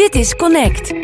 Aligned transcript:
Dit 0.00 0.14
is 0.14 0.36
Connect. 0.36 0.94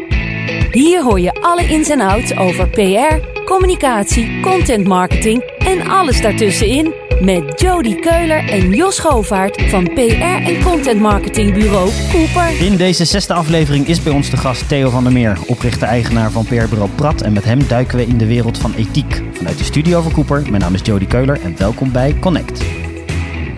Hier 0.73 1.03
hoor 1.03 1.21
je 1.21 1.33
alle 1.33 1.69
ins 1.69 1.89
en 1.89 2.01
outs 2.01 2.37
over 2.37 2.69
PR, 2.69 3.43
communicatie, 3.45 4.41
content 4.41 4.87
marketing 4.87 5.43
en 5.59 5.89
alles 5.89 6.21
daartussenin 6.21 6.95
met 7.21 7.61
Jody 7.61 7.95
Keuler 7.95 8.49
en 8.49 8.71
Jos 8.71 8.99
Govaert 8.99 9.63
van 9.63 9.85
PR 9.95 10.01
en 10.23 10.63
content 10.63 11.01
marketingbureau 11.01 11.91
Cooper. 12.13 12.61
In 12.61 12.77
deze 12.77 13.05
zesde 13.05 13.35
aflevering 13.35 13.87
is 13.87 14.03
bij 14.03 14.13
ons 14.13 14.31
de 14.31 14.37
gast 14.37 14.69
Theo 14.69 14.91
van 14.91 15.05
der 15.05 15.13
Meer, 15.13 15.39
oprichter-eigenaar 15.47 16.31
van 16.31 16.45
PR-bureau 16.45 16.91
Prat. 16.91 17.23
En 17.23 17.33
met 17.33 17.45
hem 17.45 17.69
duiken 17.69 17.97
we 17.97 18.07
in 18.07 18.19
de 18.19 18.27
wereld 18.27 18.59
van 18.59 18.75
ethiek. 18.75 19.23
Vanuit 19.33 19.59
de 19.59 19.65
studio 19.65 20.01
van 20.01 20.13
Cooper, 20.13 20.43
mijn 20.43 20.63
naam 20.63 20.75
is 20.75 20.81
Jody 20.85 21.07
Keuler 21.07 21.41
en 21.41 21.57
welkom 21.57 21.93
bij 21.93 22.19
Connect. 22.19 22.65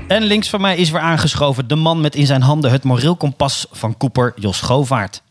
En 0.08 0.22
links 0.22 0.48
van 0.48 0.60
mij 0.60 0.76
is 0.76 0.90
weer 0.90 1.00
aangeschoven 1.00 1.68
de 1.68 1.76
man 1.76 2.00
met 2.00 2.14
in 2.14 2.26
zijn 2.26 2.42
handen 2.42 2.70
het 2.70 2.84
moreel 2.84 3.16
kompas 3.16 3.66
van 3.70 3.96
Cooper, 3.96 4.32
Jos 4.36 4.60
Govaert. 4.60 5.26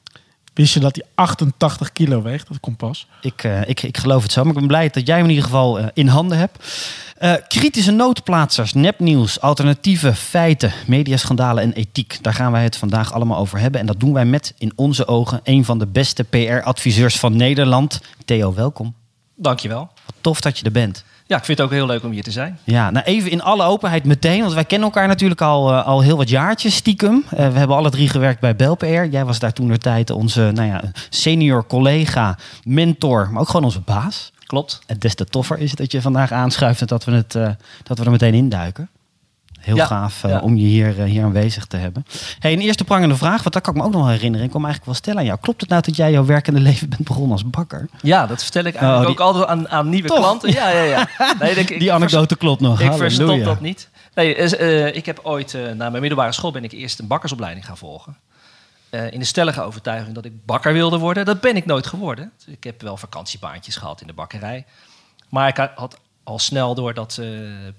Wist 0.58 0.74
je 0.74 0.80
dat 0.80 0.96
hij 0.96 1.06
88 1.16 1.92
kilo 1.92 2.22
weegt, 2.22 2.48
dat 2.48 2.60
kompas? 2.60 3.08
Ik, 3.22 3.44
uh, 3.44 3.70
ik, 3.70 3.84
ik 3.84 3.98
geloof 3.98 4.24
het 4.24 4.32
zo, 4.32 4.42
maar 4.42 4.54
ik 4.54 4.58
ben 4.58 4.68
blij 4.68 4.90
dat 4.90 5.08
jij 5.08 5.16
hem 5.16 5.24
in 5.24 5.30
ieder 5.30 5.46
geval 5.46 5.80
uh, 5.80 5.86
in 5.94 6.08
handen 6.08 6.38
hebt. 6.38 6.78
Uh, 7.22 7.34
kritische 7.48 7.92
noodplaatsers, 7.92 8.74
nepnieuws, 8.74 9.42
alternatieve 9.42 10.16
feiten, 10.16 10.72
mediaschandalen 10.88 11.64
en 11.64 11.74
ethiek. 11.74 12.18
Daar 12.22 12.34
gaan 12.34 12.52
wij 12.52 12.64
het 12.64 12.78
vandaag 12.78 13.14
allemaal 13.14 13.38
over 13.38 13.60
hebben. 13.60 13.82
En 13.82 13.88
dat 13.88 14.00
doen 14.00 14.14
wij 14.14 14.26
met, 14.26 14.54
in 14.58 14.72
onze 14.76 15.08
ogen, 15.08 15.40
een 15.44 15.66
van 15.66 15.80
de 15.80 15.88
beste 15.88 16.24
PR-adviseurs 16.24 17.20
van 17.20 17.36
Nederland. 17.36 18.02
Theo, 18.26 18.54
welkom. 18.54 18.94
Dankjewel. 19.36 19.90
Wat 20.06 20.16
tof 20.22 20.42
dat 20.42 20.60
je 20.60 20.66
er 20.66 20.72
bent. 20.72 21.04
Ja, 21.28 21.38
ik 21.38 21.46
vind 21.46 21.58
het 21.58 21.68
ook 21.68 21.74
heel 21.74 21.86
leuk 21.86 22.04
om 22.04 22.12
hier 22.12 22.24
te 22.24 22.32
zijn. 22.32 22.60
Ja, 22.64 22.92
nou 22.92 23.06
even 23.06 23.32
in 23.32 23.42
alle 23.42 23.64
openheid 23.64 24.06
meteen, 24.06 24.42
want 24.42 24.54
wij 24.54 24.66
kennen 24.66 24.88
elkaar 24.88 25.08
natuurlijk 25.08 25.42
al, 25.42 25.72
uh, 25.72 25.86
al 25.86 26.02
heel 26.02 26.18
wat 26.18 26.30
jaartjes 26.30 26.76
stiekem. 26.76 27.24
Uh, 27.26 27.30
we 27.30 27.58
hebben 27.58 27.76
alle 27.76 27.90
drie 27.90 28.10
gewerkt 28.10 28.40
bij 28.40 28.56
BelPR. 28.56 28.86
Jij 28.86 29.26
was 29.26 29.40
daar 29.40 29.54
toen 29.54 29.68
de 29.68 29.78
tijd 29.78 30.10
onze 30.10 30.52
nou 30.54 30.68
ja, 30.68 30.84
senior 31.10 31.68
collega, 31.68 32.38
mentor, 32.64 33.30
maar 33.32 33.42
ook 33.42 33.48
gewoon 33.48 33.66
onze 33.66 33.82
baas. 33.82 34.32
Klopt. 34.46 34.80
En 34.86 35.00
des 35.00 35.16
te 35.16 35.26
toffer 35.26 35.60
is 35.60 35.70
het 35.70 35.80
dat 35.80 35.92
je 35.92 36.02
vandaag 36.02 36.32
aanschuift 36.32 36.82
en 36.82 36.88
dat 36.88 37.04
we, 37.04 37.12
het, 37.12 37.36
uh, 37.36 37.50
dat 37.84 37.98
we 37.98 38.06
er 38.06 38.12
meteen 38.12 38.34
induiken. 38.34 38.90
Heel 39.68 39.76
ja, 39.76 39.86
gaaf 39.86 40.24
uh, 40.24 40.32
ja. 40.32 40.40
om 40.40 40.58
je 40.58 40.66
hier, 40.66 40.98
uh, 40.98 41.04
hier 41.04 41.24
aanwezig 41.24 41.66
te 41.66 41.78
hebben. 41.78 42.06
Hey, 42.40 42.54
een 42.54 42.60
eerste 42.60 42.84
prangende 42.84 43.16
vraag, 43.16 43.42
want 43.42 43.54
dat 43.54 43.62
kan 43.64 43.74
ik 43.74 43.80
me 43.80 43.86
ook 43.86 43.94
nog 43.94 44.02
wel 44.02 44.12
herinneren. 44.12 44.46
Ik 44.46 44.52
kom 44.52 44.66
eigenlijk 44.66 44.86
wel 44.86 45.02
stellen 45.02 45.20
aan 45.20 45.26
jou. 45.26 45.40
Klopt 45.40 45.62
het 45.62 45.70
nou 45.70 45.82
dat 45.82 45.96
jij 45.96 46.12
jouw 46.12 46.26
werkende 46.26 46.60
leven 46.70 46.90
bent 46.90 47.04
begonnen 47.04 47.32
als 47.32 47.50
bakker? 47.50 47.90
Ja, 48.02 48.28
dat 48.28 48.44
vertel 48.44 48.64
ik 48.64 48.76
eigenlijk 48.76 49.10
oh, 49.10 49.16
die... 49.16 49.26
ook 49.26 49.34
altijd 49.34 49.46
aan, 49.46 49.70
aan 49.70 49.90
nieuwe 49.90 50.08
Toch? 50.08 50.18
klanten. 50.18 50.52
Ja, 50.52 50.70
ja, 50.70 50.82
ja. 50.82 51.08
Nee, 51.40 51.56
ik, 51.56 51.80
die 51.80 51.94
anekdote 51.94 52.38
klopt 52.38 52.62
nog. 52.62 52.82
Ik 52.82 52.94
verstop 52.94 53.44
dat 53.44 53.62
niet. 53.62 53.90
Nee, 54.14 54.60
uh, 54.60 54.96
ik 54.96 55.06
heb 55.06 55.20
ooit 55.24 55.54
na 55.54 55.90
mijn 55.90 56.02
middelbare 56.02 56.32
school 56.32 56.52
ben 56.52 56.64
ik 56.64 56.72
eerst 56.72 57.00
een 57.00 57.08
bakkersopleiding 57.08 57.66
gaan 57.66 57.78
volgen. 57.78 58.18
Uh, 58.92 59.12
in 59.12 59.20
de 59.20 59.26
stellige 59.26 59.62
overtuiging 59.62 60.16
dat 60.16 60.26
ik 60.26 60.46
bakker 60.46 60.74
wilde 60.74 60.98
worden. 60.98 61.26
Dat 61.26 61.42
ben 61.42 61.56
ik 61.56 61.66
nooit 61.66 61.88
geworden. 61.88 62.32
Ik 62.46 62.64
heb 62.64 62.82
wel 62.82 62.98
vakantiebaantjes 62.98 63.76
gehad 63.76 64.02
in 64.02 64.08
de 64.08 64.14
bakkerij. 64.14 64.66
Maar 65.30 65.48
ik 65.48 65.70
had 65.76 66.00
al 66.24 66.40
snel 66.40 66.76
door 66.76 66.94
dat 66.94 67.20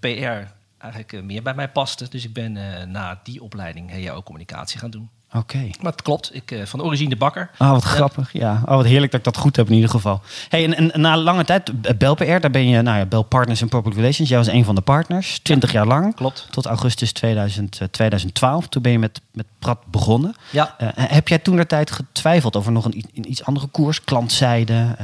PR 0.01 0.57
eigenlijk 0.79 1.13
uh, 1.13 1.23
meer 1.23 1.43
bij 1.43 1.55
mij 1.55 1.69
paste. 1.69 2.07
Dus 2.11 2.25
ik 2.25 2.33
ben 2.33 2.57
uh, 2.57 2.83
na 2.87 3.21
die 3.23 3.43
opleiding 3.43 3.91
HEO 3.91 4.23
communicatie 4.23 4.79
gaan 4.79 4.91
doen. 4.91 5.09
Oké. 5.29 5.39
Okay. 5.39 5.75
Maar 5.81 5.93
het 5.93 6.03
klopt, 6.03 6.35
ik 6.35 6.61
van 6.65 6.83
origine 6.83 7.17
bakker. 7.17 7.51
Oh, 7.59 7.71
wat 7.71 7.85
grappig. 7.85 8.33
Ja, 8.33 8.63
oh, 8.65 8.75
wat 8.75 8.85
heerlijk 8.85 9.13
dat 9.13 9.21
ik 9.21 9.33
dat 9.33 9.43
goed 9.43 9.57
heb 9.57 9.67
in 9.67 9.75
ieder 9.75 9.91
geval. 9.91 10.21
Hey, 10.49 10.65
en, 10.65 10.93
en 10.93 11.01
na 11.01 11.17
lange 11.17 11.45
tijd, 11.45 11.99
Bel 11.99 12.15
PR, 12.15 12.25
daar 12.25 12.51
ben 12.51 12.69
je, 12.69 12.83
nou 12.83 12.99
ja, 12.99 13.07
Bel 13.07 13.23
Partners 13.23 13.61
en 13.61 13.69
Public 13.69 13.95
Relations. 13.95 14.29
Jij 14.29 14.39
was 14.39 14.47
een 14.47 14.65
van 14.65 14.75
de 14.75 14.81
partners, 14.81 15.39
20 15.39 15.73
ja, 15.73 15.79
jaar 15.79 15.87
lang. 15.87 16.15
Klopt. 16.15 16.47
Tot 16.51 16.67
augustus 16.67 17.13
2000, 17.13 17.81
2012. 17.91 18.69
Toen 18.69 18.83
ben 18.83 18.93
je 18.93 18.99
met, 18.99 19.21
met 19.33 19.47
Prat 19.59 19.79
begonnen. 19.87 20.35
Ja. 20.51 20.75
heb 20.95 21.29
jij 21.29 21.39
toen 21.39 21.57
de 21.57 21.67
tijd 21.67 21.91
getwijfeld 21.91 22.57
over 22.57 22.73
nog 22.73 22.85
een, 22.85 23.05
een 23.15 23.31
iets 23.31 23.45
andere 23.45 23.67
koers, 23.67 24.05
klantzijde? 24.05 24.97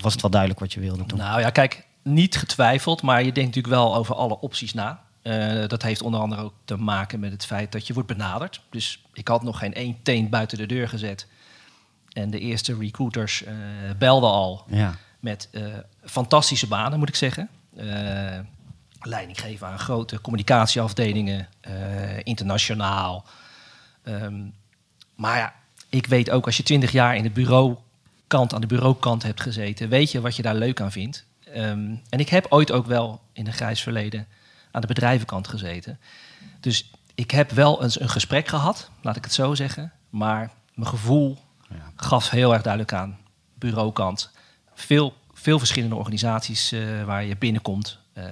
was 0.00 0.12
het 0.12 0.22
wel 0.22 0.30
duidelijk 0.30 0.60
wat 0.60 0.72
je 0.72 0.80
wilde 0.80 1.06
doen? 1.06 1.18
Nou 1.18 1.40
ja, 1.40 1.50
kijk, 1.50 1.84
niet 2.04 2.36
getwijfeld, 2.36 3.02
maar 3.02 3.18
je 3.18 3.32
denkt 3.32 3.54
natuurlijk 3.54 3.82
wel 3.82 3.94
over 3.94 4.14
alle 4.14 4.40
opties 4.40 4.74
na. 4.74 5.02
Uh, 5.22 5.66
dat 5.66 5.82
heeft 5.82 6.02
onder 6.02 6.20
andere 6.20 6.42
ook 6.42 6.54
te 6.64 6.76
maken 6.76 7.20
met 7.20 7.32
het 7.32 7.46
feit 7.46 7.72
dat 7.72 7.86
je 7.86 7.92
wordt 7.92 8.08
benaderd. 8.08 8.60
Dus 8.70 9.04
ik 9.12 9.28
had 9.28 9.42
nog 9.42 9.58
geen 9.58 9.74
één 9.74 9.96
teen 10.02 10.28
buiten 10.28 10.58
de 10.58 10.66
deur 10.66 10.88
gezet. 10.88 11.26
En 12.12 12.30
de 12.30 12.38
eerste 12.38 12.76
recruiters 12.78 13.42
uh, 13.42 13.50
belden 13.98 14.30
al 14.30 14.64
ja. 14.68 14.94
met 15.20 15.48
uh, 15.52 15.64
fantastische 16.04 16.66
banen, 16.66 16.98
moet 16.98 17.08
ik 17.08 17.14
zeggen. 17.14 17.48
leiding 19.00 19.40
geven 19.40 19.66
aan 19.66 19.78
grote 19.78 20.20
communicatieafdelingen, 20.20 21.48
internationaal. 22.22 23.24
Um, 24.04 24.54
maar 25.14 25.36
ja, 25.36 25.54
ik 25.88 26.06
weet 26.06 26.30
ook 26.30 26.46
als 26.46 26.56
je 26.56 26.62
twintig 26.62 26.92
jaar 26.92 27.16
in 27.16 27.22
de 27.22 27.30
bureaukant, 27.30 28.54
aan 28.54 28.60
de 28.60 28.66
bureaukant 28.66 29.22
hebt 29.22 29.40
gezeten, 29.40 29.88
weet 29.88 30.10
je 30.10 30.20
wat 30.20 30.36
je 30.36 30.42
daar 30.42 30.54
leuk 30.54 30.80
aan 30.80 30.92
vindt. 30.92 31.24
Um, 31.56 32.02
en 32.08 32.18
ik 32.18 32.28
heb 32.28 32.46
ooit 32.48 32.72
ook 32.72 32.86
wel 32.86 33.20
in 33.32 33.46
een 33.46 33.52
grijs 33.52 33.82
verleden 33.82 34.26
aan 34.70 34.80
de 34.80 34.86
bedrijvenkant 34.86 35.48
gezeten. 35.48 35.98
Dus 36.60 36.90
ik 37.14 37.30
heb 37.30 37.50
wel 37.50 37.82
eens 37.82 38.00
een 38.00 38.08
gesprek 38.08 38.48
gehad, 38.48 38.90
laat 39.00 39.16
ik 39.16 39.24
het 39.24 39.32
zo 39.32 39.54
zeggen. 39.54 39.92
Maar 40.10 40.50
mijn 40.74 40.88
gevoel 40.88 41.38
ja. 41.68 41.92
gaf 41.96 42.30
heel 42.30 42.52
erg 42.52 42.62
duidelijk 42.62 42.92
aan. 42.92 43.18
Bureaukant. 43.58 44.30
Veel, 44.74 45.14
veel 45.32 45.58
verschillende 45.58 45.94
organisaties 45.94 46.72
uh, 46.72 47.04
waar 47.04 47.24
je 47.24 47.36
binnenkomt. 47.36 47.98
Uh, 48.18 48.24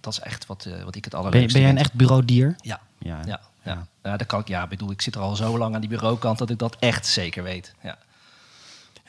dat 0.00 0.12
is 0.12 0.20
echt 0.20 0.46
wat, 0.46 0.64
uh, 0.68 0.82
wat 0.82 0.94
ik 0.94 1.04
het 1.04 1.14
allerleukste 1.14 1.52
ben, 1.52 1.52
ben 1.52 1.62
jij 1.62 1.70
een 1.70 1.86
echt 1.86 1.92
bureaudier? 1.92 2.56
Ja. 2.56 2.80
Ja, 2.98 3.20
ja, 3.26 3.40
ja. 3.62 3.86
ja. 4.02 4.16
dat 4.16 4.26
kan 4.26 4.40
ik, 4.40 4.48
ja, 4.48 4.66
bedoel, 4.66 4.90
ik 4.90 5.02
zit 5.02 5.14
er 5.14 5.20
al 5.20 5.36
zo 5.36 5.58
lang 5.58 5.74
aan 5.74 5.80
die 5.80 5.90
bureaukant 5.90 6.38
dat 6.38 6.50
ik 6.50 6.58
dat 6.58 6.76
echt 6.78 7.06
zeker 7.06 7.42
weet. 7.42 7.74
Ja. 7.82 7.98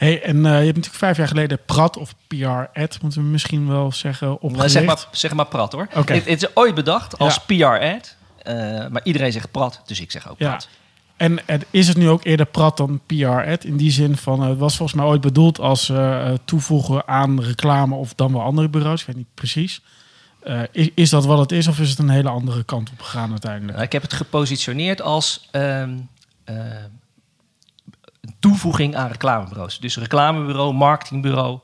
Hey, 0.01 0.21
en 0.21 0.35
uh, 0.35 0.43
je 0.43 0.49
hebt 0.49 0.65
natuurlijk 0.65 0.95
vijf 0.95 1.17
jaar 1.17 1.27
geleden 1.27 1.59
Prat 1.65 1.97
of 1.97 2.15
PR-ad, 2.27 2.97
moeten 3.01 3.21
we 3.21 3.27
misschien 3.27 3.67
wel 3.67 3.91
zeggen, 3.91 4.41
opgericht. 4.41 4.71
Zeg 4.71 4.85
maar, 4.85 5.07
zeg 5.11 5.33
maar 5.33 5.45
Prat 5.45 5.71
hoor. 5.71 5.87
Okay. 5.95 6.17
Het, 6.17 6.27
het, 6.27 6.43
is 6.43 6.49
ooit 6.53 6.75
bedacht 6.75 7.17
als 7.17 7.39
ja. 7.47 7.77
PR-ad, 7.77 8.15
uh, 8.47 8.53
maar 8.87 9.01
iedereen 9.03 9.31
zegt 9.31 9.51
Prat, 9.51 9.81
dus 9.85 9.99
ik 9.99 10.11
zeg 10.11 10.29
ook 10.29 10.37
Prat. 10.37 10.67
Ja. 10.69 10.77
En 11.17 11.39
het, 11.45 11.65
is 11.69 11.87
het 11.87 11.97
nu 11.97 12.09
ook 12.09 12.23
eerder 12.23 12.45
Prat 12.45 12.77
dan 12.77 13.01
PR-ad? 13.05 13.63
In 13.63 13.77
die 13.77 13.91
zin 13.91 14.17
van, 14.17 14.43
uh, 14.43 14.49
het 14.49 14.57
was 14.57 14.75
volgens 14.75 14.97
mij 14.97 15.07
ooit 15.07 15.21
bedoeld 15.21 15.59
als 15.59 15.91
toevoegen 16.45 17.07
aan 17.07 17.41
reclame 17.41 17.95
of 17.95 18.13
dan 18.13 18.33
wel 18.33 18.41
andere 18.41 18.69
bureaus, 18.69 19.01
ik 19.01 19.07
weet 19.07 19.15
niet 19.15 19.33
precies. 19.33 19.81
Is, 20.71 20.89
is, 20.95 21.09
dat 21.09 21.25
wat 21.25 21.39
het 21.39 21.51
is 21.51 21.67
of 21.67 21.79
is 21.79 21.89
het 21.89 21.99
een 21.99 22.09
hele 22.09 22.29
andere 22.29 22.63
kant 22.63 22.89
op 22.91 23.01
gegaan 23.01 23.31
uiteindelijk? 23.31 23.73
Nou, 23.73 23.85
ik 23.85 23.91
heb 23.91 24.01
het 24.01 24.13
gepositioneerd 24.13 25.01
als... 25.01 25.49
Um, 25.51 26.09
toevoeging 28.39 28.95
aan 28.95 29.07
reclamebureaus. 29.07 29.79
Dus 29.79 29.97
reclamebureau, 29.97 30.73
marketingbureau. 30.73 31.59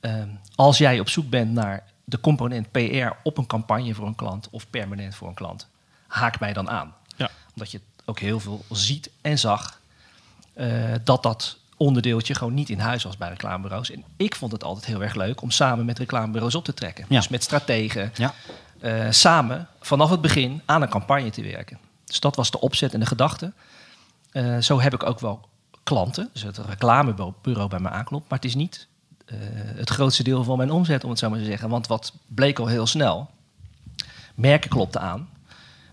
Uh, 0.00 0.22
als 0.54 0.78
jij 0.78 1.00
op 1.00 1.08
zoek 1.08 1.30
bent 1.30 1.52
naar 1.52 1.84
de 2.04 2.20
component 2.20 2.70
PR 2.70 3.12
op 3.22 3.38
een 3.38 3.46
campagne 3.46 3.94
voor 3.94 4.06
een 4.06 4.14
klant 4.14 4.48
of 4.50 4.70
permanent 4.70 5.14
voor 5.14 5.28
een 5.28 5.34
klant, 5.34 5.68
haak 6.06 6.40
mij 6.40 6.52
dan 6.52 6.70
aan. 6.70 6.94
Ja. 7.16 7.30
Omdat 7.54 7.70
je 7.70 7.80
ook 8.04 8.18
heel 8.18 8.40
veel 8.40 8.64
ziet 8.70 9.10
en 9.20 9.38
zag 9.38 9.80
uh, 10.56 10.94
dat 11.04 11.22
dat 11.22 11.58
onderdeeltje 11.76 12.34
gewoon 12.34 12.54
niet 12.54 12.68
in 12.68 12.78
huis 12.78 13.02
was 13.02 13.16
bij 13.16 13.28
reclamebureaus. 13.28 13.90
En 13.90 14.04
ik 14.16 14.34
vond 14.34 14.52
het 14.52 14.64
altijd 14.64 14.84
heel 14.84 15.02
erg 15.02 15.14
leuk 15.14 15.40
om 15.40 15.50
samen 15.50 15.84
met 15.84 15.98
reclamebureaus 15.98 16.54
op 16.54 16.64
te 16.64 16.74
trekken. 16.74 17.04
Ja. 17.08 17.16
Dus 17.16 17.28
met 17.28 17.42
strategen. 17.42 18.12
Ja. 18.14 18.34
Uh, 18.80 19.10
samen 19.10 19.68
vanaf 19.80 20.10
het 20.10 20.20
begin 20.20 20.62
aan 20.64 20.82
een 20.82 20.88
campagne 20.88 21.30
te 21.30 21.42
werken. 21.42 21.78
Dus 22.04 22.20
dat 22.20 22.36
was 22.36 22.50
de 22.50 22.60
opzet 22.60 22.94
en 22.94 23.00
de 23.00 23.06
gedachte. 23.06 23.52
Uh, 24.32 24.58
zo 24.58 24.80
heb 24.80 24.94
ik 24.94 25.02
ook 25.02 25.20
wel 25.20 25.48
klanten, 25.82 26.28
dus 26.32 26.42
het 26.42 26.58
reclamebureau 26.58 27.68
bij 27.68 27.78
me 27.78 27.88
aanklopt. 27.88 28.28
Maar 28.28 28.38
het 28.38 28.48
is 28.48 28.54
niet 28.54 28.86
uh, 29.26 29.38
het 29.76 29.90
grootste 29.90 30.22
deel 30.22 30.44
van 30.44 30.56
mijn 30.56 30.70
omzet, 30.70 31.04
om 31.04 31.10
het 31.10 31.18
zo 31.18 31.30
maar 31.30 31.38
te 31.38 31.44
zeggen. 31.44 31.68
Want 31.68 31.86
wat 31.86 32.12
bleek 32.26 32.58
al 32.58 32.66
heel 32.66 32.86
snel, 32.86 33.30
merken 34.34 34.70
klopten 34.70 35.00
aan 35.00 35.28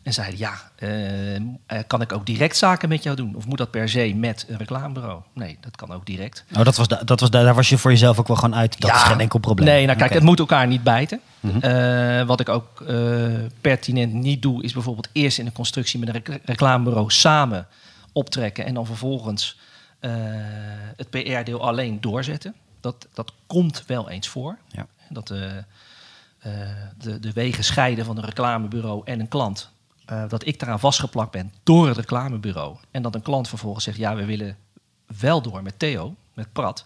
en 0.03 0.13
zeiden 0.13 0.39
ja, 0.39 0.53
uh, 0.79 1.79
kan 1.87 2.01
ik 2.01 2.13
ook 2.13 2.25
direct 2.25 2.57
zaken 2.57 2.89
met 2.89 3.03
jou 3.03 3.15
doen? 3.15 3.35
Of 3.35 3.45
moet 3.45 3.57
dat 3.57 3.71
per 3.71 3.89
se 3.89 4.13
met 4.15 4.45
een 4.47 4.57
reclamebureau? 4.57 5.21
Nee, 5.33 5.57
dat 5.61 5.75
kan 5.75 5.91
ook 5.91 6.05
direct. 6.05 6.43
Oh, 6.57 6.63
dat 6.63 6.77
was, 6.77 6.87
dat 6.87 7.19
was, 7.19 7.29
daar 7.29 7.55
was 7.55 7.69
je 7.69 7.77
voor 7.77 7.91
jezelf 7.91 8.19
ook 8.19 8.27
wel 8.27 8.35
gewoon 8.35 8.55
uit. 8.55 8.81
Dat 8.81 8.89
ja, 8.89 8.95
is 8.95 9.01
geen 9.01 9.19
enkel 9.19 9.39
probleem. 9.39 9.67
Nee, 9.67 9.85
nou 9.85 9.97
kijk, 9.97 10.09
okay. 10.09 10.17
het 10.17 10.25
moet 10.25 10.39
elkaar 10.39 10.67
niet 10.67 10.83
bijten. 10.83 11.19
Mm 11.39 11.51
-hmm. 11.51 11.71
uh, 11.71 12.23
wat 12.23 12.39
ik 12.39 12.49
ook 12.49 12.83
pertinent 13.61 14.13
niet 14.13 14.41
doe, 14.41 14.63
is 14.63 14.73
bijvoorbeeld 14.73 15.09
eerst 15.11 15.37
in 15.37 15.45
een 15.45 15.51
constructie 15.51 15.99
met 15.99 16.07
een 16.07 16.21
rec 16.23 16.39
reclamebureau 16.45 17.11
samen 17.11 17.67
optrekken 18.11 18.65
en 18.65 18.73
dan 18.73 18.85
vervolgens 18.85 19.57
het 20.95 21.09
PR-deel 21.09 21.67
alleen 21.67 22.01
doorzetten. 22.01 22.55
Dat, 22.79 23.07
dat 23.13 23.33
komt 23.47 23.83
wel 23.85 24.09
eens 24.09 24.27
voor. 24.27 24.57
Ja. 24.67 24.87
Dat 25.09 25.29
uh, 25.29 25.39
uh, 25.45 25.61
de, 26.97 27.19
de 27.19 27.31
wegen 27.31 27.63
scheiden 27.63 28.05
van 28.05 28.17
een 28.17 28.25
reclamebureau 28.25 29.01
en 29.05 29.19
een 29.19 29.27
klant. 29.27 29.71
dat 30.27 30.45
ik 30.45 30.59
daaraan 30.59 30.79
vastgeplakt 30.79 31.31
ben 31.31 31.53
door 31.63 31.87
het 31.87 31.97
reclamebureau. 31.97 32.77
En 32.91 33.01
dat 33.01 33.15
een 33.15 33.21
klant 33.21 33.47
vervolgens 33.47 33.83
zegt: 33.83 33.97
Ja, 33.97 34.15
we 34.15 34.25
willen 34.25 34.57
wel 35.19 35.41
door 35.41 35.63
met 35.63 35.79
Theo, 35.79 36.15
met 36.33 36.53
Prat, 36.53 36.85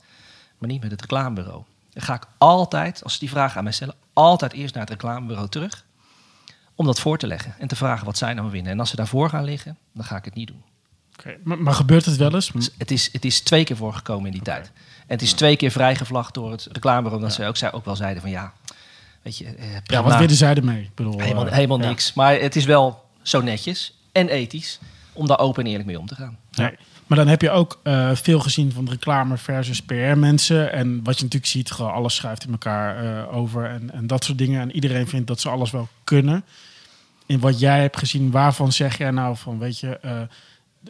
maar 0.57 0.69
niet 0.69 0.81
met 0.81 0.92
het 0.92 1.01
reclamebureau. 1.01 1.63
Dan 1.89 2.04
ga 2.04 2.13
ik 2.13 2.27
altijd, 2.38 3.04
als 3.04 3.13
ze 3.13 3.19
die 3.19 3.30
vraag 3.30 3.57
aan 3.57 3.63
mij 3.63 3.74
stellen, 3.74 3.95
altijd 4.13 4.54
eerst 4.54 4.74
naar 4.74 4.83
het 4.83 4.92
reclamebureau 4.92 5.50
terug. 5.50 5.86
Om 6.75 6.86
dat 6.86 7.00
voor 7.00 7.18
te 7.18 7.27
leggen 7.27 7.56
en 7.60 7.68
te 7.68 7.75
vragen 7.75 8.06
wat 8.06 8.18
zij 8.18 8.33
nou 8.33 8.51
winnen. 8.51 8.71
En 8.71 8.80
als 8.80 8.89
ze 8.89 8.95
daarvoor 8.95 9.30
gaan 9.30 9.44
liggen, 9.44 9.77
dan 9.92 10.06
ga 10.06 10.15
ik 10.15 10.25
het 10.25 10.33
niet 10.33 10.48
doen. 10.48 10.63
Oké, 11.19 11.38
Maar, 11.44 11.57
maar 11.57 11.74
gebeurt 11.74 12.06
het 12.06 12.15
wel 12.15 12.33
eens? 12.33 12.51
Het 12.77 12.92
is, 12.92 13.10
het 13.12 13.25
is 13.25 13.42
twee 13.42 13.63
keer 13.63 13.75
voorgekomen 13.75 14.25
in 14.25 14.31
die 14.31 14.42
tijd. 14.42 14.71
En 14.75 15.19
het 15.19 15.21
is 15.21 15.33
twee 15.33 15.56
keer 15.56 15.71
vrijgevlacht 15.71 16.33
door 16.33 16.51
het 16.51 16.68
reclamebureau. 16.71 17.21
Omdat 17.21 17.33
ze 17.33 17.45
ook, 17.45 17.57
zei, 17.57 17.71
ook 17.71 17.86
wel 17.86 17.95
zeiden 17.95 18.21
van 18.21 18.31
ja, 18.31 18.54
weet 19.21 19.38
je, 19.38 19.45
eh, 19.45 19.65
Ja, 19.83 20.04
wat 20.04 20.18
willen 20.18 20.36
zij 20.36 20.56
ermee? 20.56 20.81
Ik 20.81 20.95
bedoel, 20.95 21.19
helemaal, 21.19 21.48
eh, 21.48 21.54
helemaal 21.54 21.81
ja. 21.81 21.88
niks. 21.88 22.13
Maar 22.13 22.39
het 22.39 22.56
is 22.56 22.65
wel 22.65 23.04
zo 23.21 23.42
netjes 23.42 23.98
en 24.12 24.27
ethisch 24.27 24.80
om 25.13 25.27
daar 25.27 25.39
open 25.39 25.63
en 25.63 25.69
eerlijk 25.69 25.88
mee 25.88 26.00
om 26.00 26.07
te 26.07 26.15
gaan. 26.15 26.38
Nee. 26.51 26.77
Maar 27.07 27.18
dan 27.18 27.27
heb 27.27 27.42
je 27.42 27.50
ook 27.50 27.80
eh, 27.83 28.10
veel 28.13 28.39
gezien 28.39 28.71
van 28.71 28.89
reclame 28.89 29.38
versus 29.38 29.81
PR-mensen. 29.81 30.71
En 30.71 31.04
wat 31.04 31.18
je 31.18 31.24
natuurlijk 31.24 31.51
ziet, 31.51 31.71
gewoon 31.71 31.94
alles 31.94 32.15
schuift 32.15 32.45
in 32.45 32.51
elkaar 32.51 33.04
eh, 33.04 33.36
over 33.36 33.65
en, 33.65 33.92
en 33.94 34.07
dat 34.07 34.24
soort 34.24 34.38
dingen. 34.38 34.62
En 34.62 34.71
iedereen 34.71 35.07
vindt 35.07 35.27
dat 35.27 35.39
ze 35.39 35.50
alles 35.50 35.71
wel 35.71 35.88
kunnen. 36.04 36.44
In 37.25 37.39
wat 37.39 37.60
jij 37.60 37.81
hebt 37.81 37.98
gezien, 37.98 38.31
waarvan 38.31 38.71
zeg 38.71 38.98
jij 38.98 39.12
nou 39.12 39.38
van, 39.38 39.60
weet 39.60 39.80
je, 39.80 39.98
eh, 39.98 40.21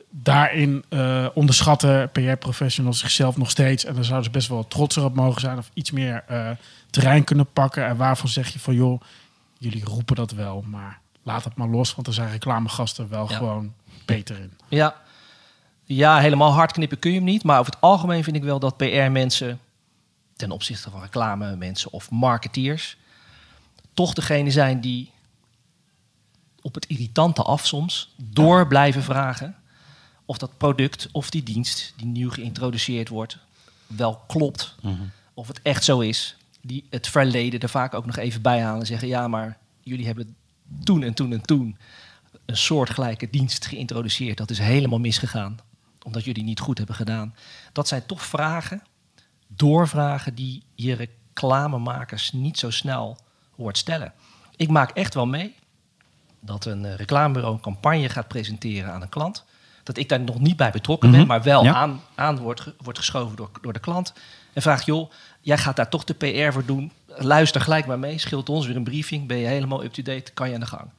daarin 0.09 0.83
eh, 0.89 1.27
onderschatten 1.33 2.11
PR-professionals 2.11 2.99
zichzelf 2.99 3.37
nog 3.37 3.49
steeds. 3.49 3.85
En 3.85 3.93
daar 3.95 4.03
zouden 4.03 4.25
ze 4.25 4.31
best 4.37 4.47
wel 4.47 4.67
trotser 4.67 5.03
op 5.03 5.15
mogen 5.15 5.41
zijn 5.41 5.57
of 5.57 5.69
iets 5.73 5.91
meer 5.91 6.23
eh, 6.27 6.49
terrein 6.89 7.23
kunnen 7.23 7.51
pakken. 7.53 7.85
En 7.85 7.97
waarvan 7.97 8.29
zeg 8.29 8.53
je 8.53 8.59
van, 8.59 8.75
joh, 8.75 9.01
jullie 9.57 9.85
roepen 9.85 10.15
dat 10.15 10.31
wel, 10.31 10.63
maar 10.67 10.99
laat 11.23 11.43
het 11.43 11.55
maar 11.55 11.67
los. 11.67 11.95
Want 11.95 12.07
er 12.07 12.13
zijn 12.13 12.31
reclamegasten 12.31 13.09
wel 13.09 13.29
Ja. 13.29 13.35
gewoon 13.37 13.73
beter 14.05 14.39
in. 14.39 14.51
Ja. 14.67 14.95
ja, 15.83 16.19
helemaal 16.19 16.51
hard 16.51 16.71
knippen 16.71 16.99
kun 16.99 17.11
je 17.11 17.17
hem 17.17 17.25
niet. 17.25 17.43
Maar 17.43 17.59
over 17.59 17.71
het 17.73 17.81
algemeen 17.81 18.23
vind 18.23 18.35
ik 18.35 18.43
wel 18.43 18.59
dat 18.59 18.77
PR-mensen 18.77 19.59
ten 20.35 20.51
opzichte 20.51 20.89
van 20.89 21.01
reclame 21.01 21.55
mensen 21.55 21.91
of 21.91 22.11
marketeers 22.11 22.97
toch 23.93 24.13
degene 24.13 24.51
zijn 24.51 24.81
die 24.81 25.11
op 26.61 26.75
het 26.75 26.85
irritante 26.85 27.43
af 27.43 27.65
soms 27.67 28.13
door 28.17 28.67
blijven 28.67 29.03
vragen 29.03 29.55
of 30.25 30.37
dat 30.37 30.57
product 30.57 31.09
of 31.11 31.29
die 31.29 31.43
dienst 31.43 31.93
die 31.97 32.05
nieuw 32.05 32.29
geïntroduceerd 32.29 33.09
wordt 33.09 33.37
wel 33.87 34.23
klopt. 34.27 34.75
Of 35.33 35.47
het 35.47 35.61
echt 35.61 35.83
zo 35.83 35.99
is. 35.99 36.35
Die 36.61 36.85
het 36.89 37.07
verleden 37.07 37.59
er 37.59 37.69
vaak 37.69 37.93
ook 37.93 38.05
nog 38.05 38.17
even 38.17 38.41
bij 38.41 38.61
halen 38.61 38.79
en 38.79 38.85
zeggen 38.85 39.07
ja, 39.07 39.27
maar 39.27 39.57
jullie 39.81 40.05
hebben 40.05 40.35
toen 40.83 41.03
en 41.03 41.13
toen 41.13 41.31
en 41.31 41.41
toen 41.41 41.77
een 42.45 42.57
soortgelijke 42.57 43.29
dienst 43.29 43.65
geïntroduceerd. 43.65 44.37
Dat 44.37 44.49
is 44.49 44.59
helemaal 44.59 44.99
misgegaan, 44.99 45.59
omdat 46.03 46.23
jullie 46.23 46.43
niet 46.43 46.59
goed 46.59 46.77
hebben 46.77 46.95
gedaan. 46.95 47.35
Dat 47.71 47.87
zijn 47.87 48.05
toch 48.05 48.25
vragen, 48.25 48.83
doorvragen 49.47 50.35
die 50.35 50.63
je 50.75 50.93
reclamemakers 50.93 52.31
niet 52.31 52.59
zo 52.59 52.69
snel 52.69 53.17
hoort 53.55 53.77
stellen. 53.77 54.13
Ik 54.55 54.69
maak 54.69 54.91
echt 54.91 55.13
wel 55.13 55.25
mee 55.25 55.55
dat 56.39 56.65
een 56.65 56.85
eh, 56.85 56.95
reclamebureau 56.95 57.55
een 57.55 57.61
campagne 57.61 58.09
gaat 58.09 58.27
presenteren 58.27 58.91
aan 58.91 59.01
een 59.01 59.09
klant. 59.09 59.45
Dat 59.83 59.97
ik 59.97 60.09
daar 60.09 60.19
nog 60.19 60.39
niet 60.39 60.57
bij 60.57 60.71
betrokken 60.71 61.09
ben, 61.11 61.19
Mhm. 61.19 61.27
maar 61.27 61.43
wel 61.43 61.63
Ja. 61.63 61.73
aan, 61.73 62.01
aan 62.15 62.37
wordt, 62.37 62.73
wordt 62.77 62.99
geschoven 62.99 63.35
door, 63.35 63.49
door 63.61 63.73
de 63.73 63.79
klant. 63.79 64.13
En 64.53 64.61
vraagt, 64.61 64.85
joh, 64.85 65.11
jij 65.41 65.57
gaat 65.57 65.75
daar 65.75 65.89
toch 65.89 66.03
de 66.03 66.13
PR 66.13 66.51
voor 66.53 66.65
doen. 66.65 66.91
Luister 67.07 67.61
gelijk 67.61 67.85
maar 67.85 67.99
mee, 67.99 68.17
scheelt 68.17 68.49
ons 68.49 68.65
weer 68.65 68.75
een 68.75 68.83
briefing. 68.83 69.27
Ben 69.27 69.37
je 69.37 69.47
helemaal 69.47 69.83
up-to-date, 69.83 70.31
kan 70.31 70.47
je 70.47 70.53
aan 70.53 70.59
de 70.59 70.65
gang 70.65 70.89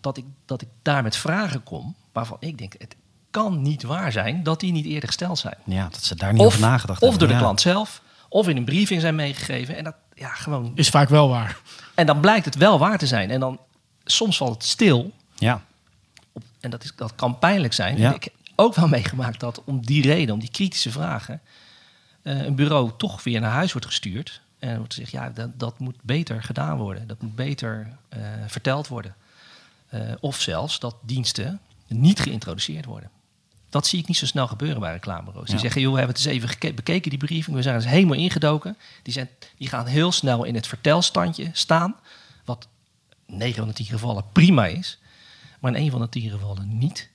dat 0.00 0.16
ik, 0.16 0.24
dat 0.46 0.62
ik 0.62 0.68
daar 0.82 1.02
met 1.02 1.16
vragen 1.16 1.62
kom 1.62 1.94
waarvan 2.12 2.36
ik 2.40 2.58
denk, 2.58 2.74
het 2.78 2.96
kan 3.30 3.62
niet 3.62 3.82
waar 3.82 4.12
zijn 4.12 4.42
dat 4.42 4.60
die 4.60 4.72
niet 4.72 4.84
eerder 4.86 5.06
gesteld 5.08 5.38
zijn. 5.38 5.56
Ja, 5.64 5.88
dat 5.90 6.02
ze 6.04 6.14
daar 6.14 6.32
niet 6.32 6.40
Of, 6.40 6.46
over 6.46 6.60
nagedacht 6.60 7.02
of 7.02 7.08
hebben. 7.08 7.18
door 7.18 7.28
de 7.28 7.34
Ja. 7.34 7.40
klant 7.40 7.60
zelf, 7.60 8.02
of 8.28 8.48
in 8.48 8.56
een 8.56 8.64
briefing 8.64 9.00
zijn 9.00 9.14
meegegeven. 9.14 9.76
En, 9.76 9.84
dat, 9.84 9.94
ja, 10.14 10.28
gewoon, 10.28 10.72
Is 10.74 10.88
vaak 10.88 11.08
wel 11.08 11.28
waar. 11.28 11.58
en 11.94 12.06
dan 12.06 12.20
blijkt 12.20 12.44
het 12.44 12.54
wel 12.56 12.78
waar 12.78 12.98
te 12.98 13.06
zijn. 13.06 13.30
En 13.30 13.40
dan 13.40 13.58
soms 14.04 14.36
valt 14.36 14.52
het 14.54 14.64
stil. 14.64 15.12
Ja, 15.34 15.62
en 16.60 16.70
dat, 16.70 16.84
is, 16.84 16.92
dat 16.96 17.14
kan 17.14 17.38
pijnlijk 17.38 17.72
zijn. 17.72 17.98
Ja. 17.98 18.08
En 18.08 18.14
Ik 18.14 18.24
heb 18.24 18.34
ook 18.54 18.74
wel 18.74 18.88
meegemaakt 18.98 19.40
dat 19.40 19.62
om 19.64 19.86
die 19.86 20.02
reden, 20.02 20.34
om 20.34 20.40
die 20.40 20.50
kritische 20.50 20.90
vragen, 20.90 21.40
eh, 22.22 22.44
een 22.44 22.54
bureau 22.54 22.90
toch 22.96 23.22
weer 23.24 23.40
naar 23.40 23.50
huis 23.50 23.72
wordt 23.72 23.86
gestuurd. 23.86 24.40
En 24.58 24.76
wordt 24.78 24.94
gezegd, 24.94 25.12
ja, 25.12 25.30
dat, 25.30 25.58
dat 25.58 25.78
moet 25.78 25.96
beter 26.02 26.42
gedaan 26.42 26.76
worden. 26.76 27.06
Dat 27.06 27.22
moet 27.22 27.34
beter 27.34 27.88
eh, 28.08 28.20
verteld 28.46 28.88
worden. 28.88 29.14
Eh, 29.88 30.00
of 30.20 30.40
zelfs 30.40 30.78
dat 30.78 30.96
diensten 31.02 31.60
niet 31.86 32.20
geïntroduceerd 32.20 32.84
worden. 32.84 33.10
Dat 33.70 33.86
zie 33.86 33.98
ik 33.98 34.06
niet 34.06 34.16
zo 34.16 34.26
snel 34.26 34.46
gebeuren 34.46 34.80
bij 34.80 34.92
reclamebureaus. 34.92 35.46
Die 35.46 35.54
Ja. 35.54 35.60
zeggen, 35.60 35.80
joh, 35.80 35.92
we 35.92 35.98
hebben 35.98 36.16
het 36.16 36.26
eens 36.26 36.34
even 36.34 36.74
bekeken, 36.74 37.10
die 37.10 37.18
briefing. 37.18 37.56
We 37.56 37.62
zijn 37.62 37.74
er 37.74 37.80
eens 37.80 37.90
helemaal 37.90 38.16
ingedoken. 38.16 38.76
Die, 39.02 39.12
zijn, 39.12 39.28
die 39.56 39.68
gaan 39.68 39.86
heel 39.86 40.12
snel 40.12 40.44
in 40.44 40.54
het 40.54 40.66
vertelstandje 40.66 41.50
staan. 41.52 41.96
Wat 42.44 42.68
9 43.26 43.56
van 43.58 43.68
de 43.68 43.74
10 43.74 43.86
gevallen 43.86 44.24
prima 44.32 44.66
is. 44.66 44.98
Maar 45.58 45.74
in 45.74 45.80
1 45.80 45.90
van 45.90 46.00
de 46.00 46.08
10 46.08 46.30
gevallen 46.30 46.78
niet. 46.78 47.10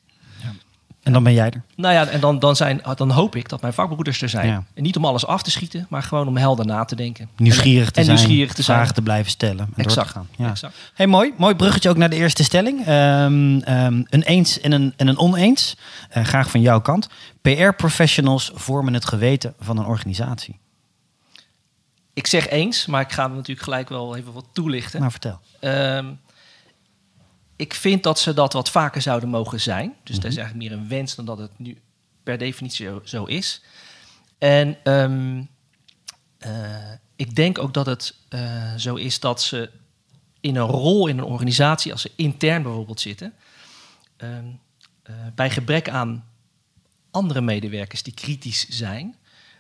en 1.04 1.14
dan 1.14 1.24
ben 1.24 1.34
jij 1.34 1.50
er. 1.50 1.62
Nou 1.76 1.94
ja, 1.94 2.08
en 2.08 2.20
dan, 2.20 2.40
dan, 2.40 2.56
zijn, 2.56 2.82
dan 2.96 3.12
hoop 3.12 3.36
ik 3.36 3.50
dat 3.50 3.62
mijn 3.62 3.74
vakbroeders 3.74 4.22
er 4.22 4.30
zijn. 4.30 4.48
Ja. 4.48 4.64
En 4.74 4.84
niet 4.84 4.98
om 4.98 5.06
alles 5.06 5.26
af 5.26 5.44
te 5.44 5.52
schieten, 5.52 5.86
maar 5.90 6.04
gewoon 6.04 6.28
om 6.28 6.38
helder 6.38 6.66
na 6.66 6.86
te 6.86 6.96
denken. 6.96 7.30
Nieuwsgierig 7.38 7.92
te 7.92 8.00
en, 8.00 8.06
zijn, 8.06 8.18
en 8.18 8.24
nieuwsgierig 8.24 8.54
te 8.54 8.62
zijn. 8.62 8.78
vragen 8.78 8.96
te 8.96 9.02
blijven 9.02 9.32
stellen 9.32 9.60
en 9.60 9.74
door 9.76 9.86
Exact, 9.86 10.08
te 10.08 10.14
gaan. 10.14 10.28
Ja. 10.38 10.50
exact. 10.50 10.76
Hey, 10.94 11.08
mooi. 11.08 11.34
Mooi 11.38 11.56
bruggetje 11.56 11.90
ook 11.90 11.98
naar 11.98 12.10
de 12.10 12.16
eerste 12.16 12.44
stelling. 12.44 12.86
Ehm, 12.86 13.62
een 14.10 14.24
eens 14.24 14.60
en 14.60 14.72
een, 14.72 14.94
en 14.98 15.08
een 15.08 15.18
oneens. 15.18 15.78
Eh, 16.10 16.24
graag 16.24 16.50
van 16.50 16.62
jouw 16.62 16.82
kant. 16.82 17.10
PR-professionals 17.42 18.52
vormen 18.54 18.94
het 18.94 19.06
geweten 19.06 19.54
van 19.60 19.78
een 19.78 19.86
organisatie. 19.86 20.62
Ik 22.14 22.28
zeg 22.28 22.50
eens, 22.50 22.86
maar 22.86 23.02
ik 23.02 23.12
ga 23.12 23.28
natuurlijk 23.28 23.62
gelijk 23.62 23.90
wel 23.90 24.16
even 24.16 24.34
wat 24.34 24.46
toelichten. 24.54 25.00
Nou, 25.00 25.12
vertel. 25.12 25.40
Ehm, 25.60 26.06
ik 27.64 27.74
vind 27.74 28.04
dat 28.04 28.20
ze 28.20 28.34
dat 28.34 28.54
wat 28.54 28.70
vaker 28.70 29.02
zouden 29.02 29.30
mogen 29.30 29.62
zijn. 29.62 29.96
Dus 30.04 30.16
dat 30.16 30.32
is 30.32 30.38
eigenlijk 30.38 30.70
meer 30.70 30.80
een 30.80 30.88
wens 30.88 31.16
dan 31.16 31.26
dat 31.26 31.38
het 31.38 31.60
nu 31.60 31.82
per 32.24 32.38
definitie 32.38 32.90
zo, 33.04 33.24
is. 33.24 33.62
En 34.38 34.78
ehm, 34.84 35.44
eh, 36.38 36.92
ik 37.16 37.36
denk 37.36 37.60
ook 37.60 37.74
dat 37.74 37.86
het 37.86 38.16
eh, 38.30 38.76
zo 38.76 38.96
is 38.96 39.20
dat 39.20 39.42
ze 39.42 39.70
in 40.40 40.56
een 40.56 40.68
rol 40.68 41.08
in 41.08 41.18
een 41.18 41.24
organisatie, 41.24 41.92
als 41.92 42.02
ze 42.02 42.12
intern 42.16 42.64
bijvoorbeeld 42.64 43.02
zitten, 43.02 43.34
ehm, 44.18 44.46
eh, 45.04 45.16
bij 45.36 45.50
gebrek 45.50 45.90
aan 45.90 46.26
andere 47.12 47.42
medewerkers 47.42 48.04
die 48.04 48.14
kritisch 48.14 48.68
zijn, 48.70 49.16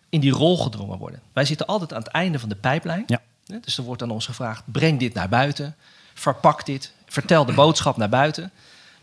in 0.09 0.19
die 0.19 0.31
rol 0.31 0.57
gedrongen 0.57 0.97
worden. 0.97 1.21
Wij 1.33 1.45
zitten 1.45 1.67
altijd 1.67 1.93
aan 1.93 2.01
het 2.03 2.11
einde 2.11 2.39
van 2.39 2.49
de 2.49 2.55
pijplijn. 2.55 3.03
Ja. 3.07 3.21
Dus 3.61 3.77
er 3.77 3.83
wordt 3.83 4.01
aan 4.01 4.11
ons 4.11 4.25
gevraagd: 4.25 4.63
breng 4.71 4.99
dit 4.99 5.13
naar 5.13 5.29
buiten, 5.29 5.75
verpak 6.13 6.65
dit, 6.65 6.92
vertel 7.13 7.45
de 7.45 7.53
boodschap 7.53 7.97
naar 7.97 8.09
buiten. 8.09 8.51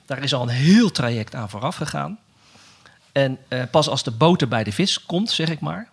Daar 0.06 0.22
is 0.22 0.34
al 0.34 0.42
een 0.42 0.48
heel 0.48 0.90
traject 0.90 1.34
aan 1.34 1.50
vooraf 1.50 1.76
gegaan. 1.76 2.18
En 3.12 3.38
eh, 3.48 3.62
pas 3.70 3.88
als 3.88 4.02
de 4.02 4.10
boter 4.10 4.48
bij 4.48 4.64
de 4.64 4.72
vis 4.72 5.04
komt, 5.04 5.30
zeg 5.30 5.48
ik 5.48 5.60
maar, 5.60 5.88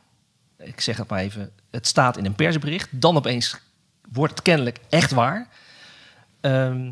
ik 0.57 0.81
zeg 0.81 0.97
het 0.97 1.09
maar 1.09 1.19
even, 1.19 1.51
het 1.71 1.87
staat 1.87 2.17
in 2.17 2.25
een 2.25 2.35
persbericht, 2.35 2.89
dan 2.91 3.15
opeens 3.15 3.57
wordt 4.11 4.33
het 4.33 4.41
kennelijk 4.41 4.79
echt 4.89 5.11
waar. 5.11 5.47
Ehm, 6.41 6.91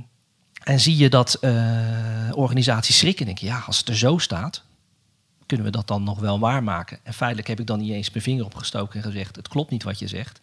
en 0.63 0.79
zie 0.79 0.97
je 0.97 1.09
dat 1.09 1.33
eh, 1.33 1.51
organisaties 2.31 2.97
schrikken 2.97 3.19
en 3.19 3.25
denken, 3.25 3.47
ja, 3.55 3.63
als 3.65 3.77
het 3.77 3.87
er 3.87 3.97
zo 3.97 4.17
staat, 4.17 4.63
kunnen 5.45 5.65
we 5.65 5.71
dat 5.71 5.87
dan 5.87 6.03
nog 6.03 6.19
wel 6.19 6.39
waarmaken? 6.39 6.99
En 7.03 7.13
feitelijk 7.13 7.47
heb 7.47 7.59
ik 7.59 7.67
dan 7.67 7.79
niet 7.79 7.91
eens 7.91 8.11
mijn 8.11 8.23
vinger 8.23 8.45
opgestoken 8.45 8.95
en 8.95 9.05
gezegd, 9.05 9.35
het 9.35 9.47
klopt 9.47 9.71
niet 9.71 9.83
wat 9.83 9.99
je 9.99 10.07
zegt. 10.07 10.39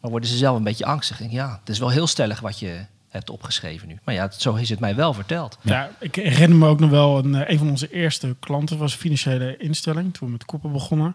Maar 0.00 0.10
worden 0.10 0.28
ze 0.28 0.36
zelf 0.36 0.56
een 0.56 0.64
beetje 0.64 0.84
angstig. 0.84 1.20
En 1.20 1.30
ja, 1.30 1.58
het 1.60 1.68
is 1.68 1.78
wel 1.78 1.88
heel 1.88 2.06
stellig 2.06 2.40
wat 2.40 2.58
je 2.58 2.86
hebt 3.18 3.30
opgeschreven 3.30 3.88
nu. 3.88 3.98
Maar 4.04 4.14
ja, 4.14 4.30
zo 4.30 4.54
is 4.54 4.70
het 4.70 4.80
mij 4.80 4.94
wel 4.94 5.14
verteld. 5.14 5.58
Ja. 5.62 5.90
ik 6.00 6.14
herinner 6.14 6.58
me 6.58 6.66
ook 6.66 6.80
nog 6.80 6.90
wel, 6.90 7.18
een, 7.18 7.34
eh, 7.34 7.50
een 7.50 7.58
van 7.58 7.70
onze 7.70 7.90
eerste 7.90 8.36
klanten 8.40 8.78
was 8.78 8.92
een 8.92 8.98
financiële 8.98 9.56
instelling, 9.56 10.14
toen 10.14 10.26
we 10.26 10.32
met 10.32 10.44
koppen 10.44 10.72
begonnen. 10.72 11.14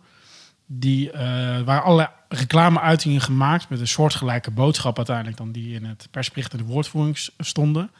Die 0.66 1.12
eh 1.12 1.20
waren 1.62 1.84
allerlei 1.84 2.10
reclameuitingen 2.30 3.22
gemaakt 3.22 3.70
met 3.70 3.80
een 3.80 3.88
soortgelijke 3.88 4.52
boodschap 4.52 4.98
uiteindelijk 4.98 5.38
dan 5.38 5.52
die 5.52 5.74
in 5.74 5.86
het 5.86 6.08
persbericht 6.12 6.52
en 6.52 6.58
de 6.58 6.64
woordvoering 6.64 7.18
stonden. 7.38 7.92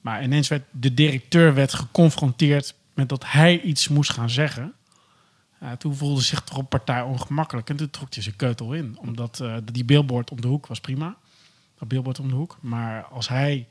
Maar 0.00 0.22
ineens 0.22 0.48
werd 0.48 0.62
de 0.70 0.94
directeur 0.94 1.54
werd 1.54 1.74
geconfronteerd 1.74 2.74
met 2.94 3.08
dat 3.08 3.24
hij 3.26 3.60
iets 3.60 3.88
moest 3.88 4.12
gaan 4.12 4.30
zeggen. 4.30 4.74
Toen 5.78 5.94
voelde 5.94 6.20
zich 6.20 6.40
toch 6.40 6.58
een 6.58 6.68
partij 6.68 7.02
ongemakkelijk 7.02 7.70
en 7.70 7.76
toen 7.76 7.90
trok 7.90 8.14
hij 8.14 8.22
zijn 8.22 8.36
keutel 8.36 8.72
in. 8.72 8.98
Omdat 8.98 9.40
eh, 9.40 9.54
die 9.72 9.84
billboard 9.84 10.30
om 10.30 10.40
de 10.40 10.48
hoek 10.48 10.66
was 10.66 10.80
prima. 10.80 11.16
Dat 11.80 11.88
billboard 11.88 12.18
om 12.18 12.28
de 12.28 12.34
hoek. 12.34 12.58
Maar 12.60 13.04
als 13.04 13.28
hij 13.28 13.66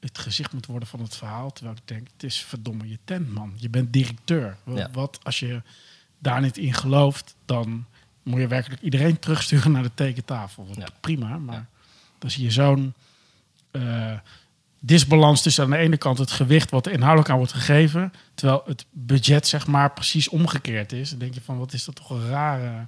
het 0.00 0.18
gezicht 0.18 0.52
moet 0.52 0.66
worden 0.66 0.88
van 0.88 1.00
het 1.00 1.16
verhaal. 1.16 1.52
Terwijl 1.52 1.76
ik 1.76 1.88
denk, 1.88 2.08
het 2.12 2.22
is 2.22 2.42
verdomme 2.42 2.88
je 2.88 2.98
tent, 3.04 3.32
man. 3.32 3.52
Je 3.56 3.68
bent 3.68 3.92
directeur. 3.92 4.56
Wat, 4.64 4.78
Ja. 4.78 4.90
wat 4.92 5.18
als 5.22 5.38
je 5.38 5.62
daar 6.18 6.40
niet 6.40 6.58
in 6.58 6.74
gelooft, 6.74 7.34
dan 7.44 7.84
moet 8.22 8.40
je 8.40 8.46
werkelijk 8.46 8.82
iedereen 8.82 9.18
terugsturen 9.18 9.72
naar 9.72 9.82
de 9.82 9.94
tekentafel. 9.94 10.68
Ja. 10.76 10.86
Prima, 11.00 11.38
maar 11.38 11.66
dan 12.18 12.30
zie 12.30 12.44
je 12.44 12.50
zo'n 12.50 12.94
eh, 13.70 14.12
disbalans 14.80 15.42
tussen 15.42 15.64
aan 15.64 15.70
de 15.70 15.76
ene 15.76 15.96
kant 15.96 16.18
het 16.18 16.30
gewicht 16.30 16.70
wat 16.70 16.86
er 16.86 16.92
inhoudelijk 16.92 17.30
aan 17.30 17.36
wordt 17.36 17.52
gegeven, 17.52 18.12
terwijl 18.34 18.62
het 18.66 18.86
budget 18.90 19.46
zeg 19.46 19.66
maar 19.66 19.92
precies 19.92 20.28
omgekeerd 20.28 20.92
is. 20.92 21.10
Dan 21.10 21.18
denk 21.18 21.34
je 21.34 21.40
van, 21.40 21.58
wat 21.58 21.72
is 21.72 21.84
dat 21.84 21.94
toch 21.94 22.10
een 22.10 22.28
rare, 22.28 22.86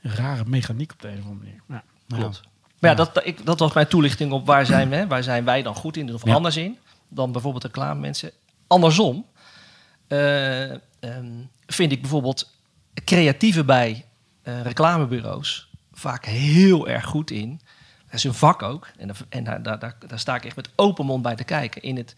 rare 0.00 0.44
mechaniek 0.46 0.92
op 0.92 1.00
de 1.00 1.08
een 1.08 1.18
of 1.18 1.24
andere 1.24 1.44
manier. 1.44 1.62
Ja. 1.68 1.84
Klopt. 2.16 2.42
Maar 2.82 2.90
ja, 2.90 2.96
dat, 2.96 3.26
ik, 3.26 3.46
dat 3.46 3.58
was 3.58 3.72
mijn 3.72 3.86
toelichting 3.88 4.32
op 4.32 4.46
waar 4.46 4.66
zijn, 4.66 4.88
we, 4.88 5.06
waar 5.06 5.22
zijn 5.22 5.44
wij 5.44 5.62
dan 5.62 5.74
goed 5.74 5.96
in 5.96 6.14
of 6.14 6.24
Ja. 6.26 6.34
anders 6.34 6.56
in 6.56 6.78
dan 7.08 7.32
bijvoorbeeld 7.32 7.64
reclame 7.64 8.00
mensen. 8.00 8.30
Andersom, 8.66 9.26
eh, 10.08 10.70
ehm, 10.70 11.32
vind 11.66 11.92
ik 11.92 12.00
bijvoorbeeld 12.00 12.50
creatieven 13.04 13.66
bij 13.66 14.04
eh, 14.42 14.60
reclamebureaus 14.62 15.68
vaak 15.92 16.24
heel 16.24 16.88
erg 16.88 17.04
goed 17.04 17.30
in. 17.30 17.60
Dat 18.04 18.14
is 18.14 18.24
een 18.24 18.34
vak 18.34 18.62
ook. 18.62 18.88
En, 18.98 19.06
daar- 19.06 19.16
en 19.28 19.44
daar, 19.44 19.62
daar, 19.62 19.78
daar, 19.78 19.96
daar 20.06 20.18
sta 20.18 20.34
ik 20.34 20.44
echt 20.44 20.56
met 20.56 20.68
open 20.76 21.06
mond 21.06 21.22
bij 21.22 21.34
te 21.36 21.44
kijken. 21.44 21.82
In 21.82 21.96
het 21.96 22.14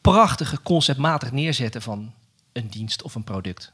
prachtige 0.00 0.62
conceptmatig 0.62 1.32
neerzetten 1.32 1.82
van 1.82 2.12
een 2.52 2.68
dienst 2.68 3.02
of 3.02 3.14
een 3.14 3.24
product. 3.24 3.72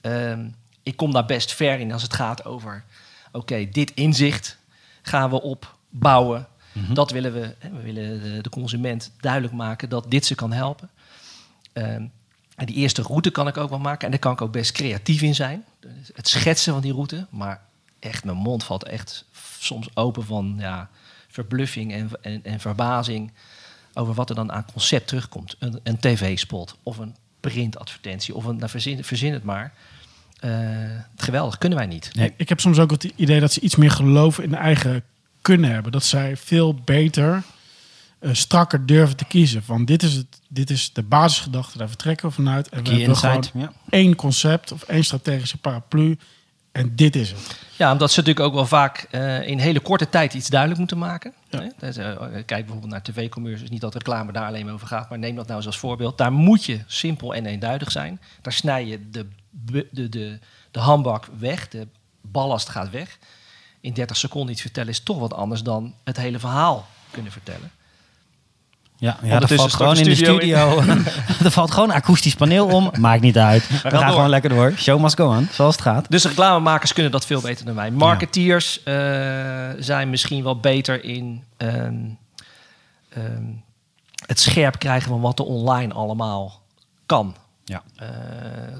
Ehm, 0.00 0.48
ik 0.82 0.96
kom 0.96 1.12
daar 1.12 1.26
best 1.26 1.52
ver 1.52 1.78
in 1.80 1.92
als 1.92 2.02
het 2.02 2.14
gaat 2.14 2.44
over... 2.44 2.84
oké, 3.32 3.68
dit 3.68 3.90
inzicht 3.94 4.58
gaan 5.02 5.30
we 5.30 5.42
opbouwen. 5.42 6.46
Dat 6.92 7.10
willen 7.10 7.32
we. 7.32 7.54
hè, 7.58 7.70
We 7.70 7.82
willen 7.82 8.42
de, 8.42 8.50
consument 8.50 9.12
duidelijk 9.20 9.52
maken 9.52 9.88
dat 9.88 10.10
dit 10.10 10.26
ze 10.26 10.34
kan 10.34 10.52
helpen. 10.52 10.90
Ehm, 11.72 12.06
en 12.56 12.66
die 12.66 12.76
eerste 12.76 13.02
route 13.02 13.30
kan 13.30 13.48
ik 13.48 13.56
ook 13.56 13.70
wel 13.70 13.78
maken. 13.78 14.04
En 14.04 14.10
daar 14.10 14.20
kan 14.20 14.32
ik 14.32 14.40
ook 14.40 14.52
best 14.52 14.72
creatief 14.72 15.22
in 15.22 15.34
zijn. 15.34 15.64
Het 16.14 16.28
schetsen 16.28 16.72
van 16.72 16.82
die 16.82 16.92
route. 16.92 17.26
Maar 17.30 17.60
echt, 17.98 18.24
mijn 18.24 18.36
mond 18.36 18.64
valt 18.64 18.84
echt 18.84 19.24
soms 19.58 19.88
open 19.94 20.24
van 20.24 20.56
ja, 20.58 20.90
verbluffing 21.28 21.92
en, 21.92 22.10
en, 22.20 22.44
en 22.44 22.60
verbazing 22.60 23.32
over 23.94 24.14
wat 24.14 24.28
er 24.28 24.34
dan 24.34 24.52
aan 24.52 24.66
concept 24.72 25.06
terugkomt. 25.06 25.56
Een, 25.58 25.80
een 25.82 25.98
tv-spot 25.98 26.76
of 26.82 26.98
een 26.98 27.16
printadvertentie 27.40 28.34
of 28.34 28.44
een, 28.44 28.56
nou, 28.56 28.70
verzin, 28.70 29.04
verzin 29.04 29.32
het 29.32 29.44
maar. 29.44 29.72
Eh, 30.42 30.50
geweldig, 31.16 31.58
kunnen 31.58 31.78
wij 31.78 31.86
niet. 31.86 32.10
Nee. 32.12 32.32
Ik 32.36 32.48
heb 32.48 32.60
soms 32.60 32.78
ook 32.78 32.90
het 32.90 33.04
idee 33.16 33.40
dat 33.40 33.52
ze 33.52 33.60
iets 33.60 33.76
meer 33.76 33.90
geloof 33.90 34.38
in 34.38 34.50
de 34.50 34.56
eigen 34.56 35.02
kunnen 35.42 35.70
hebben. 35.70 35.92
Dat 35.92 36.04
zij 36.04 36.36
veel 36.36 36.74
beter, 36.74 37.42
eh, 38.18 38.30
strakker 38.32 38.86
durven 38.86 39.16
te 39.16 39.24
kiezen. 39.24 39.62
Van 39.62 39.84
dit 39.84 40.02
is, 40.02 40.14
het, 40.14 40.40
dit 40.48 40.70
is 40.70 40.92
de 40.92 41.02
basisgedachte, 41.02 41.78
daar 41.78 41.88
vertrekken 41.88 42.28
we 42.28 42.34
vanuit. 42.34 42.68
En 42.68 42.84
we 42.84 43.14
gewoon. 43.14 43.44
Ja. 43.54 43.72
één 43.90 44.16
concept 44.16 44.72
of 44.72 44.82
één 44.82 45.04
strategische 45.04 45.58
paraplu. 45.58 46.18
En 46.72 46.92
dit 46.96 47.16
is 47.16 47.30
het. 47.30 47.58
Ja, 47.76 47.92
omdat 47.92 48.12
ze 48.12 48.18
natuurlijk 48.18 48.46
ook 48.46 48.54
wel 48.54 48.66
vaak 48.66 49.06
eh, 49.10 49.48
in 49.48 49.58
hele 49.58 49.80
korte 49.80 50.08
tijd 50.08 50.34
iets 50.34 50.48
duidelijk 50.48 50.78
moeten 50.78 50.98
maken. 50.98 51.32
Ja. 51.48 51.60
Hè? 51.60 51.68
Dus, 51.78 51.96
kijk 52.32 52.46
bijvoorbeeld 52.46 52.90
naar 52.92 53.02
tv-commercials. 53.02 53.70
Niet 53.70 53.80
dat 53.80 53.94
reclame 53.94 54.32
daar 54.32 54.46
alleen 54.46 54.64
maar 54.64 54.74
over 54.74 54.86
gaat, 54.86 55.08
maar 55.08 55.18
neem 55.18 55.36
dat 55.36 55.46
nou 55.46 55.56
eens 55.56 55.66
als 55.66 55.78
voorbeeld. 55.78 56.18
Daar 56.18 56.32
moet 56.32 56.64
je 56.64 56.80
simpel 56.86 57.34
en 57.34 57.46
eenduidig 57.46 57.90
zijn. 57.90 58.20
Daar 58.40 58.52
snij 58.52 58.86
je 58.86 59.10
de, 59.10 59.26
de, 59.52 59.88
de, 59.90 60.38
de 60.70 60.80
handbak 60.80 61.28
weg, 61.38 61.68
de 61.68 61.88
ballast 62.20 62.68
gaat 62.68 62.90
weg. 62.90 63.18
In 63.80 63.92
30 63.92 64.16
seconden 64.16 64.52
iets 64.52 64.60
vertellen 64.60 64.90
is 64.90 65.00
toch 65.00 65.18
wat 65.18 65.34
anders 65.34 65.62
dan 65.62 65.94
het 66.04 66.16
hele 66.16 66.38
verhaal 66.38 66.86
kunnen 67.10 67.32
vertellen. 67.32 67.70
Ja, 69.02 69.18
ja 69.22 69.38
dat 69.38 69.52
valt 69.52 69.72
gewoon 69.72 69.96
in 69.96 70.04
de 70.04 70.14
studio 70.14 70.82
er 71.44 71.50
valt 71.50 71.70
gewoon 71.70 71.88
een 71.88 71.94
akoestisch 71.94 72.34
paneel 72.34 72.66
om. 72.66 72.90
Maakt 73.00 73.22
niet 73.22 73.38
uit. 73.38 73.68
We 73.68 73.76
gaan 73.76 73.90
door. 73.90 74.08
gewoon 74.08 74.28
lekker 74.28 74.50
door. 74.50 74.72
Show 74.76 75.00
must 75.00 75.16
go 75.16 75.36
on, 75.36 75.48
zoals 75.52 75.74
het 75.74 75.84
gaat. 75.84 76.10
Dus 76.10 76.24
reclamemakers 76.24 76.92
kunnen 76.92 77.12
dat 77.12 77.26
veel 77.26 77.40
beter 77.40 77.64
dan 77.64 77.74
wij. 77.74 77.90
Marketeers 77.90 78.82
eh, 78.82 78.94
zijn 79.78 80.10
misschien 80.10 80.42
wel 80.42 80.60
beter 80.60 81.04
in 81.04 81.44
ehm, 81.56 81.94
ehm, 83.08 83.44
het 84.26 84.40
scherp 84.40 84.78
krijgen 84.78 85.08
van 85.08 85.20
wat 85.20 85.38
er 85.38 85.44
online 85.44 85.92
allemaal 85.92 86.62
kan. 87.06 87.36
Ja. 87.64 87.82
Eh, 87.96 88.08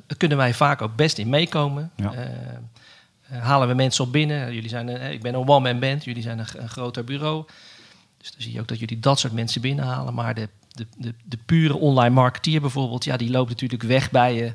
daar 0.07 0.17
kunnen 0.17 0.37
wij 0.37 0.55
vaak 0.55 0.83
ook 0.83 0.97
best 0.97 1.19
in 1.19 1.29
meekomen. 1.29 1.91
Ja. 1.97 2.12
Eh, 2.12 2.25
eh, 2.25 3.43
halen 3.43 3.69
we 3.69 3.75
mensen 3.75 4.05
op 4.05 4.12
binnen. 4.12 4.55
Jullie 4.55 4.69
zijn 4.69 4.89
een, 4.89 5.12
ik 5.12 5.23
ben 5.23 5.35
een 5.35 5.49
one-man 5.49 5.81
band, 5.81 6.05
jullie 6.05 6.23
zijn 6.23 6.39
een, 6.39 6.47
een 6.57 6.69
groter 6.69 7.05
bureau. 7.05 7.45
Dus 8.19 8.31
dan 8.31 8.41
zie 8.41 8.53
je 8.53 8.61
ook 8.61 8.69
dat 8.69 8.79
jullie 8.79 9.01
dat 9.01 9.19
soort 9.19 9.33
mensen 9.33 9.61
binnenhalen. 9.61 10.15
Maar 10.15 10.35
de, 10.35 10.49
de, 10.69 10.87
de, 10.97 11.15
de 11.25 11.39
pure 11.47 11.77
online 11.77 12.15
marketeer 12.15 12.61
bijvoorbeeld, 12.61 13.05
ja, 13.05 13.17
die 13.17 13.31
loopt 13.31 13.49
natuurlijk 13.49 13.83
weg 13.83 14.11
bij 14.11 14.35
je 14.35 14.55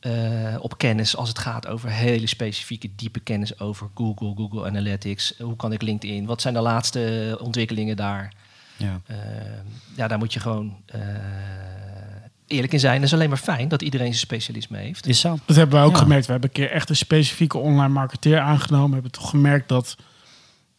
eh, 0.00 0.56
op 0.60 0.78
kennis 0.78 1.16
als 1.16 1.28
het 1.28 1.38
gaat 1.38 1.66
over 1.66 1.90
hele 1.90 2.26
specifieke 2.26 2.90
diepe 2.96 3.20
kennis 3.20 3.60
over 3.60 3.88
Google, 3.94 4.32
Google 4.36 4.66
Analytics. 4.66 5.34
Hoe 5.38 5.56
kan 5.56 5.72
ik 5.72 5.82
LinkedIn? 5.82 6.26
Wat 6.26 6.40
zijn 6.40 6.54
de 6.54 6.60
laatste 6.60 7.36
ontwikkelingen 7.40 7.96
daar? 7.96 8.32
Ja. 8.76 9.00
Eh, 9.06 9.16
ja, 9.96 10.08
daar 10.08 10.18
moet 10.18 10.32
je 10.32 10.40
gewoon 10.40 10.76
eh, 10.86 11.00
eerlijk 12.50 12.72
in 12.72 12.80
zijn. 12.80 12.94
Het 12.94 13.02
is 13.04 13.12
alleen 13.12 13.28
maar 13.28 13.38
fijn 13.38 13.68
dat 13.68 13.82
iedereen 13.82 14.06
zijn 14.06 14.18
specialisme 14.18 14.78
heeft. 14.78 15.06
Is 15.06 15.20
zo. 15.20 15.38
Dat 15.44 15.56
hebben 15.56 15.74
wij 15.76 15.84
ook 15.84 15.92
Ja. 15.96 15.98
gemerkt. 16.02 16.26
We 16.26 16.32
hebben 16.32 16.50
een 16.50 16.56
keer 16.56 16.70
echt 16.70 16.88
een 16.88 16.96
specifieke 16.96 17.58
online 17.58 17.92
marketeer 17.92 18.38
aangenomen. 18.40 18.86
We 18.88 18.92
hebben 18.94 19.12
toch 19.12 19.30
gemerkt 19.30 19.68
dat, 19.68 19.96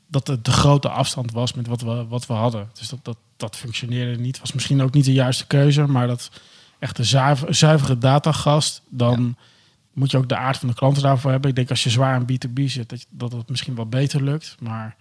dat 0.07 0.27
het 0.27 0.45
de 0.45 0.51
grote 0.51 0.89
afstand 0.89 1.31
was 1.31 1.53
met 1.53 1.67
wat 1.67 1.81
we, 1.81 2.05
wat 2.07 2.25
we 2.25 2.33
hadden. 2.33 2.69
Dus 2.79 2.89
dat, 2.89 2.99
dat, 3.03 3.17
dat 3.37 3.55
functioneerde 3.55 4.21
niet. 4.21 4.39
Was 4.39 4.51
misschien 4.53 4.81
ook 4.81 4.93
niet 4.93 5.05
de 5.05 5.13
juiste 5.13 5.47
keuze, 5.47 5.87
maar 5.87 6.07
dat 6.07 6.29
echt 6.79 6.97
een 6.97 7.05
zuiver, 7.05 7.55
zuivere 7.55 7.97
datagast, 7.97 8.81
dan 8.89 9.35
moet 9.93 10.11
je 10.11 10.17
ook 10.17 10.29
de 10.29 10.35
aard 10.35 10.57
van 10.57 10.67
de 10.67 10.73
klanten 10.73 11.03
daarvoor 11.03 11.31
hebben. 11.31 11.49
Ik 11.49 11.55
denk 11.55 11.69
als 11.69 11.83
je 11.83 11.89
zwaar 11.89 12.13
aan 12.15 12.25
B2B 12.31 12.61
zit, 12.65 12.89
dat, 12.89 12.99
je- 13.01 13.07
dat 13.09 13.31
het 13.31 13.49
misschien 13.49 13.75
wat 13.75 13.89
beter 13.89 14.23
lukt. 14.23 14.55
Maar 14.59 14.95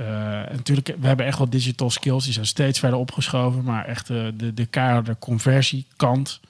en 0.00 0.56
natuurlijk, 0.56 0.94
we 1.00 1.06
hebben 1.06 1.26
echt 1.26 1.38
wel 1.38 1.50
digital 1.50 1.90
skills, 1.90 2.24
die 2.24 2.32
zijn 2.32 2.46
steeds 2.46 2.78
verder 2.78 2.98
opgeschoven. 2.98 3.64
Maar 3.64 3.84
echt 3.84 4.10
eh, 4.10 4.26
de, 4.34 4.54
de 4.54 4.66
keiharde 4.66 5.16
conversiekant, 5.18 6.40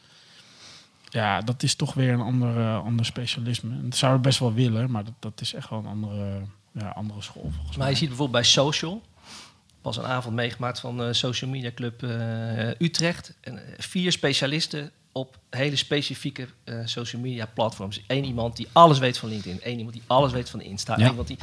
ja, 1.09 1.41
dat 1.41 1.63
is 1.63 1.75
toch 1.75 1.95
weer 1.95 2.13
een 2.13 2.21
ander, 2.21 2.59
eh, 2.59 2.85
ander 2.85 3.07
specialisme. 3.07 3.71
En 3.71 3.89
dat 3.89 3.99
zouden 3.99 4.23
we 4.23 4.29
best 4.29 4.41
wel 4.41 4.55
willen, 4.55 4.91
maar 4.91 5.05
dat, 5.05 5.15
dat 5.19 5.41
is 5.41 5.55
echt 5.55 5.71
wel 5.71 5.79
een 5.79 5.87
andere, 5.87 6.41
ja, 6.73 6.89
andere 6.89 7.23
school 7.23 7.51
volgens 7.55 7.77
Maar 7.77 7.79
mij. 7.79 7.91
je 7.91 7.97
ziet 7.97 8.09
bijvoorbeeld 8.09 8.43
bij 8.43 8.51
Social. 8.51 9.03
Pas 9.83 9.97
een 9.97 10.05
avond 10.05 10.35
meegemaakt 10.35 10.81
van 10.81 10.97
de 10.97 11.13
Social 11.13 11.51
Media 11.51 11.71
Club 11.75 12.03
eh, 12.03 12.69
Utrecht. 12.69 13.35
En, 13.41 13.59
eh, 13.59 13.75
vier 13.79 14.13
specialisten 14.13 14.91
op 15.13 15.39
hele 15.51 15.77
specifieke 15.77 16.49
eh, 16.65 16.77
social 16.85 17.23
media 17.23 17.47
platforms. 17.55 18.03
Eén 18.07 18.25
iemand 18.25 18.57
die 18.57 18.69
alles 18.73 18.99
weet 18.99 19.19
van 19.19 19.29
LinkedIn. 19.29 19.61
Één 19.63 19.77
iemand 19.77 19.95
die 19.95 20.03
alles 20.07 20.33
weet 20.33 20.51
van 20.51 20.61
Insta. 20.61 20.97
Ja. 20.97 21.05
Eén 21.05 21.11
iemand 21.11 21.29
die... 21.29 21.39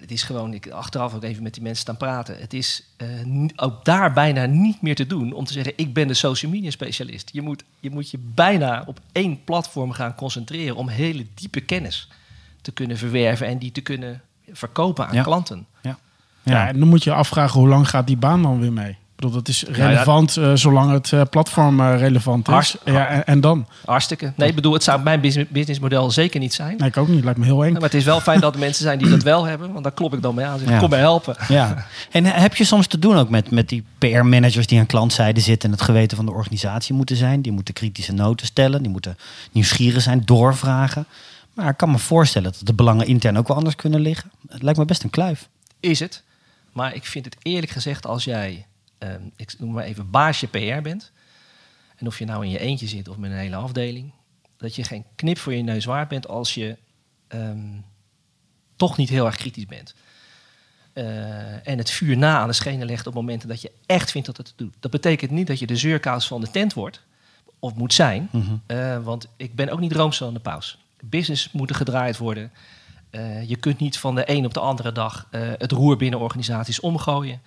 Het 0.00 0.10
is 0.10 0.22
gewoon... 0.22 0.54
Ik 0.54 0.70
achteraf 0.70 1.14
ook 1.14 1.22
even 1.22 1.42
met 1.42 1.54
die 1.54 1.62
mensen 1.62 1.82
staan 1.82 1.96
praten. 1.96 2.36
Het 2.38 2.52
is 2.52 2.84
eh, 2.96 3.08
ook 3.56 3.84
daar 3.84 4.12
bijna 4.12 4.46
niet 4.46 4.82
meer 4.82 4.94
te 4.94 5.06
doen 5.06 5.32
om 5.32 5.44
te 5.44 5.52
zeggen... 5.52 5.72
ik 5.76 5.94
ben 5.94 6.08
de 6.08 6.14
social 6.14 6.50
media 6.52 6.70
specialist. 6.70 7.30
Je 7.32 7.42
moet 7.42 7.64
je, 7.80 7.90
moet 7.90 8.10
je 8.10 8.18
bijna 8.20 8.82
op 8.86 9.00
één 9.12 9.44
platform 9.44 9.92
gaan 9.92 10.14
concentreren... 10.14 10.76
om 10.76 10.88
hele 10.88 11.26
diepe 11.34 11.60
kennis 11.60 12.08
te 12.60 12.72
kunnen 12.72 12.98
verwerven... 12.98 13.46
en 13.46 13.58
die 13.58 13.72
te 13.72 13.80
kunnen 13.80 14.22
verkopen 14.52 15.06
aan 15.06 15.14
Ja. 15.14 15.22
klanten. 15.22 15.66
Ja. 15.82 15.98
Ja. 16.42 16.68
en 16.68 16.78
dan 16.78 16.88
moet 16.88 17.04
je 17.04 17.12
afvragen 17.12 17.60
hoe 17.60 17.68
lang 17.68 17.88
gaat 17.88 18.06
die 18.06 18.16
baan 18.16 18.42
dan 18.42 18.60
weer 18.60 18.72
mee? 18.72 18.96
Bedoel, 19.24 19.38
dat 19.42 19.48
is 19.48 19.60
ja. 19.60 19.86
relevant 19.86 20.36
eh, 20.36 20.50
zolang 20.54 20.90
het 20.92 21.12
eh, 21.12 21.20
platform 21.30 21.80
eh, 21.80 21.98
relevant 21.98 22.46
is. 22.48 22.52
Hartst- 22.52 22.78
Ja, 22.84 23.06
en, 23.08 23.26
en 23.26 23.40
dan? 23.40 23.66
Hartstikke. 23.84 24.32
Nee, 24.36 24.48
ik 24.48 24.54
bedoel, 24.54 24.72
het 24.72 24.82
zou 24.84 25.02
mijn 25.02 25.20
business- 25.20 25.50
businessmodel 25.50 26.10
zeker 26.10 26.40
niet 26.40 26.54
zijn. 26.54 26.76
Nee, 26.76 26.88
ik 26.88 26.96
ook 26.96 27.08
niet. 27.08 27.24
Lijkt 27.24 27.38
me 27.38 27.44
heel 27.44 27.64
eng. 27.64 27.72
Maar 27.72 27.82
het 27.82 27.94
is 27.94 28.04
wel 28.04 28.20
fijn 28.20 28.40
dat 28.40 28.54
er 28.54 28.60
mensen 28.60 28.82
zijn 28.84 28.98
die 28.98 29.08
dat 29.08 29.22
wel 29.22 29.44
hebben. 29.44 29.72
Want 29.72 29.84
daar 29.84 29.92
klop 29.92 30.14
ik 30.14 30.22
dan 30.22 30.34
mee 30.34 30.44
aan. 30.46 30.58
Zeg, 30.58 30.68
Ja. 30.68 30.78
Kom 30.78 30.90
me 30.90 30.96
helpen. 30.96 31.36
Ja. 31.48 31.86
En 32.10 32.24
heb 32.24 32.54
je 32.54 32.64
soms 32.64 32.86
te 32.86 32.98
doen 32.98 33.16
ook 33.16 33.28
met, 33.28 33.50
met 33.50 33.68
die 33.68 33.84
PR-managers 33.98 34.66
die 34.66 34.78
aan 34.78 34.86
klantzijde 34.86 35.40
zitten 35.40 35.68
en 35.70 35.74
het 35.74 35.84
geweten 35.84 36.16
van 36.16 36.26
de 36.26 36.32
organisatie 36.32 36.94
moeten 36.94 37.16
zijn? 37.16 37.42
Die 37.42 37.52
moeten 37.52 37.74
kritische 37.74 38.12
noten 38.12 38.46
stellen, 38.46 38.82
die 38.82 38.90
moeten 38.92 39.16
nieuwsgierig 39.52 40.02
zijn, 40.02 40.22
doorvragen. 40.24 41.06
Maar 41.54 41.68
ik 41.68 41.76
kan 41.76 41.90
me 41.90 41.98
voorstellen 41.98 42.52
dat 42.52 42.60
de 42.66 42.74
belangen 42.74 43.06
intern 43.06 43.38
ook 43.38 43.48
wel 43.48 43.56
anders 43.56 43.76
kunnen 43.76 44.00
liggen. 44.00 44.30
Het 44.48 44.62
lijkt 44.62 44.78
me 44.78 44.84
best 44.84 45.02
een 45.02 45.10
kluif. 45.10 45.48
Is 45.80 46.00
het. 46.00 46.22
Maar 46.72 46.94
ik 46.94 47.04
vind 47.06 47.24
het 47.24 47.36
eerlijk 47.42 47.72
gezegd 47.72 48.06
als 48.06 48.24
jij, 48.24 48.66
ik 49.36 49.54
noem 49.58 49.72
maar 49.72 49.84
even, 49.84 50.10
baasje 50.10 50.48
PR 50.48 50.80
bent. 50.82 51.12
En 51.96 52.06
of 52.06 52.18
je 52.18 52.24
nou 52.24 52.44
in 52.44 52.50
je 52.50 52.58
eentje 52.58 52.86
zit 52.86 53.08
of 53.08 53.16
met 53.16 53.30
een 53.30 53.36
hele 53.36 53.56
afdeling. 53.56 54.12
Dat 54.56 54.74
je 54.74 54.84
geen 54.84 55.04
knip 55.16 55.38
voor 55.38 55.54
je 55.54 55.62
neus 55.62 55.84
waard 55.84 56.08
bent 56.08 56.28
als 56.28 56.54
je 56.54 56.76
ehm, 57.28 57.78
toch 58.76 58.96
niet 58.96 59.08
heel 59.08 59.26
erg 59.26 59.36
kritisch 59.36 59.66
bent. 59.66 59.94
Eh, 60.94 61.68
en 61.68 61.78
het 61.78 61.90
vuur 61.90 62.16
na 62.16 62.38
aan 62.38 62.48
de 62.48 62.54
schenen 62.54 62.86
legt 62.86 63.06
op 63.06 63.14
momenten 63.14 63.48
dat 63.48 63.62
je 63.62 63.72
echt 63.86 64.10
vindt 64.10 64.26
dat 64.26 64.36
het 64.36 64.48
het 64.48 64.58
doet. 64.58 64.74
Dat 64.80 64.90
betekent 64.90 65.30
niet 65.30 65.46
dat 65.46 65.58
je 65.58 65.66
de 65.66 65.76
zeurkous 65.76 66.26
van 66.26 66.40
de 66.40 66.50
tent 66.50 66.74
wordt. 66.74 67.02
Of 67.58 67.74
moet 67.74 67.94
zijn. 67.94 68.30
Eh, 68.66 69.02
want 69.02 69.28
ik 69.36 69.54
ben 69.54 69.68
ook 69.68 69.80
niet 69.80 69.92
roomsel 69.92 70.26
aan 70.26 70.34
de 70.34 70.40
paus. 70.40 70.78
Business 71.00 71.52
moet 71.52 71.76
gedraaid 71.76 72.16
worden. 72.16 72.52
Eh, 73.10 73.48
je 73.48 73.56
kunt 73.56 73.78
niet 73.78 73.98
van 73.98 74.14
de 74.14 74.30
een 74.30 74.44
op 74.44 74.54
de 74.54 74.60
andere 74.60 74.92
dag 74.92 75.28
het 75.58 75.72
roer 75.72 75.96
binnen 75.96 76.20
organisaties 76.20 76.80
omgooien. 76.80 77.40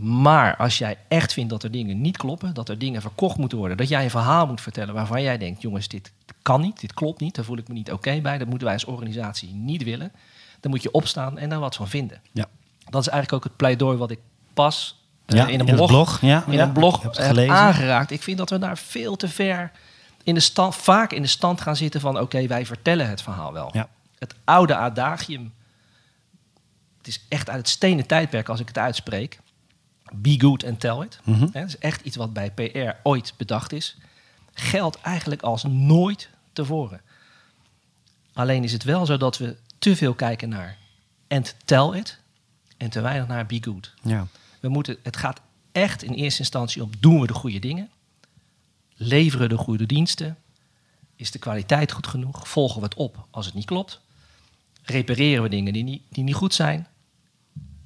Maar 0.00 0.56
als 0.56 0.78
jij 0.78 0.96
echt 1.08 1.32
vindt 1.32 1.50
dat 1.50 1.62
er 1.62 1.70
dingen 1.70 2.00
niet 2.00 2.16
kloppen, 2.16 2.54
dat 2.54 2.68
er 2.68 2.78
dingen 2.78 3.00
verkocht 3.00 3.36
moeten 3.36 3.58
worden, 3.58 3.76
dat 3.76 3.88
jij 3.88 4.04
een 4.04 4.10
verhaal 4.10 4.46
moet 4.46 4.60
vertellen 4.60 4.94
waarvan 4.94 5.22
jij 5.22 5.38
denkt, 5.38 5.62
jongens, 5.62 5.88
dit 5.88 6.12
kan 6.42 6.60
niet, 6.60 6.80
dit 6.80 6.94
klopt 6.94 7.20
niet, 7.20 7.34
daar 7.34 7.44
voel 7.44 7.56
ik 7.56 7.68
me 7.68 7.74
niet 7.74 7.92
oké 7.92 8.20
bij, 8.20 8.38
dat 8.38 8.48
moeten 8.48 8.66
wij 8.66 8.76
als 8.76 8.84
organisatie 8.84 9.54
niet 9.54 9.82
willen, 9.82 10.12
dan 10.60 10.70
moet 10.70 10.82
je 10.82 10.90
opstaan 10.90 11.38
en 11.38 11.48
daar 11.48 11.58
wat 11.58 11.76
van 11.76 11.88
vinden. 11.88 12.20
Ja. 12.32 12.46
Dat 12.90 13.00
is 13.00 13.08
eigenlijk 13.08 13.32
ook 13.32 13.50
het 13.50 13.56
pleidooi 13.56 13.96
wat 13.96 14.10
ik 14.10 14.18
pas 14.54 15.02
eh, 15.26 15.36
Ja, 15.36 15.46
in 15.46 15.60
een 15.60 15.66
blog, 15.66 15.90
blog, 15.90 16.20
ja, 16.20 16.44
in 16.46 16.52
ja, 16.52 16.62
een 16.62 16.72
blog 16.72 17.02
heb 17.02 17.16
heb 17.16 17.26
gelezen. 17.26 17.54
aangeraakt. 17.54 18.10
Ik 18.10 18.22
vind 18.22 18.38
dat 18.38 18.50
we 18.50 18.58
daar 18.58 18.78
veel 18.78 19.16
te 19.16 19.28
ver 19.28 19.70
in 20.22 20.34
de 20.34 20.40
stand, 20.40 20.76
vaak 20.76 21.12
in 21.12 21.22
de 21.22 21.28
stand 21.28 21.60
gaan 21.60 21.76
zitten 21.76 22.00
van 22.00 22.20
oké, 22.20 22.46
wij 22.46 22.66
vertellen 22.66 23.08
het 23.08 23.22
verhaal 23.22 23.52
wel. 23.52 23.70
Ja. 23.72 23.88
Het 24.18 24.34
oude 24.44 24.74
adagium, 24.74 25.52
het 26.98 27.06
is 27.06 27.24
echt 27.28 27.48
uit 27.48 27.58
het 27.58 27.68
stenen 27.68 28.06
tijdperk 28.06 28.48
als 28.48 28.60
ik 28.60 28.68
het 28.68 28.78
uitspreek. 28.78 29.38
Be 30.14 30.40
good 30.40 30.64
and 30.64 30.80
tell 30.80 31.00
it. 31.00 31.20
Mhm. 31.24 31.40
Dat 31.40 31.66
is 31.66 31.78
echt 31.78 32.00
iets 32.00 32.16
wat 32.16 32.32
bij 32.32 32.50
PR 32.50 32.90
ooit 33.02 33.34
bedacht 33.36 33.72
is. 33.72 33.96
geldt 34.52 35.00
eigenlijk 35.00 35.42
als 35.42 35.62
nooit 35.62 36.30
tevoren. 36.52 37.00
Alleen 38.32 38.64
is 38.64 38.72
het 38.72 38.84
wel 38.84 39.06
zo 39.06 39.16
dat 39.16 39.38
we 39.38 39.56
te 39.78 39.96
veel 39.96 40.14
kijken 40.14 40.48
naar 40.48 40.78
and 41.28 41.54
tell 41.64 41.98
it 41.98 42.18
en 42.76 42.90
te 42.90 43.00
weinig 43.00 43.28
naar 43.28 43.46
be 43.46 43.58
good. 43.60 43.94
Ja. 44.02 44.26
We 44.60 44.68
moeten, 44.68 44.96
het 45.02 45.16
gaat 45.16 45.40
echt 45.72 46.02
in 46.02 46.12
eerste 46.12 46.40
instantie 46.40 46.82
om 46.82 46.90
doen 47.00 47.20
we 47.20 47.26
de 47.26 47.32
goede 47.32 47.58
dingen? 47.58 47.90
Leveren 48.94 49.48
de 49.48 49.56
goede 49.56 49.86
diensten? 49.86 50.36
Is 51.16 51.30
de 51.30 51.38
kwaliteit 51.38 51.92
goed 51.92 52.06
genoeg? 52.06 52.48
Volgen 52.48 52.80
we 52.80 52.84
het 52.84 52.94
op 52.94 53.26
als 53.30 53.46
het 53.46 53.54
niet 53.54 53.64
klopt? 53.64 54.00
Repareren 54.82 55.42
we 55.42 55.48
dingen 55.48 55.72
die 55.72 55.84
niet, 55.84 56.02
die 56.08 56.24
niet 56.24 56.34
goed 56.34 56.54
zijn? 56.54 56.86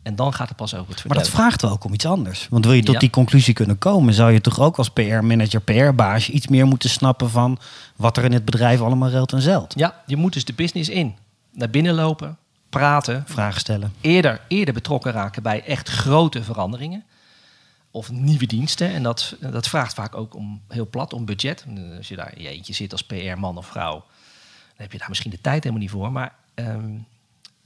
En 0.02 0.16
dan 0.16 0.34
gaat 0.34 0.48
het 0.48 0.56
pas 0.56 0.74
over 0.74 0.78
het 0.86 0.88
Maar 0.88 0.98
vertellen. 1.00 1.22
dat 1.22 1.32
vraagt 1.40 1.62
wel 1.62 1.70
ook 1.70 1.84
om 1.84 1.92
iets 1.92 2.06
anders. 2.06 2.46
Want 2.50 2.64
wil 2.64 2.74
je 2.74 2.82
tot 2.82 2.94
Ja. 2.94 3.00
die 3.00 3.10
conclusie 3.10 3.54
kunnen 3.54 3.78
komen, 3.78 4.14
zou 4.14 4.32
je 4.32 4.40
toch 4.40 4.60
ook 4.60 4.76
als 4.76 4.90
PR-manager, 4.90 5.60
PR-baas 5.60 6.28
iets 6.30 6.48
meer 6.48 6.66
moeten 6.66 6.90
snappen 6.90 7.30
van 7.30 7.58
wat 7.96 8.16
er 8.16 8.24
in 8.24 8.32
het 8.32 8.44
bedrijf 8.44 8.80
allemaal 8.80 9.10
ruilt 9.10 9.32
en 9.32 9.40
zeilt. 9.40 9.72
Ja, 9.76 10.02
je 10.06 10.16
moet 10.16 10.32
dus 10.32 10.44
de 10.44 10.52
business 10.52 10.88
in. 10.88 11.14
Naar 11.52 11.70
binnen 11.70 11.94
lopen, 11.94 12.38
praten, 12.68 13.24
Vragen 13.26 13.60
stellen. 13.60 13.92
eerder, 14.00 14.40
eerder 14.48 14.74
betrokken 14.74 15.12
raken 15.12 15.42
bij 15.42 15.64
echt 15.64 15.88
grote 15.88 16.42
veranderingen. 16.42 17.04
Of 17.90 18.10
nieuwe 18.10 18.46
diensten. 18.46 18.88
En 18.94 19.02
dat, 19.02 19.36
dat 19.40 19.68
vraagt 19.68 19.94
vaak 19.94 20.14
ook 20.14 20.34
om 20.34 20.60
heel 20.68 20.86
plat 20.88 21.12
om 21.12 21.24
budget. 21.24 21.64
Als 21.96 22.08
je 22.08 22.16
daar 22.16 22.32
in 22.36 22.42
je 22.42 22.48
eentje 22.48 22.72
zit 22.72 22.92
als 22.92 23.02
PR-man 23.04 23.56
of 23.56 23.66
vrouw, 23.66 23.92
dan 23.94 24.76
heb 24.76 24.92
je 24.92 24.98
daar 24.98 25.08
misschien 25.08 25.30
de 25.30 25.40
tijd 25.40 25.62
helemaal 25.62 25.82
niet 25.82 25.90
voor. 25.92 26.12
Maar 26.12 26.34
ehm, 26.54 26.90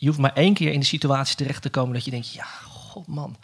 je 0.04 0.10
hoeft 0.10 0.20
maar 0.22 0.32
één 0.34 0.54
keer 0.54 0.72
in 0.72 0.80
de 0.80 0.86
situatie 0.86 1.36
terecht 1.36 1.62
te 1.62 1.70
komen 1.70 1.94
dat 1.94 2.04
je 2.04 2.10
denkt: 2.10 2.32
ja, 2.32 2.44
god 2.68 3.06
man, 3.06 3.36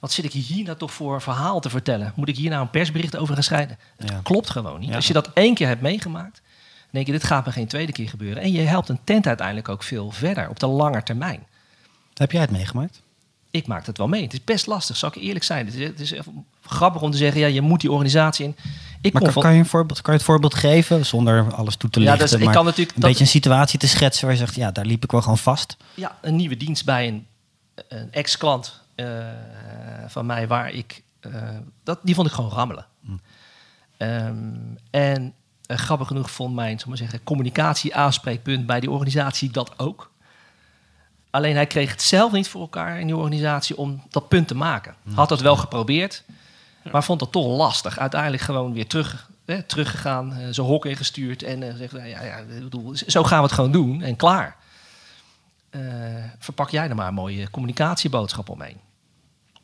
wat 0.00 0.12
zit 0.12 0.24
ik 0.24 0.32
hier 0.32 0.64
nou 0.64 0.76
toch 0.76 0.92
voor 0.92 1.22
verhaal 1.22 1.60
te 1.60 1.70
vertellen? 1.70 2.12
Moet 2.16 2.28
ik 2.28 2.36
hier 2.36 2.50
nou 2.50 2.62
een 2.62 2.70
persbericht 2.70 3.16
over 3.16 3.34
gaan 3.34 3.42
schrijven? 3.42 3.78
Het 3.96 4.10
Ja. 4.10 4.20
klopt 4.22 4.50
gewoon 4.50 4.80
niet. 4.80 4.88
Ja. 4.88 4.94
Als 4.94 5.06
je 5.06 5.12
dat 5.12 5.30
één 5.34 5.54
keer 5.54 5.66
hebt 5.66 5.80
meegemaakt, 5.82 6.34
dan 6.34 6.90
denk 6.90 7.06
je: 7.06 7.12
dit 7.12 7.24
gaat 7.24 7.46
me 7.46 7.52
geen 7.52 7.66
tweede 7.66 7.92
keer 7.92 8.08
gebeuren. 8.08 8.42
En 8.42 8.52
je 8.52 8.60
helpt 8.60 8.88
een 8.88 9.00
tent 9.04 9.26
uiteindelijk 9.26 9.68
ook 9.68 9.82
veel 9.82 10.10
verder 10.10 10.48
op 10.48 10.58
de 10.60 10.66
lange 10.66 11.02
termijn. 11.02 11.46
Heb 12.14 12.32
jij 12.32 12.40
het 12.40 12.50
meegemaakt? 12.50 13.02
Ik 13.50 13.66
maak 13.66 13.86
het 13.86 13.98
wel 13.98 14.08
mee. 14.08 14.22
Het 14.22 14.32
is 14.32 14.44
best 14.44 14.66
lastig, 14.66 14.96
zal 14.96 15.08
ik 15.08 15.14
eerlijk 15.14 15.44
zijn. 15.44 15.66
Het 15.66 15.74
is, 15.74 15.86
het 15.86 16.00
is 16.00 16.12
grappig 16.68 17.02
om 17.02 17.10
te 17.10 17.16
zeggen, 17.16 17.40
ja, 17.40 17.46
je 17.46 17.60
moet 17.60 17.80
die 17.80 17.90
organisatie 17.90 18.44
in. 18.44 18.56
Ik 19.00 19.12
Maar 19.12 19.32
kan, 19.32 19.52
je 19.52 19.58
een 19.58 19.66
voorbeeld, 19.66 20.00
kan 20.00 20.12
je 20.12 20.18
het 20.18 20.28
voorbeeld 20.28 20.54
geven 20.54 21.06
zonder 21.06 21.54
alles 21.54 21.76
toe 21.76 21.90
te 21.90 22.00
Ja, 22.00 22.10
lichten? 22.10 22.28
dus 22.28 22.38
ik 22.38 22.44
maar 22.44 22.54
kan 22.54 22.64
natuurlijk 22.64 22.94
een 22.96 23.00
dat- 23.00 23.10
beetje 23.10 23.24
een 23.24 23.30
situatie 23.30 23.78
te 23.78 23.88
schetsen 23.88 24.24
waar 24.24 24.32
je 24.34 24.40
zegt, 24.40 24.54
ja, 24.54 24.70
daar 24.70 24.84
liep 24.84 25.04
ik 25.04 25.10
wel 25.10 25.22
gewoon 25.22 25.38
vast. 25.38 25.76
ja, 25.94 26.18
een 26.20 26.36
nieuwe 26.36 26.56
dienst 26.56 26.84
bij 26.84 27.08
een, 27.08 27.26
een 27.88 28.12
ex-klant 28.12 28.80
eh, 28.94 29.06
van 30.06 30.26
mij, 30.26 30.46
waar 30.48 30.70
ik, 30.70 31.02
eh, 31.20 31.32
dat, 31.84 31.98
die 32.02 32.14
vond 32.14 32.26
ik 32.26 32.32
gewoon 32.32 32.50
rammelen. 32.50 32.86
Ehm, 33.96 34.36
en 34.90 35.32
eh, 35.66 35.76
grappig 35.76 36.06
genoeg 36.06 36.30
vond 36.30 36.54
mijn, 36.54 36.80
maar 36.86 36.96
zeggen, 36.96 37.22
communicatie-aanspreekpunt 37.24 38.66
bij 38.66 38.80
die 38.80 38.90
organisatie 38.90 39.50
dat 39.50 39.78
ook. 39.78 40.10
Alleen 41.30 41.54
hij 41.54 41.66
kreeg 41.66 41.90
het 41.90 42.02
zelf 42.02 42.32
niet 42.32 42.48
voor 42.48 42.60
elkaar 42.60 43.00
in 43.00 43.06
die 43.06 43.16
organisatie 43.16 43.76
om 43.76 44.02
dat 44.10 44.28
punt 44.28 44.48
te 44.48 44.54
maken. 44.54 44.94
Had 45.14 45.28
dat 45.28 45.40
wel 45.40 45.56
geprobeerd, 45.56 46.24
maar 46.92 47.04
vond 47.04 47.20
dat 47.20 47.32
toch 47.32 47.46
lastig. 47.56 47.98
Uiteindelijk 47.98 48.42
gewoon 48.42 48.72
weer 48.72 48.86
terug, 48.86 49.30
hè, 49.44 49.62
teruggegaan, 49.62 50.32
eh, 50.32 50.46
zijn 50.50 50.66
hok 50.66 50.86
ingestuurd 50.86 51.42
en 51.42 51.62
eh, 51.62 51.74
zegt, 51.76 51.92
ja, 51.92 52.22
ja, 52.22 52.42
bedoel, 52.60 52.92
zo 53.06 53.22
gaan 53.24 53.38
we 53.38 53.44
het 53.44 53.52
gewoon 53.54 53.72
doen 53.72 54.02
en 54.02 54.16
klaar. 54.16 54.56
Eh, 55.70 55.80
verpak 56.38 56.70
jij 56.70 56.88
er 56.88 56.94
maar 56.94 57.08
een 57.08 57.14
mooie 57.14 57.50
communicatieboodschap 57.50 58.48
omheen. 58.48 58.76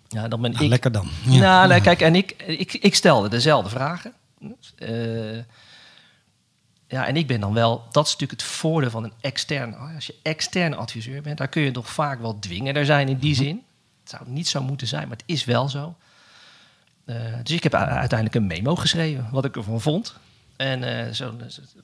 Ja, 0.09 0.29
dan 0.29 0.41
ben 0.41 0.51
Nou, 0.51 0.65
ik. 0.65 0.71
lekker 0.71 0.93
dan. 0.93 1.09
Nou, 1.25 1.69
nee, 1.69 1.81
kijk, 1.81 2.01
en 2.01 2.15
ik, 2.15 2.35
ik, 2.47 2.73
ik 2.73 2.95
stelde 2.95 3.29
dezelfde 3.29 3.71
vragen. 3.71 4.13
Ja, 6.89 7.07
en 7.07 7.17
ik 7.17 7.27
ben 7.27 7.41
dan 7.41 7.53
wel, 7.55 7.85
dat 7.91 8.07
is 8.07 8.13
natuurlijk 8.13 8.41
het 8.41 8.51
voordeel 8.51 8.91
van 8.91 9.05
een 9.05 9.13
extern. 9.21 9.77
Als 9.77 10.07
je 10.07 10.15
extern 10.23 10.77
adviseur 10.77 11.23
bent, 11.23 11.39
daar 11.39 11.49
kun 11.49 11.63
je 11.63 11.71
toch 11.71 11.91
vaak 11.91 12.21
wel 12.21 12.39
dwingender 12.39 12.85
zijn 12.85 13.09
in 13.09 13.19
die 13.19 13.35
zin. 13.35 13.63
Het 14.01 14.11
zou 14.11 14.23
niet 14.27 14.49
zo 14.49 14.63
moeten 14.63 14.87
zijn, 14.87 15.09
maar 15.09 15.17
het 15.17 15.27
is 15.27 15.45
wel 15.45 15.69
zo. 15.69 15.95
Eh, 17.05 17.17
dus 17.43 17.57
ik 17.57 17.63
heb 17.63 17.75
uiteindelijk 17.75 18.35
een 18.35 18.47
memo 18.47 18.77
geschreven, 18.77 19.29
wat 19.31 19.45
ik 19.45 19.57
ervan 19.57 19.81
vond. 19.81 20.17
En 20.57 21.07
eh 21.07 21.13
zo 21.13 21.37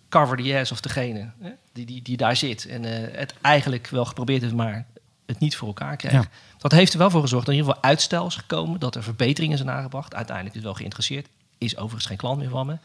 cover 0.08 0.36
the 0.36 0.58
ass 0.58 0.72
of 0.72 0.80
degene 0.80 1.30
hè, 1.40 1.50
die, 1.72 1.86
die, 1.86 2.02
die 2.02 2.16
daar 2.16 2.36
zit. 2.36 2.66
En 2.66 2.84
eh, 2.84 3.18
het 3.18 3.34
eigenlijk 3.40 3.86
wel 3.86 4.04
geprobeerd 4.04 4.42
heeft, 4.42 4.54
maar 4.54 4.86
het 5.26 5.38
niet 5.38 5.56
voor 5.56 5.68
elkaar 5.68 5.96
kreeg. 5.96 6.12
Ja. 6.12 6.24
Dat 6.58 6.72
heeft 6.72 6.92
er 6.92 6.98
wel 6.98 7.10
voor 7.10 7.20
gezorgd 7.20 7.46
dat 7.46 7.54
in 7.54 7.60
ieder 7.60 7.74
geval 7.74 7.90
uitstel 7.90 8.26
is 8.26 8.36
gekomen. 8.36 8.80
Dat 8.80 8.94
er 8.94 9.02
verbeteringen 9.02 9.56
zijn 9.56 9.70
aangebracht. 9.70 10.14
Uiteindelijk 10.14 10.56
is 10.56 10.62
wel 10.62 10.74
geïnteresseerd. 10.74 11.28
Is 11.58 11.76
overigens 11.76 12.06
geen 12.06 12.16
klant 12.16 12.38
meer 12.38 12.48
van 12.48 12.66
me. 12.66 12.76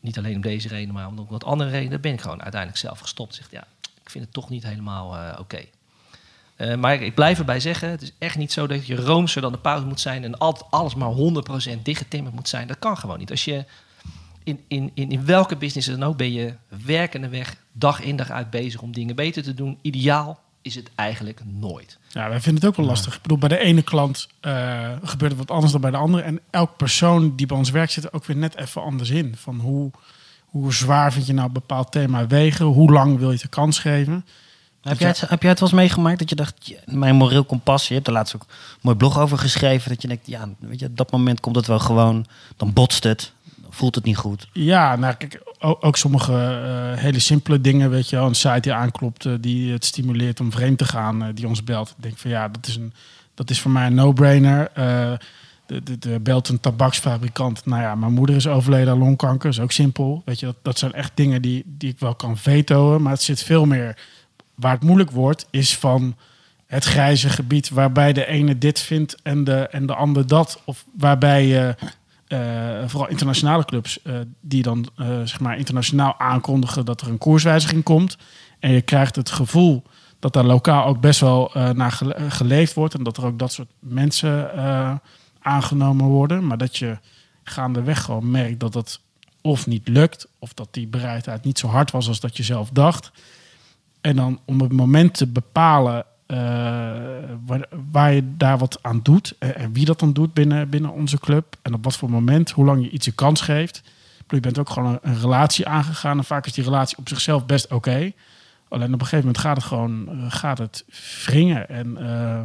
Niet 0.00 0.18
alleen 0.18 0.34
om 0.34 0.40
deze 0.40 0.68
reden, 0.68 0.94
maar 0.94 1.06
om 1.06 1.26
wat 1.28 1.44
andere 1.44 1.70
redenen. 1.70 2.00
ben 2.00 2.12
ik 2.12 2.20
gewoon 2.20 2.42
uiteindelijk 2.42 2.80
zelf 2.80 2.98
gestopt. 2.98 3.34
Zegt 3.34 3.50
ja, 3.50 3.66
ik 4.02 4.10
vind 4.10 4.24
het 4.24 4.32
toch 4.32 4.48
niet 4.48 4.62
helemaal 4.62 5.38
oké. 5.38 5.64
Eh, 6.62 6.74
maar 6.74 7.02
ik 7.02 7.14
blijf 7.14 7.38
erbij 7.38 7.60
zeggen, 7.60 7.90
het 7.90 8.02
is 8.02 8.12
echt 8.18 8.36
niet 8.36 8.52
zo 8.52 8.66
dat 8.66 8.86
je 8.86 8.96
roomser 8.96 9.42
dan 9.42 9.52
de 9.52 9.58
paus 9.58 9.84
moet 9.84 10.00
zijn 10.00 10.24
en 10.24 10.38
altijd 10.38 10.70
alles 10.70 10.94
maar 10.94 11.08
100% 11.08 11.82
dichtgetimmerd 11.82 12.34
moet 12.34 12.48
zijn. 12.48 12.66
Dat 12.66 12.78
kan 12.78 12.96
gewoon 12.98 13.18
niet. 13.18 13.30
Als 13.30 13.44
je 13.44 13.64
in, 14.44 14.60
in, 14.68 14.90
in, 14.94 15.10
in 15.10 15.24
welke 15.24 15.56
business 15.56 15.88
dan 15.88 16.02
ook 16.02 16.16
ben 16.16 16.32
je 16.32 16.54
werkende 16.84 17.28
weg, 17.28 17.56
dag 17.72 18.00
in 18.00 18.16
dag 18.16 18.30
uit 18.30 18.50
bezig 18.50 18.82
om 18.82 18.92
dingen 18.92 19.16
beter 19.16 19.42
te 19.42 19.54
doen. 19.54 19.78
Ideaal 19.80 20.40
is 20.60 20.74
het 20.74 20.90
eigenlijk 20.94 21.40
nooit. 21.44 21.98
Ja, 22.08 22.28
wij 22.28 22.40
vinden 22.40 22.62
het 22.62 22.70
ook 22.70 22.76
wel 22.76 22.86
lastig. 22.86 23.14
Ik 23.14 23.22
bedoel, 23.22 23.38
bij 23.38 23.48
de 23.48 23.58
ene 23.58 23.82
klant 23.82 24.28
eh, 24.40 24.90
gebeurt 25.02 25.30
het 25.30 25.40
wat 25.40 25.50
anders 25.50 25.72
dan 25.72 25.80
bij 25.80 25.90
de 25.90 25.96
andere. 25.96 26.22
En 26.22 26.40
elk 26.50 26.76
persoon 26.76 27.36
die 27.36 27.46
bij 27.46 27.56
ons 27.56 27.70
werkt 27.70 27.92
zit 27.92 28.04
er 28.04 28.12
ook 28.12 28.24
weer 28.24 28.36
net 28.36 28.56
even 28.56 28.82
anders 28.82 29.10
in. 29.10 29.36
Van 29.36 29.58
hoe, 29.58 29.90
hoe 30.44 30.72
zwaar 30.72 31.12
vind 31.12 31.26
je 31.26 31.32
nou 31.32 31.46
een 31.46 31.52
bepaald 31.52 31.92
thema 31.92 32.26
wegen? 32.26 32.66
Hoe 32.66 32.92
lang 32.92 33.18
wil 33.18 33.26
je 33.26 33.32
het 33.32 33.42
de 33.42 33.48
kans 33.48 33.78
geven? 33.78 34.24
Heb 34.82 34.98
jij, 34.98 35.08
het, 35.08 35.20
heb 35.20 35.42
jij 35.42 35.50
het 35.50 35.60
wel 35.60 35.68
eens 35.68 35.78
meegemaakt 35.78 36.18
dat 36.18 36.28
je 36.28 36.36
dacht, 36.36 36.74
mijn 36.84 37.16
moreel 37.16 37.44
kompas, 37.44 37.88
je 37.88 37.94
hebt 37.94 38.06
er 38.06 38.12
laatst 38.12 38.34
ook 38.34 38.42
een 38.42 38.78
mooi 38.80 38.96
blog 38.96 39.18
over 39.18 39.38
geschreven, 39.38 39.88
dat 39.90 40.02
je 40.02 40.08
denkt, 40.08 40.26
ja, 40.26 40.48
weet 40.58 40.80
je, 40.80 40.86
op 40.86 40.96
dat 40.96 41.10
moment 41.10 41.40
komt 41.40 41.56
het 41.56 41.66
wel 41.66 41.78
gewoon, 41.78 42.26
dan 42.56 42.72
botst 42.72 43.04
het, 43.04 43.32
voelt 43.70 43.94
het 43.94 44.04
niet 44.04 44.16
goed. 44.16 44.48
Ja, 44.52 44.96
nou 44.96 45.14
kijk, 45.14 45.42
ook, 45.58 45.96
sommige 45.96 46.32
eh, 46.32 47.02
hele 47.02 47.18
simpele 47.18 47.60
dingen, 47.60 47.90
weet 47.90 48.08
je. 48.08 48.16
Een 48.16 48.34
site 48.34 48.60
die 48.60 48.72
aanklopt, 48.72 49.24
eh, 49.24 49.32
die 49.40 49.72
het 49.72 49.84
stimuleert 49.84 50.40
om 50.40 50.52
vreemd 50.52 50.78
te 50.78 50.84
gaan, 50.84 51.22
eh, 51.22 51.28
die 51.34 51.46
ons 51.46 51.64
belt. 51.64 51.88
Ik 51.88 52.02
denk 52.02 52.18
van 52.18 52.30
ja, 52.30 52.48
dat 52.48 52.66
is, 52.66 52.76
een, 52.76 52.92
dat 53.34 53.50
is 53.50 53.60
voor 53.60 53.70
mij 53.70 53.86
een 53.86 53.94
no-brainer. 53.94 54.70
De, 55.66 55.82
de, 55.82 55.98
de 55.98 56.20
belt 56.20 56.48
een 56.48 56.60
tabaksfabrikant. 56.60 57.66
Nou 57.66 57.82
ja, 57.82 57.94
mijn 57.94 58.12
moeder 58.12 58.36
is 58.36 58.46
overleden 58.46 58.92
aan 58.92 58.98
longkanker, 58.98 59.48
is 59.48 59.60
ook 59.60 59.72
simpel. 59.72 60.22
Weet 60.24 60.40
je, 60.40 60.46
dat, 60.46 60.56
dat 60.62 60.78
zijn 60.78 60.92
echt 60.92 61.12
dingen 61.14 61.42
die, 61.42 61.62
die 61.66 61.90
ik 61.90 61.98
wel 61.98 62.14
kan 62.14 62.36
vetoen. 62.36 63.02
Maar 63.02 63.12
het 63.12 63.22
zit 63.22 63.42
veel 63.42 63.64
meer, 63.64 63.96
waar 64.54 64.72
het 64.72 64.82
moeilijk 64.82 65.10
wordt, 65.10 65.46
is 65.50 65.76
van 65.76 66.16
het 66.66 66.84
grijze 66.84 67.28
gebied 67.28 67.68
waarbij 67.68 68.12
de 68.12 68.26
ene 68.26 68.58
dit 68.58 68.80
vindt 68.80 69.22
en 69.22 69.44
de, 69.44 69.54
en 69.54 69.86
de 69.86 69.94
ander 69.94 70.26
dat. 70.26 70.60
Of 70.64 70.84
waarbij 70.98 71.46
je 71.46 71.74
eh, 72.26 72.38
vooral 72.86 73.08
internationale 73.08 73.64
clubs 73.64 74.02
eh, 74.02 74.14
die 74.40 74.62
dan 74.62 74.88
eh, 74.96 75.06
zeg 75.06 75.40
maar 75.40 75.58
internationaal 75.58 76.18
aankondigen 76.18 76.84
dat 76.84 77.00
er 77.00 77.08
een 77.08 77.18
koerswijziging 77.18 77.82
komt. 77.82 78.16
En 78.58 78.70
je 78.72 78.80
krijgt 78.80 79.16
het 79.16 79.30
gevoel 79.30 79.82
dat 80.18 80.32
daar 80.32 80.44
lokaal 80.44 80.84
ook 80.84 81.00
best 81.00 81.20
wel 81.20 81.54
eh, 81.54 81.70
naar 81.70 81.92
gele- 81.92 82.12
eh, 82.14 82.30
geleefd 82.30 82.74
wordt. 82.74 82.94
En 82.94 83.02
dat 83.02 83.16
er 83.16 83.24
ook 83.24 83.38
dat 83.38 83.52
soort 83.52 83.68
mensen 83.78 84.54
eh, 84.54 84.94
aangenomen 85.40 86.06
worden. 86.06 86.46
Maar 86.46 86.58
dat 86.58 86.76
je 86.76 86.98
gaandeweg 87.44 88.02
gewoon 88.02 88.30
merkt 88.30 88.60
dat 88.60 88.72
dat 88.72 89.00
of 89.40 89.66
niet 89.66 89.88
lukt. 89.88 90.26
Of 90.38 90.54
dat 90.54 90.68
die 90.70 90.86
bereidheid 90.86 91.44
niet 91.44 91.58
zo 91.58 91.68
hard 91.68 91.90
was 91.90 92.08
als 92.08 92.20
dat 92.20 92.36
je 92.36 92.42
zelf 92.42 92.70
dacht. 92.70 93.12
En 94.02 94.16
dan 94.16 94.40
om 94.44 94.60
het 94.60 94.72
moment 94.72 95.14
te 95.14 95.26
bepalen 95.26 96.04
eh, 96.26 96.38
waar, 97.46 97.68
waar 97.90 98.12
je 98.12 98.36
daar 98.36 98.58
wat 98.58 98.78
aan 98.82 99.00
doet. 99.02 99.34
En, 99.38 99.56
en 99.56 99.72
wie 99.72 99.84
dat 99.84 99.98
dan 99.98 100.12
doet 100.12 100.34
binnen, 100.34 100.68
binnen 100.68 100.92
onze 100.92 101.18
club. 101.18 101.56
En 101.62 101.74
op 101.74 101.84
wat 101.84 101.96
voor 101.96 102.10
moment, 102.10 102.50
hoe 102.50 102.64
lang 102.64 102.82
je 102.82 102.90
iets 102.90 103.06
een 103.06 103.14
kans 103.14 103.40
geeft. 103.40 103.82
Je 104.28 104.40
bent 104.40 104.58
ook 104.58 104.70
gewoon 104.70 104.98
een, 105.02 105.20
relatie 105.20 105.66
aangegaan. 105.66 106.18
En 106.18 106.24
vaak 106.24 106.46
is 106.46 106.52
die 106.52 106.64
relatie 106.64 106.98
op 106.98 107.08
zichzelf 107.08 107.46
best 107.46 107.72
oké. 107.72 108.12
Alleen 108.68 108.94
op 108.94 109.00
een 109.00 109.06
gegeven 109.06 109.18
moment 109.18 109.38
gaat 109.38 109.56
het 109.56 109.64
gewoon 109.64 110.08
eh, 110.08 110.14
gaat 110.28 110.58
het 110.58 110.84
wringen. 111.24 111.68
En 111.68 111.96
eh, 111.96 112.42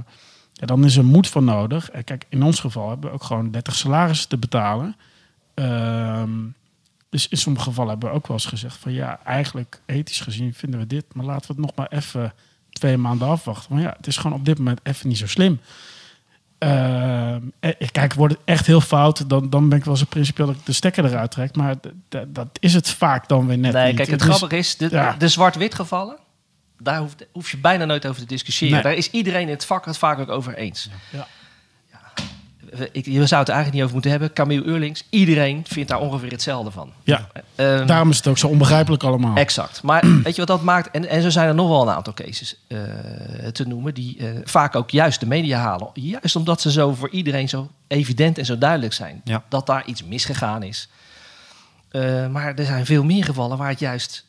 ja, 0.53 0.65
dan 0.65 0.85
is 0.85 0.97
er 0.97 1.05
moed 1.05 1.27
voor 1.27 1.43
nodig. 1.43 1.89
En 1.89 2.03
kijk, 2.03 2.25
in 2.29 2.43
ons 2.43 2.59
geval 2.59 2.89
hebben 2.89 3.09
we 3.09 3.15
ook 3.15 3.23
gewoon 3.23 3.51
30 3.51 3.75
salarissen 3.75 4.29
te 4.29 4.37
betalen. 4.37 4.95
Ehm, 5.53 6.31
dus 7.17 7.27
in 7.27 7.37
sommige 7.37 7.65
gevallen 7.65 7.91
hebben 7.91 8.09
we 8.09 8.15
ook 8.15 8.27
wel 8.27 8.37
eens 8.37 8.45
gezegd 8.45 8.77
van 8.77 8.93
ja, 8.93 9.19
eigenlijk 9.23 9.81
ethisch 9.85 10.19
gezien 10.19 10.53
vinden 10.53 10.79
we 10.79 10.87
dit, 10.87 11.05
maar 11.13 11.25
laten 11.25 11.47
we 11.47 11.53
het 11.53 11.65
nog 11.65 11.75
maar 11.75 11.87
even 11.87 12.33
twee 12.69 12.97
maanden 12.97 13.27
afwachten. 13.27 13.73
Maar 13.73 13.83
ja, 13.83 13.93
het 13.97 14.07
is 14.07 14.17
gewoon 14.17 14.37
op 14.37 14.45
dit 14.45 14.57
moment 14.57 14.79
even 14.83 15.07
niet 15.07 15.17
zo 15.17 15.27
slim. 15.27 15.59
Eh, 16.57 17.35
kijk, 17.91 18.13
wordt 18.13 18.33
het 18.33 18.43
echt 18.45 18.65
heel 18.65 18.81
fout, 18.81 19.29
dan, 19.29 19.49
dan 19.49 19.69
ben 19.69 19.77
ik 19.77 19.85
wel 19.85 19.97
zo 19.97 20.05
principieel 20.09 20.47
dat 20.47 20.55
ik 20.55 20.65
de 20.65 20.71
stekker 20.71 21.05
eruit 21.05 21.31
trek. 21.31 21.55
Maar 21.55 21.75
dat 22.27 22.47
is 22.59 22.73
het 22.73 22.89
vaak 22.89 23.27
dan 23.27 23.47
weer 23.47 23.57
net 23.57 23.73
nee, 23.73 23.87
niet. 23.87 23.95
kijk, 23.95 24.09
het 24.09 24.19
Dus- 24.19 24.27
grappige 24.27 24.57
is, 24.57 24.77
de, 24.77 24.87
ja. 24.91 25.15
de 25.17 25.27
zwart-wit 25.27 25.75
gevallen, 25.75 26.17
daar 26.79 26.99
hoef, 26.99 27.15
hoef 27.31 27.51
je 27.51 27.57
bijna 27.57 27.85
nooit 27.85 28.07
over 28.07 28.21
te 28.21 28.27
discussiëren. 28.27 28.73
Nee. 28.73 28.83
Daar 28.83 28.93
is 28.93 29.11
iedereen 29.11 29.41
in 29.41 29.49
het 29.49 29.65
vak 29.65 29.85
het 29.85 29.97
vaak 29.97 30.19
ook 30.19 30.29
over 30.29 30.55
eens. 30.55 30.89
Ja. 31.09 31.27
Ik, 32.91 33.05
je 33.05 33.25
zou 33.25 33.39
het 33.39 33.49
eigenlijk 33.49 33.71
niet 33.71 33.81
over 33.81 33.93
moeten 33.93 34.11
hebben. 34.11 34.33
Camille 34.33 34.65
Eurlings, 34.65 35.03
iedereen 35.09 35.65
vindt 35.67 35.89
daar 35.89 35.99
ongeveer 35.99 36.31
hetzelfde 36.31 36.71
van. 36.71 36.91
Ja, 37.03 37.27
Ehm, 37.57 37.85
daarom 37.85 38.09
is 38.09 38.17
het 38.17 38.27
ook 38.27 38.37
zo 38.37 38.47
onbegrijpelijk 38.47 39.03
allemaal. 39.03 39.35
Exact. 39.35 39.83
Maar 39.83 40.05
weet 40.23 40.35
je 40.35 40.45
wat 40.45 40.47
dat 40.47 40.61
maakt? 40.61 40.91
En, 40.91 41.09
en 41.09 41.21
zo 41.21 41.29
zijn 41.29 41.47
er 41.47 41.55
nog 41.55 41.69
wel 41.69 41.81
een 41.81 41.95
aantal 41.95 42.13
cases 42.13 42.55
eh, 42.67 42.79
te 43.51 43.67
noemen 43.67 43.93
die 43.93 44.17
eh, 44.17 44.39
vaak 44.43 44.75
ook 44.75 44.89
juist 44.89 45.19
de 45.19 45.25
media 45.25 45.59
halen. 45.59 45.89
Juist 45.93 46.35
omdat 46.35 46.61
ze 46.61 46.71
zo 46.71 46.93
voor 46.93 47.09
iedereen 47.09 47.49
zo 47.49 47.69
evident 47.87 48.37
en 48.37 48.45
zo 48.45 48.57
duidelijk 48.57 48.93
zijn. 48.93 49.21
Ja. 49.23 49.43
Dat 49.49 49.65
daar 49.65 49.85
iets 49.85 50.03
misgegaan 50.03 50.63
is. 50.63 50.89
Eh, 51.89 52.27
maar 52.27 52.55
er 52.55 52.65
zijn 52.65 52.85
veel 52.85 53.03
meer 53.03 53.23
gevallen 53.23 53.57
waar 53.57 53.69
het 53.69 53.79
juist 53.79 54.25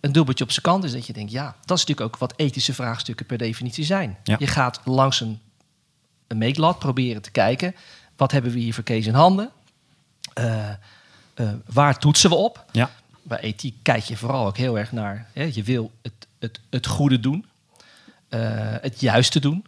een 0.00 0.12
dubbeltje 0.12 0.44
op 0.44 0.50
zijn 0.50 0.64
kant 0.64 0.84
is. 0.84 0.92
Dat 0.92 1.06
je 1.06 1.12
denkt, 1.12 1.32
ja, 1.32 1.44
dat 1.64 1.76
is 1.76 1.84
natuurlijk 1.84 2.14
ook 2.14 2.20
wat 2.20 2.32
ethische 2.36 2.74
vraagstukken 2.74 3.26
per 3.26 3.38
definitie 3.38 3.84
zijn. 3.84 4.16
Ja. 4.22 4.36
Je 4.38 4.46
gaat 4.46 4.80
langs 4.84 5.20
een, 5.20 5.40
een 6.26 6.38
meetlat 6.38 6.78
proberen 6.78 7.22
te 7.22 7.30
kijken. 7.30 7.74
Wat 8.16 8.32
hebben 8.32 8.52
we 8.52 8.58
hier 8.58 8.74
voor 8.74 8.84
case 8.84 9.08
in 9.08 9.14
handen? 9.14 9.50
Eh, 10.32 10.68
eh, 11.34 11.48
waar 11.72 11.98
toetsen 11.98 12.30
we 12.30 12.36
op? 12.36 12.64
Ja. 12.72 12.90
bij 13.22 13.38
ethiek 13.40 13.74
kijk 13.82 14.02
je 14.02 14.16
vooral 14.16 14.46
ook 14.46 14.56
heel 14.56 14.78
erg 14.78 14.92
naar. 14.92 15.26
Hè, 15.32 15.50
je 15.52 15.62
wil 15.62 15.90
het, 16.02 16.12
het, 16.38 16.60
het 16.70 16.86
goede 16.86 17.20
doen, 17.20 17.44
eh, 18.28 18.40
het 18.80 19.00
juiste 19.00 19.40
doen. 19.40 19.64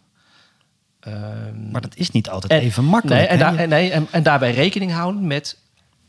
Ehm, 0.99 1.71
Maar 1.71 1.81
dat 1.81 1.95
is 1.95 2.11
niet 2.11 2.29
altijd 2.29 2.51
en- 2.51 2.59
even 2.59 2.83
makkelijk. 2.83 3.19
Nee, 3.19 3.27
en, 3.29 3.39
daar- 3.39 3.55
en, 3.55 3.69
nee, 3.69 3.91
en, 3.91 4.07
en 4.11 4.23
daarbij 4.23 4.51
rekening 4.51 4.91
houden 4.91 5.27
met 5.27 5.57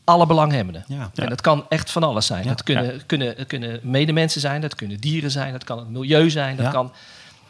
alle 0.03 0.25
belanghebbenden. 0.25 0.83
Ja. 0.87 1.11
En 1.15 1.29
dat 1.29 1.41
kan 1.41 1.65
echt 1.69 1.91
van 1.91 2.03
alles 2.03 2.25
zijn. 2.25 2.43
Ja. 2.43 2.49
Dat 2.49 2.63
kunnen, 2.63 3.05
kunnen, 3.05 3.47
kunnen 3.47 3.79
medemensen 3.83 4.41
zijn, 4.41 4.61
dat 4.61 4.75
kunnen 4.75 4.97
dieren 4.99 5.31
zijn, 5.31 5.51
dat 5.51 5.63
kan 5.63 5.77
het 5.79 5.89
milieu 5.89 6.29
zijn. 6.29 6.55
Dat 6.55 6.71
kan, 6.71 6.91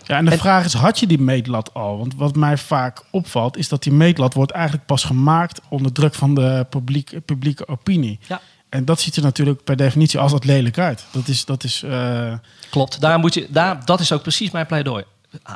Ja, 0.06 0.18
en 0.18 0.26
de 0.26 0.32
En- 0.32 0.38
vraag 0.38 0.66
is, 0.66 0.74
had 0.74 1.00
je 1.00 1.08
die 1.08 1.20
meetlat 1.20 1.74
al? 1.74 1.98
Want 1.98 2.16
wat 2.16 2.36
mij 2.36 2.58
vaak 2.58 3.04
opvalt, 3.12 3.58
is 3.58 3.70
dat 3.70 3.84
die 3.84 3.94
meetlat 3.94 4.34
wordt 4.34 4.52
eigenlijk 4.52 4.86
pas 4.86 5.04
gemaakt 5.04 5.62
onder 5.70 5.92
druk 5.92 6.14
van 6.14 6.36
de 6.36 6.66
publiek, 6.70 7.26
publieke 7.26 7.68
opinie. 7.68 8.20
Ja. 8.28 8.42
En 8.70 8.86
dat 8.86 9.00
ziet 9.02 9.16
er 9.16 9.22
natuurlijk 9.22 9.64
per 9.64 9.76
definitie 9.76 10.20
altijd 10.20 10.46
lelijk 10.46 10.78
uit. 10.78 11.06
Dat 11.12 11.28
is, 11.28 11.46
dat 11.46 11.64
is 11.64 11.84
eh, 11.84 12.34
Klopt, 12.70 13.02
daar 13.02 13.20
moet 13.20 13.34
je, 13.34 13.48
daar, 13.50 13.86
dat 13.86 14.00
is 14.00 14.12
ook 14.12 14.22
precies 14.22 14.52
mijn 14.52 14.66
pleidooi. 14.66 15.04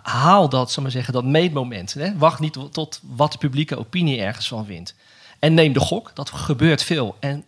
Haal 0.02 0.50
dat, 0.50 0.72
zal 0.72 0.84
maar 0.84 0.92
zeggen, 0.92 1.14
dat 1.14 1.24
meetmoment. 1.26 1.94
Hè? 1.94 2.18
Wacht 2.18 2.40
niet 2.40 2.58
tot 2.72 3.02
wat 3.16 3.32
de 3.32 3.38
publieke 3.38 3.78
opinie 3.78 4.22
ergens 4.22 4.48
van 4.48 4.66
vindt. 4.66 4.96
En 5.40 5.54
neem 5.54 5.74
de 5.74 5.80
gok, 5.80 6.12
dat 6.14 6.30
gebeurt 6.30 6.84
veel. 6.84 7.16
En 7.20 7.46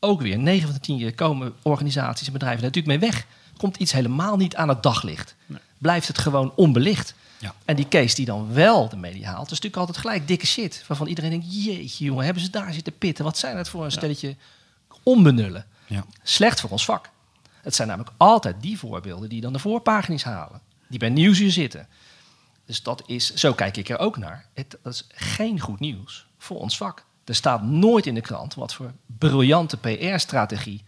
ook 0.00 0.22
weer, 0.22 0.38
9 0.38 0.64
van 0.64 0.74
de 0.74 0.80
10 0.80 0.98
keer 0.98 1.14
komen 1.14 1.52
organisaties 1.62 2.26
en 2.26 2.32
bedrijven 2.32 2.62
natuurlijk 2.62 3.00
mee 3.00 3.10
weg. 3.10 3.26
Komt 3.56 3.76
iets 3.76 3.92
helemaal 3.92 4.36
niet 4.36 4.56
aan 4.56 4.68
het 4.68 4.82
daglicht. 4.82 5.36
Blijft 5.78 6.08
het 6.08 6.18
gewoon 6.18 6.52
onbelicht. 6.54 7.14
Ja. 7.38 7.54
En 7.64 7.76
die 7.76 7.88
case 7.88 8.14
die 8.14 8.26
dan 8.26 8.52
wel 8.52 8.88
de 8.88 8.96
media 8.96 9.30
haalt, 9.30 9.44
is 9.44 9.50
natuurlijk 9.50 9.76
altijd 9.76 9.96
gelijk 9.96 10.28
dikke 10.28 10.46
shit. 10.46 10.84
Waarvan 10.86 11.06
iedereen 11.06 11.30
denkt, 11.30 11.64
jeetje 11.64 12.04
jongen, 12.04 12.24
hebben 12.24 12.42
ze 12.42 12.50
daar 12.50 12.72
zitten 12.72 12.98
pitten? 12.98 13.24
Wat 13.24 13.38
zijn 13.38 13.56
het 13.56 13.68
voor 13.68 13.84
een 13.84 13.92
stelletje 13.92 14.36
onbenullen? 15.02 15.66
Ja. 15.86 16.04
Slecht 16.22 16.60
voor 16.60 16.70
ons 16.70 16.84
vak. 16.84 17.10
Het 17.62 17.74
zijn 17.74 17.88
namelijk 17.88 18.14
altijd 18.16 18.56
die 18.60 18.78
voorbeelden 18.78 19.28
die 19.28 19.40
dan 19.40 19.52
de 19.52 19.58
voorpagina's 19.58 20.22
halen. 20.22 20.60
Die 20.88 20.98
bij 20.98 21.08
Nieuwsuur 21.08 21.50
zitten. 21.50 21.88
Dus 22.64 22.82
dat 22.82 23.02
is, 23.06 23.34
zo 23.34 23.52
kijk 23.52 23.76
ik 23.76 23.88
er 23.88 23.98
ook 23.98 24.16
naar. 24.16 24.46
Het, 24.54 24.78
dat 24.82 24.92
is 24.92 25.06
geen 25.08 25.60
goed 25.60 25.80
nieuws 25.80 26.26
voor 26.38 26.58
ons 26.58 26.76
vak. 26.76 27.04
Er 27.24 27.34
staat 27.34 27.62
nooit 27.62 28.06
in 28.06 28.14
de 28.14 28.20
krant 28.20 28.54
wat 28.54 28.74
voor 28.74 28.92
briljante 29.06 29.76
PR-strategie 29.76 30.84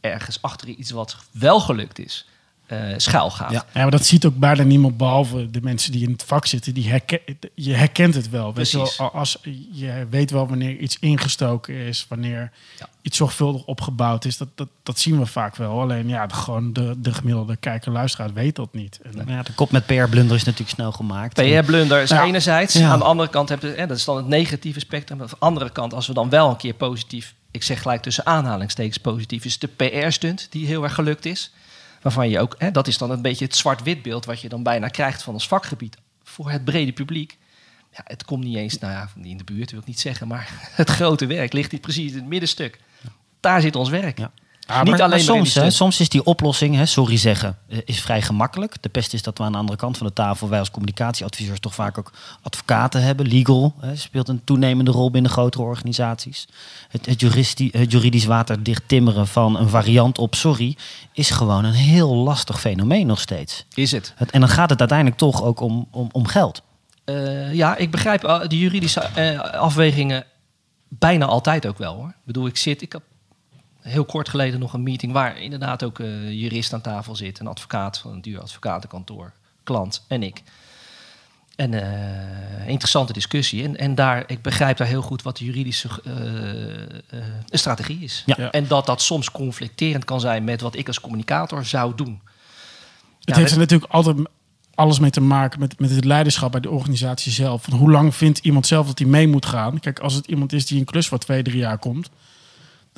ergens 0.00 0.42
achter 0.42 0.68
iets 0.68 0.90
wat 0.90 1.16
wel 1.30 1.60
gelukt 1.60 1.98
is, 1.98 2.28
eh 2.68 2.94
schuil 2.96 3.30
gaat. 3.30 3.50
Ja. 3.50 3.64
Ja, 3.74 3.80
maar 3.82 3.90
dat 3.90 4.06
ziet 4.06 4.24
ook 4.26 4.36
bijna 4.36 4.62
niemand 4.62 4.96
behalve 4.96 5.50
de 5.50 5.60
mensen 5.62 5.92
die 5.92 6.02
in 6.04 6.10
het 6.12 6.22
vak 6.26 6.46
zitten. 6.46 6.74
Die 6.74 6.88
herken, 6.88 7.20
je 7.54 7.72
herkent 7.74 8.14
het 8.14 8.30
wel. 8.30 8.54
Weet 8.54 8.70
je, 8.70 8.76
wel 8.98 9.10
als, 9.12 9.38
je 9.72 10.06
weet 10.10 10.30
wel 10.30 10.48
wanneer 10.48 10.76
iets 10.76 10.96
ingestoken 11.00 11.74
is, 11.74 12.06
wanneer 12.08 12.50
Ja. 12.78 12.88
iets 13.02 13.16
zorgvuldig 13.16 13.64
opgebouwd 13.64 14.24
is. 14.24 14.36
Dat, 14.36 14.48
dat, 14.54 14.68
dat 14.82 14.98
zien 14.98 15.18
we 15.18 15.26
vaak 15.26 15.56
wel. 15.56 15.80
Alleen 15.80 16.08
ja, 16.08 16.26
de, 16.26 16.34
gewoon 16.34 16.72
de, 16.72 16.94
de 16.98 17.12
gemiddelde 17.14 17.56
kijker-luisteraar 17.56 18.32
weet 18.32 18.56
dat 18.56 18.74
niet. 18.74 19.00
En, 19.02 19.10
Maar 19.16 19.28
ja, 19.36 19.42
de 19.42 19.52
kop 19.54 19.70
met 19.70 19.86
PR-blunder 19.86 20.36
is 20.36 20.44
natuurlijk 20.44 20.70
snel 20.74 20.92
gemaakt. 20.92 21.34
PR-blunder 21.34 22.02
is 22.02 22.10
Ja. 22.10 22.24
enerzijds. 22.24 22.74
Ja. 22.74 22.90
Aan 22.90 22.98
de 22.98 23.04
andere 23.04 23.28
kant 23.30 23.48
heb 23.48 23.62
je, 23.62 23.68
hè, 23.76 23.86
dat 23.86 23.96
is 23.96 24.04
dan 24.04 24.16
het 24.16 24.26
negatieve 24.26 24.80
spectrum. 24.80 25.20
Aan 25.20 25.26
de 25.26 25.36
andere 25.38 25.70
kant, 25.70 25.94
als 25.94 26.06
we 26.06 26.14
dan 26.14 26.28
wel 26.28 26.48
een 26.50 26.56
keer 26.56 26.74
positief, 26.74 27.34
ik 27.50 27.62
zeg 27.62 27.82
gelijk 27.82 28.02
tussen 28.02 28.26
aanhalingstekens 28.26 28.98
positief, 28.98 29.44
is 29.44 29.58
de 29.58 29.66
PR-stunt 29.76 30.46
die 30.50 30.66
heel 30.66 30.82
erg 30.82 30.94
gelukt 30.94 31.24
is. 31.26 31.52
Waarvan 32.08 32.28
je 32.28 32.40
ook, 32.40 32.54
hè, 32.58 32.70
dat 32.70 32.86
is 32.86 32.98
dan 32.98 33.10
een 33.10 33.22
beetje 33.22 33.44
het 33.44 33.56
zwart-wit 33.56 34.02
beeld 34.02 34.24
wat 34.24 34.40
je 34.40 34.48
dan 34.48 34.62
bijna 34.62 34.88
krijgt 34.88 35.22
van 35.22 35.34
ons 35.34 35.48
vakgebied 35.48 35.96
voor 36.22 36.50
het 36.50 36.64
brede 36.64 36.92
publiek. 36.92 37.38
Ja, 37.90 38.00
het 38.04 38.24
komt 38.24 38.44
niet 38.44 38.56
eens, 38.56 38.78
nou 38.78 38.92
ja, 38.92 39.08
in 39.22 39.36
de 39.36 39.44
buurt 39.44 39.70
wil 39.70 39.80
ik 39.80 39.86
niet 39.86 40.00
zeggen, 40.00 40.28
maar 40.28 40.48
het 40.80 40.90
grote 40.90 41.26
werk 41.26 41.52
ligt 41.52 41.70
hier 41.70 41.80
precies 41.80 42.10
in 42.10 42.16
het 42.16 42.26
middenstuk. 42.26 42.80
Daar 43.40 43.60
zit 43.60 43.76
ons 43.76 43.88
werk. 43.88 44.18
Ja. 44.18 44.32
Niet 44.68 44.84
maar- 44.84 44.92
alleen 45.02 45.08
maar 45.10 45.20
soms, 45.20 45.54
hè, 45.54 45.70
soms 45.70 46.00
is 46.00 46.08
die 46.08 46.24
oplossing, 46.24 46.74
hè, 46.74 46.86
sorry 46.86 47.16
zeggen, 47.16 47.58
eh, 47.68 47.78
is 47.84 48.00
vrij 48.00 48.22
gemakkelijk. 48.22 48.76
De 48.82 48.88
pest 48.88 49.14
is 49.14 49.22
dat 49.22 49.38
we 49.38 49.44
aan 49.44 49.52
de 49.52 49.58
andere 49.58 49.78
kant 49.78 49.96
van 49.96 50.06
de 50.06 50.12
tafel, 50.12 50.48
wij 50.48 50.58
als 50.58 50.70
communicatieadviseurs, 50.70 51.60
toch 51.60 51.74
vaak 51.74 51.98
ook 51.98 52.12
advocaten 52.42 53.02
hebben. 53.02 53.26
Legal 53.26 53.74
hè, 53.80 53.96
speelt 53.96 54.28
een 54.28 54.44
toenemende 54.44 54.90
rol 54.90 55.10
binnen 55.10 55.30
grotere 55.30 55.64
organisaties. 55.64 56.48
Het, 56.88 57.06
het, 57.06 57.20
juristi- 57.20 57.70
het 57.72 57.92
juridisch 57.92 58.24
waterdicht 58.24 58.82
timmeren 58.86 59.26
van 59.26 59.56
een 59.58 59.68
variant 59.68 60.18
op 60.18 60.34
sorry 60.34 60.76
is 61.12 61.30
gewoon 61.30 61.64
een 61.64 61.72
heel 61.72 62.14
lastig 62.14 62.60
fenomeen 62.60 63.06
nog 63.06 63.20
steeds. 63.20 63.64
Is 63.74 63.90
het. 63.92 64.12
Het, 64.16 64.30
en 64.30 64.40
dan 64.40 64.48
gaat 64.48 64.70
het 64.70 64.78
uiteindelijk 64.78 65.18
toch 65.18 65.42
ook 65.42 65.60
om, 65.60 65.88
om, 65.90 66.08
om 66.12 66.26
geld. 66.26 66.62
Eh, 67.04 67.54
ja, 67.54 67.76
ik 67.76 67.90
begrijp 67.90 68.24
eh, 68.24 68.40
de 68.48 68.58
juridische 68.58 69.00
afwegingen 69.52 70.24
bijna 70.88 71.26
altijd 71.26 71.66
ook 71.66 71.78
wel 71.78 71.94
hoor. 71.94 72.08
Ik 72.08 72.24
bedoel, 72.24 72.46
ik 72.46 72.56
zit, 72.56 72.82
ik 72.82 72.92
had 72.92 73.02
heel 73.80 74.04
kort 74.04 74.28
geleden 74.28 74.60
nog 74.60 74.72
een 74.72 74.82
meeting 74.82 75.12
waar 75.12 75.40
inderdaad 75.40 75.82
ook 75.84 75.98
een 75.98 76.36
jurist 76.36 76.72
aan 76.72 76.80
tafel 76.80 77.16
zit, 77.16 77.38
een 77.38 77.46
advocaat 77.46 77.98
van 77.98 78.12
een 78.12 78.20
duur 78.20 78.40
advocatenkantoor, 78.40 79.32
klant 79.62 80.04
en 80.08 80.22
ik. 80.22 80.42
En 81.56 81.74
eh, 81.74 82.68
interessante 82.68 83.12
discussie. 83.12 83.64
En, 83.64 83.76
en 83.76 83.94
daar, 83.94 84.24
ik 84.26 84.42
begrijp 84.42 84.76
daar 84.76 84.86
heel 84.86 85.02
goed 85.02 85.22
wat 85.22 85.36
de 85.36 85.44
juridische 85.44 85.88
eh, 86.04 86.82
eh, 87.18 87.24
strategie 87.44 87.98
is. 88.00 88.22
Ja. 88.26 88.34
Ja. 88.38 88.50
En 88.50 88.66
dat 88.66 88.86
dat 88.86 89.02
soms 89.02 89.30
conflicterend 89.30 90.04
kan 90.04 90.20
zijn 90.20 90.44
met 90.44 90.60
wat 90.60 90.76
ik 90.76 90.86
als 90.86 91.00
communicator 91.00 91.64
zou 91.64 91.94
doen. 91.94 92.20
Het 93.18 93.36
Ja, 93.36 93.36
heeft 93.36 93.52
er 93.52 93.58
natuurlijk 93.58 93.92
altijd 93.92 94.16
alles 94.74 94.98
mee 94.98 95.10
te 95.10 95.20
maken 95.20 95.60
met, 95.60 95.78
met 95.80 95.90
het 95.90 96.04
leiderschap 96.04 96.52
bij 96.52 96.60
de 96.60 96.70
organisatie 96.70 97.32
zelf. 97.32 97.62
Van 97.62 97.78
hoe 97.78 97.90
lang 97.90 98.14
vindt 98.14 98.38
iemand 98.38 98.66
zelf 98.66 98.86
dat 98.86 98.98
hij 98.98 99.08
mee 99.08 99.28
moet 99.28 99.46
gaan? 99.46 99.80
Kijk, 99.80 99.98
als 99.98 100.14
het 100.14 100.26
iemand 100.26 100.52
is 100.52 100.66
die 100.66 100.78
een 100.78 100.84
klus 100.84 101.08
voor 101.08 101.18
twee, 101.18 101.42
drie 101.42 101.58
jaar 101.58 101.78
komt, 101.78 102.10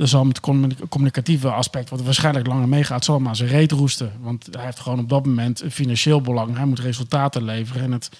zal 0.08 0.24
met 0.24 0.36
het 0.36 0.44
communi- 0.46 0.76
communicatieve 0.88 1.50
aspect, 1.50 1.90
wat 1.90 2.02
waarschijnlijk 2.02 2.46
langer 2.46 2.68
meegaat, 2.68 3.04
zal 3.04 3.18
maar 3.20 3.36
zijn 3.36 3.48
reet 3.48 3.72
roesten. 3.72 4.12
Want 4.20 4.48
hij 4.50 4.64
heeft 4.64 4.80
gewoon 4.80 4.98
op 4.98 5.08
dat 5.08 5.26
moment 5.26 5.60
een 5.62 5.70
financieel 5.70 6.20
belang. 6.20 6.56
Hij 6.56 6.64
moet 6.66 6.78
resultaten 6.78 7.44
leveren. 7.44 7.82
En 7.82 7.92
het, 7.92 8.10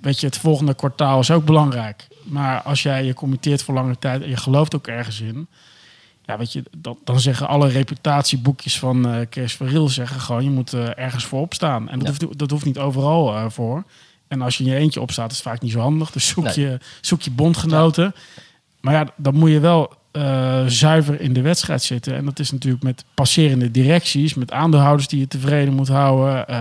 weet 0.00 0.20
je, 0.20 0.26
het 0.26 0.38
volgende 0.38 0.74
kwartaal 0.74 1.20
is 1.20 1.30
ook 1.30 1.44
belangrijk. 1.44 2.06
Maar 2.22 2.62
als 2.62 2.82
jij 2.82 3.04
je 3.04 3.14
committeert 3.14 3.62
voor 3.62 3.74
lange 3.74 3.98
tijd 3.98 4.22
en 4.22 4.28
je 4.28 4.36
gelooft 4.36 4.74
ook 4.74 4.86
ergens 4.86 5.20
in. 5.20 5.46
Ja, 6.24 6.38
weet 6.38 6.52
je, 6.52 6.62
dan, 6.76 6.98
dan 7.04 7.20
zeggen 7.20 7.48
alle 7.48 7.68
reputatieboekjes 7.68 8.78
van 8.78 9.08
eh 9.08 9.26
Kees 9.30 9.52
Verriel 9.54 9.88
zeggen 9.88 10.20
gewoon, 10.20 10.44
je 10.44 10.50
moet 10.50 10.72
eh, 10.72 10.98
ergens 10.98 11.24
voor 11.24 11.40
opstaan. 11.40 11.88
En 11.88 11.98
dat, 11.98 12.08
Ja. 12.20 12.24
hoeft, 12.26 12.38
dat 12.38 12.50
hoeft 12.50 12.64
niet 12.64 12.78
overal 12.78 13.34
eh, 13.34 13.44
voor. 13.48 13.84
En 14.28 14.42
als 14.42 14.58
je 14.58 14.64
in 14.64 14.70
je 14.70 14.76
eentje 14.76 15.00
opstaat, 15.00 15.30
is 15.30 15.36
het 15.38 15.46
vaak 15.46 15.60
niet 15.60 15.72
zo 15.72 15.80
handig. 15.80 16.10
Dus 16.10 16.26
zoek, 16.28 16.44
Nee. 16.44 16.60
je, 16.60 16.78
zoek 17.00 17.22
je 17.22 17.30
bondgenoten. 17.30 18.14
Maar 18.80 18.94
ja, 18.94 19.06
dan 19.16 19.34
moet 19.34 19.50
je 19.50 19.60
wel 19.60 19.92
eh, 20.16 20.62
zuiver 20.66 21.20
in 21.20 21.32
de 21.32 21.40
wedstrijd 21.40 21.82
zitten. 21.82 22.14
En 22.16 22.24
dat 22.24 22.38
is 22.38 22.50
natuurlijk 22.50 22.82
met 22.82 23.04
passerende 23.14 23.70
directies, 23.70 24.34
met 24.34 24.52
aandeelhouders 24.52 25.08
die 25.08 25.18
je 25.20 25.28
tevreden 25.28 25.74
moet 25.74 25.88
houden. 25.88 26.48
Eh, 26.48 26.56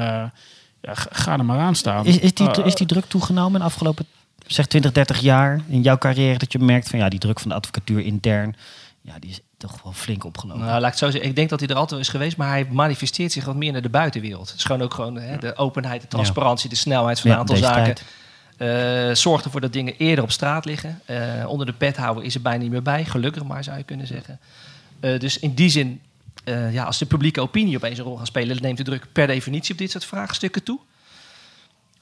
ja, 0.81 0.93
ga- 0.93 1.37
er 1.37 1.45
maar 1.45 1.59
aan 1.59 1.75
staan. 1.75 2.05
Is, 2.05 2.19
is, 2.19 2.33
die, 2.33 2.51
Eh, 2.51 2.65
is 2.65 2.75
die 2.75 2.87
druk 2.87 3.05
toegenomen 3.05 3.53
in 3.53 3.59
de 3.59 3.65
afgelopen 3.65 4.05
zeg 4.47 4.65
20, 4.67 4.91
30 4.91 5.19
jaar 5.19 5.61
in 5.67 5.81
jouw 5.81 5.97
carrière 5.97 6.37
dat 6.37 6.51
je 6.51 6.59
merkt 6.59 6.89
van 6.89 6.99
ja, 6.99 7.09
die 7.09 7.19
druk 7.19 7.39
van 7.39 7.49
de 7.49 7.55
advocatuur 7.55 7.99
intern, 7.99 8.55
ja, 9.01 9.13
die 9.19 9.29
is 9.29 9.39
toch 9.57 9.79
wel 9.83 9.93
flink 9.93 10.23
opgelopen. 10.23 10.59
Nou, 10.65 10.71
laat 10.71 10.81
ik 10.81 10.87
het 10.89 10.97
zo 10.97 11.09
zeggen. 11.09 11.29
Ik 11.29 11.35
denk 11.35 11.49
dat 11.49 11.59
hij 11.59 11.69
er 11.69 11.75
altijd 11.75 11.91
wel 11.91 11.99
is 11.99 12.09
geweest, 12.09 12.37
maar 12.37 12.47
hij 12.49 12.67
manifesteert 12.71 13.31
zich 13.31 13.45
wat 13.45 13.55
meer 13.55 13.71
naar 13.71 13.81
de 13.81 13.89
buitenwereld. 13.89 14.47
Het 14.49 14.57
is 14.57 14.63
gewoon 14.63 14.81
ook 14.81 14.93
gewoon 14.93 15.15
hè, 15.15 15.37
de 15.37 15.55
openheid, 15.57 16.01
de 16.01 16.07
transparantie, 16.07 16.69
de 16.69 16.75
snelheid 16.75 17.19
van 17.19 17.29
een 17.29 17.35
Ja, 17.35 17.41
aantal 17.41 17.55
zaken. 17.55 17.83
tijd. 17.83 18.03
Eh 18.57 18.95
zorgt 19.13 19.45
ervoor 19.45 19.61
dat 19.61 19.73
dingen 19.73 19.97
eerder 19.97 20.23
op 20.23 20.31
straat 20.31 20.65
liggen. 20.65 21.01
Eh, 21.05 21.17
onder 21.47 21.65
de 21.65 21.73
pet 21.73 21.97
houden 21.97 22.23
is 22.23 22.35
er 22.35 22.41
bijna 22.41 22.61
niet 22.61 22.71
meer 22.71 22.81
bij. 22.81 23.05
Gelukkig 23.05 23.43
maar, 23.43 23.63
zou 23.63 23.77
je 23.77 23.83
kunnen 23.83 24.07
zeggen. 24.07 24.39
Eh, 24.99 25.19
dus 25.19 25.39
in 25.39 25.53
die 25.53 25.69
zin, 25.69 26.01
ja, 26.71 26.83
als 26.83 26.97
de 26.97 27.05
publieke 27.05 27.41
opinie 27.41 27.75
opeens 27.75 27.97
een 27.97 28.03
rol 28.03 28.17
gaat 28.17 28.27
spelen... 28.27 28.61
neemt 28.61 28.77
de 28.77 28.83
druk 28.83 29.07
per 29.11 29.27
definitie 29.27 29.71
op 29.71 29.77
dit 29.77 29.91
soort 29.91 30.05
vraagstukken 30.05 30.63
toe. 30.63 30.79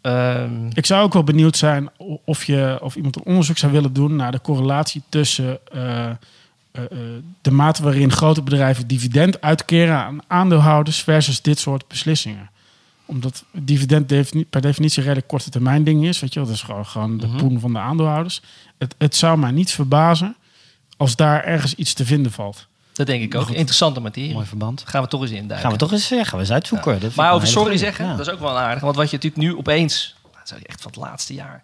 Ehm, 0.02 0.68
Ik 0.74 0.86
zou 0.86 1.04
ook 1.04 1.14
wel 1.14 1.24
benieuwd 1.24 1.58
zijn 1.58 1.90
of, 2.26 2.44
je, 2.44 2.78
of 2.82 2.96
iemand 2.96 3.16
een 3.16 3.26
onderzoek 3.26 3.58
zou 3.58 3.72
willen 3.72 3.94
doen 3.94 4.16
naar 4.16 4.32
de 4.32 4.42
correlatie 4.42 5.02
tussen 5.10 5.60
de 7.42 7.52
mate 7.52 7.84
waarin 7.84 8.12
grote 8.12 8.42
bedrijven 8.42 8.88
dividend 8.88 9.42
uitkeren 9.42 9.96
aan 9.96 10.20
aandeelhouders 10.28 11.02
versus 11.04 11.42
dit 11.42 11.60
soort 11.60 11.88
beslissingen. 11.88 12.50
Omdat 13.06 13.44
dividend 13.52 14.08
per 14.50 14.62
definitie 14.62 14.98
een 14.98 15.04
redelijk 15.04 15.28
korte 15.28 15.50
termijn 15.50 15.84
ding 15.84 16.06
is. 16.06 16.20
Weet 16.20 16.34
je 16.34 16.40
wel, 16.40 16.48
dat 16.48 16.58
is 16.58 16.64
gewoon, 16.64 16.86
gewoon 16.86 17.18
de 17.18 17.28
Mhm. 17.28 17.38
poen 17.38 17.60
van 17.60 17.74
de 17.74 17.80
aandeelhouders. 17.80 18.42
Het, 18.78 18.96
het 18.98 19.16
zou 19.16 19.38
mij 19.38 19.52
niet 19.52 19.72
verbazen 19.72 20.36
als 20.98 21.16
daar 21.16 21.44
ergens 21.44 21.76
iets 21.76 21.94
te 21.94 22.06
vinden 22.06 22.32
valt. 22.32 22.68
Dat 22.94 23.08
denk 23.08 23.24
ik 23.24 23.36
ook. 23.36 23.46
Goed. 23.46 23.56
Interessante 23.56 24.00
materie. 24.00 24.34
Mooi 24.34 24.46
verband. 24.46 24.84
Gaan 24.86 25.02
we 25.02 25.08
toch 25.08 25.22
eens 25.22 25.32
induiken. 25.32 25.60
Gaan 25.60 25.72
we 25.72 25.78
toch 25.78 25.92
eens 25.92 26.08
zeggen, 26.08 26.36
we 26.36 26.44
eens 26.44 26.52
uitzoeken. 26.52 27.00
Dat 27.00 27.16
Maar 27.16 27.34
over 27.34 27.48
sorry 27.48 27.78
zeggen, 27.78 28.06
Ja. 28.06 28.16
dat 28.16 28.28
is 28.28 28.34
ook 28.34 28.40
wel 28.40 28.58
aardig. 28.60 28.84
Want 28.84 28.96
wat 28.96 29.10
je 29.10 29.16
natuurlijk 29.16 29.44
nu 29.44 29.56
opeens, 29.58 30.16
dat 30.46 30.58
is 30.60 30.64
echt 30.66 30.82
van 30.82 30.92
het 30.92 31.00
laatste 31.02 31.34
jaar, 31.34 31.64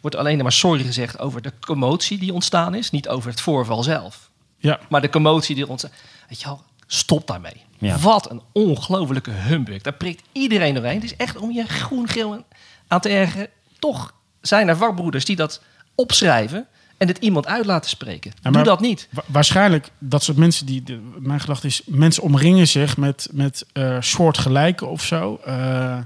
wordt 0.00 0.16
alleen 0.16 0.38
maar 0.42 0.52
sorry 0.52 0.84
gezegd 0.84 1.18
over 1.18 1.42
de 1.42 1.52
commotie 1.60 2.18
die 2.18 2.32
ontstaan 2.32 2.74
is. 2.74 2.90
Niet 2.90 3.08
over 3.08 3.30
het 3.30 3.40
voorval 3.40 3.82
zelf. 3.82 4.30
Ja, 4.58 4.80
Maar 4.88 5.00
de 5.00 5.10
commotie 5.10 5.54
die 5.54 5.68
ontstaat. 5.68 5.92
Weet 6.28 6.40
je 6.40 6.46
wel, 6.46 6.62
stop 6.86 7.26
daarmee. 7.26 7.62
Ja. 7.82 7.98
Wat 7.98 8.30
een 8.30 8.42
ongelofelijke 8.52 9.30
humbug. 9.30 9.82
Daar 9.82 9.92
prikt 9.92 10.22
iedereen 10.32 10.74
doorheen. 10.74 10.94
Het 10.94 11.04
is 11.04 11.16
echt 11.16 11.36
om 11.36 11.50
je 11.50 11.64
groen-geel 11.66 12.44
aan 12.88 13.00
te 13.00 13.08
ergeren. 13.08 13.48
Toch 13.78 14.14
zijn 14.40 14.68
er 14.68 14.76
vakbroeders 14.76 15.24
die 15.24 15.36
dat 15.36 15.62
opschrijven 15.94 16.66
en 16.96 17.08
het 17.08 17.18
iemand 17.18 17.46
uit 17.46 17.66
laten 17.66 17.90
spreken. 17.90 18.32
Doe 18.50 18.62
dat 18.62 18.80
niet. 18.80 19.08
Wa- 19.10 19.22
waarschijnlijk 19.26 19.90
dat 19.98 20.22
soort 20.22 20.36
mensen 20.36 20.66
die. 20.66 20.82
de- 20.82 21.10
mijn 21.18 21.40
gedachte 21.40 21.66
is, 21.66 21.82
mensen 21.86 22.22
omringen 22.22 22.68
zich 22.68 22.96
met, 22.96 23.28
met 23.32 23.66
eh 23.72 23.96
soortgelijken 24.00 24.88
of 24.90 25.02
zo. 25.04 25.40
Eh, 25.44 25.96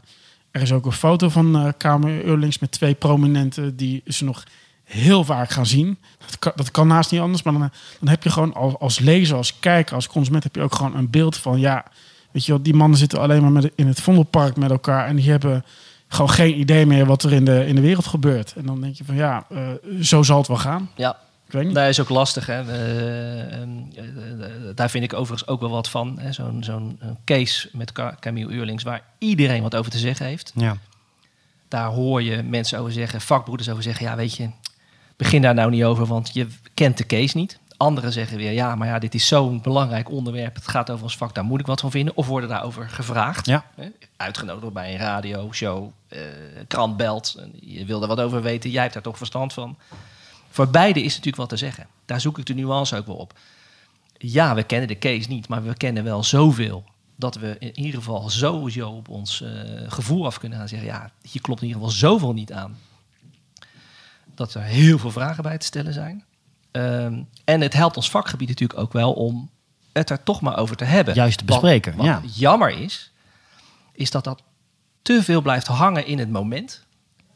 er 0.50 0.62
is 0.62 0.72
ook 0.72 0.86
een 0.86 0.92
foto 0.92 1.28
van 1.28 1.56
eh 1.56 1.68
Kamer 1.76 2.24
Eurlings 2.24 2.58
met 2.58 2.70
twee 2.70 2.94
prominenten 2.94 3.76
die 3.76 4.02
ze 4.06 4.24
nog 4.24 4.44
heel 4.86 5.24
vaak 5.24 5.50
gaan 5.50 5.66
zien. 5.66 5.98
Dat 6.18 6.38
kan, 6.38 6.52
dat 6.54 6.70
kan 6.70 6.86
naast 6.86 7.10
niet 7.10 7.20
anders, 7.20 7.42
maar 7.42 7.52
dan, 7.52 7.70
dan 8.00 8.08
heb 8.08 8.22
je 8.22 8.30
gewoon 8.30 8.54
als, 8.54 8.74
als 8.78 8.98
lezer, 8.98 9.36
als 9.36 9.58
kijker, 9.58 9.94
als 9.94 10.06
consument 10.08 10.42
heb 10.42 10.54
je 10.54 10.62
ook 10.62 10.74
gewoon 10.74 10.96
een 10.96 11.10
beeld 11.10 11.36
van 11.36 11.58
ja, 11.60 11.84
weet 12.32 12.44
je 12.44 12.52
wel, 12.52 12.62
die 12.62 12.74
mannen 12.74 12.98
zitten 12.98 13.20
alleen 13.20 13.42
maar 13.42 13.52
met, 13.52 13.70
in 13.74 13.86
het 13.86 14.00
Vondelpark 14.00 14.56
met 14.56 14.70
elkaar 14.70 15.06
en 15.06 15.16
die 15.16 15.30
hebben 15.30 15.64
gewoon 16.08 16.30
geen 16.30 16.58
idee 16.58 16.86
meer 16.86 17.06
wat 17.06 17.22
er 17.22 17.32
in 17.32 17.44
de, 17.44 17.66
in 17.66 17.74
de 17.74 17.80
wereld 17.80 18.06
gebeurt. 18.06 18.54
En 18.56 18.66
dan 18.66 18.80
denk 18.80 18.94
je 18.94 19.04
van 19.04 19.14
ja, 19.14 19.46
eh, 19.50 19.68
zo 20.00 20.22
zal 20.22 20.38
het 20.38 20.46
wel 20.48 20.56
gaan. 20.56 20.90
Ja, 20.94 21.16
Ik 21.46 21.52
weet 21.52 21.64
niet. 21.64 21.74
dat 21.74 21.88
is 21.88 22.00
ook 22.00 22.08
lastig. 22.08 22.46
Hè. 22.46 22.62
Eh, 22.62 23.60
ehm, 23.60 23.68
eh, 23.94 24.04
daar 24.74 24.90
vind 24.90 25.04
ik 25.04 25.12
overigens 25.12 25.48
ook 25.48 25.60
wel 25.60 25.70
wat 25.70 25.88
van. 25.88 26.18
hè. 26.18 26.32
Zo'n 26.32 26.62
zo'n 26.64 26.96
eh, 27.00 27.08
case 27.24 27.68
met 27.72 27.92
Camille 28.20 28.52
Eurlings 28.52 28.82
waar 28.82 29.02
iedereen 29.18 29.62
wat 29.62 29.76
over 29.76 29.90
te 29.90 29.98
zeggen 29.98 30.26
heeft. 30.26 30.52
Ja. 30.54 30.76
Daar 31.68 31.88
hoor 31.88 32.22
je 32.22 32.42
mensen 32.42 32.78
over 32.78 32.92
zeggen, 32.92 33.20
vakbroeders 33.20 33.68
over 33.68 33.82
zeggen... 33.82 34.06
ja, 34.06 34.16
weet 34.16 34.36
je, 34.36 34.48
begin 35.16 35.42
daar 35.42 35.54
nou 35.54 35.70
niet 35.70 35.84
over, 35.84 36.06
want 36.06 36.30
je 36.32 36.46
kent 36.74 36.98
de 36.98 37.06
case 37.06 37.36
niet. 37.36 37.58
Anderen 37.76 38.12
zeggen 38.12 38.36
weer, 38.36 38.52
ja, 38.52 38.74
maar 38.74 38.88
ja, 38.88 38.98
dit 38.98 39.14
is 39.14 39.26
zo'n 39.26 39.60
belangrijk 39.62 40.10
onderwerp. 40.10 40.54
Het 40.54 40.68
gaat 40.68 40.90
over 40.90 41.04
ons 41.04 41.16
vak, 41.16 41.34
daar 41.34 41.44
moet 41.44 41.60
ik 41.60 41.66
wat 41.66 41.80
van 41.80 41.90
vinden. 41.90 42.16
Of 42.16 42.26
worden 42.26 42.48
daarover 42.48 42.88
gevraagd. 42.88 43.46
Ja. 43.46 43.64
Hè? 43.74 43.88
Uitgenodigd 44.16 44.72
bij 44.72 44.92
een 44.92 44.98
radioshow, 44.98 45.90
eh 46.08 46.20
krant 46.68 46.96
belt. 46.96 47.42
Je 47.60 47.84
wil 47.84 48.02
er 48.02 48.08
wat 48.08 48.20
over 48.20 48.42
weten, 48.42 48.70
jij 48.70 48.82
hebt 48.82 48.94
daar 48.94 49.02
toch 49.02 49.16
verstand 49.16 49.52
van. 49.52 49.76
Voor 50.50 50.68
beide 50.68 51.00
is 51.00 51.10
natuurlijk 51.10 51.36
wat 51.36 51.48
te 51.48 51.56
zeggen. 51.56 51.86
Daar 52.04 52.20
zoek 52.20 52.38
ik 52.38 52.46
de 52.46 52.54
nuance 52.54 52.96
ook 52.96 53.06
wel 53.06 53.16
op. 53.16 53.38
Ja, 54.18 54.54
we 54.54 54.62
kennen 54.62 54.88
de 54.88 54.98
case 54.98 55.28
niet, 55.28 55.48
maar 55.48 55.64
we 55.64 55.76
kennen 55.76 56.04
wel 56.04 56.24
zoveel... 56.24 56.84
dat 57.16 57.34
we 57.34 57.56
in 57.58 57.78
ieder 57.78 57.98
geval 58.00 58.30
sowieso 58.30 58.90
op 58.90 59.08
ons 59.08 59.40
eh, 59.40 59.50
gevoel 59.86 60.26
af 60.26 60.38
kunnen 60.38 60.58
gaan 60.58 60.68
zeggen... 60.68 60.88
ja, 60.88 61.10
hier 61.22 61.40
klopt 61.40 61.60
in 61.60 61.66
ieder 61.66 61.82
geval 61.82 61.96
zoveel 61.96 62.32
niet 62.32 62.52
aan. 62.52 62.76
Dat 64.36 64.54
er 64.54 64.62
heel 64.62 64.98
veel 64.98 65.10
vragen 65.10 65.42
bij 65.42 65.58
te 65.58 65.66
stellen 65.66 65.92
zijn. 65.92 66.24
Ehm, 66.70 67.22
en 67.44 67.60
het 67.60 67.72
helpt 67.72 67.96
ons 67.96 68.10
vakgebied 68.10 68.48
natuurlijk 68.48 68.80
ook 68.80 68.92
wel 68.92 69.12
om 69.12 69.50
het 69.92 70.10
er 70.10 70.22
toch 70.22 70.40
maar 70.40 70.56
over 70.58 70.76
te 70.76 70.84
hebben. 70.84 71.14
Juist 71.14 71.38
te 71.38 71.44
Wat- 71.44 71.60
bespreken, 71.60 71.96
Wat, 71.96 72.06
ja. 72.06 72.20
jammer 72.34 72.70
is, 72.70 73.12
is 73.92 74.10
dat 74.10 74.24
dat 74.24 74.42
te 75.02 75.22
veel 75.22 75.42
blijft 75.42 75.66
hangen 75.66 76.06
in 76.06 76.18
het 76.18 76.30
moment. 76.30 76.84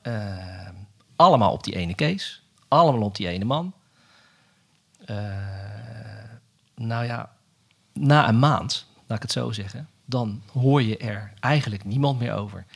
Ehm, 0.03 0.73
allemaal 1.17 1.53
op 1.53 1.65
die 1.65 1.75
ene 1.77 1.95
case. 1.95 2.39
Allemaal 2.69 3.03
op 3.03 3.17
die 3.17 3.29
ene 3.29 3.45
man. 3.45 3.75
Eh, 5.05 5.17
nou 6.75 7.05
ja, 7.05 7.31
na 7.93 8.29
een 8.29 8.39
maand, 8.39 8.87
laat 9.07 9.17
ik 9.17 9.23
het 9.23 9.33
zo 9.33 9.53
zeggen, 9.53 9.89
dan 10.05 10.43
hoor 10.53 10.83
je 10.83 10.97
er 10.97 11.33
eigenlijk 11.41 11.85
niemand 11.85 12.19
meer 12.19 12.33
over. 12.35 12.67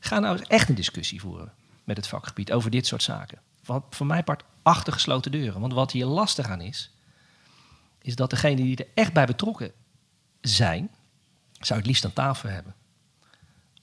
Ga 0.00 0.18
nou 0.18 0.38
eens 0.38 0.48
echt 0.48 0.68
een 0.68 0.74
discussie 0.74 1.20
voeren 1.20 1.52
met 1.84 1.96
het 1.96 2.06
vakgebied 2.06 2.52
over 2.52 2.70
dit 2.70 2.86
soort 2.86 3.02
zaken. 3.02 3.38
Want 3.68 3.84
voor 3.90 4.06
mij 4.06 4.22
part 4.22 4.44
achter 4.62 4.92
gesloten 4.92 5.32
deuren. 5.32 5.60
Want 5.60 5.72
wat 5.72 5.92
hier 5.92 6.06
lastig 6.06 6.46
aan 6.48 6.60
is, 6.60 6.90
is 8.02 8.16
dat 8.16 8.30
degenen 8.30 8.64
die 8.64 8.76
er 8.76 8.90
echt 8.94 9.12
bij 9.12 9.26
betrokken 9.26 9.72
zijn, 10.40 10.90
zou 11.52 11.78
het 11.78 11.88
liefst 11.88 12.04
aan 12.04 12.12
tafel 12.12 12.48
hebben. 12.48 12.74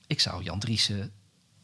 Ik 0.07 0.19
zou 0.19 0.43
Jan 0.43 0.59
Driessen 0.59 1.13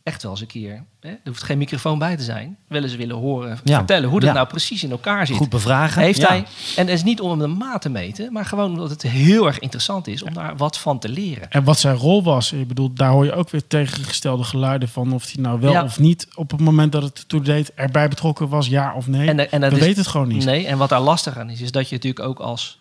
echt 0.03 0.21
wel 0.23 0.31
eens 0.31 0.41
een 0.41 0.47
keer, 0.47 0.83
hè, 0.99 1.09
er 1.09 1.19
hoeft 1.25 1.43
geen 1.43 1.57
microfoon 1.57 1.99
bij 1.99 2.17
te 2.17 2.23
zijn, 2.23 2.57
wel 2.67 2.83
eens 2.83 2.95
willen 2.95 3.15
horen, 3.15 3.59
Ja. 3.63 3.77
vertellen 3.77 4.09
hoe 4.09 4.19
dat 4.19 4.29
Ja. 4.29 4.35
nou 4.35 4.47
precies 4.47 4.83
in 4.83 4.91
elkaar 4.91 5.27
zit. 5.27 5.35
Goed 5.37 5.49
bevragen. 5.49 6.01
Heeft 6.01 6.19
Ja. 6.19 6.27
hij, 6.27 6.45
en 6.75 6.85
dat 6.85 6.95
is 6.95 7.03
niet 7.03 7.21
om 7.21 7.29
hem 7.29 7.39
de 7.39 7.47
maat 7.47 7.81
te 7.81 7.89
meten, 7.89 8.33
maar 8.33 8.45
gewoon 8.45 8.69
omdat 8.71 8.89
het 8.89 9.01
heel 9.01 9.45
erg 9.47 9.59
interessant 9.59 10.07
is 10.07 10.23
om 10.23 10.33
daar 10.33 10.57
wat 10.57 10.77
van 10.77 10.99
te 10.99 11.09
leren. 11.09 11.51
En 11.51 11.63
wat 11.63 11.79
zijn 11.79 11.95
rol 11.95 12.23
was, 12.23 12.51
ik 12.51 12.67
bedoel, 12.67 12.93
daar 12.93 13.09
hoor 13.11 13.25
je 13.25 13.33
ook 13.33 13.49
weer 13.49 13.67
tegengestelde 13.67 14.43
geluiden 14.43 14.89
van 14.89 15.13
of 15.13 15.31
hij 15.31 15.41
nou 15.43 15.59
wel 15.59 15.71
Ja. 15.71 15.83
of 15.83 15.99
niet 15.99 16.27
op 16.35 16.51
het 16.51 16.59
moment 16.59 16.91
dat 16.91 17.03
het 17.03 17.23
toe 17.29 17.41
deed 17.41 17.73
erbij 17.73 18.07
betrokken 18.07 18.49
was, 18.49 18.67
ja 18.67 18.93
of 18.95 19.07
nee. 19.07 19.27
En, 19.27 19.51
en 19.51 19.61
dat 19.61 19.69
We 19.71 19.75
is- 19.77 19.81
weten 19.83 20.01
het 20.01 20.11
gewoon 20.11 20.27
niet. 20.27 20.45
Nee, 20.45 20.67
en 20.67 20.77
wat 20.77 20.89
daar 20.89 21.01
lastig 21.01 21.37
aan 21.37 21.49
is, 21.49 21.61
is 21.61 21.71
dat 21.71 21.89
je 21.89 21.95
natuurlijk 21.95 22.25
ook 22.27 22.39
als 22.39 22.79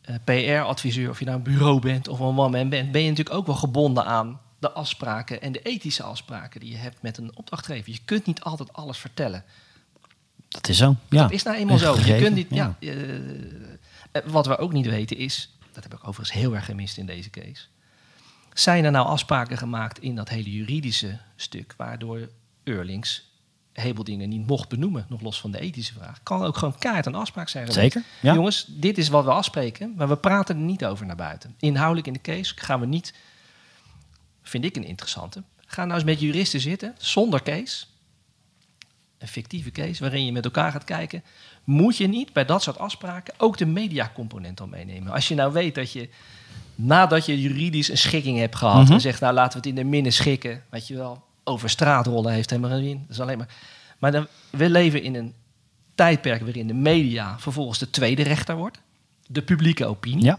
eh, 0.00 0.14
PR-adviseur, 0.24 1.10
of 1.10 1.18
je 1.18 1.24
nou 1.24 1.36
een 1.36 1.42
bureau 1.42 1.80
bent 1.80 2.08
of 2.08 2.18
een 2.18 2.26
one-man 2.26 2.68
bent, 2.68 2.92
ben 2.92 3.02
je 3.02 3.08
natuurlijk 3.08 3.36
ook 3.36 3.46
wel 3.46 3.54
gebonden 3.56 4.04
aan 4.06 4.38
de 4.60 4.70
afspraken 4.70 5.42
en 5.42 5.52
de 5.52 5.62
ethische 5.62 6.02
afspraken 6.02 6.60
die 6.60 6.70
je 6.70 6.76
hebt 6.76 7.02
met 7.02 7.18
een 7.18 7.36
opdrachtgever. 7.36 7.92
Je 7.92 8.00
kunt 8.04 8.26
niet 8.26 8.40
altijd 8.40 8.72
alles 8.72 8.98
vertellen. 8.98 9.44
Dat 10.48 10.68
is 10.68 10.76
zo. 10.76 10.96
Ja. 11.08 11.22
Dat 11.22 11.32
is 11.32 11.42
nou 11.42 11.56
eenmaal 11.56 11.78
zo. 11.78 11.96
Je 12.04 12.16
kunt 12.16 12.34
niet, 12.34 12.46
ja. 12.50 12.76
ja. 12.80 12.92
eh, 12.92 13.14
eh, 14.12 14.24
wat 14.24 14.46
we 14.46 14.58
ook 14.58 14.72
niet 14.72 14.86
weten 14.86 15.16
is, 15.16 15.56
dat 15.72 15.82
heb 15.82 15.94
ik 15.94 16.08
overigens 16.08 16.32
heel 16.32 16.54
erg 16.54 16.64
gemist 16.64 16.98
in 16.98 17.06
deze 17.06 17.30
case. 17.30 17.64
Zijn 18.54 18.84
er 18.84 18.90
nou 18.90 19.06
afspraken 19.06 19.58
gemaakt 19.58 20.00
in 20.00 20.14
dat 20.14 20.28
hele 20.28 20.50
juridische 20.50 21.18
stuk, 21.36 21.74
waardoor 21.76 22.28
Eurlings 22.64 23.28
dingen 24.02 24.28
niet 24.28 24.46
mocht 24.46 24.68
benoemen, 24.68 25.06
nog 25.08 25.20
los 25.20 25.40
van 25.40 25.50
de 25.50 25.60
ethische 25.60 25.92
vraag? 25.92 26.22
Kan 26.22 26.42
ook 26.42 26.56
gewoon 26.56 26.78
kaart 26.78 27.06
een 27.06 27.14
afspraak 27.14 27.48
zijn. 27.48 27.66
geweest. 27.66 27.92
Zeker. 27.92 28.08
Ja. 28.20 28.34
Jongens, 28.34 28.64
dit 28.68 28.98
is 28.98 29.08
wat 29.08 29.24
we 29.24 29.30
afspreken, 29.30 29.94
maar 29.96 30.08
we 30.08 30.16
praten 30.16 30.56
er 30.56 30.62
niet 30.62 30.84
over 30.84 31.06
naar 31.06 31.16
buiten. 31.16 31.54
Inhoudelijk 31.58 32.06
in 32.06 32.12
de 32.12 32.20
case 32.20 32.54
gaan 32.56 32.80
we 32.80 32.86
niet, 32.86 33.14
vind 34.50 34.64
ik 34.64 34.76
een 34.76 34.84
interessante. 34.84 35.42
Ga 35.66 35.82
nou 35.84 35.94
eens 35.94 36.04
met 36.04 36.20
juristen 36.20 36.60
zitten, 36.60 36.94
zonder 36.98 37.42
case. 37.42 37.84
Een 39.18 39.28
fictieve 39.28 39.70
case 39.70 40.00
waarin 40.02 40.24
je 40.24 40.32
met 40.32 40.44
elkaar 40.44 40.72
gaat 40.72 40.84
kijken. 40.84 41.22
Moet 41.64 41.96
je 41.96 42.06
niet 42.06 42.32
bij 42.32 42.44
dat 42.44 42.62
soort 42.62 42.78
afspraken 42.78 43.34
ook 43.36 43.56
de 43.58 43.66
mediacomponent 43.66 44.60
al 44.60 44.66
meenemen? 44.66 45.12
Als 45.12 45.28
je 45.28 45.34
nou 45.34 45.52
weet 45.52 45.74
dat 45.74 45.92
je 45.92 46.08
nadat 46.74 47.26
je 47.26 47.40
juridisch 47.40 47.88
een 47.90 47.98
schikking 47.98 48.38
hebt 48.38 48.56
gehad 48.56 48.84
Mhm. 48.84 48.92
en 48.92 49.00
zegt, 49.00 49.20
nou 49.20 49.34
laten 49.34 49.52
we 49.52 49.68
het 49.68 49.78
in 49.78 49.84
de 49.84 49.90
minnen 49.90 50.12
schikken, 50.12 50.62
weet 50.70 50.86
je 50.86 50.96
wel, 50.96 51.24
over 51.44 51.70
straatrollen 51.70 52.32
heeft 52.32 52.50
helemaal 52.50 52.70
geen 52.70 52.84
zin. 52.84 52.98
Dat 53.00 53.10
is 53.10 53.20
alleen 53.20 53.38
maar. 53.38 53.54
Maar 53.98 54.12
dan, 54.12 54.26
we 54.50 54.70
leven 54.70 55.02
in 55.02 55.14
een 55.14 55.34
tijdperk 55.94 56.40
waarin 56.42 56.66
de 56.66 56.74
media 56.74 57.38
vervolgens 57.38 57.78
de 57.78 57.90
tweede 57.90 58.22
rechter 58.22 58.56
wordt, 58.56 58.80
de 59.26 59.42
publieke 59.42 59.86
opinie. 59.86 60.24
Ja. 60.24 60.38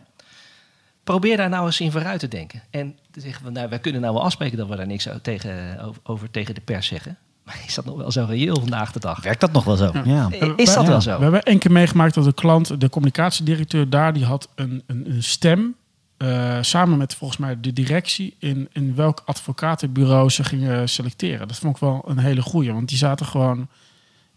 Probeer 1.12 1.38
daar 1.38 1.50
nou 1.50 1.66
eens 1.66 1.80
in 1.80 1.92
vooruit 1.92 2.20
te 2.20 2.28
denken. 2.28 2.62
En 2.70 2.96
te 3.12 3.20
zeggen 3.22 3.44
van, 3.44 3.54
nou, 3.54 3.70
wij 3.70 3.80
kunnen 3.80 4.02
nou 4.02 4.14
wel 4.14 4.24
afspreken 4.24 4.58
dat 4.58 4.68
we 4.68 4.76
daar 4.76 4.88
niks 4.88 5.08
tegen, 5.22 5.80
over, 5.82 6.02
over 6.04 6.32
tegen 6.32 6.56
de 6.56 6.62
pers 6.62 6.88
zeggen. 6.88 7.18
Maar 7.46 7.60
is 7.68 7.74
dat 7.76 7.86
nog 7.86 7.98
wel 7.98 8.12
zo 8.12 8.26
reëel 8.30 8.56
vandaag 8.60 8.92
de 8.92 9.00
dag? 9.00 9.24
Werkt 9.24 9.42
dat 9.42 9.52
nog 9.52 9.64
wel 9.64 9.76
zo? 9.76 9.92
Ja. 10.04 10.30
Eh, 10.32 10.50
Is 10.56 10.74
dat 10.74 10.84
Ja. 10.84 10.90
wel 10.90 11.02
zo? 11.02 11.18
We 11.18 11.24
hebben 11.24 11.44
één 11.44 11.60
keer 11.60 11.72
meegemaakt 11.72 12.14
dat 12.14 12.24
de 12.24 12.34
klant, 12.34 12.80
de 12.82 12.90
communicatiedirecteur 12.90 13.90
daar, 13.90 14.14
die 14.14 14.26
had 14.26 14.50
een, 14.56 14.84
een, 14.88 15.10
een 15.12 15.24
stem. 15.24 15.76
eh, 16.18 16.58
samen 16.62 16.98
met 16.98 17.16
volgens 17.16 17.40
mij 17.40 17.60
de 17.60 17.74
directie 17.74 18.36
in, 18.40 18.70
in 18.74 18.96
welk 18.96 19.22
advocatenbureau 19.26 20.30
ze 20.30 20.44
gingen 20.44 20.90
selecteren. 20.90 21.48
Dat 21.48 21.58
vond 21.58 21.76
ik 21.76 21.82
wel 21.82 22.04
een 22.08 22.18
hele 22.20 22.42
goeie, 22.42 22.74
want 22.74 22.90
die 22.90 22.98
zaten 22.98 23.26
gewoon 23.26 23.68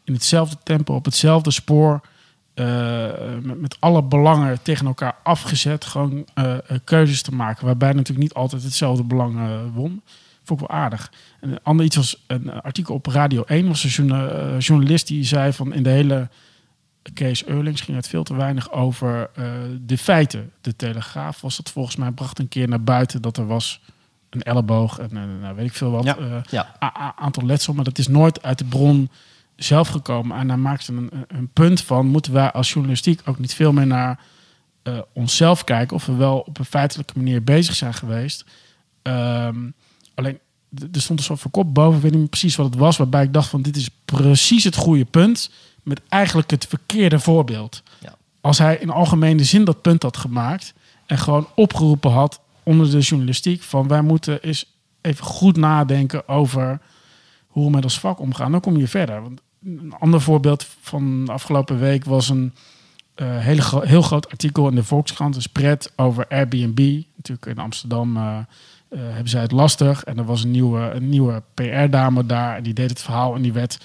in 0.04 0.12
hetzelfde 0.12 0.56
tempo, 0.62 0.94
op 0.94 1.04
hetzelfde 1.04 1.50
spoor. 1.50 2.00
Eh, 2.54 3.10
met, 3.42 3.60
met 3.60 3.76
alle 3.78 4.02
belangen 4.02 4.62
tegen 4.62 4.86
elkaar 4.86 5.16
afgezet. 5.22 5.84
Gewoon 5.84 6.26
eh, 6.34 6.54
eh, 6.54 6.60
keuzes 6.84 7.22
te 7.22 7.34
maken. 7.34 7.66
Waarbij 7.66 7.92
natuurlijk 7.92 8.18
niet 8.18 8.34
altijd 8.34 8.62
hetzelfde 8.62 9.02
belang 9.04 9.38
won. 9.74 10.02
Vond 10.44 10.60
ik 10.60 10.66
wel 10.68 10.76
aardig. 10.76 11.12
En 11.40 11.50
een 11.50 11.62
ander 11.62 11.86
iets 11.86 11.96
was 11.96 12.24
een 12.26 12.62
artikel 12.62 12.94
op 12.94 13.06
Radio 13.06 13.42
1. 13.46 13.66
was 13.68 13.84
een 13.84 13.90
journa- 13.90 14.58
journalist 14.58 15.06
die 15.06 15.24
zei 15.24 15.52
van 15.52 15.74
in 15.74 15.82
de 15.82 15.90
hele 15.90 16.28
case 17.14 17.48
Eurlings 17.48 17.80
ging 17.80 17.96
het 17.96 18.08
veel 18.08 18.22
te 18.22 18.36
weinig 18.36 18.72
over 18.72 19.30
de 19.80 19.98
feiten. 19.98 20.52
De 20.60 20.76
Telegraaf 20.76 21.40
was 21.40 21.56
dat 21.56 21.70
volgens 21.70 21.96
mij 21.96 22.10
bracht 22.10 22.38
een 22.38 22.48
keer 22.48 22.68
naar 22.68 22.82
buiten 22.82 23.22
dat 23.22 23.36
er 23.36 23.46
was 23.46 23.80
een 24.30 24.42
elleboog 24.42 24.98
en 24.98 25.38
nou, 25.40 25.54
weet 25.54 25.66
ik 25.66 25.74
veel 25.74 25.90
wat. 25.90 26.04
Ja. 26.04 26.16
Ja. 26.50 26.74
a- 26.82 27.00
a- 27.00 27.14
aantal 27.16 27.46
letsel, 27.46 27.74
maar 27.74 27.84
dat 27.84 27.98
is 27.98 28.08
nooit 28.08 28.42
uit 28.42 28.58
de 28.58 28.64
bron 28.64 29.10
zelf 29.56 29.88
gekomen. 29.88 30.36
En 30.36 30.48
daar 30.48 30.58
maakte 30.58 30.92
een, 30.92 31.10
een- 31.28 31.50
punt 31.52 31.80
van, 31.80 32.06
moeten 32.06 32.32
wij 32.32 32.52
als 32.52 32.72
journalistiek 32.72 33.20
ook 33.24 33.38
niet 33.38 33.54
veel 33.54 33.72
meer 33.72 33.86
naar 33.86 34.20
eh, 34.82 34.98
onszelf 35.12 35.64
kijken 35.64 35.96
of 35.96 36.06
we 36.06 36.14
wel 36.14 36.38
op 36.38 36.58
een 36.58 36.64
feitelijke 36.64 37.12
manier 37.16 37.44
bezig 37.44 37.74
zijn 37.74 37.94
geweest. 37.94 38.44
Ehm, 39.02 39.56
Alleen, 40.14 40.38
er 40.92 41.00
stond 41.00 41.18
een 41.18 41.24
soort 41.24 41.40
van 41.40 41.50
kop 41.50 41.74
boven, 41.74 41.96
ik 41.96 42.02
weet 42.02 42.10
niet 42.10 42.20
meer 42.20 42.28
precies 42.28 42.56
wat 42.56 42.66
het 42.66 42.76
was, 42.76 42.96
waarbij 42.96 43.22
ik 43.22 43.32
dacht 43.32 43.48
van 43.48 43.62
dit 43.62 43.76
is 43.76 43.88
precies 44.04 44.64
het 44.64 44.76
goede 44.76 45.04
punt, 45.04 45.50
met 45.82 46.00
eigenlijk 46.08 46.50
het 46.50 46.66
verkeerde 46.66 47.18
voorbeeld. 47.18 47.82
Ja. 48.00 48.14
Als 48.40 48.58
hij 48.58 48.76
in 48.76 48.90
algemene 48.90 49.44
zin 49.44 49.64
dat 49.64 49.82
punt 49.82 50.02
had 50.02 50.16
gemaakt 50.16 50.74
en 51.06 51.18
gewoon 51.18 51.48
opgeroepen 51.54 52.10
had 52.10 52.40
onder 52.62 52.90
de 52.90 52.98
journalistiek 52.98 53.62
van 53.62 53.88
wij 53.88 54.02
moeten 54.02 54.42
eens 54.42 54.72
even 55.00 55.24
goed 55.24 55.56
nadenken 55.56 56.28
over 56.28 56.80
hoe 57.46 57.64
we 57.64 57.70
met 57.70 57.84
ons 57.84 58.00
vak 58.00 58.18
omgaan, 58.20 58.52
dan 58.52 58.60
kom 58.60 58.76
je 58.76 58.88
verder. 58.88 59.22
Want 59.22 59.40
een 59.64 59.94
ander 59.98 60.20
voorbeeld 60.20 60.66
van 60.80 61.24
de 61.24 61.32
afgelopen 61.32 61.78
week 61.78 62.04
was 62.04 62.28
een 62.28 62.52
eh, 63.14 63.38
hele 63.38 63.62
heel 63.86 64.02
groot 64.02 64.30
artikel 64.30 64.68
in 64.68 64.74
de 64.74 64.84
Volkskrant, 64.84 65.36
een 65.36 65.42
spread 65.42 65.92
over 65.96 66.26
Airbnb. 66.28 67.02
Natuurlijk 67.16 67.46
in 67.46 67.58
Amsterdam 67.58 68.16
eh, 68.16 68.38
eh, 68.88 68.98
hebben 69.00 69.28
zij 69.28 69.40
het 69.40 69.52
lastig. 69.52 70.04
En 70.04 70.18
er 70.18 70.24
was 70.24 70.44
een 70.44 70.50
nieuwe, 70.50 70.90
een 70.90 71.08
nieuwe 71.08 71.42
PR-dame 71.54 72.26
daar. 72.26 72.56
En 72.56 72.62
die 72.62 72.72
deed 72.72 72.90
het 72.90 73.02
verhaal 73.02 73.34
en 73.34 73.42
die 73.42 73.52
werd 73.52 73.78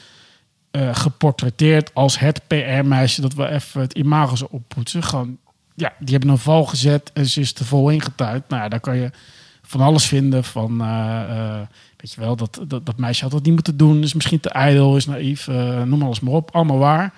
geportretteerd 0.92 1.94
als 1.94 2.20
het 2.20 2.42
PR-meisje. 2.48 3.22
Dat 3.22 3.34
we 3.34 3.48
even 3.48 3.82
het 3.82 3.94
imago 3.94 4.36
zo 4.36 4.48
oppoetsen. 4.52 5.04
Gewoon, 5.04 5.38
ja, 5.76 5.94
die 6.00 6.12
hebben 6.12 6.30
een 6.30 6.38
val 6.38 6.65
gezet 6.65 7.12
en 7.13 7.26
ze 7.26 7.39
is 7.39 7.54
er 7.54 7.65
vol 7.65 7.89
ingetuind. 7.89 8.50
Nou 8.50 8.62
ja, 8.62 8.70
daar 8.70 8.80
kan 8.80 8.98
je 8.98 9.12
van 9.69 9.82
alles 9.82 10.05
vinden. 10.05 10.43
Van, 10.43 10.82
eh, 10.82 11.21
eh, 11.21 11.67
weet 11.97 12.12
je 12.13 12.19
wel, 12.19 12.36
dat, 12.36 12.60
dat, 12.67 12.97
meisje 12.97 13.23
had 13.23 13.32
dat 13.32 13.43
niet 13.43 13.53
moeten 13.53 13.77
doen. 13.77 14.03
Is 14.03 14.13
misschien 14.13 14.39
te 14.39 14.49
ijdel, 14.49 14.95
is 14.95 15.05
naïef. 15.05 15.47
eh, 15.47 15.84
noem 15.84 16.03
alles 16.03 16.19
maar 16.19 16.34
op. 16.34 16.51
Allemaal 16.51 16.77
waar. 16.77 17.13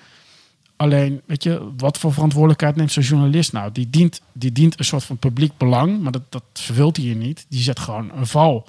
Alleen, 0.76 1.20
weet 1.26 1.42
je, 1.42 1.70
wat 1.76 1.98
voor 1.98 2.12
verantwoordelijkheid 2.12 2.76
neemt 2.76 2.92
zo'n 2.92 3.02
journalist 3.02 3.52
nou? 3.52 3.72
Die 3.72 3.90
dient, 3.90 4.20
die 4.32 4.52
dient 4.52 4.78
een 4.78 4.84
soort 4.84 5.04
van 5.04 5.16
publiek 5.16 5.56
belang, 5.56 6.00
maar 6.00 6.12
dat, 6.12 6.22
dat 6.28 6.42
vervult 6.52 6.96
hij 6.96 7.06
hier 7.06 7.16
niet. 7.16 7.46
Die 7.48 7.62
zet 7.62 7.78
gewoon 7.78 8.10
een 8.16 8.26
val. 8.26 8.66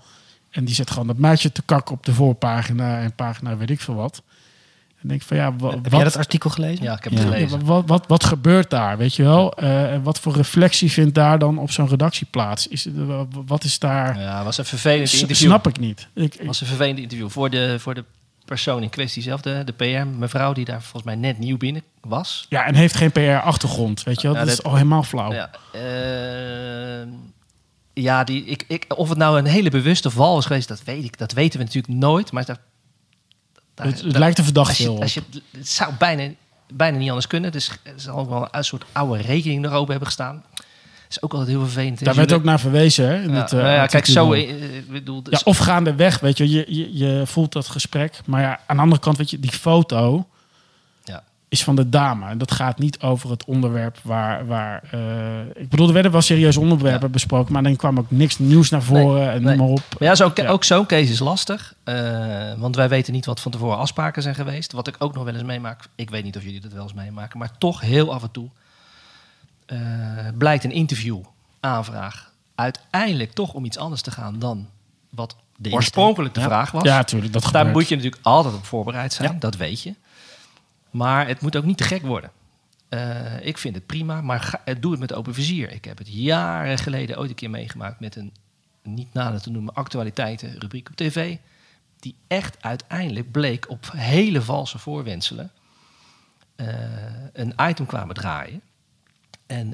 En 0.50 0.65
die 0.65 0.76
zet 0.76 0.91
gewoon 0.91 1.08
dat 1.08 1.17
meisje 1.17 1.52
te 1.52 1.62
kakken 1.62 1.96
op 1.96 2.06
de 2.06 2.13
voorpagina 2.13 3.00
en 3.00 3.15
pagina 3.15 3.58
weet 3.58 3.69
ik 3.69 3.82
veel 3.82 3.96
wat. 3.96 4.22
En 5.04 5.10
denk 5.10 5.22
van 5.22 5.38
ja, 5.38 5.56
wa- 5.56 5.70
Heb 5.70 5.84
wat, 5.84 5.92
jij 5.92 6.04
dat 6.04 6.18
artikel 6.18 6.50
gelezen? 6.50 6.84
Ja, 6.84 6.98
ik 6.98 7.04
heb 7.04 7.13
het 7.13 7.22
gelezen. 7.22 7.60
ja, 7.60 7.66
wat, 7.66 7.84
wat, 7.88 8.08
wat 8.08 8.24
gebeurt 8.24 8.70
daar, 8.70 8.98
weet 8.98 9.16
je 9.16 9.24
wel? 9.24 9.54
Eh, 9.58 9.92
en 9.94 10.04
wat 10.04 10.20
voor 10.20 10.36
reflectie 10.36 10.92
vindt 10.92 11.16
daar 11.16 11.39
dan 11.39 11.58
op 11.58 11.72
zo'n 11.72 11.88
redactie 11.88 12.28
plaats? 12.30 12.68
Is, 12.68 12.88
wat 13.46 13.63
is 13.63 13.80
daar... 13.80 14.20
Ja, 14.20 14.44
was 14.44 14.58
een 14.58 14.66
vervelend 14.66 15.10
S- 15.10 15.22
interview. 15.22 15.48
snap 15.48 15.68
ik 15.68 15.80
niet. 15.80 16.08
Ik, 16.13 16.36
ik- 16.36 16.46
was 16.48 16.62
een 16.62 16.68
vervelend 16.68 17.00
interview 17.00 17.30
voor 17.30 17.50
de, 17.50 17.76
voor 17.80 17.94
de 17.94 18.04
persoon 18.46 18.84
in 18.84 18.89
kwestie 18.89 19.22
zelf, 19.24 19.42
de, 19.42 19.62
de 19.66 19.72
PR, 19.72 20.08
mevrouw 20.18 20.54
die 20.54 20.66
daar 20.66 20.82
volgens 20.82 21.04
mij 21.04 21.16
net 21.16 21.39
nieuw 21.39 21.58
binnen 21.58 21.84
was. 22.02 22.46
ja, 22.50 22.66
en 22.66 22.76
heeft 22.76 22.96
geen 22.96 23.12
PR-achtergrond, 23.12 24.04
weet 24.04 24.22
je 24.22 24.28
wel? 24.28 24.38
Dat 24.38 24.48
is 24.48 24.56
dat- 24.56 24.66
al 24.66 24.74
helemaal 24.76 25.04
flauw. 25.04 25.34
Ja, 25.34 25.50
ehm, 25.74 27.10
ja 27.94 28.24
die, 28.24 28.46
ik, 28.46 28.63
ik, 28.68 28.86
of 28.98 29.10
het 29.10 29.18
nou 29.18 29.38
een 29.38 29.46
hele 29.46 29.70
bewuste 29.70 30.10
val 30.10 30.38
is 30.38 30.46
geweest, 30.46 30.68
dat 30.68 30.84
weet 30.84 31.04
ik. 31.04 31.18
Dat 31.18 31.32
weten 31.32 31.60
we 31.60 31.66
natuurlijk 31.66 31.94
nooit. 31.94 32.32
Maar 32.32 32.46
daar, 32.46 32.58
daar- 33.76 33.88
het, 33.88 34.02
lijkt 34.04 34.38
er 34.38 34.44
verdacht 34.44 34.70
als 34.70 34.78
je, 34.78 34.90
als 34.90 35.16
het 35.52 35.68
zou 35.68 35.94
bijna, 36.00 36.30
bijna 36.74 36.98
niet 36.98 37.08
anders 37.08 37.28
kunnen. 37.28 37.52
Dus 37.52 37.70
er 37.84 37.94
zal 37.96 38.30
wel 38.30 38.48
een 38.52 38.64
soort 38.64 38.84
oude 38.92 39.22
rekening 39.22 39.66
erover 39.66 39.90
hebben 39.90 40.08
gestaan. 40.08 40.44
is 41.10 41.22
ook 41.22 41.32
altijd 41.32 41.50
heel 41.50 41.60
vervelend. 41.60 42.04
Daar 42.04 42.16
werd 42.16 42.34
ook 42.34 42.44
naar 42.44 42.60
verwezen, 42.60 43.08
hè? 43.08 43.22
In 43.22 43.30
ja, 43.30 43.42
het, 43.42 43.54
eh, 43.54 43.60
nou 43.60 43.74
ja, 43.74 43.86
kijk, 43.86 44.06
zo... 44.06 44.34
eh, 44.34 44.54
bedoel, 44.90 45.16
Ja, 45.24 45.30
dus- 45.30 45.44
of 45.44 45.58
gaandeweg, 45.58 46.20
weet 46.20 46.38
je, 46.38 46.50
je, 46.50 46.66
je, 46.68 46.98
je 46.98 47.22
voelt 47.26 47.52
dat 47.52 47.68
gesprek. 47.68 48.20
Maar 48.26 48.42
ja, 48.42 48.60
aan 48.66 48.76
de 48.76 48.82
andere 48.82 49.02
kant, 49.02 49.18
weet 49.18 49.30
je, 49.30 49.40
die 49.40 49.52
foto 49.52 50.16
Ja. 50.16 50.33
Is 51.54 51.63
van 51.63 51.76
de 51.76 51.89
dame. 51.89 52.28
En 52.30 52.38
dat 52.38 52.52
gaat 52.52 52.80
niet 52.80 53.00
over 53.02 53.30
het 53.30 53.46
onderwerp 53.46 53.98
waar... 54.04 54.46
waar 54.48 54.84
eh, 54.92 55.62
ik 55.62 55.70
bedoel, 55.70 55.88
er 55.88 55.94
werden 55.94 56.12
wel 56.12 56.22
serieuze 56.22 56.60
onderwerpen 56.60 57.12
besproken, 57.12 57.54
maar 57.54 57.63
dan 57.63 57.76
kwam 57.76 57.98
ook 58.00 58.12
niks 58.12 58.39
nieuws 58.39 58.70
naar 58.70 58.82
voren 58.84 59.32
en 59.32 59.42
nee. 59.44 59.56
noem 59.56 59.66
maar 59.66 59.76
op. 59.76 59.84
Maar 60.00 60.08
ja, 60.08 60.16
zo, 60.16 60.32
Ja. 60.36 60.48
ook 60.48 60.63
zo'n 60.63 60.86
case 60.86 61.12
is 61.12 61.20
lastig. 61.20 61.74
eh, 61.84 62.54
want 62.58 62.76
wij 62.76 62.89
weten 62.89 63.13
niet 63.13 63.26
wat 63.26 63.39
van 63.39 63.52
tevoren 63.52 63.78
afspraken 63.78 64.22
zijn 64.22 64.36
geweest. 64.36 64.72
Wat 64.72 64.88
ik 64.88 64.96
ook 65.00 65.13
nog 65.13 65.24
wel 65.24 65.34
eens 65.34 65.44
meemaak. 65.44 65.84
Ik 65.96 66.10
weet 66.10 66.24
niet 66.24 66.38
of 66.38 66.44
jullie 66.44 66.62
dat 66.62 66.72
wel 66.74 66.84
eens 66.84 66.94
meemaken. 66.94 67.39
Maar 67.39 67.58
toch 67.58 67.82
heel 67.82 68.13
af 68.13 68.24
en 68.24 68.32
toe 68.32 68.50
eh, 69.66 69.78
blijkt 70.38 70.63
een 70.63 70.72
interview 70.72 71.20
aanvraag 71.60 72.32
uiteindelijk 72.56 73.32
toch 73.32 73.54
om 73.54 73.66
iets 73.66 73.78
anders 73.78 74.02
te 74.02 74.12
gaan 74.12 74.39
dan 74.39 74.68
wat 75.10 75.36
De 75.58 75.72
oorspronkelijk 75.72 76.34
de 76.34 76.39
Ja. 76.39 76.46
vraag 76.46 76.72
was. 76.72 76.84
Ja, 76.84 76.96
natuurlijk, 76.96 77.34
dat 77.34 77.42
Daar 77.42 77.52
gebeurt. 77.52 77.74
moet 77.74 77.88
je 77.89 77.96
natuurlijk 77.96 78.22
altijd 78.26 78.56
op 78.56 78.66
voorbereid 78.66 79.13
zijn, 79.13 79.32
Ja. 79.32 79.38
dat 79.39 79.56
weet 79.56 79.82
je. 79.82 79.94
Maar 80.94 81.28
het 81.28 81.42
moet 81.42 81.56
ook 81.56 81.64
niet 81.64 81.78
te 81.78 81.84
gek 81.84 82.02
worden. 82.02 82.32
Eh, 82.90 83.46
ik 83.46 83.58
vind 83.58 83.76
het 83.76 83.86
prima, 83.86 84.22
maar 84.22 84.62
eh, 84.66 84.76
doe 84.80 84.92
het 84.92 85.00
met 85.00 85.14
open 85.14 85.34
vizier. 85.34 85.72
Ik 85.72 85.86
heb 85.86 85.98
het 85.98 86.08
jaren 86.08 86.78
geleden 86.78 87.18
ooit 87.18 87.30
een 87.30 87.36
keer 87.36 87.50
meegemaakt 87.50 88.00
met 88.00 88.16
een 88.16 88.34
niet 88.84 89.14
nader 89.14 89.42
te 89.42 89.50
noemen 89.50 89.74
actualiteiten 89.74 90.60
rubriek 90.60 90.90
op 90.90 90.96
tv. 90.96 91.38
Die 92.00 92.16
echt 92.28 92.62
uiteindelijk 92.62 93.32
bleek 93.32 93.70
op 93.70 93.92
hele 93.92 94.42
valse 94.42 94.80
voorwenselen 94.80 95.52
eh, 96.56 96.68
een 97.34 97.54
item 97.62 97.86
kwamen 97.86 98.16
draaien. 98.16 98.62
En 99.46 99.74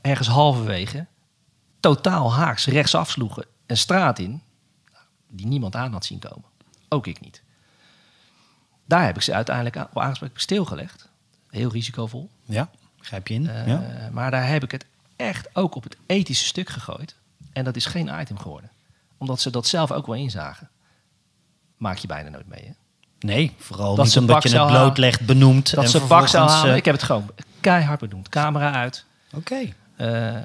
ergens 0.00 0.28
halverwege 0.28 1.06
totaal 1.80 2.32
haaks 2.32 2.66
rechtsaf 2.66 3.10
sloegen 3.10 3.44
een 3.66 3.76
straat 3.76 4.18
in 4.18 4.42
die 5.28 5.46
niemand 5.46 5.76
aan 5.76 5.92
had 5.92 6.04
zien 6.04 6.18
komen. 6.18 6.48
Ook 6.88 7.06
ik 7.06 7.20
niet. 7.20 7.42
Daar 8.86 9.04
heb 9.04 9.16
ik 9.16 9.22
ze 9.22 9.34
uiteindelijk 9.34 9.76
op 9.76 9.98
aanspraak 9.98 10.38
stilgelegd. 10.38 11.08
Heel 11.50 11.70
risicovol. 11.70 12.30
Ja, 12.44 12.70
grijp 13.00 13.28
je 13.28 13.34
in. 13.34 13.48
Eh, 13.48 13.66
ja. 13.66 14.08
Maar 14.12 14.30
daar 14.30 14.48
heb 14.48 14.62
ik 14.62 14.70
het 14.70 14.86
echt 15.16 15.48
ook 15.52 15.74
op 15.74 15.82
het 15.82 15.96
ethische 16.06 16.44
stuk 16.44 16.68
gegooid. 16.68 17.16
En 17.52 17.64
dat 17.64 17.76
is 17.76 17.86
geen 17.86 18.10
item 18.20 18.38
geworden. 18.38 18.70
Omdat 19.18 19.40
ze 19.40 19.50
dat 19.50 19.66
zelf 19.66 19.92
ook 19.92 20.06
wel 20.06 20.14
inzagen. 20.16 20.68
Maak 21.76 21.96
je 21.96 22.06
bijna 22.06 22.28
nooit 22.28 22.48
mee. 22.48 22.64
Hè? 22.64 22.72
Nee, 23.18 23.52
vooral 23.58 23.94
dat 23.94 24.04
niet 24.04 24.12
ze 24.14 24.20
omdat 24.20 24.42
je 24.42 24.58
het 24.58 24.66
blootlegt, 24.66 25.26
benoemt. 25.26 25.74
Dat 25.74 25.84
en 25.84 25.90
ze 25.90 26.00
bak 26.00 26.28
zou 26.28 26.48
halen. 26.48 26.70
eh, 26.70 26.76
Ik 26.76 26.84
heb 26.84 26.94
het 26.94 27.02
gewoon 27.02 27.30
keihard 27.60 28.00
benoemd. 28.00 28.28
Camera 28.28 28.72
uit. 28.72 29.04
Oké. 29.34 29.72
Eh, 29.96 30.36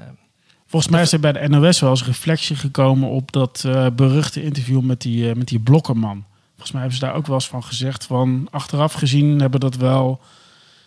Volgens 0.66 0.92
mij 0.92 1.02
is 1.02 1.12
er 1.12 1.20
bij 1.20 1.32
de 1.32 1.48
NOS 1.48 1.80
wel 1.80 1.90
eens 1.90 2.04
reflectie 2.04 2.56
gekomen 2.56 3.08
op 3.08 3.32
dat 3.32 3.62
eh, 3.66 3.86
beruchte 3.92 4.42
interview 4.42 4.80
met 4.80 5.00
die, 5.00 5.30
eh, 5.30 5.36
met 5.36 5.48
die 5.48 5.58
blokkerman. 5.60 6.24
Volgens 6.62 6.72
mij 6.72 6.80
hebben 6.80 6.98
ze 7.00 7.04
daar 7.06 7.14
ook 7.14 7.26
wel 7.26 7.34
eens 7.34 7.48
van 7.48 7.64
gezegd 7.64 8.04
van 8.06 8.48
achteraf 8.50 8.92
gezien 8.92 9.40
hebben 9.40 9.60
dat 9.60 9.74
wel 9.76 10.20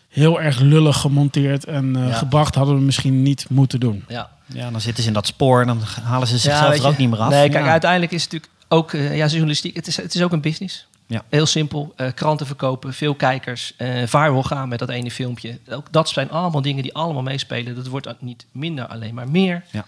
heel 0.10 0.42
erg 0.42 0.60
lullig 0.60 0.98
gemonteerd 0.98 1.66
en 1.66 1.96
eh, 1.96 2.08
Ja. 2.08 2.14
gebracht 2.14 2.56
hadden 2.56 2.76
we 2.76 2.82
misschien 2.82 3.22
niet 3.24 3.46
moeten 3.50 3.80
doen. 3.80 4.04
ja. 4.08 4.30
Ja, 4.54 4.72
dan 4.72 4.82
zitten 4.82 5.04
ze 5.04 5.10
in 5.10 5.16
dat 5.16 5.28
spoor 5.28 5.62
en 5.62 5.68
dan 5.68 5.80
halen 6.04 6.28
ze 6.28 6.38
zichzelf 6.38 6.78
er 6.78 6.88
ook 6.88 6.98
niet 6.98 7.10
meer 7.10 7.20
af. 7.20 7.30
Nee, 7.30 7.50
kijk, 7.50 7.66
Ja. 7.66 7.72
uiteindelijk 7.72 8.12
is 8.12 8.24
het 8.24 8.32
natuurlijk 8.32 8.62
ook 8.68 8.94
eh, 8.94 9.18
ja, 9.18 9.26
journalistiek. 9.28 9.76
Het 9.76 9.88
is, 9.88 9.98
het 9.98 10.16
is 10.16 10.22
ook 10.24 10.32
een 10.32 10.42
business. 10.42 10.88
Ja. 11.08 11.24
Heel 11.30 11.46
simpel. 11.46 11.94
eh, 11.96 12.08
kranten 12.14 12.46
verkopen, 12.46 12.94
veel 12.94 13.16
kijkers, 13.16 13.74
eh 13.78 13.88
viral 14.08 14.44
gaan 14.44 14.70
met 14.70 14.80
dat 14.80 14.90
ene 14.90 15.12
filmpje. 15.12 15.60
Ook 15.70 15.88
dat 15.92 16.10
zijn 16.10 16.30
allemaal 16.32 16.62
dingen 16.62 16.84
die 16.84 16.94
allemaal 16.94 17.22
meespelen. 17.24 17.76
Dat 17.76 17.88
wordt 17.88 18.08
niet 18.20 18.46
minder 18.52 18.88
alleen 18.88 19.14
maar 19.14 19.30
meer. 19.30 19.64
Ja. 19.72 19.86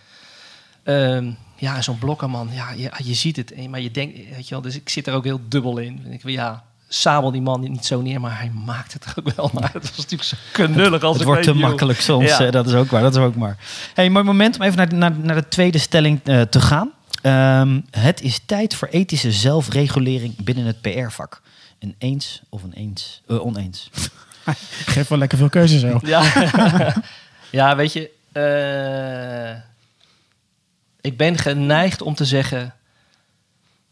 Ehm, 0.83 1.31
ja, 1.57 1.75
en 1.75 1.83
zo'n 1.83 1.97
blokkerman, 1.97 2.49
ja, 2.51 2.71
je, 2.71 2.91
je 3.03 3.13
ziet 3.13 3.35
het, 3.35 3.51
eh, 3.53 3.67
maar 3.67 3.79
je 3.81 3.91
denkt, 3.91 4.15
weet 4.15 4.47
je 4.47 4.53
wel, 4.53 4.61
dus 4.61 4.75
ik 4.75 4.89
zit 4.89 5.07
er 5.07 5.13
ook 5.13 5.23
heel 5.23 5.39
dubbel 5.47 5.77
in. 5.77 6.05
Ik, 6.09 6.21
ja, 6.29 6.63
sabel 6.87 7.31
die 7.31 7.41
man 7.41 7.61
niet 7.61 7.85
zo 7.85 8.01
neer, 8.01 8.21
maar 8.21 8.39
hij 8.39 8.51
maakt 8.65 8.93
het 8.93 9.05
ook 9.15 9.35
wel. 9.35 9.49
Maar 9.53 9.69
het 9.73 9.83
was 9.89 9.97
natuurlijk 9.97 10.23
zo 10.23 10.35
knullig 10.51 11.03
als 11.03 11.11
het 11.13 11.21
ik 11.21 11.27
wordt 11.27 11.43
te 11.43 11.51
joh. 11.51 11.61
makkelijk 11.61 12.01
soms, 12.01 12.25
Ja. 12.37 12.39
eh, 12.45 12.51
dat 12.51 12.67
is 12.67 12.73
ook 12.73 12.89
waar. 12.91 13.01
Dat 13.01 13.15
is 13.15 13.21
ook 13.21 13.35
maar. 13.35 13.57
Hey, 13.93 14.09
mooi 14.09 14.25
moment 14.25 14.55
om 14.55 14.61
even 14.61 14.77
naar, 14.77 14.89
de- 14.89 14.95
naar, 14.95 15.11
naar 15.19 15.35
de 15.35 15.47
tweede 15.47 15.77
stelling 15.77 16.19
eh, 16.23 16.41
te 16.41 16.61
gaan. 16.61 16.91
Ehm, 17.21 17.79
het 17.91 18.21
is 18.21 18.39
tijd 18.45 18.75
voor 18.75 18.87
ethische 18.87 19.31
zelfregulering 19.31 20.43
binnen 20.43 20.65
het 20.65 20.81
PR-vak. 20.81 21.41
Een 21.79 21.95
eens 21.97 22.41
of 22.49 22.63
een 22.63 22.73
eens, 22.73 23.21
eh, 23.27 23.45
oneens. 23.45 23.89
Geef 24.85 25.07
wel 25.07 25.17
lekker 25.17 25.37
veel 25.37 25.49
keuze 25.49 25.79
zo. 25.79 25.99
Ja, 26.03 26.23
ja 27.51 27.75
weet 27.75 27.93
je, 27.93 28.09
eh, 28.31 29.61
ik 31.07 31.17
ben 31.17 31.37
geneigd 31.37 32.01
om 32.01 32.15
te 32.15 32.25
zeggen 32.25 32.73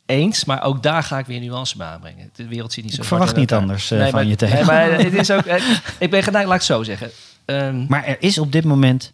eens, 0.05 0.45
maar 0.45 0.63
ook 0.63 0.83
daar 0.83 1.03
ga 1.03 1.17
ik 1.19 1.25
weer 1.25 1.39
nuance 1.39 1.77
bij 1.77 1.87
aanbrengen. 1.87 2.29
De 2.33 2.47
wereld 2.47 2.73
zit 2.73 2.83
niet 2.83 2.93
zo 2.93 3.01
Ik 3.01 3.07
verwacht 3.07 3.35
niet 3.35 3.53
anders, 3.53 3.91
eh, 3.91 4.01
van 4.01 4.11
maar, 4.11 4.25
je 4.25 4.35
tegen. 4.35 4.55
Nee, 4.55 4.65
maar 4.65 4.91
het 4.91 5.13
is 5.13 5.31
ook, 5.31 5.45
eh, 5.45 5.63
ik 5.99 6.09
ben 6.09 6.23
geneigd, 6.23 6.47
laat 6.47 6.61
ik 6.61 6.67
het 6.67 6.77
zo 6.77 6.83
zeggen, 6.83 7.09
Ehm, 7.45 7.85
Maar 7.87 8.03
er 8.03 8.17
is 8.19 8.37
op 8.37 8.51
dit 8.51 8.63
moment 8.63 9.13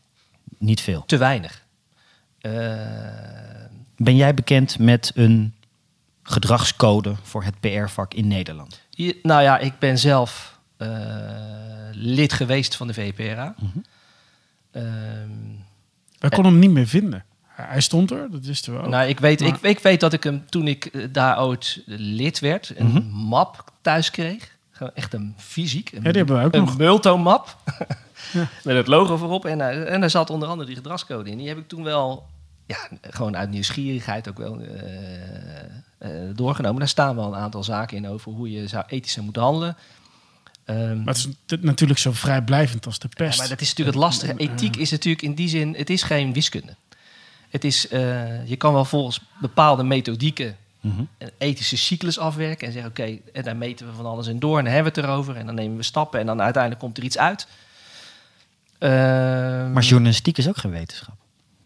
niet 0.58 0.82
veel. 0.82 1.04
te 1.06 1.18
weinig. 1.18 1.64
Eh, 2.40 2.52
Ben 3.98 4.16
jij 4.16 4.34
bekend 4.34 4.80
met 4.80 5.12
een 5.16 5.54
gedragscode 6.24 7.16
voor 7.24 7.44
het 7.44 7.60
PR-vak 7.60 8.14
in 8.14 8.28
Nederland? 8.28 8.82
nou 9.22 9.42
ja, 9.42 9.58
ik 9.58 9.80
ben 9.80 9.98
zelf 9.98 10.60
eh, 10.78 10.90
lid 11.92 12.34
geweest 12.34 12.76
van 12.76 12.88
de 12.88 12.94
VPRA. 12.94 13.56
Mhm. 13.58 13.68
Ehm, 14.72 14.86
Wij 16.20 16.30
konden 16.30 16.52
hem 16.52 16.62
niet 16.62 16.72
meer 16.72 16.88
vinden. 16.88 17.26
Hij 17.56 17.82
stond 17.82 18.12
er, 18.12 18.28
dat 18.32 18.46
wisten 18.46 18.74
we 18.74 18.80
ook. 18.80 18.88
Nou, 18.88 19.08
ik 19.10 19.20
weet, 19.20 19.40
Maar- 19.40 19.50
ik, 19.50 19.62
ik 19.62 19.80
weet 19.80 20.00
dat 20.00 20.14
ik 20.14 20.24
hem 20.24 20.46
toen 20.50 20.68
ik 20.68 20.86
eh, 20.86 21.06
daar 21.12 21.42
ooit 21.44 21.82
lid 21.86 22.40
werd, 22.40 22.74
een 22.76 22.88
Mhm. 22.88 23.08
map 23.10 23.72
thuis 23.82 24.12
kreeg. 24.12 24.56
Gewoon 24.72 24.92
echt 24.96 25.14
een 25.14 25.34
fysiek. 25.38 25.92
Een, 25.92 25.98
Ja, 26.04 26.08
die 26.10 26.18
hebben 26.18 26.36
wij 26.36 26.46
ook 26.46 26.54
een 26.54 26.64
nog. 26.64 26.78
Multo-map. 26.78 27.58
Met 28.64 28.76
het 28.76 28.88
logo 28.88 29.18
voorop. 29.18 29.46
En, 29.46 29.62
eh, 29.62 29.94
en 29.94 30.00
daar 30.00 30.10
zat 30.10 30.30
onder 30.30 30.48
andere 30.50 30.68
die 30.68 30.76
gedragscode 30.78 31.30
in. 31.30 31.38
Die 31.38 31.48
heb 31.48 31.58
ik 31.58 31.68
toen 31.68 31.84
wel 31.84 32.26
ja, 32.66 32.78
gewoon 33.02 33.38
uit 33.38 33.50
nieuwsgierigheid 33.50 34.30
ook 34.30 34.38
wel 34.38 34.60
eh, 34.60 35.62
eh, 35.98 36.36
doorgenomen. 36.36 36.80
Daar 36.80 36.88
staan 36.88 37.16
wel 37.16 37.28
een 37.28 37.40
aantal 37.40 37.64
zaken 37.64 37.98
in 37.98 38.08
over 38.08 38.32
hoe 38.32 38.52
je 38.52 38.68
zou 38.68 38.84
ethisch 38.88 39.12
zou 39.12 39.24
moeten 39.26 39.44
handelen. 39.44 39.78
Ehm, 40.66 40.98
Maar 41.04 41.14
het 41.14 41.18
is 41.18 41.58
natuurlijk 41.62 42.00
zo 42.00 42.12
vrijblijvend 42.12 42.86
als 42.86 43.00
de 43.00 43.08
ja, 43.10 43.26
pest. 43.26 43.40
maar 43.40 43.50
dat 43.50 43.62
is 43.62 43.70
natuurlijk 43.70 43.98
het 43.98 44.06
lastige. 44.06 44.34
Ethiek 44.38 44.76
is 44.76 44.92
natuurlijk 44.92 45.24
in 45.24 45.34
die 45.36 45.50
zin, 45.50 45.74
het 45.78 45.90
is 45.90 46.04
geen 46.04 46.34
wiskunde. 46.34 46.76
Het 47.52 47.64
is, 47.64 47.88
eh, 47.88 48.48
je 48.48 48.56
kan 48.56 48.74
wel 48.74 48.86
volgens 48.86 49.22
bepaalde 49.42 49.84
methodieken 49.84 50.56
Mhm. 50.82 51.02
een 51.18 51.30
ethische 51.38 51.78
cyclus 51.78 52.20
afwerken 52.20 52.68
en 52.68 52.74
zeggen: 52.74 52.92
oké, 52.92 53.18
en 53.34 53.44
daar 53.44 53.56
meten 53.56 53.88
we 53.88 53.94
van 53.94 54.06
alles 54.06 54.28
in 54.28 54.40
door 54.40 54.58
en 54.58 54.64
dan 54.64 54.74
hebben 54.74 54.94
we 54.94 55.00
het 55.02 55.10
erover 55.10 55.36
en 55.36 55.46
dan 55.46 55.56
nemen 55.56 55.78
we 55.78 55.84
stappen 55.84 56.20
en 56.20 56.26
dan 56.26 56.42
uiteindelijk 56.42 56.82
komt 56.84 56.98
er 56.98 57.04
iets 57.04 57.18
uit. 57.18 57.48
Ehm, 58.78 59.72
Maar 59.72 59.84
journalistiek 59.84 60.38
is 60.38 60.48
ook 60.48 60.58
geen 60.58 60.72
wetenschap. 60.72 61.16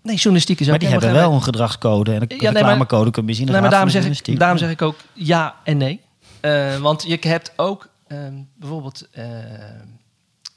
nee, 0.02 0.16
journalistiek 0.16 0.60
is 0.60 0.66
ook 0.66 0.70
Maar 0.72 0.80
die 0.80 0.90
hebben 0.90 1.12
wel 1.14 1.32
een 1.34 1.44
gedragscode 1.44 2.14
en 2.14 2.22
een 2.22 2.28
Ja, 2.30 2.36
nee, 2.36 2.52
maar- 2.52 2.54
reclamecode. 2.54 3.12
Kun 3.12 3.28
je 3.28 3.34
zien. 3.34 3.46
Nee, 3.52 3.62
maar 3.62 3.70
daarom 3.70 3.90
zeg, 3.90 4.06
ik, 4.28 4.40
daarom 4.40 4.58
zeg 4.58 4.70
ik 4.70 4.82
ook 4.82 4.96
ja 5.14 5.56
en 5.64 5.78
nee. 5.78 6.02
Eh, 6.40 6.78
want 6.78 7.04
je 7.08 7.18
hebt 7.22 7.52
ook 7.56 7.88
ehm, 8.08 8.34
bijvoorbeeld 8.56 9.08
eh, 9.12 9.26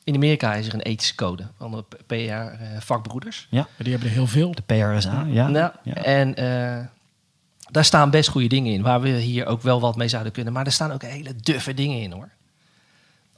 in 0.09 0.15
Amerika 0.15 0.55
is 0.55 0.67
er 0.67 0.75
een 0.75 0.81
ethische 0.83 1.15
code 1.15 1.47
van 1.59 1.71
de 1.71 1.85
PR-vakbroeders. 2.07 3.47
Die 3.51 3.65
hebben 3.77 4.09
er 4.09 4.15
heel 4.15 4.27
veel. 4.27 4.55
De 4.55 4.63
PRSA, 4.63 5.25
ja. 5.29 5.49
Nou, 5.49 5.71
ja. 5.83 5.95
En 5.95 6.35
eh, 6.35 6.87
daar 7.71 7.85
staan 7.85 8.11
best 8.11 8.29
goede 8.29 8.47
dingen 8.49 8.73
in, 8.73 8.83
waar 8.83 9.01
we 9.01 9.09
hier 9.09 9.47
ook 9.47 9.63
wel 9.63 9.81
wat 9.81 9.97
mee 9.97 10.09
zouden 10.09 10.33
kunnen. 10.33 10.53
Maar 10.53 10.67
er 10.67 10.73
staan 10.73 10.93
ook 10.93 11.03
hele 11.03 11.35
duffe 11.37 11.75
dingen 11.75 12.01
in 12.03 12.13
hoor. 12.13 12.29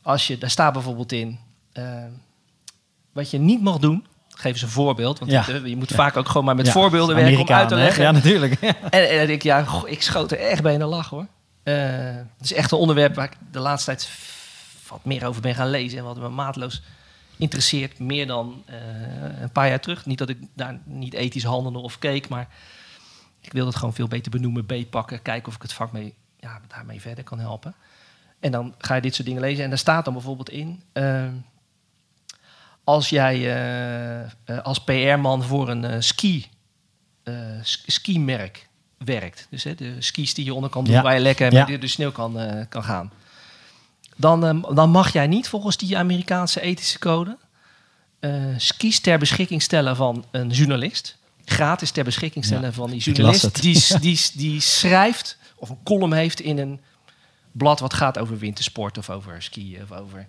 Als 0.02 0.26
je, 0.26 0.38
daar 0.38 0.50
staat 0.50 0.72
bijvoorbeeld 0.72 1.12
in, 1.12 1.38
eh, 1.72 1.84
wat 3.12 3.30
je 3.30 3.38
niet 3.38 3.62
mag 3.62 3.78
doen. 3.78 4.06
Geef 4.28 4.52
eens 4.52 4.62
een 4.62 4.68
voorbeeld, 4.68 5.18
want 5.18 5.30
Ja. 5.30 5.48
eh, 5.48 5.66
je 5.66 5.76
moet 5.76 5.90
Ja. 5.90 5.96
vaak 5.96 6.16
ook 6.16 6.26
gewoon 6.28 6.44
maar 6.44 6.56
met 6.56 6.66
Ja, 6.66 6.72
voorbeelden 6.72 7.16
werken 7.16 7.40
om 7.40 7.48
uit 7.48 7.68
te 7.68 7.74
hè? 7.74 7.82
leggen. 7.82 8.02
Ja, 8.02 8.10
natuurlijk. 8.10 8.54
En, 8.60 8.74
en 8.90 9.16
dan 9.18 9.26
denk 9.26 9.28
ik, 9.28 9.42
ja, 9.42 9.62
goh, 9.64 9.88
ik 9.88 10.02
schoot 10.02 10.32
er 10.32 10.38
echt 10.38 10.62
bij 10.62 10.72
in 10.72 10.78
de 10.78 10.84
lach 10.84 11.08
hoor. 11.08 11.26
Eh, 11.62 11.74
het 12.14 12.24
is 12.44 12.52
echt 12.52 12.70
een 12.72 12.78
onderwerp 12.78 13.14
waar 13.14 13.24
ik 13.24 13.36
de 13.52 13.58
laatste 13.58 13.90
tijd 13.90 14.08
wat 14.90 15.04
meer 15.04 15.26
over 15.26 15.42
ben 15.42 15.54
gaan 15.54 15.70
lezen 15.70 15.98
en 15.98 16.04
wat 16.04 16.16
me 16.18 16.28
maatloos 16.28 16.82
interesseert, 17.36 17.98
meer 17.98 18.26
dan 18.26 18.62
eh, 18.66 18.76
een 19.40 19.52
paar 19.52 19.68
jaar 19.68 19.80
terug. 19.80 20.06
Niet 20.06 20.18
dat 20.18 20.28
ik 20.28 20.38
daar 20.54 20.80
niet 20.84 21.14
ethisch 21.14 21.44
handelde 21.44 21.78
of 21.78 21.98
keek, 21.98 22.28
maar 22.28 22.48
ik 23.40 23.52
wil 23.52 23.66
het 23.66 23.76
gewoon 23.76 23.94
veel 23.94 24.08
beter 24.08 24.30
benoemen, 24.30 24.66
beetpakken, 24.66 25.22
kijken 25.22 25.48
of 25.48 25.54
ik 25.54 25.62
het 25.62 25.72
vak 25.72 25.92
mee, 25.92 26.14
ja, 26.40 26.60
daarmee 26.68 27.00
verder 27.00 27.24
kan 27.24 27.38
helpen. 27.38 27.74
En 28.40 28.52
dan 28.52 28.74
ga 28.78 28.94
je 28.94 29.00
dit 29.00 29.14
soort 29.14 29.26
dingen 29.26 29.42
lezen 29.42 29.64
en 29.64 29.68
daar 29.70 29.78
staat 29.78 30.04
dan 30.04 30.14
bijvoorbeeld 30.14 30.50
in. 30.50 30.82
eh, 30.92 31.24
als 32.84 33.08
jij 33.08 33.36
eh, 34.44 34.58
als 34.62 34.84
PR-man 34.84 35.42
voor 35.42 35.68
een 35.68 36.02
ski, 36.02 36.46
sk- 37.62 37.90
skimerk 37.90 38.68
werkt, 38.98 39.46
dus 39.50 39.64
hè, 39.64 39.74
de 39.74 39.94
skis 39.98 40.34
die 40.34 40.44
je 40.44 40.54
onder 40.54 40.70
kan 40.70 40.84
doen, 40.84 40.94
Ja. 40.94 41.02
waar 41.02 41.14
je 41.14 41.20
lekker 41.20 41.52
Ja. 41.52 41.58
met 41.58 41.66
de, 41.68 41.78
de 41.78 41.86
sneeuw 41.86 42.12
kan, 42.12 42.38
kan 42.68 42.82
gaan, 42.84 43.12
dan, 44.20 44.46
eh, 44.46 44.74
dan 44.74 44.90
mag 44.90 45.12
jij 45.12 45.26
niet 45.26 45.48
volgens 45.48 45.76
die 45.76 45.98
Amerikaanse 45.98 46.60
ethische 46.60 46.98
code 46.98 47.38
eh, 48.20 48.44
skis 48.56 49.00
ter 49.00 49.18
beschikking 49.18 49.62
stellen 49.62 49.96
van 49.96 50.24
een 50.30 50.48
journalist. 50.48 51.18
Gratis 51.44 51.90
ter 51.90 52.04
beschikking 52.04 52.44
stellen 52.44 52.64
Ja, 52.64 52.72
van 52.72 52.90
die 52.90 53.00
journalist 53.00 53.62
die, 53.62 53.82
die, 54.00 54.20
die 54.34 54.60
schrijft 54.60 55.38
of 55.56 55.68
een 55.68 55.82
column 55.84 56.12
heeft 56.12 56.40
in 56.40 56.58
een 56.58 56.80
blad 57.52 57.80
wat 57.80 57.94
gaat 57.94 58.18
over 58.18 58.38
wintersport 58.38 58.98
of 58.98 59.10
over 59.10 59.42
skiën 59.42 59.82
of 59.82 59.92
over 59.92 60.28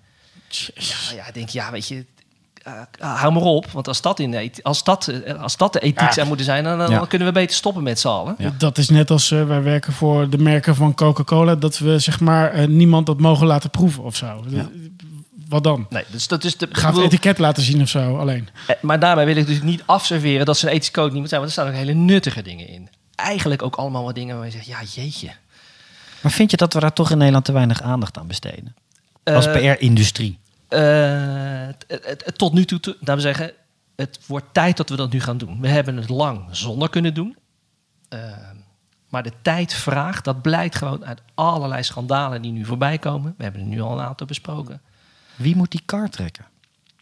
ja, 0.75 1.13
ja, 1.15 1.27
ik 1.27 1.33
denk, 1.33 1.49
ja, 1.49 1.71
weet 1.71 1.87
je, 1.87 2.05
hou 2.99 3.33
maar 3.33 3.41
op. 3.43 3.71
Want 3.71 3.87
als 3.87 4.01
dat, 4.01 4.19
in 4.19 4.31
de, 4.31 4.51
als 4.61 4.83
dat, 4.83 5.07
eh, 5.07 5.41
als 5.41 5.57
dat 5.57 5.73
de 5.73 5.79
ethiek 5.79 5.99
Ja. 5.99 6.11
zou 6.11 6.27
moeten 6.27 6.45
zijn, 6.45 6.63
dan, 6.63 6.77
dan 6.77 6.89
Ja. 6.89 7.05
kunnen 7.05 7.27
we 7.27 7.33
beter 7.33 7.55
stoppen 7.55 7.83
met 7.83 7.99
z'n 7.99 8.07
allen. 8.07 8.35
Ja. 8.37 8.53
Dat 8.57 8.77
is 8.77 8.89
net 8.89 9.11
als 9.11 9.31
eh, 9.31 9.45
wij 9.45 9.61
werken 9.63 9.93
voor 9.93 10.29
de 10.29 10.37
merken 10.37 10.75
van 10.75 10.95
Coca-Cola. 10.95 11.55
Dat 11.55 11.77
we 11.77 11.99
zeg 11.99 12.19
maar 12.19 12.51
eh, 12.51 12.67
niemand 12.67 13.05
dat 13.05 13.19
mogen 13.19 13.47
laten 13.47 13.69
proeven 13.69 14.03
of 14.03 14.15
zo. 14.15 14.43
Ja. 14.47 14.69
Wat 15.47 15.63
dan? 15.63 15.85
Nee, 15.89 16.03
dus 16.11 16.27
dat 16.27 16.43
is 16.43 16.57
de. 16.57 16.67
Gaat 16.71 16.95
het 16.95 17.05
etiket 17.05 17.37
laten 17.37 17.63
zien 17.63 17.81
of 17.81 17.89
zo 17.89 18.17
alleen. 18.17 18.49
eh, 18.67 18.75
maar 18.81 18.99
daarmee 18.99 19.25
wil 19.25 19.35
ik 19.35 19.47
dus 19.47 19.61
niet 19.61 19.83
afserveren 19.85 20.45
dat 20.45 20.57
ze 20.57 20.65
een 20.67 20.71
ethische 20.73 20.93
code 20.93 21.11
niet 21.11 21.19
moet 21.19 21.29
zijn. 21.29 21.41
Want 21.41 21.53
er 21.53 21.61
staan 21.61 21.71
ook 21.73 21.79
hele 21.79 21.93
nuttige 21.93 22.41
dingen 22.41 22.67
in. 22.67 22.89
Eigenlijk 23.15 23.61
ook 23.61 23.75
allemaal 23.75 24.03
wat 24.03 24.15
dingen 24.15 24.35
waar 24.37 24.45
je 24.45 24.51
zegt, 24.51 24.65
ja, 24.65 24.77
jeetje. 24.93 25.29
Maar 26.21 26.31
vind 26.31 26.51
je 26.51 26.57
dat 26.57 26.73
we 26.73 26.79
daar 26.79 26.93
toch 26.93 27.11
in 27.11 27.17
Nederland 27.17 27.45
te 27.45 27.51
weinig 27.51 27.81
aandacht 27.81 28.17
aan 28.17 28.27
besteden? 28.27 28.75
Als 29.23 29.45
Eh, 29.47 29.53
PR-industrie. 29.73 30.39
Eh, 30.71 31.67
het- 31.87 32.21
het- 32.25 32.37
tot 32.37 32.53
nu 32.53 32.65
toe, 32.65 32.79
te- 32.79 32.95
laten 32.99 33.15
we 33.15 33.21
zeggen, 33.21 33.51
het 33.95 34.19
wordt 34.27 34.45
tijd 34.53 34.77
dat 34.77 34.89
we 34.89 34.95
dat 34.95 35.11
nu 35.11 35.19
gaan 35.19 35.37
doen. 35.37 35.61
We 35.61 35.67
hebben 35.67 35.97
het 35.97 36.09
lang 36.09 36.45
zonder 36.51 36.89
kunnen 36.89 37.13
doen. 37.13 37.37
Eh, 38.09 38.19
maar 39.09 39.23
de 39.23 39.31
tijd 39.41 39.73
vraagt, 39.73 40.23
dat 40.25 40.41
blijkt 40.41 40.75
gewoon 40.75 41.05
uit 41.05 41.21
allerlei 41.35 41.83
schandalen 41.83 42.41
die 42.41 42.51
nu 42.51 42.65
voorbij 42.65 42.97
komen. 42.97 43.33
We 43.37 43.43
hebben 43.43 43.61
er 43.61 43.67
nu 43.67 43.81
al 43.81 43.91
een 43.99 44.05
aantal 44.05 44.27
besproken. 44.27 44.81
Wie 45.35 45.55
moet 45.55 45.71
die 45.71 45.81
kar 45.85 46.09
trekken? 46.09 46.45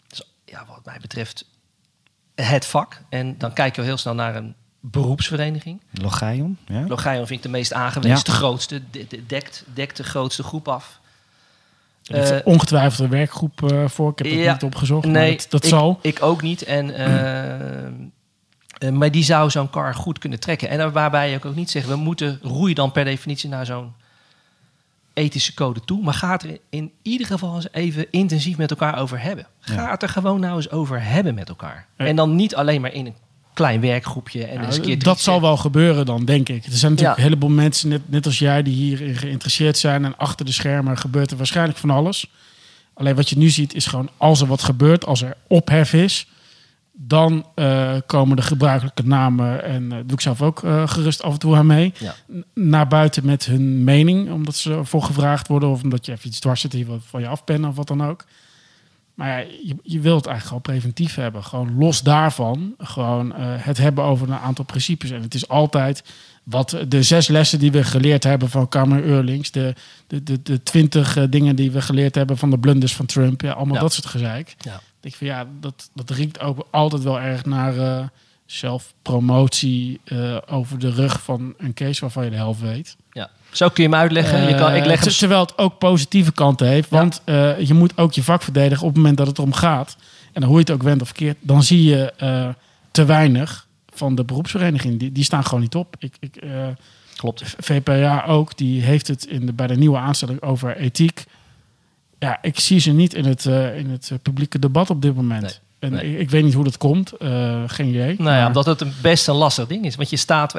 Dus, 0.08 0.22
ja, 0.46 0.66
wat 0.68 0.86
mij 0.86 0.98
betreft 1.02 1.46
het 2.36 2.66
vak. 2.66 3.02
En 3.10 3.38
dan 3.38 3.54
kijken 3.54 3.82
we 3.82 3.88
heel 3.88 3.98
snel 3.98 4.14
naar 4.16 4.36
een 4.36 4.56
beroepsvereniging. 4.80 5.82
Logaion? 5.92 6.58
Ja? 6.66 6.88
Logion 6.88 7.16
vind 7.28 7.30
ik 7.30 7.42
de 7.42 7.50
meest 7.50 7.74
aangewezen, 7.74 8.18
Ja. 8.18 8.24
de 8.24 8.32
grootste, 8.32 8.82
de- 8.92 9.08
de- 9.08 9.26
dekt, 9.26 9.64
dekt 9.74 9.98
de 9.98 10.04
grootste 10.04 10.44
groep 10.44 10.68
af. 10.68 10.99
Er 12.10 12.16
heeft 12.16 12.32
Eh, 12.32 12.40
ongetwijfeld 12.44 13.00
een 13.00 13.10
werkgroep 13.18 13.64
eh, 13.72 13.88
voor. 13.88 14.12
Ik 14.12 14.18
heb 14.18 14.28
het 14.28 14.36
ja. 14.40 14.54
niet 14.54 14.64
opgezocht. 14.64 15.04
maar 15.06 15.14
Nee, 15.14 15.36
dat, 15.38 15.46
dat 15.50 15.64
ik, 15.64 15.70
zal. 15.70 16.00
Ik 16.02 16.22
ook 16.24 16.42
niet. 16.42 16.64
En, 16.64 16.96
eh, 16.96 17.86
eh, 17.86 17.92
maar 18.92 19.12
die 19.12 19.24
zou 19.24 19.50
zo'n 19.50 19.70
car 19.70 19.96
goed 19.96 20.20
kunnen 20.20 20.40
trekken. 20.40 20.70
En 20.70 20.78
daar- 20.78 20.92
waarbij 20.92 21.30
je 21.30 21.40
ook 21.46 21.56
niet 21.56 21.70
zegt, 21.70 21.88
we 21.88 21.96
moeten 21.96 22.40
roeien 22.42 22.76
dan 22.76 22.92
per 22.92 23.04
definitie 23.06 23.50
naar 23.50 23.66
zo'n 23.66 23.94
ethische 25.14 25.54
code 25.54 25.80
toe. 25.86 26.04
Maar 26.04 26.14
ga 26.14 26.32
het 26.32 26.44
er 26.44 26.58
in 26.70 26.92
ieder 27.02 27.28
geval 27.28 27.56
eens 27.56 27.68
even 27.72 28.06
intensief 28.12 28.58
met 28.58 28.70
elkaar 28.72 28.98
over 29.00 29.22
hebben. 29.22 29.48
Ga 29.60 29.74
Ja. 29.74 29.92
het 29.92 30.04
er 30.04 30.10
gewoon 30.10 30.40
nou 30.40 30.56
eens 30.56 30.70
over 30.72 31.04
hebben 31.04 31.36
met 31.36 31.50
elkaar. 31.50 31.86
Ja. 31.98 32.06
En 32.06 32.16
dan 32.16 32.36
niet 32.36 32.56
alleen 32.56 32.82
maar 32.82 32.94
in 32.94 33.06
een 33.06 33.16
klein 33.60 33.82
werkgroepje 33.82 34.46
en 34.46 34.60
Ja, 34.60 34.66
eens 34.66 34.76
een 34.76 34.82
keer 34.82 35.04
dat 35.04 35.20
zal 35.20 35.42
wel 35.42 35.58
gebeuren 35.58 36.06
dan, 36.06 36.26
denk 36.26 36.50
ik. 36.50 36.66
Er 36.66 36.72
zijn 36.72 36.92
natuurlijk 36.92 37.18
Ja. 37.18 37.24
een 37.24 37.30
heleboel 37.30 37.50
mensen, 37.50 37.90
net, 37.90 38.02
net 38.06 38.26
als 38.26 38.40
jij, 38.40 38.64
die 38.64 38.74
hierin 38.74 39.16
geïnteresseerd 39.16 39.78
zijn. 39.78 40.06
En 40.06 40.18
achter 40.18 40.46
de 40.46 40.52
schermen 40.52 40.98
gebeurt 40.98 41.32
er 41.32 41.38
waarschijnlijk 41.38 41.78
van 41.78 41.90
alles. 41.90 42.32
Alleen 42.94 43.16
wat 43.16 43.30
je 43.30 43.38
nu 43.38 43.50
ziet 43.50 43.74
is 43.74 43.86
gewoon, 43.86 44.10
als 44.18 44.42
er 44.42 44.48
wat 44.48 44.64
gebeurt, 44.64 45.06
als 45.06 45.22
er 45.22 45.38
ophef 45.48 45.94
is... 45.94 46.28
dan 46.94 47.46
eh, 47.56 47.96
komen 48.06 48.36
de 48.36 48.42
gebruikelijke 48.42 49.04
namen, 49.04 49.64
en 49.64 49.92
eh, 49.92 49.98
doe 49.98 50.14
ik 50.14 50.22
zelf 50.22 50.42
ook 50.42 50.64
eh, 50.64 50.88
gerust 50.88 51.24
af 51.24 51.34
en 51.34 51.40
toe 51.40 51.56
aan 51.56 51.66
mee... 51.66 51.94
Ja. 51.98 52.16
naar 52.54 52.88
buiten 52.88 53.26
met 53.26 53.46
hun 53.46 53.84
mening, 53.84 54.32
omdat 54.32 54.56
ze 54.56 54.72
ervoor 54.74 55.04
gevraagd 55.04 55.48
worden... 55.48 55.70
of 55.70 55.84
omdat 55.84 56.06
je 56.06 56.12
even 56.12 56.28
iets 56.28 56.40
dwars 56.40 56.62
zit 56.62 56.86
wat 56.88 57.00
van 57.06 57.22
je 57.22 57.28
afpennen 57.28 57.70
of 57.70 57.76
wat 57.76 57.88
dan 57.88 58.04
ook. 58.04 58.26
Maar 59.20 59.30
ja, 59.40 59.48
je, 59.64 59.76
je 59.84 60.00
wilt 60.00 60.26
eigenlijk 60.26 60.46
gewoon 60.46 60.62
preventief 60.62 61.16
hebben. 61.16 61.44
Gewoon 61.44 61.78
los 61.78 62.02
daarvan, 62.02 62.74
gewoon 62.78 63.36
eh, 63.36 63.46
het 63.46 63.78
hebben 63.78 64.04
over 64.04 64.30
een 64.30 64.38
aantal 64.38 64.66
principes. 64.66 65.12
En 65.12 65.22
het 65.22 65.34
is 65.34 65.48
altijd 65.48 66.04
wat 66.44 66.78
de 66.88 67.04
zes 67.04 67.28
lessen 67.28 67.60
die 67.60 67.72
we 67.72 67.84
geleerd 67.84 68.24
hebben 68.24 68.50
van 68.50 68.70
Kamer 68.70 69.04
Eurlings, 69.04 69.52
de, 69.52 69.74
de, 70.08 70.24
de, 70.24 70.42
de 70.42 70.64
twintig 70.64 71.18
eh, 71.18 71.24
dingen 71.30 71.56
die 71.56 71.72
we 71.72 71.82
geleerd 71.82 72.16
hebben 72.16 72.38
van 72.38 72.50
de 72.50 72.60
blunders 72.60 72.96
van 72.96 73.06
Trump, 73.06 73.42
ja, 73.42 73.52
allemaal 73.52 73.76
Ja. 73.76 73.82
dat 73.82 73.94
soort 73.94 74.06
gezeik. 74.06 74.56
Ja. 74.60 74.82
Ik 75.02 75.16
vind 75.16 75.32
ja, 75.32 75.48
dat, 75.60 75.90
dat 75.94 76.10
riekt 76.10 76.40
ook 76.40 76.68
altijd 76.72 77.04
wel 77.04 77.20
erg 77.20 77.46
naar 77.46 77.78
eh, 77.78 78.06
zelfpromotie 78.46 80.00
eh, 80.04 80.38
over 80.50 80.80
de 80.80 80.92
rug 80.92 81.24
van 81.24 81.54
een 81.58 81.74
case 81.74 82.02
waarvan 82.02 82.24
je 82.24 82.30
de 82.30 82.36
helft 82.36 82.62
weet. 82.62 82.96
Zo 83.52 83.70
kun 83.70 83.84
je 83.84 83.90
hem 83.90 84.00
uitleggen. 84.00 84.48
je 84.48 84.56
kan, 84.56 84.76
ik 84.76 84.86
leg 84.86 84.96
Eh, 84.98 85.02
hem 85.02 85.10
ter- 85.10 85.18
terwijl 85.18 85.42
het 85.42 85.58
ook 85.58 85.78
positieve 85.78 86.32
kanten 86.32 86.68
heeft. 86.68 86.90
Want 86.90 87.22
eh, 87.26 87.60
je 87.60 87.74
moet 87.74 87.98
ook 87.98 88.14
je 88.14 88.24
vak 88.24 88.42
verdedigen 88.42 88.82
op 88.84 88.88
het 88.90 88.98
moment 88.98 89.18
dat 89.18 89.28
het 89.28 89.38
erom 89.38 89.54
gaat. 89.54 89.96
En 90.34 90.42
dan 90.42 90.44
hoe 90.50 90.54
je 90.54 90.60
het 90.60 90.72
ook 90.72 90.84
went 90.84 91.02
of 91.02 91.08
verkeerd, 91.08 91.38
dan 91.42 91.64
zie 91.64 91.84
je 91.84 92.12
eh, 92.18 92.48
te 92.92 93.06
weinig 93.06 93.68
van 93.94 94.16
de 94.16 94.24
beroepsvereniging. 94.24 95.00
Die, 95.00 95.12
die 95.12 95.24
staan 95.24 95.44
gewoon 95.44 95.60
niet 95.62 95.76
op. 95.76 95.96
Ik, 96.00 96.14
ik, 96.20 96.44
Klopt. 97.16 97.56
VPA 97.58 98.24
ook, 98.28 98.58
die 98.58 98.82
heeft 98.82 99.08
het 99.08 99.26
in 99.26 99.46
de, 99.46 99.54
bij 99.54 99.68
de 99.68 99.76
nieuwe 99.76 99.98
aanstelling 99.98 100.42
over 100.42 100.78
ethiek. 100.78 101.24
Ja, 102.20 102.38
ik 102.42 102.60
zie 102.60 102.80
ze 102.80 102.92
niet 102.92 103.14
in 103.14 103.26
het, 103.26 103.46
in 103.76 103.90
het 103.90 104.12
publieke 104.22 104.60
debat 104.60 104.90
op 104.90 105.02
dit 105.02 105.16
moment. 105.16 105.42
Nee. 105.42 105.52
En 105.80 105.92
Nee. 105.92 106.14
Ik, 106.14 106.20
ik 106.20 106.30
weet 106.30 106.44
niet 106.44 106.54
hoe 106.54 106.64
dat 106.64 106.78
komt. 106.78 107.12
eh, 107.12 107.64
geen 107.68 107.88
idee. 107.88 108.16
Nou 108.18 108.30
ja, 108.30 108.38
Maar- 108.38 108.48
omdat 108.48 108.66
het 108.66 108.82
een 108.82 108.94
best 109.02 109.28
een 109.28 109.36
lastig 109.36 109.68
ding 109.68 109.86
is. 109.86 109.96
Want 109.96 110.10
je 110.10 110.18
staat 110.18 110.56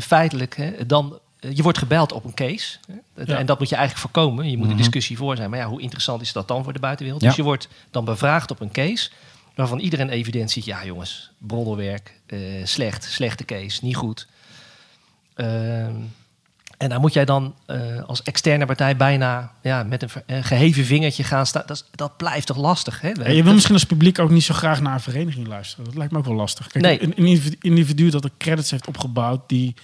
feitelijk 0.00 0.56
hè, 0.56 0.86
dan. 0.86 1.18
Eh, 1.40 1.56
Je 1.56 1.62
wordt 1.62 1.78
gebeld 1.78 2.12
op 2.12 2.24
een 2.24 2.34
case. 2.34 2.78
Ja. 3.24 3.36
En 3.38 3.46
dat 3.46 3.58
moet 3.58 3.68
je 3.68 3.76
eigenlijk 3.76 4.12
voorkomen. 4.12 4.50
Je 4.50 4.56
moet 4.56 4.70
een 4.70 4.76
discussie 4.76 5.16
voor 5.16 5.36
zijn. 5.36 5.50
Maar 5.50 5.58
ja, 5.58 5.66
hoe 5.66 5.80
interessant 5.80 6.20
is 6.22 6.32
dat 6.32 6.48
dan 6.48 6.64
voor 6.64 6.72
de 6.72 6.78
buitenwereld? 6.78 7.22
Ja. 7.22 7.28
Dus 7.28 7.36
je 7.36 7.42
wordt 7.42 7.68
dan 7.90 8.04
bevraagd 8.04 8.50
op 8.50 8.60
een 8.60 8.70
case. 8.72 9.10
Waarvan 9.54 9.78
iedereen 9.78 10.08
evident 10.08 10.50
ziet. 10.50 10.64
Ja, 10.64 10.84
jongens, 10.84 11.30
broddelwerk. 11.38 12.20
eh, 12.26 12.38
slecht, 12.64 13.04
slechte 13.04 13.44
case, 13.44 13.84
niet 13.84 13.96
goed. 13.96 14.26
Ehm, 15.34 15.94
En 16.78 16.88
daar 16.88 17.00
moet 17.00 17.12
jij 17.12 17.24
dan 17.24 17.54
eh, 17.66 18.02
als 18.06 18.22
externe 18.22 18.66
partij 18.66 18.96
bijna 18.96 19.52
ja, 19.62 19.82
met 19.82 20.02
een, 20.02 20.08
ver- 20.08 20.22
een 20.26 20.44
geheven 20.44 20.84
vingertje 20.84 21.24
gaan 21.24 21.46
staan. 21.46 21.62
Dat, 21.66 21.84
dat 21.94 22.16
blijft 22.16 22.46
toch 22.46 22.56
lastig? 22.56 23.00
Hè? 23.00 23.08
Ja, 23.08 23.28
je 23.28 23.42
wil 23.42 23.52
misschien 23.52 23.74
als 23.74 23.84
publiek 23.84 24.18
ook 24.18 24.30
niet 24.30 24.42
zo 24.44 24.54
graag 24.54 24.80
naar 24.80 24.94
een 24.94 25.00
vereniging 25.00 25.46
luisteren. 25.46 25.84
Dat 25.84 25.94
lijkt 25.94 26.12
me 26.12 26.18
ook 26.18 26.24
wel 26.24 26.34
lastig. 26.34 26.66
Kijk, 26.66 26.84
Nee. 26.84 27.02
een, 27.02 27.16
individu- 27.60 28.10
dat 28.10 28.22
de 28.22 28.30
credits 28.38 28.70
heeft 28.70 28.86
opgebouwd, 28.86 29.48
die, 29.48 29.74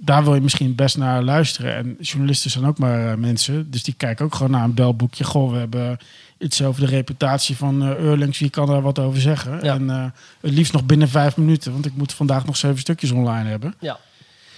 daar 0.00 0.24
wil 0.24 0.34
je 0.34 0.40
misschien 0.40 0.74
best 0.74 0.96
naar 0.96 1.22
luisteren. 1.22 1.74
En 1.74 1.96
journalisten 2.00 2.50
zijn 2.50 2.66
ook 2.66 2.78
maar 2.78 3.10
eh, 3.10 3.16
mensen, 3.16 3.70
dus 3.70 3.82
die 3.82 3.94
kijken 3.94 4.24
ook 4.24 4.34
gewoon 4.34 4.50
naar 4.50 4.64
een 4.64 4.74
belboekje. 4.74 5.24
Goh, 5.24 5.52
we 5.52 5.58
hebben 5.58 5.98
iets 6.38 6.62
over 6.62 6.80
de 6.80 6.86
reputatie 6.86 7.56
van 7.56 7.82
Eurlings, 7.82 8.38
wie 8.38 8.50
kan 8.50 8.66
daar 8.66 8.82
wat 8.82 8.98
over 8.98 9.20
zeggen? 9.20 9.64
Ja. 9.64 9.74
En 9.74 9.90
eh, 9.90 10.04
het 10.40 10.52
liefst 10.52 10.72
nog 10.72 10.84
binnen 10.84 11.08
vijf 11.08 11.36
minuten, 11.36 11.72
want 11.72 11.86
ik 11.86 11.94
moet 11.94 12.12
vandaag 12.12 12.46
nog 12.46 12.56
zeven 12.56 12.78
stukjes 12.78 13.10
online 13.10 13.48
hebben. 13.48 13.74
Ja. 13.78 13.98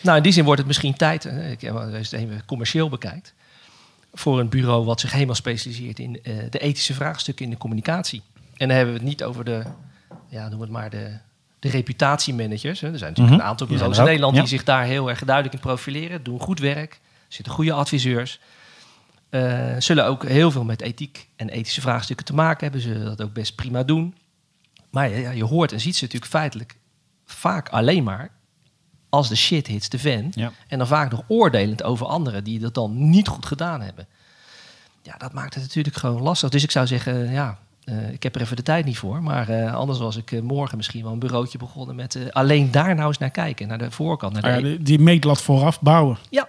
Nou, 0.03 0.17
in 0.17 0.23
die 0.23 0.33
zin 0.33 0.45
wordt 0.45 0.59
het 0.59 0.67
misschien 0.67 0.97
tijd, 0.97 1.23
hè, 1.23 1.51
ik, 1.51 1.61
je 1.61 1.73
het 1.73 2.13
even 2.13 2.43
commercieel 2.47 2.89
bekijkt, 2.89 3.35
voor 4.15 4.41
een 4.41 4.49
bureau 4.49 4.85
wat 4.85 5.01
zich 5.01 5.13
helemaal 5.13 5.35
specialiseert 5.35 5.99
in 5.99 6.21
de 6.51 6.59
ethische 6.59 6.95
vraagstukken 6.95 7.45
in 7.45 7.51
de 7.51 7.57
communicatie. 7.57 8.23
En 8.57 8.69
dan 8.69 8.77
hebben 8.77 8.95
we 8.95 9.01
het 9.01 9.09
niet 9.09 9.25
over 9.25 9.45
de, 9.45 9.63
ja, 10.29 10.49
noem 10.49 10.61
het 10.61 10.71
maar, 10.71 10.91
de, 10.91 11.19
de 11.59 11.69
reputatiemanagers. 11.69 12.81
Hè. 12.81 12.93
Er 12.93 12.99
zijn 12.99 13.11
natuurlijk 13.11 13.37
Mhm. 13.37 13.45
een 13.45 13.51
aantal 13.51 13.67
bureaus 13.67 13.99
in 13.99 14.05
Nederland 14.05 14.35
ja. 14.35 14.41
die 14.41 14.49
zich 14.49 14.65
daar 14.65 14.85
heel 14.85 15.09
erg 15.09 15.25
duidelijk 15.25 15.55
in 15.55 15.61
profileren, 15.61 16.23
doen 16.23 16.41
goed 16.41 16.59
werk, 16.59 16.93
er 16.93 17.01
zitten 17.29 17.53
goede 17.53 17.73
adviseurs. 17.73 18.41
eh, 19.31 19.75
zullen 19.79 20.07
ook 20.07 20.25
heel 20.25 20.51
veel 20.51 20.65
met 20.65 20.81
ethiek 20.81 21.29
en 21.37 21.49
ethische 21.49 21.81
vraagstukken 21.81 22.27
te 22.27 22.35
maken 22.35 22.63
hebben. 22.63 22.81
Zullen 22.81 23.05
dat 23.05 23.23
ook 23.23 23.33
best 23.33 23.55
prima 23.55 23.83
doen. 23.83 24.15
Maar 24.91 25.09
ja, 25.11 25.31
je 25.31 25.45
hoort 25.45 25.73
en 25.73 25.81
ziet 25.81 25.97
ze 25.97 26.05
natuurlijk 26.05 26.31
feitelijk 26.33 26.77
vaak 27.25 27.69
alleen 27.69 28.05
maar 28.05 28.31
als 29.09 29.29
de 29.29 29.37
shit 29.37 29.67
hits 29.67 29.89
de 29.89 29.99
fan. 29.99 30.27
Ja. 30.35 30.53
En 30.69 30.79
dan 30.79 30.87
vaak 30.87 31.11
nog 31.11 31.23
oordelend 31.27 31.83
over 31.83 32.07
anderen 32.07 32.45
die 32.45 32.59
dat 32.59 32.75
dan 32.75 33.11
niet 33.11 33.29
goed 33.29 33.47
gedaan 33.47 33.81
hebben. 33.81 34.07
Ja, 35.03 35.15
dat 35.19 35.33
maakt 35.33 35.55
het 35.55 35.63
natuurlijk 35.63 35.97
gewoon 35.97 36.23
lastig. 36.23 36.49
Dus 36.51 36.63
ik 36.63 36.71
zou 36.71 36.87
zeggen, 36.87 37.31
ja, 37.33 37.59
eh, 37.89 38.13
ik 38.13 38.23
heb 38.23 38.35
er 38.35 38.41
even 38.41 38.57
de 38.57 38.63
tijd 38.63 38.85
niet 38.85 38.99
voor. 38.99 39.23
Maar 39.23 39.49
eh, 39.49 39.75
anders 39.75 39.99
was 39.99 40.17
ik 40.17 40.33
eh, 40.33 40.41
morgen 40.41 40.77
misschien 40.77 41.03
wel 41.03 41.13
een 41.13 41.19
bureautje 41.19 41.59
begonnen 41.59 41.97
met 41.97 42.19
alleen 42.31 42.71
daar 42.71 42.95
nou 42.95 43.09
eens 43.09 43.19
naar 43.19 43.31
kijken. 43.31 43.69
Naar 43.69 43.79
de 43.79 43.91
voorkant. 43.91 44.41
Naar 44.41 44.57
de 44.57 44.63
die, 44.63 44.83
die 44.83 44.99
meetlat 44.99 45.43
vooraf 45.43 45.81
bouwen. 45.81 46.19
ja, 46.31 46.49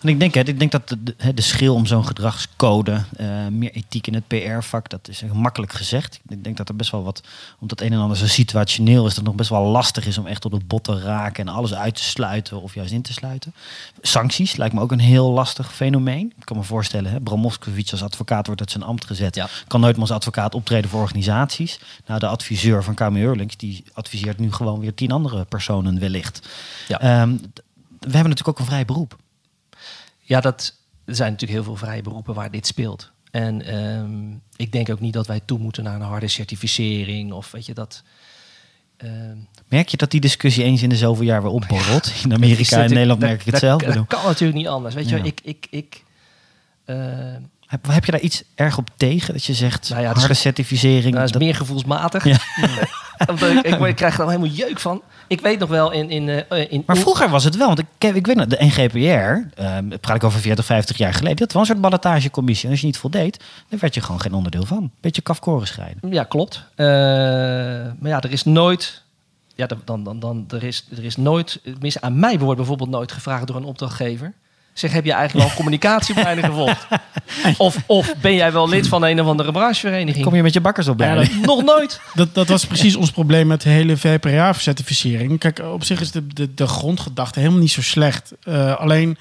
En 0.00 0.08
ik 0.08 0.20
denk, 0.20 0.34
hè, 0.34 0.40
ik 0.40 0.58
denk 0.58 0.72
dat 0.72 0.88
de, 0.88 1.02
de, 1.02 1.34
de 1.34 1.42
schil 1.42 1.74
om 1.74 1.86
zo'n 1.86 2.06
gedragscode, 2.06 3.04
eh, 3.16 3.46
meer 3.50 3.72
ethiek 3.72 4.06
in 4.06 4.14
het 4.14 4.26
PR-vak, 4.26 4.88
dat 4.88 5.08
is 5.08 5.22
echt 5.22 5.32
makkelijk 5.32 5.72
gezegd. 5.72 6.20
Ik 6.28 6.44
denk 6.44 6.56
dat 6.56 6.68
er 6.68 6.76
best 6.76 6.90
wel 6.90 7.02
wat, 7.02 7.22
omdat 7.58 7.78
het 7.78 7.88
een 7.88 7.94
en 7.94 8.02
ander 8.02 8.16
zo 8.16 8.26
situationeel 8.26 9.02
is, 9.02 9.08
dat 9.08 9.16
het 9.16 9.24
nog 9.24 9.34
best 9.34 9.50
wel 9.50 9.62
lastig 9.62 10.06
is 10.06 10.18
om 10.18 10.26
echt 10.26 10.44
op 10.44 10.52
het 10.52 10.68
bot 10.68 10.84
te 10.84 11.00
raken 11.00 11.46
en 11.46 11.54
alles 11.54 11.74
uit 11.74 11.94
te 11.94 12.02
sluiten 12.02 12.62
of 12.62 12.74
juist 12.74 12.92
in 12.92 13.02
te 13.02 13.12
sluiten. 13.12 13.54
Sancties 14.00 14.56
lijkt 14.56 14.74
me 14.74 14.80
ook 14.80 14.92
een 14.92 14.98
heel 14.98 15.30
lastig 15.30 15.74
fenomeen. 15.74 16.32
Ik 16.36 16.44
kan 16.44 16.56
me 16.56 16.62
voorstellen, 16.62 17.10
hè, 17.10 17.20
Bram 17.20 17.40
Moskowitz 17.40 17.92
als 17.92 18.02
advocaat 18.02 18.46
wordt 18.46 18.60
uit 18.60 18.70
zijn 18.70 18.82
ambt 18.84 19.04
gezet. 19.04 19.34
Ja. 19.34 19.48
Kan 19.66 19.80
nooit 19.80 19.92
meer 19.92 20.02
als 20.06 20.14
advocaat 20.14 20.54
optreden 20.54 20.90
voor 20.90 21.00
organisaties. 21.00 21.80
Nou, 22.06 22.20
de 22.20 22.26
adviseur 22.26 22.84
van 22.84 22.94
KMU 22.94 23.22
Eurlings, 23.22 23.56
die 23.56 23.84
adviseert 23.92 24.38
nu 24.38 24.52
gewoon 24.52 24.80
weer 24.80 24.94
tien 24.94 25.12
andere 25.12 25.44
personen 25.44 26.00
wellicht. 26.00 26.48
Ja. 26.88 27.00
Ehm, 27.00 27.36
we 27.98 28.14
hebben 28.14 28.28
natuurlijk 28.28 28.48
ook 28.48 28.58
een 28.58 28.64
vrij 28.64 28.84
beroep. 28.84 29.16
Ja 30.28 30.40
dat, 30.40 30.74
er 31.04 31.14
zijn 31.14 31.30
natuurlijk 31.32 31.58
heel 31.60 31.74
veel 31.74 31.86
vrije 31.86 32.02
beroepen 32.02 32.34
waar 32.34 32.50
dit 32.50 32.66
speelt. 32.66 33.10
En 33.30 33.62
ehm, 33.62 34.30
ik 34.56 34.72
denk 34.72 34.90
ook 34.90 35.00
niet 35.00 35.12
dat 35.12 35.26
wij 35.26 35.40
toe 35.44 35.58
moeten 35.58 35.84
naar 35.84 35.94
een 35.94 36.00
harde 36.00 36.28
certificering. 36.28 37.32
Of 37.32 37.50
weet 37.50 37.66
je 37.66 37.74
dat. 37.74 38.02
ehm, 38.96 39.36
Merk 39.68 39.88
je 39.88 39.96
dat 39.96 40.10
die 40.10 40.20
discussie 40.20 40.64
eens 40.64 40.82
in 40.82 40.88
de 40.88 40.96
zoveel 40.96 41.24
jaar 41.24 41.42
weer 41.42 41.50
opborrelt? 41.50 42.12
In 42.24 42.32
Amerika 42.34 42.82
en 42.82 42.88
Nederland 42.90 43.20
merk 43.20 43.38
ik 43.38 43.44
het 43.44 43.50
dat- 43.50 43.60
zelf. 43.60 43.82
Dat, 43.82 44.06
kan 44.06 44.24
natuurlijk 44.24 44.58
niet 44.58 44.68
anders. 44.68 44.94
Weet 44.94 45.08
je, 45.08 45.16
Ja. 45.16 45.24
ik. 45.24 45.40
ik, 45.42 45.66
ik 45.70 46.04
eh, 46.84 46.96
Heb, 47.68 47.86
heb 47.86 48.04
je 48.04 48.10
daar 48.10 48.20
iets 48.20 48.42
erg 48.54 48.78
op 48.78 48.88
tegen? 48.96 49.32
Dat 49.32 49.44
je 49.44 49.54
zegt, 49.54 49.88
Nou 49.88 50.02
ja, 50.02 50.06
het 50.08 50.16
is- 50.16 50.22
harde 50.22 50.38
certificering. 50.38 51.14
Nou, 51.14 51.26
dat 51.26 51.34
is 51.34 51.46
meer 51.46 51.54
gevoelsmatig. 51.54 52.24
Ja. 52.24 52.38
Omdat 53.30 53.50
ik, 53.50 53.62
ik, 53.62 53.80
ik 53.80 53.96
krijg 53.96 54.12
er 54.12 54.18
dan 54.18 54.28
helemaal 54.28 54.50
jeuk 54.50 54.80
van. 54.80 55.02
Ik 55.26 55.40
weet 55.40 55.58
nog 55.58 55.68
wel 55.68 55.90
in... 55.92 56.10
in, 56.10 56.28
eh, 56.28 56.72
in 56.72 56.82
maar 56.86 56.96
vroeger 56.96 57.28
was 57.28 57.44
het 57.44 57.56
wel, 57.56 57.66
want 57.66 57.78
ik, 57.78 58.14
ik 58.14 58.26
weet 58.26 58.36
nog, 58.36 58.46
de 58.46 58.64
NGPR, 58.64 59.60
ehm 59.60 59.88
praat 60.00 60.16
ik 60.16 60.24
over 60.24 60.40
40, 60.40 60.64
50 60.64 60.96
jaar 60.96 61.14
geleden, 61.14 61.36
dat 61.36 61.52
was 61.52 61.62
een 61.62 61.68
soort 61.68 61.80
ballotagecommissie. 61.80 62.64
En 62.64 62.70
als 62.70 62.80
je 62.80 62.86
niet 62.86 62.98
voldeed, 62.98 63.44
dan 63.68 63.78
werd 63.78 63.94
je 63.94 64.00
gewoon 64.00 64.20
geen 64.20 64.32
onderdeel 64.34 64.64
van. 64.64 64.90
Beetje 65.00 65.22
kafkoren 65.22 65.66
scheiden. 65.66 66.12
Ja, 66.12 66.24
klopt. 66.24 66.64
Eh, 66.74 66.86
maar 67.98 68.10
ja, 68.10 68.20
er 68.20 68.32
is 68.32 68.44
nooit... 68.44 69.02
Ja, 69.54 69.66
dan, 69.84 70.04
dan, 70.04 70.18
dan, 70.20 70.44
er, 70.48 70.62
is, 70.62 70.86
er 70.96 71.04
is 71.04 71.16
nooit... 71.16 71.60
Aan 72.00 72.18
mij 72.18 72.38
wordt 72.38 72.56
bijvoorbeeld 72.56 72.90
nooit 72.90 73.12
gevraagd 73.12 73.46
door 73.46 73.56
een 73.56 73.64
opdrachtgever. 73.64 74.32
Zeg, 74.78 74.92
heb 74.92 75.04
je 75.04 75.12
eigenlijk 75.12 75.40
wel 75.40 75.50
een 75.50 75.56
communicatieopleiding 75.56 76.46
gevolgd? 76.52 76.86
Of, 77.56 77.76
of 77.86 78.14
ben 78.20 78.34
jij 78.34 78.52
wel 78.52 78.68
lid 78.68 78.88
van 78.88 79.02
een 79.04 79.20
of 79.20 79.26
andere 79.26 79.52
branchevereniging? 79.52 80.24
Kom 80.24 80.34
je 80.34 80.42
met 80.42 80.52
je 80.52 80.60
bakkers 80.60 80.88
op 80.88 81.00
Ja, 81.00 81.14
bij? 81.14 81.24
dat- 81.24 81.34
Nog 81.46 81.62
nooit. 81.64 82.00
Dat, 82.14 82.34
dat 82.34 82.48
was 82.48 82.66
precies 82.66 82.96
ons 82.96 83.10
probleem 83.10 83.46
met 83.46 83.60
de 83.62 83.68
hele 83.68 83.96
VPRA-certificering. 83.96 85.38
Kijk, 85.38 85.58
op 85.58 85.84
zich 85.84 86.00
is 86.00 86.10
de, 86.10 86.26
de, 86.26 86.54
de 86.54 86.66
grondgedachte 86.66 87.38
helemaal 87.38 87.60
niet 87.60 87.70
zo 87.70 87.82
slecht. 87.82 88.32
Eh, 88.42 88.76
alleen, 88.76 89.18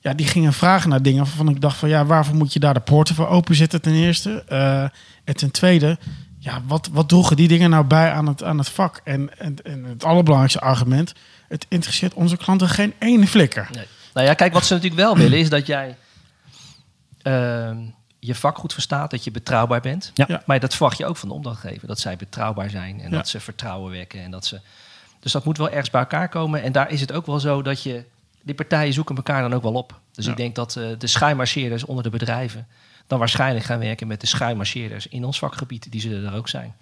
ja, 0.00 0.14
die 0.14 0.26
gingen 0.26 0.52
vragen 0.52 0.90
naar 0.90 1.02
dingen 1.02 1.24
waarvan 1.24 1.48
ik 1.48 1.60
dacht 1.60 1.76
van... 1.76 1.88
ja, 1.88 2.04
waarvoor 2.06 2.34
moet 2.36 2.52
je 2.52 2.60
daar 2.60 2.74
de 2.74 2.80
poorten 2.80 3.14
voor 3.14 3.28
openzetten 3.28 3.80
ten 3.82 3.94
eerste? 3.94 4.44
Eh, 4.48 4.82
en 5.24 5.36
ten 5.36 5.50
tweede, 5.50 5.98
ja, 6.38 6.62
wat, 6.66 6.88
wat 6.92 7.08
droegen 7.08 7.36
die 7.36 7.48
dingen 7.48 7.70
nou 7.70 7.84
bij 7.84 8.12
aan 8.12 8.26
het, 8.26 8.42
aan 8.44 8.58
het 8.58 8.68
vak? 8.68 9.00
En, 9.04 9.30
en, 9.38 9.56
en 9.62 9.84
het 9.84 10.04
allerbelangrijkste 10.04 10.60
argument... 10.60 11.12
het 11.48 11.66
interesseert 11.68 12.14
onze 12.14 12.36
klanten 12.36 12.68
geen 12.68 12.92
ene 12.98 13.26
flikker. 13.26 13.68
Nee. 13.72 13.84
Nou 14.14 14.26
ja, 14.26 14.34
kijk, 14.34 14.52
wat 14.52 14.64
ze 14.64 14.74
natuurlijk 14.74 15.00
wel 15.02 15.16
willen 15.16 15.38
is 15.38 15.48
dat 15.48 15.66
jij 15.66 15.96
ehm, 17.22 17.78
je 18.18 18.34
vak 18.34 18.58
goed 18.58 18.72
verstaat, 18.72 19.10
dat 19.10 19.24
je 19.24 19.30
betrouwbaar 19.30 19.80
bent. 19.80 20.10
Ja. 20.14 20.24
Ja. 20.28 20.42
Maar 20.46 20.60
dat 20.60 20.74
verwacht 20.74 20.98
je 20.98 21.06
ook 21.06 21.16
van 21.16 21.28
de 21.28 21.34
opdrachtgever, 21.34 21.88
dat 21.88 21.98
zij 21.98 22.16
betrouwbaar 22.16 22.70
zijn 22.70 23.00
en 23.00 23.10
Ja. 23.10 23.16
dat 23.16 23.28
ze 23.28 23.40
vertrouwen 23.40 23.92
wekken. 23.92 24.20
En 24.22 24.30
dat 24.30 24.46
ze, 24.46 24.60
dus 25.20 25.32
dat 25.32 25.44
moet 25.44 25.58
wel 25.58 25.68
ergens 25.70 25.90
bij 25.90 26.00
elkaar 26.00 26.28
komen. 26.28 26.62
En 26.62 26.72
daar 26.72 26.90
is 26.90 27.00
het 27.00 27.12
ook 27.12 27.26
wel 27.26 27.40
zo 27.40 27.62
dat 27.62 27.82
je, 27.82 28.04
die 28.42 28.54
partijen 28.54 28.92
zoeken 28.92 29.16
elkaar 29.16 29.42
dan 29.42 29.54
ook 29.54 29.62
wel 29.62 29.72
op. 29.74 30.00
Dus 30.12 30.24
Ja. 30.24 30.30
ik 30.30 30.36
denk 30.36 30.54
dat 30.54 30.76
eh, 30.76 30.84
de 30.98 31.06
schuimarcheerders 31.06 31.84
onder 31.84 32.04
de 32.04 32.10
bedrijven 32.10 32.66
dan 33.10 33.18
waarschijnlijk 33.18 33.64
gaan 33.64 33.78
werken 33.78 34.06
met 34.06 34.20
de 34.20 34.26
schuimarcheerders 34.26 35.06
in 35.06 35.24
ons 35.24 35.38
vakgebied. 35.38 35.86
Die 35.92 36.00
zullen 36.00 36.30
er 36.32 36.36
ook 36.36 36.48
zijn. 36.48 36.74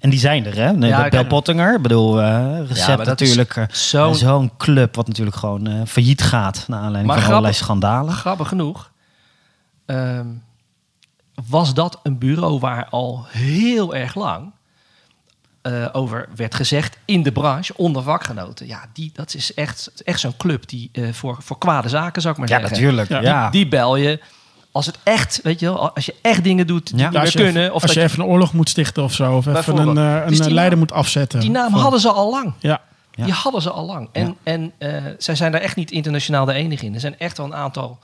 En 0.00 0.10
die 0.10 0.18
zijn 0.18 0.46
er, 0.46 0.54
hè? 0.56 0.72
Nee, 0.72 0.90
Ja, 0.90 1.08
Bel. 1.08 1.26
Pottinger, 1.26 1.74
ik 1.74 1.82
bedoel, 1.82 2.20
eh 2.20 2.58
recept 2.68 3.04
natuurlijk. 3.04 3.56
eh, 3.56 4.12
Zo'n 4.12 4.50
club 4.56 4.94
wat 4.94 5.06
natuurlijk 5.06 5.36
gewoon 5.36 5.66
eh, 5.66 5.80
failliet 5.86 6.22
gaat 6.22 6.64
naar 6.68 6.78
aanleiding 6.78 7.06
Maar 7.06 7.20
van 7.20 7.30
allerlei 7.30 7.54
schandalen. 7.54 8.12
Grappig 8.14 8.48
genoeg. 8.48 8.90
ehm, 9.86 10.26
was 11.48 11.74
dat 11.74 12.00
een 12.02 12.18
bureau 12.18 12.58
waar 12.58 12.86
al 12.90 13.24
heel 13.28 13.94
erg 13.94 14.14
lang 14.14 14.52
eh, 15.62 15.86
over 15.92 16.28
werd 16.36 16.54
gezegd 16.54 16.98
in 17.04 17.22
de 17.22 17.32
branche, 17.32 17.72
onder 17.76 18.02
vakgenoten. 18.02 18.66
Ja, 18.66 18.80
die, 18.92 19.10
dat 19.14 19.34
is 19.34 19.54
echt, 19.54 19.92
echt 20.04 20.20
zo'n 20.20 20.36
club 20.36 20.68
die 20.68 20.88
eh, 20.92 21.12
voor, 21.12 21.36
voor 21.42 21.58
kwade 21.58 21.88
zaken, 21.88 22.22
zou 22.22 22.34
ik 22.34 22.40
maar 22.40 22.48
Ja, 22.48 22.58
zeggen. 22.58 22.76
natuurlijk. 22.76 23.08
Ja. 23.08 23.20
Ja, 23.20 23.50
Die 23.50 23.68
bel 23.68 23.96
je 23.96 24.20
als 24.72 24.86
het 24.86 24.98
echt, 25.02 25.40
weet 25.42 25.60
je 25.60 25.66
wel, 25.66 25.94
als 25.94 26.06
je 26.06 26.14
echt 26.22 26.44
dingen 26.44 26.66
doet 26.66 26.86
die 26.86 26.96
Ja. 26.96 27.02
niet 27.04 27.12
Ja, 27.12 27.18
meer 27.18 27.20
als 27.20 27.32
je, 27.32 27.38
kunnen. 27.44 27.66
Of 27.66 27.72
als 27.72 27.82
dat 27.82 27.92
je 27.94 28.02
even 28.02 28.20
een 28.20 28.26
oorlog 28.26 28.52
moet 28.52 28.68
stichten 28.68 29.02
of 29.02 29.12
zo. 29.12 29.36
Of 29.36 29.46
even 29.46 29.76
een, 29.76 29.94
Dus 30.28 30.38
een 30.38 30.44
die 30.44 30.54
leider 30.54 30.78
moet 30.78 30.92
afzetten. 30.92 31.40
die 31.40 31.50
naam 31.50 31.70
Van- 31.70 31.80
hadden 31.80 32.00
ze 32.00 32.10
al 32.12 32.30
lang. 32.30 32.52
Ja, 32.58 32.80
Ja. 33.12 33.24
Die 33.24 33.34
hadden 33.34 33.62
ze 33.62 33.70
al 33.70 33.86
lang. 33.86 34.08
En, 34.12 34.26
Ja. 34.26 34.34
en 34.42 34.72
eh, 34.78 35.04
zij 35.18 35.34
zijn 35.34 35.52
daar 35.52 35.60
echt 35.60 35.76
niet 35.76 35.90
internationaal 35.90 36.44
de 36.44 36.52
enige 36.52 36.84
in. 36.86 36.94
Er 36.94 37.00
zijn 37.00 37.18
echt 37.18 37.36
wel 37.36 37.46
een 37.46 37.54
aantal 37.54 37.98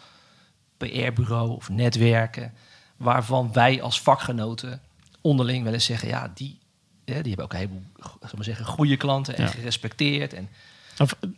PR-bureau 0.76 1.50
of 1.50 1.68
netwerken... 1.68 2.52
waarvan 2.96 3.50
wij 3.52 3.82
als 3.82 4.00
vakgenoten 4.00 4.80
onderling 5.20 5.64
wel 5.64 5.72
eens 5.72 5.84
zeggen... 5.84 6.08
ja, 6.08 6.30
die, 6.34 6.58
hè, 7.04 7.14
die 7.22 7.26
hebben 7.34 7.44
ook 7.44 7.52
een 7.52 7.58
heleboel 7.58 7.82
zal 8.02 8.28
ik 8.28 8.34
maar 8.34 8.44
zeggen, 8.44 8.66
goede 8.66 8.96
klanten 8.96 9.36
en 9.36 9.42
Ja. 9.44 9.48
gerespecteerd. 9.50 10.32
En, 10.34 10.48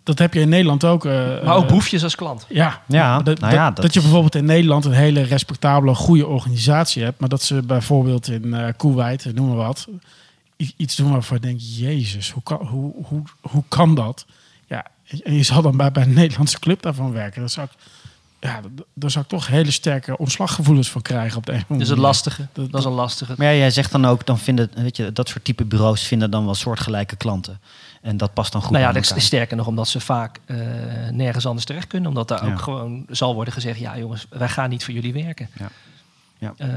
dat 0.03 0.19
heb 0.19 0.35
je 0.35 0.41
in 0.41 0.49
Nederland 0.49 0.85
ook. 0.85 1.05
eh, 1.05 1.13
maar 1.45 1.57
ook 1.57 1.65
eh, 1.65 1.71
boefjes 1.71 2.03
als 2.03 2.15
klant. 2.15 2.47
Ja, 2.49 2.83
Ja, 2.87 3.21
dat, 3.21 3.41
nou 3.41 3.55
ja, 3.55 3.67
dat, 3.67 3.75
dat 3.77 3.85
dat 3.85 3.95
je 3.95 4.01
bijvoorbeeld 4.01 4.35
in 4.35 4.45
Nederland 4.45 4.85
een 4.85 4.93
hele 4.93 5.23
respectabele, 5.23 5.95
goede 5.95 6.27
organisatie 6.27 7.03
hebt. 7.03 7.21
Maar 7.21 7.29
dat 7.29 7.43
ze 7.43 7.63
bijvoorbeeld 7.63 8.29
in 8.29 8.55
eh 8.55 8.69
Kuwait, 8.77 9.35
noem 9.35 9.47
maar 9.49 9.57
wat, 9.57 9.87
iets 10.77 10.97
doen 10.97 11.13
waarvan 11.13 11.39
je 11.41 11.47
denkt, 11.47 11.77
jezus, 11.79 12.31
hoe 12.31 12.43
kan, 12.43 12.67
hoe, 12.67 12.93
hoe, 13.05 13.23
hoe 13.41 13.63
kan 13.69 13.95
dat? 13.95 14.27
Ja, 14.67 14.87
en 15.25 15.35
je 15.35 15.43
zal 15.43 15.63
dan 15.63 15.77
bij, 15.77 15.93
bij 15.93 16.03
een 16.03 16.13
Nederlandse 16.15 16.59
club 16.59 16.83
daarvan 16.83 17.13
werken. 17.13 17.41
Dan 17.41 17.51
zou 17.51 17.67
ik, 17.67 17.73
ja, 18.41 18.61
daar 18.95 19.11
zou 19.11 19.25
ik 19.25 19.31
toch 19.31 19.47
hele 19.47 19.71
sterke 19.71 20.19
ontslaggevoelens 20.19 20.91
van 20.91 21.03
krijgen 21.03 21.37
op 21.39 21.47
de 21.47 21.53
een 21.53 21.57
of 21.59 21.63
andere 21.63 21.81
Dus 21.81 21.89
het 21.89 21.99
lastige. 21.99 22.47
Dat- 22.53 22.71
Dat 22.71 22.81
is 22.81 22.87
een 22.87 22.93
lastige. 22.93 23.35
Maar 23.37 23.47
ja, 23.47 23.59
jij 23.59 23.71
zegt 23.71 23.93
dan 23.93 24.07
ook, 24.07 24.27
dan 24.27 24.39
vinden, 24.39 24.71
weet 24.75 24.97
je, 24.97 25.13
dat 25.13 25.29
soort 25.29 25.45
type 25.45 25.65
bureaus 25.65 26.03
vinden 26.03 26.31
dan 26.31 26.45
wel 26.45 26.55
soortgelijke 26.55 27.17
klanten. 27.17 27.61
En 28.03 28.17
dat 28.17 28.35
past 28.35 28.53
dan 28.53 28.63
goed 28.63 28.71
Nou 28.71 28.85
ja, 28.85 28.93
dat 28.93 29.17
is 29.17 29.25
sterker 29.25 29.57
nog 29.57 29.67
omdat 29.67 29.89
ze 29.89 30.01
vaak 30.01 30.41
eh, 30.45 30.57
nergens 31.11 31.47
anders 31.47 31.67
terecht 31.67 31.87
kunnen. 31.87 32.09
Omdat 32.09 32.29
daar 32.29 32.47
Ja. 32.47 32.53
ook 32.53 32.61
gewoon 32.61 33.07
zal 33.09 33.35
worden 33.35 33.53
gezegd... 33.53 33.79
ja 33.79 33.99
jongens, 33.99 34.27
wij 34.31 34.49
gaan 34.49 34.71
niet 34.71 34.85
voor 34.85 34.95
jullie 34.95 35.13
werken. 35.13 35.49
Ja. 35.59 35.71
Ja. 36.39 36.55
Eh, 36.57 36.69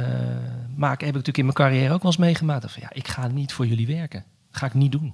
maar 0.75 0.93
ik 0.93 0.99
heb 0.99 1.09
ik 1.09 1.15
natuurlijk 1.15 1.37
in 1.37 1.43
mijn 1.43 1.55
carrière 1.55 1.93
ook 1.93 2.01
wel 2.01 2.11
eens 2.11 2.19
meegemaakt. 2.19 2.71
Van, 2.71 2.81
ja, 2.81 2.89
ik 2.93 3.07
ga 3.07 3.27
niet 3.27 3.53
voor 3.53 3.67
jullie 3.67 3.87
werken. 3.87 4.23
Dat 4.49 4.59
ga 4.59 4.65
ik 4.65 4.73
niet 4.73 4.91
doen. 4.91 5.13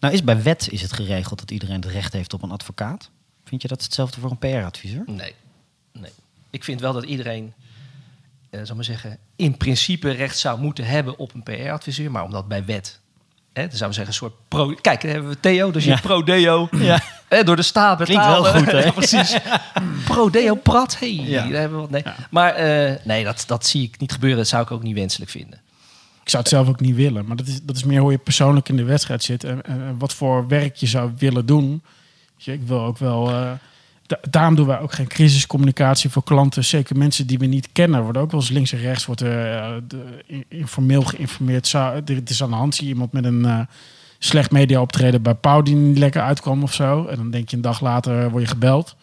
Nou 0.00 0.14
is 0.14 0.24
bij 0.24 0.42
wet 0.42 0.68
is 0.70 0.82
het 0.82 0.92
geregeld 0.92 1.38
dat 1.38 1.50
iedereen 1.50 1.80
het 1.80 1.84
recht 1.84 2.12
heeft 2.12 2.32
op 2.32 2.42
een 2.42 2.50
advocaat. 2.50 3.00
Vind 3.00 3.48
Vind 3.48 3.62
je 3.62 3.68
dat 3.68 3.82
hetzelfde 3.82 4.20
voor 4.20 4.30
een 4.30 4.38
PR-adviseur? 4.38 5.02
Nee, 5.06 5.34
nee. 5.92 6.10
Ik 6.50 6.64
vind 6.64 6.80
wel 6.80 6.92
dat 6.92 7.04
iedereen, 7.04 7.52
eh, 8.50 8.60
zal 8.62 8.74
maar 8.76 8.84
zeggen, 8.84 9.18
in 9.36 9.56
principe 9.56 10.10
recht 10.10 10.38
zou 10.38 10.60
moeten 10.60 10.84
hebben 10.84 11.18
op 11.18 11.34
een 11.34 11.42
PR-adviseur, 11.42 12.10
maar 12.10 12.24
omdat 12.24 12.48
bij 12.48 12.64
wet, 12.64 13.00
hè, 13.52 13.62
dan 13.68 13.76
zouden 13.76 13.88
we 13.88 13.94
zeggen 14.04 14.06
een 14.06 14.12
soort 14.12 14.32
pro. 14.48 14.74
Kijk, 14.80 15.00
dan 15.02 15.10
hebben 15.10 15.30
we 15.30 15.40
Theo, 15.40 15.70
dus 15.70 15.84
je 15.84 15.90
Ja. 15.90 16.00
pro-deo, 16.00 16.68
Ja. 16.90 17.00
hè, 17.28 17.44
door 17.44 17.56
de 17.56 17.62
staat 17.62 18.02
Klinkt 18.04 18.24
wel 18.26 18.44
goed, 18.44 18.70
hè? 18.72 18.78
Ja, 18.84 18.90
precies. 18.92 19.36
pro-deo 20.04 20.54
prat, 20.54 20.98
hey, 20.98 21.14
Ja. 21.14 21.42
daar 21.48 21.60
hebben 21.60 21.80
we 21.80 21.88
wat. 21.88 21.90
Nee, 22.04 22.14
maar 22.30 22.54
eh, 22.54 22.96
nee, 23.04 23.24
dat, 23.24 23.44
dat 23.46 23.66
zie 23.66 23.82
ik 23.82 24.00
niet 24.00 24.12
gebeuren. 24.12 24.38
Dat 24.38 24.48
zou 24.48 24.62
ik 24.62 24.70
ook 24.70 24.82
niet 24.82 24.94
wenselijk 24.94 25.30
vinden. 25.30 25.60
Ik 26.22 26.28
zou 26.28 26.42
het 26.42 26.52
zelf 26.52 26.68
ook 26.68 26.80
niet 26.80 26.94
willen. 26.94 27.26
Maar 27.26 27.36
dat 27.36 27.46
is, 27.46 27.62
dat 27.62 27.76
is 27.76 27.84
meer 27.84 28.00
hoe 28.00 28.10
je 28.12 28.18
persoonlijk 28.18 28.68
in 28.68 28.76
de 28.76 28.84
wedstrijd 28.84 29.22
zit. 29.22 29.44
En, 29.44 29.62
en, 29.62 29.80
en 29.82 29.98
wat 29.98 30.12
voor 30.14 30.48
werk 30.48 30.76
je 30.76 30.86
zou 30.86 31.10
willen 31.18 31.46
doen. 31.46 31.82
Ik 32.44 32.62
wil 32.66 32.80
ook 32.80 32.98
wel... 32.98 33.28
eh, 33.30 33.50
da- 34.20 34.30
daarom 34.30 34.54
doen 34.54 34.66
wij 34.66 34.80
ook 34.80 34.92
geen 34.92 35.06
crisiscommunicatie 35.06 36.10
voor 36.10 36.24
klanten. 36.24 36.64
Zeker 36.64 36.96
mensen 36.96 37.26
die 37.26 37.38
we 37.38 37.46
niet 37.46 37.68
kennen. 37.72 38.02
Worden 38.02 38.22
ook 38.22 38.30
wel 38.30 38.40
eens 38.40 38.50
links 38.50 38.72
en 38.72 38.78
rechts 38.78 39.06
wordt, 39.06 39.22
eh, 39.22 39.72
informeel 40.48 41.02
geïnformeerd. 41.02 41.72
Er 41.72 42.02
het 42.06 42.30
is 42.30 42.42
aan 42.42 42.50
de 42.50 42.56
hand. 42.56 42.74
Zie 42.74 42.84
je 42.86 42.92
iemand 42.92 43.12
met 43.12 43.24
een... 43.24 43.44
eh, 43.44 43.60
slecht 44.18 44.50
media 44.50 44.80
optreden 44.80 45.22
bij 45.22 45.34
Pauw 45.34 45.62
die 45.62 45.74
niet 45.74 45.98
lekker 45.98 46.22
uitkwam 46.22 46.62
of 46.62 46.72
zo. 46.74 47.06
En 47.06 47.16
dan 47.16 47.30
denk 47.30 47.48
je 47.48 47.56
een 47.56 47.62
dag 47.62 47.80
later 47.80 48.30
word 48.30 48.42
je 48.42 48.48
gebeld. 48.48 48.96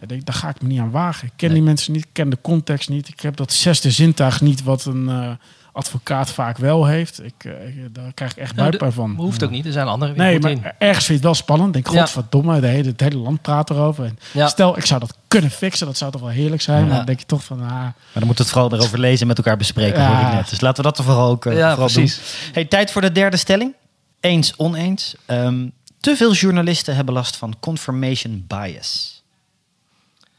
Ja, 0.00 0.06
denk, 0.06 0.24
daar 0.24 0.34
ga 0.34 0.48
ik 0.48 0.62
me 0.62 0.68
niet 0.68 0.80
aan 0.80 0.90
wagen. 0.90 1.26
Ik 1.26 1.32
ken 1.36 1.48
Nee. 1.48 1.56
die 1.56 1.66
mensen 1.66 1.92
niet, 1.92 2.02
ik 2.04 2.08
ken 2.12 2.28
de 2.30 2.38
context 2.42 2.88
niet. 2.88 3.08
Ik 3.08 3.20
heb 3.20 3.36
dat 3.36 3.52
zesde 3.52 3.90
zintuig 3.90 4.40
niet 4.40 4.62
wat 4.62 4.84
een 4.84 5.08
eh, 5.08 5.30
advocaat 5.78 6.30
vaak 6.30 6.56
wel 6.58 6.86
heeft. 6.86 7.22
Ik, 7.22 7.44
eh, 7.44 7.68
ik- 7.68 7.94
daar 7.94 8.12
krijg 8.12 8.30
ik 8.30 8.36
echt 8.36 8.54
Nou, 8.54 8.68
buikpijn 8.68 8.92
van. 8.92 9.14
Hoeft 9.16 9.44
ook 9.44 9.50
niet, 9.50 9.66
er 9.66 9.72
zijn 9.72 9.86
andere 9.86 10.14
Nee, 10.14 10.38
maar 10.40 10.50
in. 10.50 10.62
ergens 10.64 11.04
vind 11.04 11.06
je 11.06 11.12
het 11.14 11.22
wel 11.22 11.34
spannend. 11.34 11.72
Denk, 11.72 11.90
Ja. 11.90 12.00
godverdomme, 12.00 12.60
de 12.60 12.66
hele, 12.66 12.88
het 12.88 13.00
hele 13.00 13.16
land 13.16 13.42
praat 13.42 13.70
erover. 13.70 14.04
En 14.04 14.18
Ja. 14.32 14.48
Stel, 14.48 14.76
ik 14.78 14.86
zou 14.86 15.00
dat 15.00 15.16
kunnen 15.28 15.50
fixen. 15.50 15.86
Dat 15.86 15.96
zou 15.96 16.10
toch 16.12 16.20
wel 16.20 16.30
heerlijk 16.30 16.62
zijn. 16.62 16.80
Maar 16.82 16.90
Ja. 16.90 16.96
dan 16.96 17.06
denk 17.06 17.20
je 17.20 17.26
toch 17.26 17.44
van, 17.44 17.60
ah, 17.60 17.68
Maar 17.70 17.92
dan 18.12 18.26
moeten 18.26 18.34
we 18.34 18.42
het 18.42 18.50
vooral 18.50 18.72
erover 18.72 18.98
lezen 18.98 19.20
en 19.20 19.26
met 19.26 19.36
elkaar 19.38 19.56
bespreken, 19.56 20.00
Ja. 20.00 20.08
hoorde 20.08 20.26
ik 20.26 20.32
net. 20.32 20.48
Dus 20.50 20.60
laten 20.60 20.82
we 20.84 20.88
dat 20.88 20.98
er 20.98 21.04
vooral 21.04 21.30
ook 21.30 21.46
eh, 21.46 21.56
Ja, 21.56 21.68
vooral 21.74 21.88
precies. 21.92 22.16
doen. 22.16 22.52
Hey, 22.52 22.64
tijd 22.64 22.90
voor 22.90 23.00
de 23.02 23.12
derde 23.12 23.36
stelling. 23.36 23.74
Eens, 24.20 24.56
oneens. 24.56 25.14
Ehm, 25.26 25.68
te 26.00 26.16
veel 26.16 26.32
journalisten 26.32 26.94
hebben 26.94 27.14
last 27.14 27.36
van 27.36 27.54
confirmation 27.60 28.44
bias. 28.48 29.22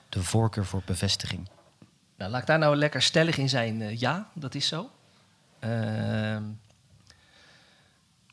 De 0.09 0.23
voorkeur 0.23 0.65
voor 0.65 0.81
bevestiging. 0.85 1.49
Nou, 2.17 2.31
laat 2.31 2.41
ik 2.41 2.47
daar 2.47 2.59
nou 2.59 2.75
lekker 2.75 3.01
stellig 3.01 3.37
in 3.37 3.49
zijn. 3.49 3.81
eh, 3.81 3.99
ja, 3.99 4.27
dat 4.33 4.55
is 4.55 4.67
zo. 4.67 4.89
Ehm, 5.59 6.43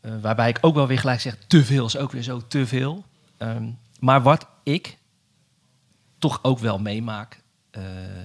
eh, 0.01 0.11
waarbij 0.21 0.49
ik 0.49 0.59
ook 0.61 0.75
wel 0.75 0.87
weer 0.87 0.99
gelijk 0.99 1.21
zeg, 1.21 1.37
te 1.47 1.65
veel 1.65 1.87
is 1.87 1.97
ook 1.97 2.13
weer 2.13 2.23
zo 2.23 2.43
te 2.47 2.67
veel. 2.67 3.05
Ehm, 3.37 3.71
maar 4.01 4.23
wat 4.23 4.47
ik 4.63 4.99
toch 6.19 6.39
ook 6.43 6.59
wel 6.59 6.79
meemaak 6.79 7.41
eh, 7.71 7.83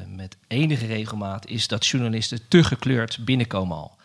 met 0.08 0.38
enige 0.48 0.86
regelmaat... 0.86 1.48
is 1.48 1.68
dat 1.68 1.86
journalisten 1.86 2.48
te 2.48 2.64
gekleurd 2.64 3.26
binnenkomen 3.26 3.78
al. 3.78 3.96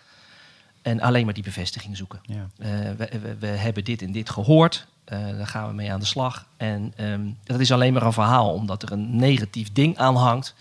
En 0.83 1.01
alleen 1.01 1.25
maar 1.25 1.35
die 1.35 1.43
bevestiging 1.43 1.97
zoeken. 1.97 2.21
Ja. 2.23 2.49
Eh, 2.59 2.91
we, 2.97 3.09
we, 3.21 3.37
we 3.39 3.47
hebben 3.47 3.85
dit 3.85 4.03
en 4.03 4.13
dit 4.13 4.31
gehoord. 4.31 4.87
Eh, 5.05 5.19
daar 5.19 5.47
gaan 5.47 5.69
we 5.69 5.75
mee 5.75 5.93
aan 5.93 6.01
de 6.01 6.07
slag. 6.07 6.47
En 6.57 6.93
ehm, 6.97 7.27
dat 7.45 7.61
is 7.61 7.73
alleen 7.73 7.93
maar 7.93 8.03
een 8.03 8.13
verhaal, 8.13 8.53
omdat 8.53 8.83
er 8.83 8.93
een 8.93 9.17
negatief 9.17 9.73
ding 9.73 9.99
aan 9.99 10.17
hangt. 10.17 10.55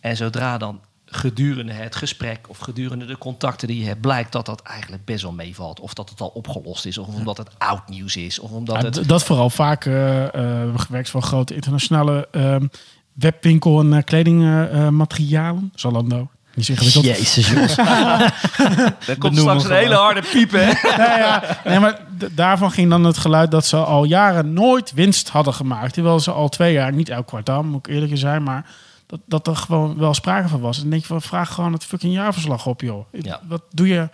En 0.00 0.16
zodra 0.16 0.58
dan 0.58 0.80
gedurende 1.14 1.72
het 1.72 1.96
gesprek 1.96 2.38
of 2.48 2.58
gedurende 2.58 3.04
de 3.06 3.18
contacten 3.18 3.68
die 3.68 3.80
je 3.80 3.86
hebt, 3.86 4.00
blijkt 4.00 4.32
dat 4.32 4.46
dat 4.46 4.62
eigenlijk 4.62 5.04
best 5.04 5.22
wel 5.22 5.32
meevalt. 5.32 5.80
Of 5.80 5.94
dat 5.94 6.10
het 6.10 6.20
al 6.20 6.28
opgelost 6.28 6.86
is, 6.86 6.98
of 6.98 7.06
omdat 7.06 7.36
het 7.36 7.48
oud 7.58 7.88
nieuws 7.88 8.16
is, 8.16 8.38
of 8.38 8.50
omdat 8.50 8.76
Ja, 8.76 8.84
het. 8.84 9.08
dat 9.08 9.24
vooral 9.24 9.50
vaak. 9.50 9.84
hebben 9.84 10.80
gewerkt 10.80 11.10
voor 11.10 11.20
een 11.20 11.26
grote 11.26 11.54
internationale 11.54 12.28
ehm, 12.30 12.66
webwinkel 13.12 13.80
en 13.80 13.92
uh, 13.92 13.98
kledingmaterialen. 14.04 15.72
Zalando. 15.74 16.28
Niet 16.54 16.68
ingewikkeld. 16.68 17.04
Jezus, 17.04 17.48
jongens. 17.50 17.76
Er 17.78 19.18
komt 19.18 19.18
benoemen 19.18 19.60
straks 19.60 19.64
een 19.64 19.72
hele 19.72 19.94
harde 19.94 20.22
piepen. 20.32 20.66
hè? 20.66 20.72
Ja, 21.02 21.18
ja. 21.18 21.42
Nee, 21.64 21.78
maar 21.78 22.00
daarvan 22.32 22.70
ging 22.70 22.90
dan 22.90 23.04
het 23.04 23.18
geluid 23.18 23.50
dat 23.50 23.66
ze 23.66 23.76
al 23.76 24.04
jaren 24.04 24.52
nooit 24.52 24.92
winst 24.92 25.28
hadden 25.28 25.54
gemaakt. 25.54 25.92
Terwijl 25.94 26.20
ze 26.20 26.30
al 26.30 26.48
twee 26.48 26.72
jaar, 26.72 26.92
niet 26.92 27.08
elk 27.08 27.26
kwartaal, 27.26 27.62
moet 27.62 27.86
ik 27.86 27.94
eerlijk 27.94 28.12
zijn, 28.18 28.42
maar 28.42 28.64
dat, 29.12 29.20
dat 29.26 29.46
er 29.46 29.56
gewoon 29.56 29.98
wel 29.98 30.14
sprake 30.14 30.48
van 30.48 30.60
was. 30.60 30.76
En 30.76 30.82
dan 30.82 30.90
denk 30.90 31.02
je 31.02 31.08
van, 31.08 31.22
vraag 31.22 31.54
gewoon 31.54 31.72
het 31.72 31.84
fucking 31.84 32.12
jaarverslag 32.14 32.66
op, 32.66 32.80
joh. 32.80 33.06
Ja. 33.12 33.40
Wat 33.48 33.62
doe 33.70 33.88
je, 33.88 34.08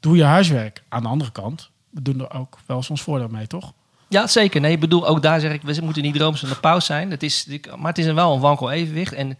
doe 0.00 0.16
je 0.16 0.24
huiswerk? 0.24 0.82
Aan 0.88 1.02
de 1.02 1.08
andere 1.08 1.32
kant, 1.32 1.70
we 1.90 2.02
doen 2.02 2.20
er 2.20 2.32
ook 2.32 2.58
wel 2.66 2.76
eens 2.76 2.90
ons 2.90 3.02
voordeel 3.02 3.28
mee, 3.28 3.46
toch? 3.46 3.72
Ja, 4.08 4.26
zeker. 4.26 4.60
Nee, 4.60 4.72
ik 4.72 4.80
bedoel, 4.80 5.06
ook 5.06 5.22
daar 5.22 5.40
zeg 5.40 5.52
ik, 5.52 5.62
we 5.62 5.78
moeten 5.82 6.02
niet 6.02 6.14
drooms 6.14 6.42
aan 6.44 6.48
de 6.50 6.56
pauze 6.56 6.86
zijn. 6.86 7.10
Het 7.10 7.22
is, 7.22 7.46
maar 7.76 7.88
het 7.88 7.98
is 7.98 8.06
een 8.06 8.14
wel 8.14 8.34
een 8.34 8.40
wankel 8.40 8.70
evenwicht. 8.70 9.12
En 9.12 9.38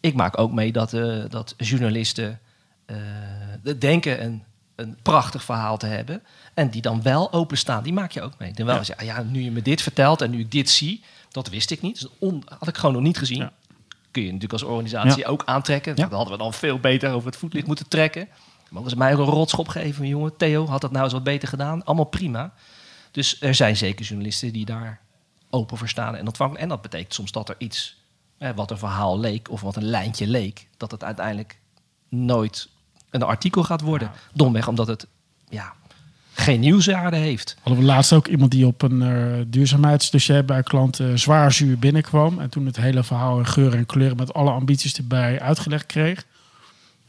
ik 0.00 0.14
maak 0.14 0.38
ook 0.38 0.52
mee 0.52 0.72
dat, 0.72 0.92
eh, 0.92 1.16
dat 1.28 1.54
journalisten 1.56 2.40
eh, 2.86 2.96
denken 3.78 4.24
een, 4.24 4.42
een 4.76 4.96
prachtig 5.02 5.44
verhaal 5.44 5.76
te 5.78 5.86
hebben. 5.86 6.22
En 6.54 6.70
die 6.70 6.82
dan 6.82 7.02
wel 7.02 7.32
openstaan. 7.32 7.82
Die 7.82 7.92
maak 7.92 8.10
je 8.10 8.22
ook 8.22 8.32
mee. 8.38 8.52
Dan 8.52 8.66
wel 8.66 8.80
Ja. 8.84 9.02
ja, 9.04 9.22
nu 9.22 9.40
je 9.42 9.50
me 9.50 9.62
dit 9.62 9.82
vertelt 9.82 10.20
en 10.22 10.30
nu 10.30 10.38
ik 10.40 10.50
dit 10.50 10.70
zie, 10.70 11.02
dat 11.30 11.48
wist 11.48 11.70
ik 11.70 11.82
niet. 11.82 12.00
Dus 12.00 12.10
on- 12.18 12.42
had 12.58 12.68
ik 12.68 12.76
gewoon 12.76 12.94
nog 12.94 13.02
niet 13.04 13.18
gezien. 13.18 13.38
Ja. 13.38 13.52
Kun 14.18 14.26
je 14.26 14.32
natuurlijk 14.32 14.62
als 14.62 14.70
organisatie 14.70 15.26
ook 15.26 15.42
aantrekken. 15.44 15.92
Ja. 15.96 16.02
Dat 16.02 16.12
hadden 16.12 16.32
we 16.32 16.42
dan 16.42 16.52
veel 16.52 16.78
beter 16.78 17.12
over 17.12 17.26
het 17.26 17.36
voetlicht 17.36 17.66
moeten 17.66 17.88
trekken. 17.88 18.28
Mogen 18.70 18.90
ze 18.90 18.96
mij 18.96 19.12
ook 19.12 19.26
een 19.26 19.32
rotschop 19.32 19.68
geven, 19.68 20.06
jongen. 20.06 20.36
Theo, 20.36 20.66
had 20.66 20.80
dat 20.80 20.90
nou 20.90 21.04
eens 21.04 21.12
wat 21.12 21.22
beter 21.24 21.48
gedaan? 21.48 21.84
Allemaal 21.84 22.04
prima. 22.04 22.52
Dus 23.10 23.42
er 23.42 23.54
zijn 23.54 23.76
zeker 23.76 24.04
journalisten 24.04 24.52
die 24.52 24.64
daar 24.64 25.00
open 25.50 25.76
voor 25.76 25.88
staan 25.88 26.16
en 26.16 26.26
ontvangen. 26.26 26.58
En 26.58 26.68
dat 26.68 26.82
betekent 26.82 27.14
soms 27.14 27.32
dat 27.32 27.48
er 27.48 27.54
iets, 27.58 28.02
eh, 28.38 28.50
wat 28.54 28.70
een 28.70 28.78
verhaal 28.78 29.18
leek 29.18 29.50
of 29.50 29.60
wat 29.60 29.76
een 29.76 29.84
lijntje 29.84 30.26
leek, 30.26 30.68
dat 30.76 30.90
het 30.90 31.04
uiteindelijk 31.04 31.58
nooit 32.08 32.68
een 33.10 33.22
artikel 33.22 33.64
gaat 33.64 33.80
worden. 33.80 34.10
Domweg 34.32 34.68
omdat 34.68 34.86
het 34.86 35.06
ja, 35.48 35.72
geen 36.40 36.60
nieuwswaarde 36.60 37.16
heeft. 37.16 37.56
Hadden 37.62 37.80
we 37.82 37.88
laatst 37.88 38.12
ook 38.12 38.26
iemand 38.28 38.50
die 38.50 38.66
op 38.66 38.82
een 38.82 39.02
eh, 39.02 39.44
duurzaamheidsdossier 39.46 40.44
bij 40.44 40.56
een 40.56 40.62
klant 40.64 41.00
eh, 41.00 41.06
zwaar 41.14 41.52
zuur 41.52 41.78
binnenkwam. 41.78 42.40
En 42.40 42.48
toen 42.50 42.66
het 42.66 42.76
hele 42.76 43.02
verhaal 43.04 43.38
in 43.38 43.46
geur 43.46 43.74
en 43.74 43.86
kleuren 43.86 44.16
met 44.16 44.34
alle 44.34 44.50
ambities 44.50 44.96
erbij 44.96 45.40
uitgelegd 45.40 45.86
kreeg. 45.86 46.24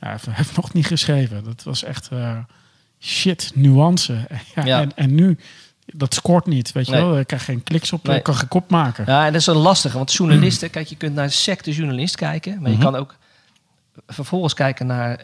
Ja, 0.02 0.18
heeft- 0.30 0.56
nog 0.56 0.74
niet 0.74 0.86
geschreven. 0.88 1.44
Dat 1.44 1.64
was 1.64 1.84
echt 1.84 2.08
eh, 2.12 2.38
shit, 3.00 3.52
nuance. 3.56 4.14
Ja, 4.56 4.66
Ja. 4.66 4.82
En, 4.82 4.92
en 4.96 5.16
nu, 5.16 5.38
dat 5.86 6.14
scoort 6.14 6.46
niet, 6.46 6.72
weet 6.72 6.86
je 6.86 6.92
Nee. 6.92 7.02
wel. 7.02 7.18
Je 7.18 7.26
krijgt 7.26 7.46
geen 7.46 7.64
kliks 7.64 7.94
op, 7.94 8.08
Nee. 8.08 8.20
kan 8.22 8.36
geen 8.36 8.48
kop 8.48 8.70
maken. 8.70 9.04
Ja, 9.08 9.26
en 9.26 9.32
dat 9.32 9.42
is 9.42 9.48
een 9.48 9.56
lastige, 9.56 9.98
want 9.98 10.14
journalisten, 10.14 10.70
kijk, 10.70 10.88
je 10.88 10.96
kunt 10.96 11.16
naar 11.16 11.32
secte 11.32 11.72
journalist 11.72 12.16
kijken, 12.16 12.62
maar 12.62 12.70
je 12.70 12.76
Mhm. 12.76 12.86
kan 12.86 12.96
ook 12.96 13.16
vervolgens 14.08 14.54
kijken 14.54 14.86
naar 14.88 15.20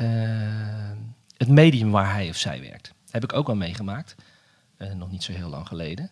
het 1.38 1.48
medium 1.48 1.92
waar 1.92 2.14
hij 2.14 2.30
of 2.30 2.38
zij 2.38 2.60
werkt. 2.62 2.94
Heb 3.16 3.24
ik 3.24 3.34
ook 3.34 3.48
wel 3.48 3.56
meegemaakt, 3.56 4.16
eh, 4.78 4.92
nog 4.94 5.12
niet 5.12 5.24
zo 5.24 5.32
heel 5.32 5.50
lang 5.50 5.68
geleden, 5.68 6.10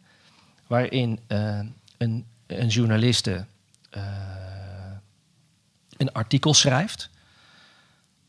waarin 0.68 1.20
eh, 1.28 1.60
een, 1.98 2.26
een 2.48 2.68
journaliste 2.68 3.46
eh, 3.90 4.02
een 5.98 6.12
artikel 6.12 6.54
schrijft, 6.54 7.10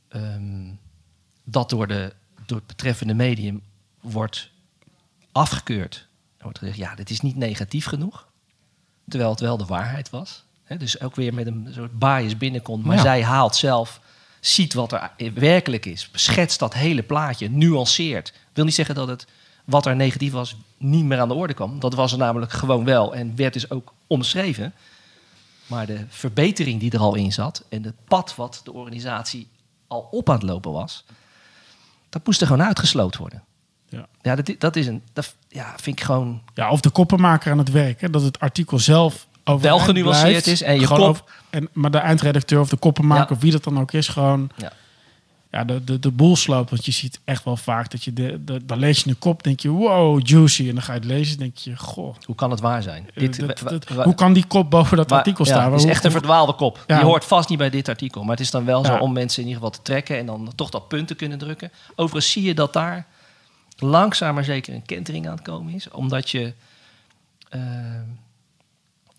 ehm, 0.08 0.72
dat 1.44 1.70
door, 1.70 1.86
de, 1.86 2.12
door 2.46 2.58
het 2.58 2.66
betreffende 2.66 3.14
medium 3.14 3.62
wordt 4.00 4.50
afgekeurd. 5.32 6.06
Er 6.36 6.42
wordt 6.42 6.58
gezegd, 6.58 6.76
ja, 6.78 6.94
dit 6.94 7.10
is 7.10 7.20
niet 7.20 7.36
negatief 7.36 7.86
genoeg. 7.86 8.28
Terwijl 9.08 9.30
het 9.30 9.40
wel 9.40 9.56
de 9.56 9.64
waarheid 9.64 10.10
was. 10.10 10.44
Hè, 10.64 10.76
dus 10.76 11.00
ook 11.00 11.14
weer 11.14 11.34
met 11.34 11.46
een 11.46 11.68
soort 11.70 11.98
bias 11.98 12.36
binnenkomt. 12.36 12.84
Maar 12.84 12.96
Ja. 12.96 13.02
zij 13.02 13.22
haalt 13.24 13.56
zelf, 13.56 14.00
ziet 14.46 14.74
wat 14.74 14.92
er 14.92 15.10
werkelijk 15.34 15.86
is. 15.86 16.08
Schetst 16.12 16.58
dat 16.58 16.74
hele 16.74 17.02
plaatje, 17.02 17.50
nuanceert. 17.50 18.32
Wil 18.52 18.64
niet 18.64 18.74
zeggen 18.74 18.94
dat 18.94 19.08
het 19.08 19.26
wat 19.64 19.86
er 19.86 19.96
negatief 19.96 20.32
was 20.32 20.56
niet 20.76 21.04
meer 21.04 21.20
aan 21.20 21.28
de 21.28 21.34
orde 21.34 21.54
kwam. 21.54 21.80
Dat 21.80 21.94
was 21.94 22.12
er 22.12 22.18
namelijk 22.18 22.52
gewoon 22.52 22.84
wel 22.84 23.14
en 23.14 23.36
werd 23.36 23.52
dus 23.52 23.70
ook 23.70 23.92
omschreven. 24.06 24.72
Maar 25.66 25.86
de 25.86 26.04
verbetering 26.08 26.80
die 26.80 26.90
er 26.90 26.98
al 26.98 27.14
in 27.14 27.32
zat 27.32 27.64
en 27.68 27.82
het 27.82 28.04
pad 28.04 28.34
wat 28.34 28.60
de 28.64 28.72
organisatie 28.72 29.48
al 29.86 30.08
op 30.10 30.28
aan 30.28 30.34
het 30.34 30.44
lopen 30.44 30.72
was, 30.72 31.04
dat 32.08 32.26
moest 32.26 32.40
er 32.40 32.46
gewoon 32.46 32.66
uitgesloten 32.66 33.20
worden. 33.20 33.42
Ja. 33.88 34.06
Ja, 34.22 34.34
dat, 34.34 34.54
dat 34.58 34.76
is 34.76 34.86
een. 34.86 35.02
Dat 35.12 35.34
ja, 35.48 35.74
vind 35.76 35.98
ik 35.98 36.04
gewoon. 36.04 36.42
Ja, 36.54 36.70
of 36.70 36.80
de 36.80 36.90
koppenmaker 36.90 37.52
aan 37.52 37.58
het 37.58 37.70
werk. 37.70 38.00
Hè, 38.00 38.10
dat 38.10 38.22
het 38.22 38.40
artikel 38.40 38.78
zelf 38.78 39.26
overeind 39.44 39.82
genuanceerd 39.82 40.46
is 40.46 40.62
en 40.62 40.80
je 40.80 40.86
kop- 40.86 40.98
over- 40.98 41.24
en, 41.50 41.68
maar 41.72 41.90
de 41.90 41.98
eindredacteur 41.98 42.60
of 42.60 42.68
de 42.68 42.76
koppenmaker, 42.76 43.28
Ja. 43.28 43.34
of 43.36 43.40
wie 43.42 43.52
dat 43.52 43.64
dan 43.64 43.80
ook 43.80 43.92
is, 43.92 44.08
gewoon 44.08 44.50
Ja. 44.56 44.72
ja, 45.50 45.64
de, 45.64 45.84
de, 45.84 45.98
de 45.98 46.10
boel 46.10 46.36
sloopt. 46.36 46.70
Want 46.70 46.84
je 46.84 46.92
ziet 46.92 47.20
echt 47.24 47.44
wel 47.44 47.56
vaak 47.56 47.90
dat 47.90 48.04
je, 48.04 48.12
de, 48.12 48.44
de, 48.44 48.64
dan 48.64 48.78
lees 48.78 49.02
je 49.02 49.08
de 49.10 49.14
kop, 49.16 49.42
denk 49.42 49.60
je, 49.60 49.68
wow, 49.68 50.26
juicy. 50.26 50.68
En 50.68 50.74
dan 50.74 50.82
ga 50.82 50.92
je 50.92 50.98
het 50.98 51.08
lezen, 51.08 51.38
denk 51.38 51.56
je, 51.56 51.76
goh. 51.76 52.14
Hoe 52.24 52.34
kan 52.34 52.50
het 52.50 52.60
waar 52.60 52.82
zijn? 52.82 53.10
eh, 53.14 53.20
Dit, 53.20 53.40
dat- 53.40 53.58
dat- 53.88 54.04
hoe 54.04 54.14
kan 54.14 54.32
die 54.32 54.46
kop 54.46 54.70
boven 54.70 54.96
dat 54.96 55.12
artikel 55.12 55.44
ja, 55.44 55.50
staan? 55.52 55.72
Het 55.72 55.80
is 55.82 55.90
echt 55.90 56.04
een 56.04 56.10
verdwaalde 56.10 56.52
kop. 56.54 56.84
Ja. 56.86 56.98
Je 56.98 57.04
hoort 57.04 57.24
vast 57.24 57.48
niet 57.48 57.58
bij 57.58 57.70
dit 57.70 57.88
artikel. 57.88 58.22
Maar 58.22 58.30
het 58.36 58.40
is 58.40 58.50
dan 58.50 58.64
wel 58.64 58.84
zo 58.84 58.92
Ja. 58.92 58.98
om 59.00 59.12
mensen 59.12 59.42
in 59.42 59.48
ieder 59.48 59.62
geval 59.62 59.76
te 59.78 59.82
trekken 59.84 60.18
en 60.18 60.26
dan 60.26 60.52
toch 60.54 60.70
dat 60.70 60.88
punt 60.88 61.06
te 61.08 61.14
kunnen 61.14 61.38
drukken. 61.38 61.72
Overigens 61.96 62.32
zie 62.32 62.42
je 62.42 62.54
dat 62.54 62.72
daar 62.72 63.06
langzaam 63.76 64.34
maar 64.34 64.44
zeker 64.44 64.74
een 64.74 64.86
kentering 64.86 65.26
aan 65.26 65.34
het 65.34 65.42
komen 65.44 65.74
is. 65.74 65.90
Omdat 65.90 66.30
je. 66.30 66.52
eh, 67.48 67.60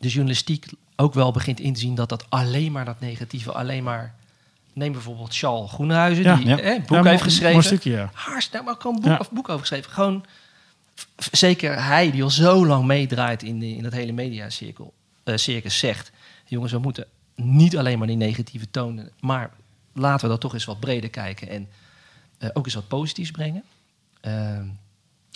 de 0.05 0.11
journalistiek 0.11 0.65
ook 0.95 1.13
wel 1.13 1.31
begint 1.31 1.59
in 1.59 1.73
te 1.73 1.79
zien 1.79 1.95
dat 1.95 2.09
dat 2.09 2.25
alleen 2.29 2.71
maar 2.71 2.85
dat 2.85 2.99
negatieve, 2.99 3.51
alleen 3.51 3.83
maar. 3.83 4.15
Neem 4.73 4.91
bijvoorbeeld 4.91 5.35
Charles 5.35 5.71
Groenhuizen, 5.71 6.23
Ja. 6.23 6.35
die 6.35 6.45
Ja. 6.47 6.59
eh, 6.59 6.73
een 6.73 6.83
boek 6.85 7.03
Ja, 7.03 7.09
heeft 7.09 7.21
geschreven. 7.23 7.51
Mooi 7.51 7.65
stukje. 7.65 8.09
Hartstikke, 8.13 8.63
nou, 8.65 8.65
maar 8.65 8.81
gewoon 8.81 8.95
een 8.95 9.01
boek, 9.09 9.19
of 9.19 9.31
boek 9.31 9.49
over 9.49 9.59
geschreven. 9.59 9.91
Gewoon, 9.91 10.25
zeker 11.31 11.83
hij 11.83 12.11
die 12.11 12.23
al 12.23 12.29
zo 12.29 12.65
lang 12.65 12.85
meedraait 12.85 13.43
in, 13.43 13.59
de, 13.59 13.75
in 13.75 13.83
dat 13.83 13.93
hele 13.93 14.11
mediacirkel, 14.11 14.93
eh 15.23 15.35
circus, 15.37 15.79
zegt... 15.79 16.11
jongens, 16.45 16.71
we 16.71 16.77
moeten 16.79 17.07
niet 17.35 17.77
alleen 17.77 17.97
maar 17.97 18.07
die 18.07 18.15
negatieve 18.15 18.71
tonen... 18.71 19.11
maar 19.19 19.51
laten 19.93 20.25
we 20.25 20.31
dat 20.31 20.41
toch 20.41 20.53
eens 20.53 20.65
wat 20.65 20.79
breder 20.79 21.09
kijken... 21.09 21.49
en 21.49 21.67
eh, 22.37 22.49
ook 22.53 22.65
eens 22.65 22.75
wat 22.75 22.87
positiefs 22.87 23.31
brengen. 23.31 23.63
Ehm, 24.21 24.65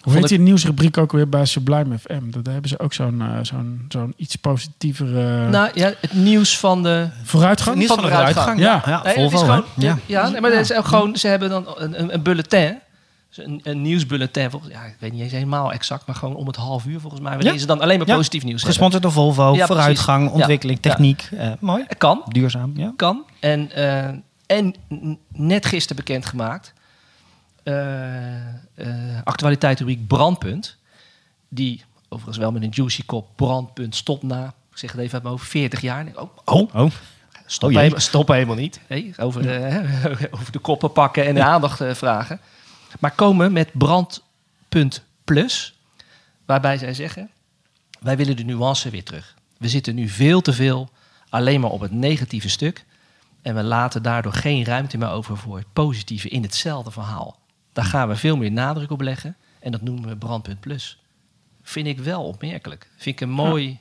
Hoe 0.04 0.14
heet 0.14 0.22
ik- 0.24 0.30
die 0.30 0.40
nieuwsrubriek 0.40 0.98
ook 0.98 1.12
weer 1.12 1.30
bij 1.30 1.46
Sublime 1.46 1.98
FM? 1.98 2.30
Dat 2.30 2.44
daar 2.44 2.54
hebben 2.54 2.70
ze 2.72 2.80
ook 2.80 2.94
zo'n 2.94 3.22
eh, 3.22 3.38
zo'n 3.42 3.86
zo'n 3.90 4.14
iets 4.18 4.36
positievere 4.36 5.48
nou 5.50 5.70
ja, 5.74 5.92
het 6.02 6.14
nieuws 6.14 6.58
van 6.58 6.84
de... 6.84 7.10
vooruitgang. 7.24 7.76
Nieuws 7.78 7.88
van 7.88 7.98
de 7.98 8.04
vooruitgang. 8.04 8.46
vooruitgang. 8.48 8.86
Ja. 8.86 8.92
Ja, 8.92 9.04
Nee, 9.04 9.14
het 9.14 9.22
Volvo, 9.22 9.36
is 9.36 9.42
hè? 9.42 9.48
gewoon, 9.48 9.64
Ja. 9.76 9.98
ja. 10.06 10.30
nee, 10.30 10.42
maar 10.42 10.52
is 10.52 10.74
ook 10.74 10.86
gewoon, 10.86 11.16
ze 11.16 11.28
hebben 11.28 11.50
dan 11.50 11.66
een, 11.76 12.00
een, 12.02 12.14
een 12.14 12.22
bulletin. 12.24 12.78
Dus 13.36 13.46
Een, 13.46 13.60
een 13.64 13.82
nieuwsbulletin, 13.82 14.50
volgens, 14.50 14.72
ja, 14.74 14.84
ik 14.84 14.96
weet 15.00 15.12
niet 15.12 15.22
eens 15.22 15.32
helemaal 15.32 15.72
exact, 15.74 16.06
maar 16.06 16.16
gewoon 16.16 16.36
om 16.36 16.48
het 16.48 16.56
half 16.56 16.86
uur 16.86 17.00
volgens 17.00 17.22
mij. 17.22 17.32
Waarin 17.34 17.54
Ja. 17.54 17.60
ze 17.60 17.66
dan 17.66 17.82
alleen 17.82 17.98
maar 17.98 18.08
Ja. 18.08 18.16
positief 18.16 18.44
nieuws 18.44 18.62
hebben. 18.62 18.72
Gesponsord 18.74 19.04
door 19.04 19.12
Volvo, 19.12 19.54
Ja, 19.56 19.66
vooruitgang, 19.66 20.30
ontwikkeling, 20.32 20.80
Ja. 20.82 20.90
techniek. 20.90 21.30
Eh, 21.38 21.52
mooi, 21.60 21.86
Kan, 21.98 22.22
duurzaam. 22.28 22.72
Ja. 22.76 22.94
kan. 22.96 23.24
En, 23.40 23.72
eh, 23.72 24.08
en 24.46 24.76
net 25.34 25.66
gisteren 25.66 25.96
bekendgemaakt, 26.06 26.68
eh 26.68 26.72
eh 26.74 26.79
actualiteitsrubriek 29.24 30.08
Brandpunt. 30.08 30.78
Die 31.50 31.84
overigens 32.10 32.38
wel 32.38 32.52
met 32.52 32.62
een 32.62 32.70
juicy 32.70 33.06
kop 33.06 33.28
Brandpunt 33.36 33.96
stopt 33.96 34.24
na, 34.24 34.46
ik 34.72 34.78
zeg 34.78 34.92
het 34.92 35.00
even 35.00 35.14
uit 35.14 35.24
mijn 35.24 35.36
hoofd, 35.36 35.50
40 35.50 35.82
jaar. 35.82 36.06
Oh, 36.16 36.30
oh, 36.46 36.76
Oh, 36.76 36.92
Stop, 37.46 37.70
Oh 37.70 37.76
helemaal, 37.76 38.00
stop 38.00 38.28
helemaal 38.28 38.56
niet. 38.56 38.80
Nee, 38.88 39.14
over, 39.18 39.42
de, 39.42 39.50
hè, 39.50 39.82
over 40.40 40.52
de 40.52 40.60
koppen 40.60 40.92
pakken 40.92 41.26
en 41.26 41.36
de 41.36 41.44
aandacht 41.44 41.82
eh, 41.82 41.94
vragen. 41.94 42.40
Maar 43.00 43.12
komen 43.12 43.52
met 43.52 43.70
Brandpunt 43.74 45.04
Plus. 45.24 45.80
Waarbij 46.46 46.78
zij 46.78 46.94
zeggen, 46.94 47.30
wij 48.00 48.18
willen 48.18 48.36
de 48.36 48.44
nuance 48.44 48.90
weer 48.90 49.04
terug. 49.04 49.36
We 49.58 49.70
zitten 49.70 49.96
nu 49.96 50.10
veel 50.10 50.42
te 50.42 50.54
veel 50.54 50.90
alleen 51.30 51.62
maar 51.62 51.70
op 51.70 51.80
het 51.80 51.92
negatieve 51.92 52.50
stuk. 52.50 52.86
En 53.42 53.56
we 53.56 53.64
laten 53.64 54.04
daardoor 54.04 54.34
geen 54.34 54.66
ruimte 54.66 54.98
meer 54.98 55.10
over 55.10 55.38
voor 55.38 55.58
het 55.58 55.74
positieve 55.74 56.30
in 56.30 56.42
hetzelfde 56.42 56.92
verhaal. 56.92 57.39
Daar 57.80 57.88
gaan 57.88 58.08
we 58.08 58.16
veel 58.16 58.38
meer 58.38 58.52
nadruk 58.52 58.92
op 58.92 59.02
leggen. 59.02 59.36
En 59.60 59.72
dat 59.72 59.82
noemen 59.82 60.10
we 60.10 60.16
Brandpunt 60.16 60.60
Plus. 60.60 61.00
Vind 61.62 61.88
ik 61.88 62.00
wel 62.00 62.24
opmerkelijk. 62.24 62.90
Vind 62.98 63.16
ik 63.16 63.22
een 63.22 63.34
mooi, 63.34 63.80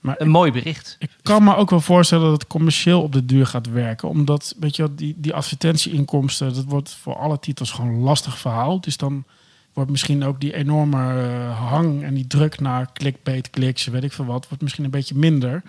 Maar 0.00 0.20
een 0.20 0.28
mooi 0.28 0.52
bericht. 0.52 0.96
Ik 0.98 1.10
kan 1.22 1.44
me 1.44 1.56
ook 1.56 1.70
wel 1.70 1.80
voorstellen 1.80 2.24
dat 2.24 2.40
het 2.40 2.46
commercieel 2.46 3.02
op 3.02 3.12
de 3.12 3.24
duur 3.24 3.46
gaat 3.46 3.66
werken. 3.66 4.08
Omdat, 4.08 4.54
weet 4.58 4.76
je 4.76 4.82
wel, 4.82 4.94
die, 4.94 5.14
die 5.16 5.34
advertentieinkomsten, 5.34 6.54
dat 6.54 6.64
wordt 6.64 6.90
voor 6.90 7.16
alle 7.16 7.38
titels 7.38 7.70
gewoon 7.70 7.90
een 7.90 8.00
lastig 8.00 8.38
verhaal. 8.38 8.80
Dus 8.80 8.96
dan 8.96 9.24
wordt 9.72 9.90
misschien 9.90 10.24
ook 10.24 10.40
die 10.40 10.54
enorme 10.54 11.22
eh, 11.22 11.68
hang 11.68 12.02
en 12.02 12.14
die 12.14 12.26
druk 12.26 12.60
naar 12.60 12.92
clickbait, 12.92 13.50
kliks, 13.50 13.86
weet 13.86 14.04
ik 14.04 14.12
veel 14.12 14.24
wat, 14.24 14.48
wordt 14.48 14.62
misschien 14.62 14.84
een 14.84 14.90
beetje 14.90 15.14
minder. 15.14 15.62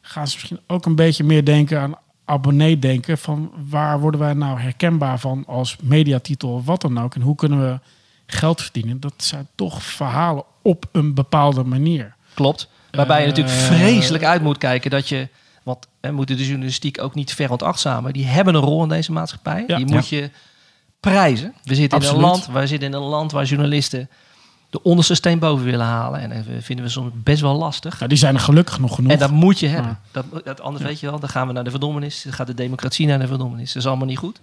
Gaan 0.00 0.28
ze 0.28 0.34
misschien 0.34 0.60
ook 0.66 0.86
een 0.86 0.96
beetje 0.96 1.24
meer 1.24 1.44
denken 1.44 1.80
aan 1.80 1.98
abonnee 2.24 2.78
denken 2.78 3.18
van 3.18 3.52
waar 3.70 4.00
worden 4.00 4.20
wij 4.20 4.32
nou 4.32 4.60
herkenbaar 4.60 5.18
van 5.18 5.44
als 5.46 5.76
mediatitel 5.82 6.52
of 6.52 6.64
wat 6.64 6.80
dan 6.80 6.98
ook. 7.00 7.14
En 7.14 7.20
hoe 7.20 7.34
kunnen 7.34 7.60
we 7.60 7.78
geld 8.26 8.62
verdienen? 8.62 9.00
Dat 9.00 9.14
zijn 9.16 9.48
toch 9.54 9.82
verhalen 9.82 10.44
op 10.62 10.84
een 10.92 11.14
bepaalde 11.14 11.64
manier. 11.64 12.14
Klopt. 12.34 12.68
Waarbij 12.90 13.16
je 13.16 13.22
Eh, 13.22 13.28
natuurlijk 13.28 13.56
vreselijk 13.56 14.24
uit 14.24 14.42
moet 14.42 14.58
kijken 14.58 14.90
dat 14.90 15.08
je. 15.08 15.28
Want 15.62 15.86
we 16.00 16.10
moeten 16.10 16.36
de 16.36 16.46
journalistiek 16.46 17.02
ook 17.02 17.14
niet 17.14 17.34
veronachtzamen. 17.34 18.12
Die 18.12 18.26
hebben 18.26 18.54
een 18.54 18.60
rol 18.60 18.82
in 18.82 18.88
deze 18.88 19.12
maatschappij. 19.12 19.64
Ja. 19.66 19.76
die 19.76 19.86
moet 19.86 20.08
je 20.08 20.30
prijzen. 21.00 21.54
We 21.62 21.74
zitten 21.74 22.00
in 22.00 22.08
een 22.08 22.20
land, 22.20 22.46
we 22.46 22.66
zitten 22.66 22.88
in 22.88 22.94
een 22.94 23.02
land 23.02 23.32
waar 23.32 23.44
journalisten 23.44 24.08
de 24.74 24.82
onderste 24.82 25.14
steen 25.14 25.38
boven 25.38 25.64
willen 25.64 25.86
halen. 25.86 26.20
En 26.20 26.28
dat 26.28 26.64
vinden 26.64 26.84
we 26.84 26.90
soms 26.90 27.10
best 27.14 27.40
wel 27.40 27.56
lastig. 27.56 27.94
Nou, 27.96 28.08
die 28.08 28.18
zijn 28.18 28.34
er 28.34 28.40
gelukkig 28.40 28.78
nog 28.78 28.94
genoeg. 28.94 29.12
En 29.12 29.18
dat 29.18 29.30
moet 29.30 29.58
je 29.58 29.66
hebben. 29.66 29.90
Ja. 30.12 30.22
Dat, 30.30 30.44
dat, 30.44 30.60
anders 30.60 30.84
weet 30.84 31.00
je 31.00 31.10
wel, 31.10 31.18
dan 31.20 31.28
gaan 31.28 31.46
we 31.46 31.52
naar 31.52 31.64
de 31.64 31.70
verdommenis. 31.70 32.22
Dan 32.22 32.32
gaat 32.32 32.46
de 32.46 32.54
democratie 32.54 33.06
naar 33.06 33.18
de 33.18 33.26
verdommenis. 33.26 33.72
Dat 33.72 33.82
is 33.82 33.88
allemaal 33.88 34.06
niet 34.06 34.18
goed. 34.18 34.40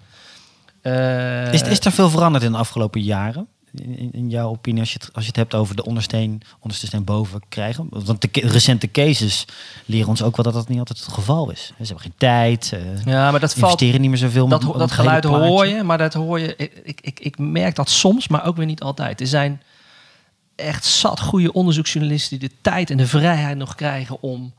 Eh, 0.81 1.53
Is, 1.53 1.61
is 1.61 1.79
er 1.85 1.91
veel 1.91 2.09
veranderd 2.09 2.43
in 2.43 2.51
de 2.51 2.57
afgelopen 2.57 3.01
jaren? 3.01 3.47
In, 3.73 4.09
in- 4.13 4.29
jouw 4.29 4.49
opinie, 4.49 4.79
als 4.79 4.91
je, 4.93 4.97
het, 5.01 5.09
als 5.13 5.23
je 5.23 5.27
het 5.29 5.37
hebt 5.39 5.53
over 5.55 5.75
de 5.75 5.83
ondersteen, 5.85 6.41
onderste 6.59 6.85
steen 6.87 7.03
boven 7.03 7.41
krijgen? 7.49 7.87
Want 7.89 8.21
de 8.21 8.29
recente 8.47 8.91
cases 8.91 9.45
leren 9.85 10.07
ons 10.09 10.23
ook 10.23 10.35
wel 10.35 10.45
dat 10.45 10.53
dat 10.53 10.67
niet 10.69 10.79
altijd 10.79 10.99
het 10.99 11.13
geval 11.13 11.51
is. 11.51 11.65
Ze 11.65 11.73
hebben 11.77 11.99
geen 11.99 12.13
tijd, 12.17 12.71
eh 12.73 13.05
ja, 13.05 13.31
maar 13.31 13.39
dat 13.39 13.53
valt, 13.53 13.63
investeren 13.63 14.01
niet 14.01 14.09
meer 14.09 14.19
zoveel. 14.19 14.47
dat, 14.47 14.59
om- 14.61 14.65
ho- 14.67 14.73
om 14.73 14.79
dat 14.79 14.89
hele 14.89 15.01
geluid 15.01 15.23
hoor 15.23 15.67
je, 15.67 15.83
maar 15.83 15.97
dat 15.97 16.13
hoor 16.13 16.39
je. 16.39 16.55
Ik, 16.55 16.81
ik, 16.83 16.99
ik, 17.01 17.19
ik 17.19 17.37
merk 17.37 17.75
dat 17.75 17.89
soms, 17.89 18.27
maar 18.27 18.45
ook 18.45 18.55
weer 18.57 18.65
niet 18.65 18.81
altijd. 18.81 19.21
Er 19.21 19.27
zijn 19.27 19.61
echt 20.61 20.85
zat 20.85 21.19
goede 21.19 21.53
onderzoeksjournalisten 21.53 22.39
die 22.39 22.49
de 22.49 22.55
tijd 22.61 22.89
en 22.89 22.97
de 22.97 23.07
vrijheid 23.07 23.57
nog 23.57 23.75
krijgen 23.75 24.21
om 24.21 24.53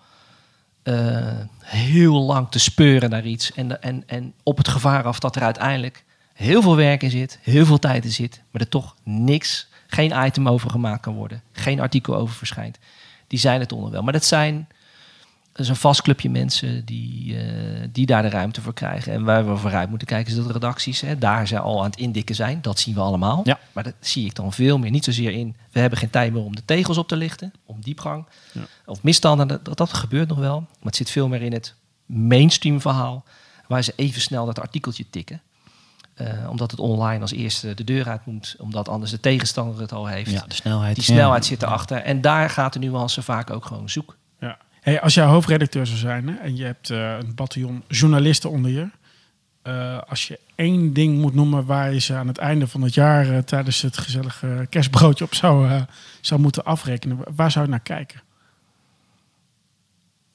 eh, 0.83 1.39
heel 1.59 2.23
lang 2.23 2.51
te 2.51 2.59
speuren 2.59 3.11
naar 3.11 3.25
iets. 3.25 3.53
En, 3.53 3.83
en, 3.83 4.03
en 4.07 4.35
op 4.43 4.57
het 4.57 4.69
gevaar 4.69 5.05
af 5.05 5.19
dat 5.19 5.37
er 5.37 5.43
uiteindelijk 5.43 6.05
heel 6.33 6.63
veel 6.63 6.77
werk 6.77 7.03
in 7.03 7.11
zit, 7.11 7.39
heel 7.43 7.67
veel 7.67 7.79
tijd 7.79 8.05
in 8.05 8.13
zit, 8.13 8.43
maar 8.51 8.61
er 8.61 8.69
toch 8.69 8.97
niks, 9.03 9.69
geen 9.87 10.25
item 10.27 10.49
over 10.49 10.71
gemaakt 10.71 11.03
kan 11.03 11.15
worden, 11.15 11.43
geen 11.53 11.81
artikel 11.81 12.17
over 12.17 12.35
verschijnt. 12.35 12.79
Die 13.27 13.39
zijn 13.39 13.61
het 13.61 13.73
onder 13.73 13.91
wel. 13.91 14.03
Maar 14.03 14.13
dat 14.13 14.25
zijn 14.25 14.69
dat 15.53 15.61
is 15.61 15.69
een 15.69 15.77
vast 15.77 16.03
clubje 16.03 16.31
mensen 16.31 16.85
die, 16.85 17.39
eh, 17.39 17.89
die 17.93 18.07
daar 18.07 18.23
de 18.23 18.29
ruimte 18.29 18.61
voor 18.61 18.75
krijgen. 18.75 19.13
En 19.13 19.25
waar 19.25 19.49
we 19.49 19.57
vooruit 19.57 19.89
moeten 19.89 20.07
kijken 20.09 20.31
is 20.31 20.37
dat 20.37 20.47
de 20.47 20.53
redacties 20.53 21.01
hè, 21.01 21.19
daar 21.19 21.47
ze 21.47 21.59
al 21.59 21.79
aan 21.79 21.91
het 21.91 21.99
indikken 21.99 22.35
zijn. 22.35 22.63
Dat 22.63 22.79
zien 22.79 22.95
we 22.95 23.01
allemaal. 23.01 23.41
Ja. 23.45 23.59
Maar 23.73 23.85
dat 23.85 23.95
zie 24.01 24.27
ik 24.27 24.35
dan 24.35 24.53
veel 24.53 24.79
meer. 24.79 24.91
Niet 24.91 25.05
zozeer 25.05 25.33
in, 25.33 25.57
we 25.71 25.81
hebben 25.81 25.99
geen 25.99 26.11
tijd 26.11 26.33
meer 26.33 26.43
om 26.43 26.57
de 26.57 26.65
tegels 26.65 26.99
op 26.99 27.09
te 27.09 27.17
lichten. 27.17 27.53
Om 27.67 27.81
diepgang. 27.81 28.27
Ja. 28.53 28.61
Of 28.87 29.03
misstanden, 29.03 29.49
dat, 29.49 29.77
dat, 29.77 29.93
gebeurt 29.93 30.29
nog 30.29 30.39
wel. 30.39 30.61
Maar 30.61 30.79
het 30.83 30.97
zit 30.97 31.11
veel 31.11 31.29
meer 31.29 31.43
in 31.43 31.53
het 31.53 31.75
mainstream 32.07 32.81
verhaal. 32.81 33.25
Waar 33.69 33.83
ze 33.83 33.93
even 33.97 34.21
snel 34.21 34.47
dat 34.47 34.61
artikeltje 34.61 35.11
tikken. 35.11 35.43
Eh, 36.15 36.51
omdat 36.51 36.71
het 36.71 36.81
online 36.81 37.21
als 37.21 37.33
eerste 37.33 37.75
de 37.75 37.85
deur 37.85 38.09
uit 38.09 38.27
moet. 38.27 38.57
Omdat 38.59 38.89
anders 38.89 39.11
de 39.11 39.21
tegenstander 39.21 39.81
het 39.81 39.93
al 39.93 40.07
heeft. 40.07 40.31
Ja, 40.31 40.45
de 40.49 40.55
snelheid. 40.55 40.95
Die 40.95 41.05
Ja. 41.07 41.13
snelheid 41.13 41.45
zit 41.45 41.63
erachter. 41.63 41.99
En 42.03 42.21
daar 42.21 42.51
gaat 42.51 42.73
de 42.73 42.79
nuance 42.79 43.23
vaak 43.23 43.51
ook 43.51 43.65
gewoon 43.65 43.91
zoek. 43.91 44.17
Ja. 44.41 44.59
Hey, 44.83 45.01
als 45.01 45.15
jij 45.15 45.25
hoofdredacteur 45.25 45.87
zou 45.87 45.99
zijn 45.99 46.29
hè, 46.29 46.35
en 46.35 46.57
je 46.57 46.65
hebt 46.65 46.91
eh, 46.91 47.17
een 47.19 47.35
bataljon 47.35 47.83
journalisten 47.89 48.51
onder 48.51 48.71
je. 48.71 48.89
eh, 49.63 49.99
als 50.09 50.29
je 50.29 50.39
één 50.55 50.93
ding 50.93 51.19
moet 51.21 51.35
noemen 51.35 51.65
waar 51.67 51.93
je 51.93 52.01
ze 52.01 52.15
aan 52.15 52.27
het 52.29 52.39
einde 52.39 52.67
van 52.69 52.83
het 52.83 52.95
jaar 52.95 53.31
eh, 53.31 53.39
tijdens 53.39 53.83
het 53.83 53.99
gezellige 53.99 54.67
kerstbroodje 54.71 55.25
op 55.25 55.35
zou, 55.35 55.71
zou 56.21 56.41
moeten 56.41 56.65
afrekenen, 56.65 57.19
waar 57.37 57.51
zou 57.51 57.65
je 57.65 57.71
naar 57.71 57.81
kijken? 57.81 58.21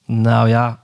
Nou 0.06 0.48
ja, 0.50 0.84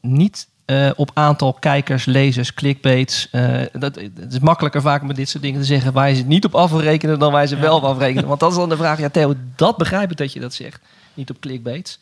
niet 0.00 0.48
op 0.96 1.10
aantal 1.14 1.52
kijkers, 1.52 2.04
lezers, 2.04 2.54
clickbaits. 2.54 3.30
Dat, 3.72 3.94
het 3.94 4.32
is 4.32 4.38
makkelijker 4.38 4.80
vaak 4.80 5.02
met 5.02 5.16
dit 5.16 5.28
soort 5.28 5.42
dingen 5.42 5.60
te 5.60 5.66
zeggen 5.66 5.92
waar 5.92 6.08
je 6.08 6.14
ze 6.14 6.22
niet 6.22 6.44
op 6.44 6.54
af 6.54 6.70
wil 6.70 6.80
rekenen 6.80 7.18
dan 7.18 7.32
waar 7.32 7.46
ze 7.46 7.54
Ja. 7.56 7.60
wel 7.60 7.76
op 7.76 7.82
afrekenen. 7.82 8.28
Want 8.28 8.40
dat 8.40 8.50
is 8.50 8.56
dan 8.56 8.68
de 8.68 8.76
vraag, 8.76 8.98
ja 8.98 9.08
Theo, 9.08 9.34
dat 9.56 9.76
begrijp 9.76 10.10
ik 10.10 10.16
dat 10.16 10.32
je 10.32 10.40
dat 10.40 10.54
zegt. 10.54 10.80
Niet 11.14 11.30
op 11.30 11.40
clickbaits. 11.40 11.98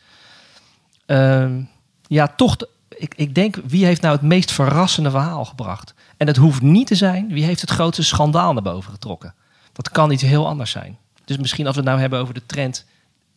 Ehm, 1.09 1.63
ja, 2.07 2.27
toch, 2.27 2.57
ik, 2.89 3.15
ik 3.17 3.35
denk, 3.35 3.57
wie 3.65 3.85
heeft 3.85 4.03
nou 4.03 4.15
het 4.15 4.23
meest 4.25 4.53
verrassende 4.53 5.11
verhaal 5.11 5.45
gebracht? 5.45 5.95
En 6.17 6.27
het 6.27 6.37
hoeft 6.37 6.63
niet 6.63 6.87
te 6.87 6.95
zijn, 6.95 7.29
wie 7.29 7.45
heeft 7.45 7.61
het 7.61 7.71
grootste 7.71 8.03
schandaal 8.03 8.53
naar 8.53 8.63
boven 8.63 8.93
getrokken? 8.93 9.35
Dat 9.73 9.91
kan 9.91 10.11
iets 10.11 10.23
heel 10.23 10.47
anders 10.47 10.71
zijn. 10.71 10.99
Dus 11.25 11.37
misschien 11.37 11.67
als 11.67 11.75
we 11.75 11.81
het 11.81 11.91
nou 11.91 12.01
hebben 12.01 12.19
over 12.19 12.35
de 12.35 12.47
trend... 12.47 12.87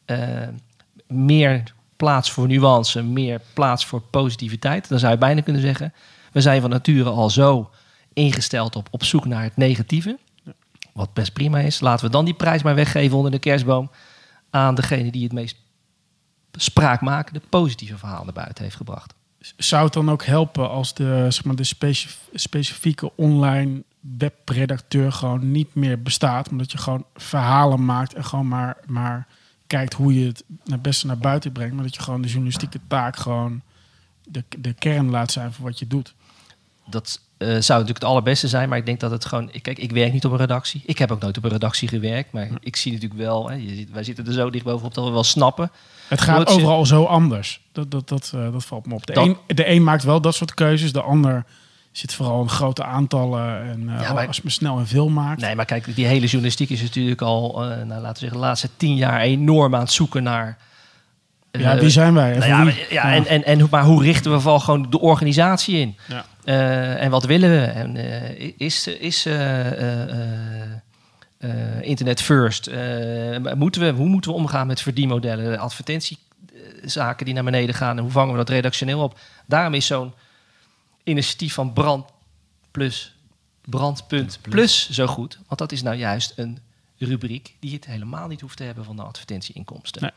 eh, 0.05 0.17
meer 1.07 1.73
plaats 1.95 2.31
voor 2.31 2.47
nuance, 2.47 3.03
meer 3.03 3.41
plaats 3.53 3.85
voor 3.85 4.01
positiviteit. 4.01 4.89
Dan 4.89 4.99
zou 4.99 5.11
je 5.11 5.17
bijna 5.17 5.41
kunnen 5.41 5.61
zeggen, 5.61 5.93
we 6.31 6.41
zijn 6.41 6.61
van 6.61 6.69
nature 6.69 7.09
al 7.09 7.29
zo 7.29 7.69
ingesteld 8.13 8.75
op, 8.75 8.87
op 8.91 9.03
zoek 9.03 9.25
naar 9.25 9.43
het 9.43 9.57
negatieve. 9.57 10.17
Wat 10.93 11.13
best 11.13 11.33
prima 11.33 11.59
is. 11.59 11.79
Laten 11.79 12.05
we 12.05 12.11
dan 12.11 12.25
die 12.25 12.33
prijs 12.33 12.63
maar 12.63 12.75
weggeven 12.75 13.17
onder 13.17 13.31
de 13.31 13.39
kerstboom 13.39 13.91
aan 14.49 14.75
degene 14.75 15.11
die 15.11 15.23
het 15.23 15.33
meest 15.33 15.55
spraakmakende, 16.51 17.41
positieve 17.49 17.97
verhaal 17.97 18.23
naar 18.23 18.33
buiten 18.33 18.63
heeft 18.63 18.75
gebracht. 18.75 19.13
Zou 19.57 19.83
het 19.83 19.93
dan 19.93 20.11
ook 20.11 20.23
helpen 20.23 20.69
als 20.69 20.93
de, 20.93 21.25
zeg 21.29 21.43
maar, 21.43 21.55
de 21.55 21.63
specif- 21.63 22.29
specifieke 22.33 23.11
online 23.15 23.83
webredacteur 24.17 25.11
gewoon 25.11 25.51
niet 25.51 25.75
meer 25.75 26.01
bestaat? 26.01 26.49
Omdat 26.49 26.71
je 26.71 26.77
gewoon 26.77 27.05
verhalen 27.15 27.85
maakt 27.85 28.13
en 28.13 28.25
gewoon 28.25 28.47
maar, 28.47 28.77
maar 28.85 29.27
kijkt 29.67 29.93
hoe 29.93 30.19
je 30.19 30.25
het 30.25 30.43
naar 30.63 30.81
beste 30.81 31.07
naar 31.07 31.17
buiten 31.17 31.51
brengt. 31.51 31.73
Maar 31.73 31.83
dat 31.83 31.95
je 31.95 32.01
gewoon 32.01 32.21
de 32.21 32.27
journalistieke 32.27 32.79
taak 32.87 33.15
gewoon 33.15 33.61
de, 34.23 34.43
de 34.57 34.73
kern 34.73 35.09
laat 35.09 35.31
zijn 35.31 35.53
van 35.53 35.63
wat 35.63 35.79
je 35.79 35.87
doet. 35.87 36.13
dat 36.85 37.21
eh, 37.41 37.47
zou 37.47 37.57
natuurlijk 37.59 37.89
het 37.99 38.03
allerbeste 38.03 38.47
zijn, 38.47 38.69
maar 38.69 38.77
ik 38.77 38.85
denk 38.85 38.99
dat 38.99 39.11
het 39.11 39.25
gewoon... 39.25 39.49
ik- 39.51 39.63
Kijk, 39.63 39.77
ik 39.79 39.91
werk 39.91 40.13
niet 40.13 40.25
op 40.25 40.31
een 40.31 40.37
redactie. 40.37 40.81
Ik 40.85 40.97
heb 40.97 41.11
ook 41.11 41.21
nooit 41.21 41.37
op 41.37 41.43
een 41.43 41.49
redactie 41.49 41.87
gewerkt, 41.87 42.31
maar 42.31 42.49
ik 42.59 42.75
zie 42.75 42.91
natuurlijk 42.93 43.19
wel... 43.21 43.49
Hè, 43.49 43.55
je, 43.55 43.75
ziet- 43.75 43.91
wij 43.91 44.03
zitten 44.03 44.25
er 44.27 44.33
zo 44.33 44.49
dicht 44.49 44.65
bovenop 44.65 44.93
dat 44.93 45.05
we 45.05 45.11
wel 45.11 45.23
snappen. 45.23 45.71
Het 46.07 46.21
gaat 46.21 46.47
overal 46.47 46.85
zo 46.85 47.03
anders. 47.03 47.61
Dat, 47.71 47.91
dat, 47.91 48.09
dat, 48.09 48.31
eh, 48.35 48.51
dat 48.51 48.65
valt 48.65 48.85
me 48.85 48.93
op. 48.93 49.05
De, 49.05 49.13
een, 49.15 49.37
de 49.47 49.69
een 49.69 49.83
maakt 49.83 50.03
wel 50.03 50.21
dat 50.21 50.35
soort 50.35 50.53
keuzes. 50.53 50.93
De 50.93 51.01
ander 51.01 51.45
zit 51.91 52.13
vooral 52.13 52.41
in 52.41 52.49
grote 52.49 52.83
aantallen. 52.83 53.61
En 53.63 53.83
Ja, 54.01 54.13
maar- 54.13 54.27
als 54.27 54.35
je 54.35 54.41
me 54.45 54.49
snel 54.51 54.77
en 54.79 54.87
veel 54.87 55.09
maakt. 55.09 55.41
Nee, 55.41 55.55
maar 55.55 55.65
kijk, 55.65 55.95
die 55.95 56.05
hele 56.05 56.25
journalistiek 56.25 56.69
is 56.69 56.81
natuurlijk 56.81 57.21
al, 57.21 57.59
nou, 57.59 57.87
laten 57.87 58.01
we 58.13 58.19
zeggen, 58.19 58.37
de 58.39 58.45
laatste 58.45 58.69
tien 58.77 58.95
jaar 58.95 59.19
enorm 59.21 59.75
aan 59.75 59.81
het 59.81 59.91
zoeken 59.91 60.23
naar... 60.23 60.57
ja, 61.51 61.73
eh, 61.73 61.79
wie 61.79 61.89
zijn 61.89 62.13
wij? 62.13 62.31
En 62.33 62.39
nou 62.39 62.51
ja, 62.51 62.57
wie? 62.65 62.65
maar- 62.65 62.85
ja, 62.93 63.13
En, 63.13 63.25
en, 63.25 63.43
en, 63.43 63.59
hoe- 63.59 63.67
maar 63.71 63.83
hoe 63.83 64.03
richten 64.03 64.31
we 64.31 64.39
vooral 64.39 64.59
gewoon 64.59 64.89
de 64.89 64.99
organisatie 64.99 65.77
in? 65.77 65.97
Ja. 66.07 66.25
Eh, 66.43 67.03
en 67.03 67.11
wat 67.11 67.23
willen 67.25 67.49
we? 67.49 67.61
En, 67.65 67.95
eh, 67.97 68.51
is 68.57 68.87
is 68.87 69.25
eh, 69.25 69.59
eh, 69.71 70.09
eh, 70.09 70.71
eh, 71.37 71.81
internet 71.81 72.21
first? 72.21 72.67
Eh, 72.67 73.37
moeten 73.55 73.81
we, 73.81 73.89
hoe 73.91 74.07
moeten 74.07 74.31
we 74.31 74.37
omgaan 74.37 74.67
met 74.67 74.81
verdienmodellen, 74.81 75.59
advertentiezaken 75.59 77.25
die 77.25 77.33
naar 77.33 77.43
beneden 77.43 77.75
gaan? 77.75 77.97
En 77.97 78.03
hoe 78.03 78.11
vangen 78.11 78.31
we 78.31 78.37
dat 78.37 78.49
redactioneel 78.49 78.99
op? 79.03 79.19
Daarom 79.45 79.73
is 79.73 79.85
zo'n 79.85 80.13
initiatief 81.03 81.53
van 81.53 81.73
Brand 81.73 82.05
Plus, 82.71 83.15
Brandpunt 83.65 84.39
Plus 84.41 84.89
zo 84.89 85.07
goed. 85.07 85.39
Want 85.47 85.59
dat 85.59 85.71
is 85.71 85.81
nou 85.83 85.95
juist 85.95 86.33
een 86.35 86.59
rubriek 86.97 87.55
die 87.59 87.73
het 87.73 87.85
helemaal 87.85 88.27
niet 88.27 88.41
hoeft 88.41 88.57
te 88.57 88.63
hebben 88.63 88.85
van 88.85 88.95
de 88.95 89.01
advertentieinkomsten. 89.01 90.01
Nee. 90.01 90.11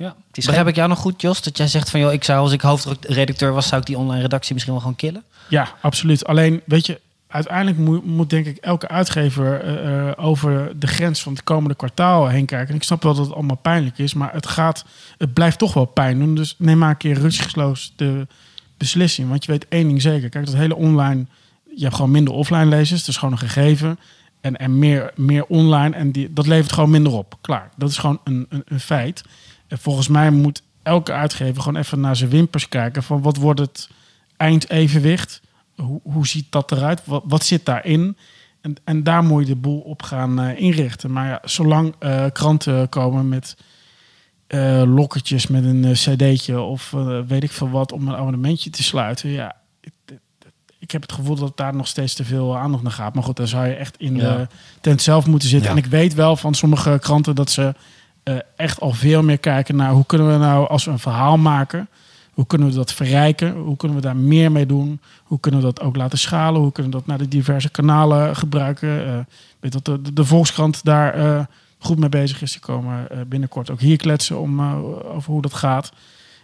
Ja. 0.00 0.06
Het 0.28 0.36
is 0.38 0.44
Begrijp 0.44 0.58
geen- 0.60 0.68
ik 0.68 0.76
jou 0.76 0.88
nog 0.88 0.98
goed, 0.98 1.20
Jos? 1.20 1.42
Dat 1.42 1.56
jij 1.56 1.68
zegt 1.68 1.90
van, 1.90 2.00
joh, 2.00 2.12
ik 2.12 2.24
zou 2.24 2.40
als 2.40 2.52
ik 2.52 2.60
hoofdredacteur 2.60 3.52
was, 3.52 3.68
zou 3.68 3.80
ik 3.80 3.86
die 3.86 3.98
online 3.98 4.20
redactie 4.22 4.52
misschien 4.52 4.72
wel 4.74 4.82
gewoon 4.82 4.96
killen? 4.96 5.22
Ja, 5.48 5.68
absoluut. 5.80 6.26
Alleen, 6.26 6.60
weet 6.66 6.86
je, 6.86 7.00
uiteindelijk 7.26 7.78
moet, 7.78 8.04
moet 8.06 8.30
denk 8.30 8.46
ik 8.46 8.56
elke 8.56 8.88
uitgever 8.88 9.60
eh, 9.60 10.08
eh, 10.08 10.12
over 10.16 10.72
de 10.78 10.86
grens 10.86 11.22
van 11.22 11.32
het 11.32 11.44
komende 11.44 11.74
kwartaal 11.74 12.28
heen 12.28 12.46
kijken. 12.46 12.68
En 12.68 12.74
ik 12.74 12.82
snap 12.82 13.02
wel 13.02 13.14
dat 13.14 13.24
het 13.26 13.34
allemaal 13.34 13.56
pijnlijk 13.56 13.98
is, 13.98 14.14
maar 14.14 14.32
het, 14.32 14.46
gaat, 14.46 14.84
het 15.18 15.32
blijft 15.32 15.58
toch 15.58 15.74
wel 15.74 15.84
pijn 15.84 16.18
doen. 16.18 16.34
Dus 16.34 16.54
neem 16.58 16.78
maar 16.78 16.90
een 16.90 16.96
keer 16.96 17.18
rustgesloos 17.18 17.92
de 17.96 18.26
beslissing. 18.76 19.28
Want 19.28 19.44
je 19.44 19.50
weet 19.52 19.66
één 19.68 19.86
ding 19.88 20.02
zeker. 20.02 20.28
Kijk, 20.28 20.46
dat 20.46 20.54
hele 20.54 20.76
online, 20.76 21.24
je 21.76 21.82
hebt 21.82 21.94
gewoon 21.94 22.10
minder 22.10 22.34
offline 22.34 22.66
lezers. 22.66 23.00
Dat 23.00 23.08
is 23.08 23.16
gewoon 23.16 23.32
een 23.34 23.40
gegeven. 23.48 23.98
En, 24.40 24.56
en 24.56 24.78
meer, 24.78 25.12
meer 25.16 25.44
online. 25.46 25.96
En 25.96 26.10
die, 26.12 26.32
dat 26.32 26.46
levert 26.46 26.72
gewoon 26.72 26.90
minder 26.90 27.12
op. 27.12 27.34
Klaar. 27.40 27.70
Dat 27.76 27.90
is 27.90 27.98
gewoon 27.98 28.20
een, 28.24 28.46
een, 28.48 28.62
een 28.66 28.80
feit. 28.80 29.22
En 29.70 29.78
volgens 29.78 30.08
mij 30.08 30.30
moet 30.30 30.62
elke 30.82 31.12
uitgever 31.12 31.62
gewoon 31.62 31.80
even 31.80 32.00
naar 32.00 32.16
zijn 32.16 32.30
wimpers 32.30 32.68
kijken. 32.68 33.02
Van 33.02 33.22
wat 33.22 33.36
wordt 33.36 33.60
het 33.60 33.88
eindevenwicht? 34.36 35.40
Hoe, 35.76 36.00
hoe 36.02 36.26
ziet 36.26 36.46
dat 36.50 36.72
eruit? 36.72 37.02
Wat, 37.04 37.22
wat 37.26 37.44
zit 37.44 37.64
daarin? 37.64 38.16
En, 38.60 38.76
en 38.84 39.02
daar 39.02 39.24
moet 39.24 39.46
je 39.46 39.54
de 39.54 39.60
boel 39.60 39.80
op 39.80 40.02
gaan 40.02 40.40
eh, 40.40 40.60
inrichten. 40.60 41.12
Maar 41.12 41.26
ja, 41.28 41.40
zolang 41.44 41.94
eh, 41.98 42.24
kranten 42.32 42.88
komen 42.88 43.28
met 43.28 43.56
eh 44.46 44.82
lokketjes 44.86 45.46
met 45.46 45.64
een 45.64 45.92
cd'tje 45.92 46.60
of 46.60 46.90
weet 47.26 47.42
ik 47.42 47.50
veel 47.50 47.70
wat 47.70 47.92
om 47.92 48.08
een 48.08 48.16
abonnementje 48.16 48.70
te 48.70 48.82
sluiten. 48.82 49.30
Ja, 49.30 49.56
ik, 49.80 49.92
ik 50.78 50.90
heb 50.90 51.02
het 51.02 51.12
gevoel 51.12 51.36
dat 51.36 51.56
daar 51.56 51.74
nog 51.74 51.86
steeds 51.86 52.14
te 52.14 52.24
veel 52.24 52.58
aandacht 52.58 52.82
naar 52.82 52.92
gaat. 52.92 53.14
Maar 53.14 53.22
goed, 53.22 53.36
dan 53.36 53.46
zou 53.46 53.66
je 53.66 53.74
echt 53.74 53.96
in 53.98 54.16
Ja. 54.16 54.36
de 54.36 54.46
tent 54.80 55.02
zelf 55.02 55.26
moeten 55.26 55.48
zitten. 55.48 55.70
Ja. 55.70 55.76
En 55.76 55.84
ik 55.84 55.90
weet 55.90 56.14
wel 56.14 56.36
van 56.36 56.54
sommige 56.54 56.98
kranten 57.00 57.34
dat 57.34 57.50
ze 57.50 57.74
eh, 58.30 58.42
echt 58.56 58.80
al 58.80 58.92
veel 58.92 59.22
meer 59.22 59.38
kijken 59.38 59.76
naar 59.76 59.90
hoe 59.90 60.06
kunnen 60.06 60.32
we 60.32 60.38
nou 60.38 60.68
als 60.68 60.84
we 60.84 60.90
een 60.90 60.98
verhaal 60.98 61.38
maken. 61.38 61.88
Hoe 62.32 62.46
kunnen 62.46 62.68
we 62.68 62.74
dat 62.74 62.92
verrijken? 62.92 63.52
Hoe 63.52 63.76
kunnen 63.76 63.96
we 63.96 64.02
daar 64.02 64.16
meer 64.16 64.52
mee 64.52 64.66
doen? 64.66 65.00
Hoe 65.24 65.40
kunnen 65.40 65.60
we 65.60 65.66
dat 65.66 65.80
ook 65.80 65.96
laten 65.96 66.18
schalen? 66.18 66.60
Hoe 66.60 66.72
kunnen 66.72 66.92
we 66.92 66.98
dat 66.98 67.06
naar 67.06 67.18
de 67.18 67.28
diverse 67.28 67.70
kanalen 67.70 68.36
gebruiken? 68.36 69.18
Ik 69.18 69.56
weet 69.60 69.72
dat 69.72 69.84
de, 69.84 70.12
de, 70.12 70.24
Volkskrant 70.24 70.84
daar 70.84 71.14
eh, 71.14 71.44
goed 71.78 71.98
mee 71.98 72.08
bezig 72.08 72.42
is. 72.42 72.52
Die 72.52 72.60
komen 72.60 73.08
binnenkort 73.28 73.70
ook 73.70 73.80
hier 73.80 73.96
kletsen 73.96 74.40
om, 74.40 74.60
over 75.14 75.32
hoe 75.32 75.42
dat 75.42 75.54
gaat. 75.54 75.92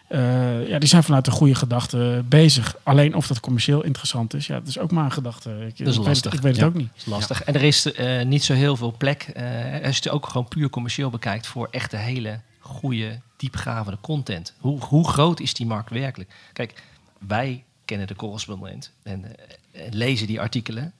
Eh, 0.08 0.68
ja, 0.68 0.78
die 0.78 0.88
zijn 0.88 1.02
vanuit 1.02 1.24
de 1.24 1.30
goede 1.30 1.54
gedachten 1.54 2.28
bezig. 2.28 2.76
Alleen 2.82 3.14
of 3.14 3.26
dat 3.26 3.40
commercieel 3.40 3.84
interessant 3.84 4.34
is, 4.34 4.46
ja, 4.46 4.58
dat 4.58 4.68
is 4.68 4.78
ook 4.78 4.90
maar 4.90 5.04
een 5.04 5.12
gedachte. 5.12 5.50
Ik, 5.50 5.56
Dat 5.58 5.64
is 5.68 5.70
ik 5.78 5.84
weet 5.84 5.96
het- 5.96 6.06
lastig. 6.06 6.32
ik 6.32 6.40
weet 6.40 6.52
het 6.52 6.60
Ja. 6.60 6.66
ook 6.66 6.74
niet. 6.74 6.88
is 6.96 7.04
lastig. 7.06 7.42
En 7.42 7.54
er 7.54 7.62
is 7.62 7.92
eh, 7.92 8.22
niet 8.24 8.44
zo 8.44 8.54
heel 8.54 8.76
veel 8.76 8.94
plek, 8.98 9.22
eh, 9.22 9.44
als 9.84 9.96
je 9.96 10.02
het 10.02 10.08
ook 10.08 10.26
gewoon 10.28 10.48
puur 10.48 10.70
commercieel 10.70 11.10
bekijkt, 11.10 11.46
voor 11.46 11.68
echte 11.70 11.96
hele 11.96 12.40
goede, 12.60 13.20
diepgravende 13.36 13.98
content. 14.00 14.52
Hoe, 14.58 14.80
hoe 14.80 15.08
groot 15.08 15.40
is 15.40 15.54
die 15.54 15.66
markt 15.66 15.90
werkelijk? 15.90 16.30
Kijk, 16.52 16.82
wij 17.26 17.64
kennen 17.84 18.06
de 18.06 18.14
correspondent 18.16 18.92
en, 19.02 19.24
eh, 19.72 19.86
en 19.86 19.94
lezen 19.96 20.26
die 20.26 20.40
artikelen. 20.40 20.92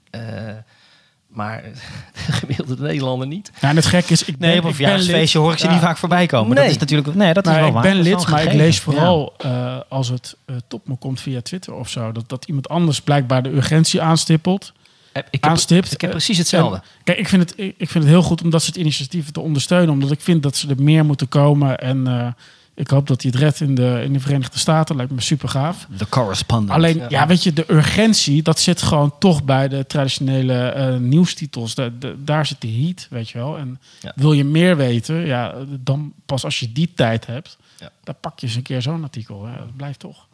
Eh, 1.37 1.43
maar 1.45 1.63
de 2.27 2.33
gemiddelde 2.33 2.83
Nederlander 2.83 3.27
niet. 3.27 3.51
Ja, 3.61 3.69
en 3.69 3.77
het 3.77 3.87
gek 3.87 4.11
is, 4.11 4.25
ik 4.25 4.37
ben, 4.37 4.49
Nee, 4.49 4.59
op 4.59 4.65
een 4.65 4.71
ik 4.71 4.77
ben 4.77 4.87
verjaardagsfeestje 4.87 5.39
hoor 5.39 5.53
ik 5.53 5.59
ze 5.59 5.67
Ja. 5.67 5.73
niet 5.73 5.81
vaak 5.81 5.97
voorbij 5.97 6.27
komen. 6.27 6.55
Nee. 6.55 6.65
Dat 6.65 6.73
is 6.73 6.79
natuurlijk... 6.79 7.15
Nee, 7.15 7.33
dat 7.33 7.47
is 7.47 7.53
wel 7.55 7.67
ik 7.67 7.73
waar. 7.73 7.83
ben 7.83 7.97
is 7.97 8.09
wel 8.09 8.17
lid, 8.19 8.29
maar 8.29 8.43
ik 8.43 8.53
lees 8.53 8.77
Ja. 8.77 8.83
vooral 8.83 9.35
eh, 9.39 9.77
als 9.89 10.09
het 10.09 10.37
eh, 10.47 10.57
top 10.69 10.89
me 10.89 10.97
komt 10.97 11.21
via 11.21 11.41
Twitter 11.41 11.75
of 11.75 11.89
zo. 11.89 12.13
Dat, 12.13 12.29
dat 12.29 12.45
iemand 12.45 12.69
anders 12.69 13.01
blijkbaar 13.01 13.43
de 13.43 13.51
urgentie 13.55 14.03
aanstippelt. 14.03 14.73
Heb- 15.13 15.27
Ik 15.31 15.43
heb, 15.43 15.51
Aanstipt. 15.51 15.93
ik 15.93 16.01
heb 16.01 16.11
precies 16.11 16.39
hetzelfde. 16.39 16.77
En, 16.77 16.83
kijk, 17.05 17.19
ik 17.19 17.29
vind, 17.29 17.43
het, 17.51 17.59
ik 17.59 17.75
ik 17.79 17.91
vind 17.91 18.05
het 18.05 18.13
heel 18.13 18.23
goed 18.23 18.43
om 18.43 18.51
dat 18.51 18.63
soort 18.63 18.77
initiatieven 18.77 19.33
te 19.33 19.41
ondersteunen. 19.41 19.91
Omdat 19.91 20.11
ik 20.11 20.21
vind 20.21 20.43
dat 20.43 20.57
ze 20.57 20.69
er 20.69 20.83
meer 20.83 21.05
moeten 21.05 21.29
komen. 21.29 21.79
En 21.79 22.07
eh, 22.07 22.27
ik 22.77 22.91
hoop 22.91 23.07
dat 23.07 23.23
hij 23.23 23.31
het 23.35 23.41
redt 23.41 23.61
in 23.61 23.75
de, 23.75 24.01
in 24.05 24.13
de 24.13 24.21
Verenigde 24.21 24.59
Staten. 24.59 24.97
Lijkt 24.97 25.13
me 25.13 25.21
super 25.21 25.49
gaaf. 25.49 25.87
De 25.99 26.09
correspondent. 26.09 26.71
Alleen, 26.71 26.97
Ja. 26.97 27.07
ja. 27.09 27.27
weet 27.27 27.43
je, 27.43 27.53
de 27.53 27.65
urgentie, 27.73 28.43
dat 28.43 28.61
zit 28.61 28.83
gewoon 28.83 29.13
toch 29.19 29.45
bij 29.45 29.69
de 29.69 29.87
traditionele 29.87 30.69
eh, 30.69 30.97
nieuwstitels. 30.97 31.75
Da- 31.75 31.91
da- 31.99 32.13
daar 32.19 32.47
zit 32.47 32.61
de 32.61 32.69
heat, 32.73 33.07
weet 33.11 33.29
je 33.31 33.39
wel. 33.39 33.59
En 33.59 33.81
Ja. 34.01 34.13
wil 34.17 34.33
je 34.33 34.45
meer 34.45 34.77
weten, 34.77 35.27
ja, 35.27 35.55
dan 35.69 36.13
pas 36.27 36.45
als 36.45 36.61
je 36.61 36.73
die 36.73 36.93
tijd 36.95 37.27
hebt, 37.27 37.57
Ja. 37.79 37.91
dan 38.05 38.15
pak 38.21 38.39
je 38.41 38.47
eens 38.47 38.55
een 38.57 38.63
keer 38.63 38.83
zo'n 38.83 39.03
artikel. 39.03 39.47
Hè. 39.47 39.57
Dat 39.57 39.77
blijft 39.77 39.99
toch. 39.99 40.27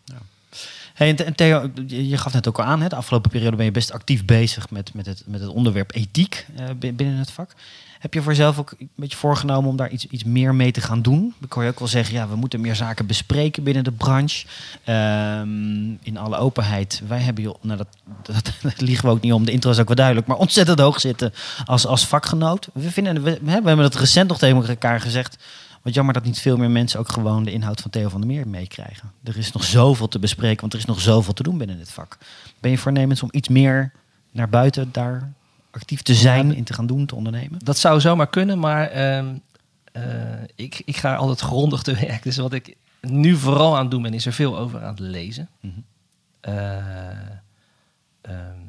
Hey, 0.94 1.16
en- 1.16 1.34
Theo, 1.34 1.70
je 1.86 2.16
gaf 2.16 2.32
net 2.32 2.48
ook 2.48 2.58
al 2.58 2.64
aan, 2.64 2.80
hè, 2.82 2.88
de 2.88 2.96
afgelopen 2.96 3.30
periode 3.30 3.56
ben 3.56 3.64
je 3.64 3.70
best 3.70 3.92
actief 3.92 4.24
bezig 4.24 4.70
met, 4.70 4.94
met, 4.94 5.06
het, 5.06 5.22
met 5.26 5.40
het 5.40 5.48
onderwerp 5.50 5.94
ethiek 5.94 6.46
eh, 6.56 6.64
bi- 6.78 6.92
binnen 6.92 7.16
het 7.16 7.30
vak. 7.30 7.54
Heb 8.02 8.14
je 8.14 8.22
voor 8.22 8.32
jezelf 8.32 8.58
ook 8.58 8.74
een 8.78 8.90
beetje 8.94 9.16
voorgenomen 9.16 9.70
om 9.70 9.76
daar 9.76 9.90
iets, 9.90 10.06
iets 10.06 10.24
meer 10.24 10.54
mee 10.54 10.72
te 10.72 10.80
gaan 10.80 11.02
doen? 11.02 11.34
Ik 11.40 11.52
hoor 11.52 11.62
je 11.62 11.68
ook 11.68 11.78
wel 11.78 11.88
zeggen, 11.88 12.14
ja, 12.14 12.28
we 12.28 12.36
moeten 12.36 12.60
meer 12.60 12.74
zaken 12.74 13.06
bespreken 13.06 13.62
binnen 13.62 13.84
de 13.84 13.92
branche. 13.92 14.46
Ehm, 14.84 15.90
in 16.02 16.16
alle 16.16 16.36
openheid. 16.36 17.02
Wij 17.06 17.20
hebben, 17.20 17.44
joh, 17.44 17.54
nou 17.60 17.78
dat, 17.78 17.86
dat, 18.22 18.52
dat 18.62 18.80
liegen 18.80 19.04
we 19.04 19.10
ook 19.10 19.20
niet 19.20 19.32
om, 19.32 19.44
de 19.44 19.52
intro 19.52 19.70
is 19.70 19.78
ook 19.78 19.86
wel 19.86 19.96
duidelijk, 19.96 20.26
maar 20.26 20.36
ontzettend 20.36 20.78
hoog 20.78 21.00
zitten 21.00 21.32
als, 21.64 21.86
als 21.86 22.06
vakgenoot. 22.06 22.68
We, 22.72 22.90
vinden, 22.90 23.22
we, 23.22 23.38
we 23.42 23.50
hebben 23.50 23.78
het 23.78 23.94
recent 23.94 24.28
nog 24.28 24.38
tegen 24.38 24.66
elkaar 24.66 25.00
gezegd. 25.00 25.44
Wat 25.82 25.94
jammer 25.94 26.14
dat 26.14 26.24
niet 26.24 26.38
veel 26.38 26.56
meer 26.56 26.70
mensen 26.70 27.00
ook 27.00 27.08
gewoon 27.08 27.44
de 27.44 27.52
inhoud 27.52 27.80
van 27.80 27.90
Theo 27.90 28.08
van 28.08 28.20
der 28.20 28.30
Meer 28.30 28.48
meekrijgen. 28.48 29.12
Er 29.24 29.36
is 29.36 29.52
nog 29.52 29.64
zoveel 29.64 30.08
te 30.08 30.18
bespreken, 30.18 30.60
want 30.60 30.72
er 30.72 30.78
is 30.78 30.84
nog 30.84 31.00
zoveel 31.00 31.32
te 31.32 31.42
doen 31.42 31.58
binnen 31.58 31.78
dit 31.78 31.90
vak. 31.90 32.18
Ben 32.60 32.70
je 32.70 32.78
voornemens 32.78 33.22
om 33.22 33.28
iets 33.32 33.48
meer 33.48 33.92
naar 34.30 34.48
buiten 34.48 34.88
daar 34.92 35.32
actief 35.72 36.02
te 36.02 36.14
zijn, 36.14 36.54
in 36.54 36.64
te 36.64 36.74
gaan 36.74 36.86
doen, 36.86 37.06
te 37.06 37.14
ondernemen? 37.14 37.58
Dat 37.64 37.78
zou 37.78 38.00
zomaar 38.00 38.28
kunnen, 38.28 38.58
maar 38.58 38.88
ehm, 38.88 39.34
eh, 39.92 40.02
ik, 40.54 40.82
ik 40.84 40.96
ga 40.96 41.14
altijd 41.14 41.40
grondig 41.40 41.82
te 41.82 41.94
werk. 42.06 42.22
Dus 42.22 42.36
wat 42.36 42.52
ik 42.52 42.76
nu 43.00 43.36
vooral 43.36 43.74
aan 43.74 43.82
het 43.82 43.90
doen 43.90 44.02
ben, 44.02 44.14
is 44.14 44.26
er 44.26 44.32
veel 44.32 44.58
over 44.58 44.82
aan 44.82 44.90
het 44.90 44.98
lezen. 44.98 45.48
Mhm. 45.60 45.72
Eh, 46.40 46.76
ehm, 48.20 48.60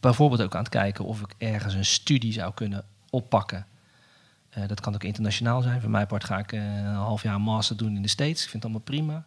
bijvoorbeeld 0.00 0.42
ook 0.42 0.54
aan 0.54 0.62
het 0.62 0.68
kijken 0.68 1.04
of 1.04 1.20
ik 1.20 1.34
ergens 1.38 1.74
een 1.74 1.84
studie 1.84 2.32
zou 2.32 2.54
kunnen 2.54 2.84
oppakken. 3.10 3.66
Eh, 4.50 4.68
dat 4.68 4.80
kan 4.80 4.94
ook 4.94 5.04
internationaal 5.04 5.62
zijn. 5.62 5.80
Voor 5.80 5.90
mijn 5.90 6.06
part 6.06 6.24
ga 6.24 6.38
ik 6.38 6.52
een 6.52 6.84
half 6.84 7.22
jaar 7.22 7.34
een 7.34 7.42
master 7.42 7.76
doen 7.76 7.96
in 7.96 8.02
de 8.02 8.08
States. 8.08 8.42
Ik 8.42 8.50
vind 8.50 8.62
het 8.62 8.64
allemaal 8.64 8.80
prima. 8.80 9.24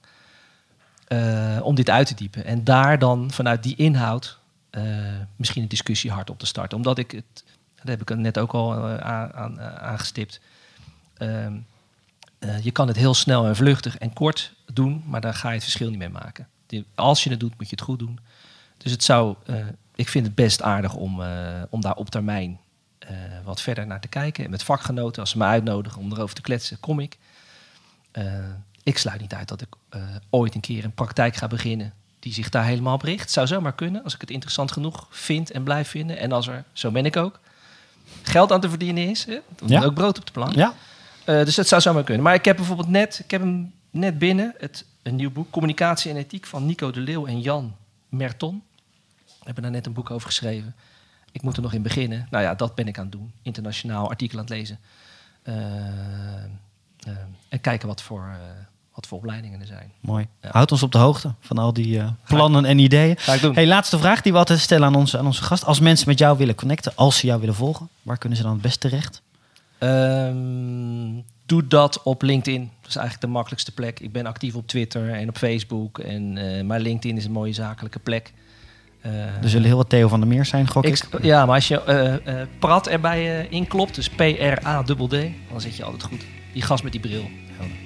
Om 1.62 1.76
dit 1.76 1.90
uit 1.90 2.08
te 2.08 2.16
diepen. 2.16 2.46
En 2.46 2.64
daar 2.64 3.00
dan 3.00 3.32
vanuit 3.32 3.64
die 3.64 3.76
inhoud 3.76 4.39
misschien 5.36 5.62
een 5.62 5.68
discussie 5.68 6.12
hardop 6.12 6.40
te 6.40 6.46
starten. 6.46 6.78
Omdat 6.78 6.98
ik 6.98 7.12
het, 7.12 7.44
dat 7.76 7.88
heb 7.88 8.02
ik 8.02 8.18
net 8.18 8.38
ook 8.38 8.54
al 8.54 8.88
eh, 8.88 8.98
aan, 8.98 9.60
eh, 9.60 9.76
aangestipt. 9.76 10.40
Ehm, 11.18 11.54
eh, 12.40 12.64
je 12.64 12.72
kan 12.72 12.88
het 12.88 12.98
heel 12.98 13.14
snel 13.14 13.46
en 13.46 13.56
vluchtig 13.56 13.98
en 13.98 14.14
kort 14.14 14.54
doen, 14.74 15.04
maar 15.06 15.22
daar 15.22 15.34
ga 15.34 15.48
je 15.48 15.54
het 15.54 15.64
verschil 15.64 15.90
niet 15.90 16.00
mee 16.00 16.10
maken. 16.10 16.48
Als 16.96 17.24
je 17.24 17.30
het 17.30 17.40
doet, 17.40 17.58
moet 17.58 17.70
je 17.70 17.76
het 17.76 17.86
goed 17.86 18.00
doen. 18.00 18.20
Dus 18.78 18.92
het 18.92 19.04
zou, 19.04 19.36
eh, 19.46 19.66
ik 19.96 20.10
vind 20.10 20.26
het 20.26 20.36
best 20.36 20.62
aardig 20.62 20.94
om, 20.94 21.22
eh, 21.22 21.62
om 21.70 21.82
daar 21.82 21.96
op 21.96 22.10
termijn 22.10 22.60
eh, 23.00 23.16
wat 23.44 23.62
verder 23.62 23.88
naar 23.88 24.00
te 24.00 24.08
kijken. 24.08 24.44
En 24.44 24.50
met 24.50 24.64
vakgenoten, 24.64 25.22
als 25.22 25.30
ze 25.30 25.38
me 25.38 25.44
uitnodigen 25.44 26.02
om 26.02 26.12
erover 26.12 26.36
te 26.36 26.42
kletsen, 26.42 26.80
kom 26.80 27.00
ik. 27.00 27.18
Eh, 28.12 28.34
ik 28.84 28.98
sluit 28.98 29.22
niet 29.22 29.34
uit 29.34 29.48
dat 29.48 29.62
ik 29.62 29.68
eh, 29.90 30.02
ooit 30.30 30.56
een 30.56 30.62
keer 30.62 30.84
een 30.84 30.94
praktijk 30.94 31.36
ga 31.36 31.48
beginnen 31.48 31.94
die 32.20 32.34
zich 32.34 32.50
daar 32.50 32.66
helemaal 32.66 32.94
op 32.94 33.02
richt. 33.02 33.32
Zou 33.32 33.48
zomaar 33.48 33.74
kunnen, 33.74 34.04
als 34.04 34.14
ik 34.14 34.22
het 34.22 34.32
interessant 34.32 34.72
genoeg 34.72 35.08
vind 35.10 35.52
en 35.52 35.64
blijf 35.64 35.90
vinden. 35.90 36.18
En 36.18 36.32
als 36.32 36.48
er, 36.48 36.64
zo 36.74 36.92
ben 36.92 37.06
ik 37.06 37.18
ook, 37.18 37.40
geld 38.22 38.52
aan 38.52 38.62
te 38.62 38.70
verdienen 38.70 39.10
is. 39.10 39.26
Hè? 39.26 39.38
Dan 39.56 39.68
Ja. 39.68 39.84
ook 39.84 39.94
brood 39.94 40.18
op 40.18 40.26
de 40.26 40.32
plank. 40.32 40.56
Ja, 40.56 40.74
Eh, 41.26 41.44
dus 41.46 41.56
dat 41.56 41.68
zou 41.68 41.82
zomaar 41.82 42.04
kunnen. 42.04 42.24
Maar 42.24 42.34
ik 42.34 42.46
heb 42.46 42.56
bijvoorbeeld 42.56 42.88
net, 42.88 43.20
ik 43.24 43.32
heb 43.32 43.42
hem 43.42 43.74
net 43.90 44.18
binnen, 44.20 44.54
het, 44.58 44.86
een 45.04 45.16
nieuw 45.16 45.32
boek, 45.32 45.52
Communicatie 45.52 46.12
en 46.12 46.18
Ethiek 46.18 46.46
van 46.46 46.66
Nico 46.66 46.92
de 46.92 47.00
Leeuw 47.00 47.26
en 47.26 47.42
Jan 47.42 47.76
Merton. 48.10 48.64
We 49.26 49.46
hebben 49.46 49.64
daar 49.64 49.72
net 49.72 49.86
een 49.86 49.94
boek 49.94 50.12
over 50.12 50.28
geschreven. 50.28 50.76
Ik 51.32 51.42
moet 51.42 51.56
er 51.56 51.62
nog 51.62 51.74
in 51.74 51.82
beginnen. 51.82 52.28
Nou 52.32 52.44
ja, 52.44 52.56
dat 52.56 52.76
ben 52.76 52.88
ik 52.88 52.98
aan 52.98 53.04
het 53.04 53.12
doen. 53.12 53.32
Internationaal 53.42 54.10
artikel 54.10 54.38
aan 54.38 54.44
het 54.46 54.54
lezen. 54.54 54.80
Uh, 55.44 55.56
uh, 57.08 57.14
en 57.50 57.62
kijken 57.62 57.88
wat 57.88 58.02
voor, 58.02 58.38
wat 59.00 59.08
voor 59.08 59.18
opleidingen 59.18 59.60
er 59.60 59.68
zijn. 59.68 59.92
Mooi. 60.00 60.28
Ja. 60.42 60.50
Houd 60.52 60.72
ons 60.72 60.84
op 60.84 60.92
de 60.92 60.98
hoogte 60.98 61.34
van 61.40 61.58
al 61.58 61.74
die 61.74 62.02
plannen 62.26 62.66
en 62.66 62.80
ideeën. 62.80 63.16
Ga 63.18 63.34
ik 63.34 63.42
doen. 63.42 63.54
Hey, 63.54 63.68
laatste 63.68 64.00
vraag 64.00 64.22
die 64.22 64.32
we 64.32 64.38
altijd 64.38 64.60
stellen 64.60 64.88
aan 64.88 64.96
onze, 64.96 65.18
aan 65.18 65.26
onze 65.26 65.44
gast. 65.44 65.66
Als 65.66 65.80
mensen 65.80 66.08
met 66.08 66.20
jou 66.20 66.38
willen 66.38 66.56
connecten, 66.56 66.92
als 66.96 67.18
ze 67.18 67.28
jou 67.28 67.40
willen 67.40 67.56
volgen, 67.56 67.90
waar 68.02 68.18
kunnen 68.18 68.38
ze 68.38 68.44
dan 68.44 68.54
het 68.54 68.62
beste 68.62 68.90
terecht? 68.90 69.22
Um, 69.80 71.24
doe 71.46 71.68
dat 71.68 72.04
op 72.04 72.22
LinkedIn. 72.22 72.72
Dat 72.82 72.90
is 72.90 72.96
eigenlijk 72.96 73.26
de 73.26 73.32
makkelijkste 73.32 73.72
plek. 73.74 74.00
Ik 74.00 74.12
ben 74.12 74.26
actief 74.26 74.56
op 74.56 74.68
Twitter 74.68 75.14
en 75.14 75.30
op 75.30 75.38
Facebook. 75.38 76.00
En, 76.00 76.36
uh, 76.36 76.64
maar 76.64 76.80
LinkedIn 76.80 77.18
is 77.18 77.26
een 77.26 77.32
mooie 77.32 77.54
zakelijke 77.54 78.00
plek. 78.00 78.34
Uh, 79.06 79.44
er 79.44 79.50
zullen 79.50 79.68
heel 79.68 79.78
wat 79.78 79.90
Theo 79.90 80.08
van 80.08 80.20
der 80.20 80.30
Meer 80.30 80.46
zijn, 80.46 80.68
gok 80.68 80.86
ik. 80.86 81.08
ik. 81.12 81.24
Ja, 81.24 81.46
maar 81.46 81.56
als 81.56 81.68
je 81.68 82.20
uh, 82.26 82.42
Prat 82.60 82.88
erbij 82.88 83.48
inklopt, 83.48 83.96
dus 83.96 84.10
P-R-A-D-D, 84.10 85.12
dan 85.52 85.62
zit 85.62 85.76
je 85.76 85.84
altijd 85.84 86.04
goed. 86.04 86.26
Die 86.54 86.62
gast 86.62 86.84
met 86.84 86.92
die 86.92 87.02
bril. 87.02 87.30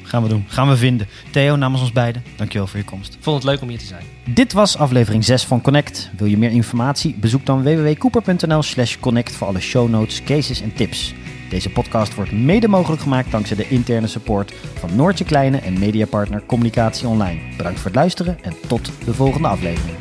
Gaan 0.03 0.23
we 0.23 0.29
doen. 0.29 0.45
Gaan 0.47 0.69
we 0.69 0.77
vinden. 0.77 1.07
Theo, 1.31 1.55
namens 1.55 1.81
ons 1.81 1.91
beiden, 1.91 2.23
dankjewel 2.35 2.67
voor 2.67 2.79
je 2.79 2.85
komst. 2.85 3.17
Vond 3.19 3.35
het 3.35 3.45
leuk 3.45 3.61
om 3.61 3.69
hier 3.69 3.77
te 3.77 3.85
zijn. 3.85 4.03
Dit 4.25 4.53
was 4.53 4.77
aflevering 4.77 5.23
6 5.23 5.43
van 5.43 5.61
Connect. 5.61 6.09
Wil 6.17 6.27
je 6.27 6.37
meer 6.37 6.51
informatie? 6.51 7.15
Bezoek 7.15 7.45
dan 7.45 7.63
www.cooper.nl 7.63 8.63
slash 8.63 8.97
connect 8.99 9.35
voor 9.35 9.47
alle 9.47 9.59
show 9.59 9.89
notes, 9.89 10.23
cases 10.23 10.61
en 10.61 10.73
tips. 10.73 11.13
Deze 11.49 11.69
podcast 11.69 12.15
wordt 12.15 12.31
mede 12.31 12.67
mogelijk 12.67 13.01
gemaakt 13.01 13.31
dankzij 13.31 13.55
de 13.55 13.67
interne 13.67 14.07
support 14.07 14.53
van 14.73 14.95
Noortje 14.95 15.25
Kleine 15.25 15.57
en 15.57 15.79
mediapartner 15.79 16.43
Communicatie 16.45 17.07
Online. 17.07 17.39
Bedankt 17.57 17.79
voor 17.79 17.87
het 17.91 17.99
luisteren 17.99 18.37
en 18.41 18.53
tot 18.67 18.91
de 19.05 19.13
volgende 19.13 19.47
aflevering. 19.47 19.97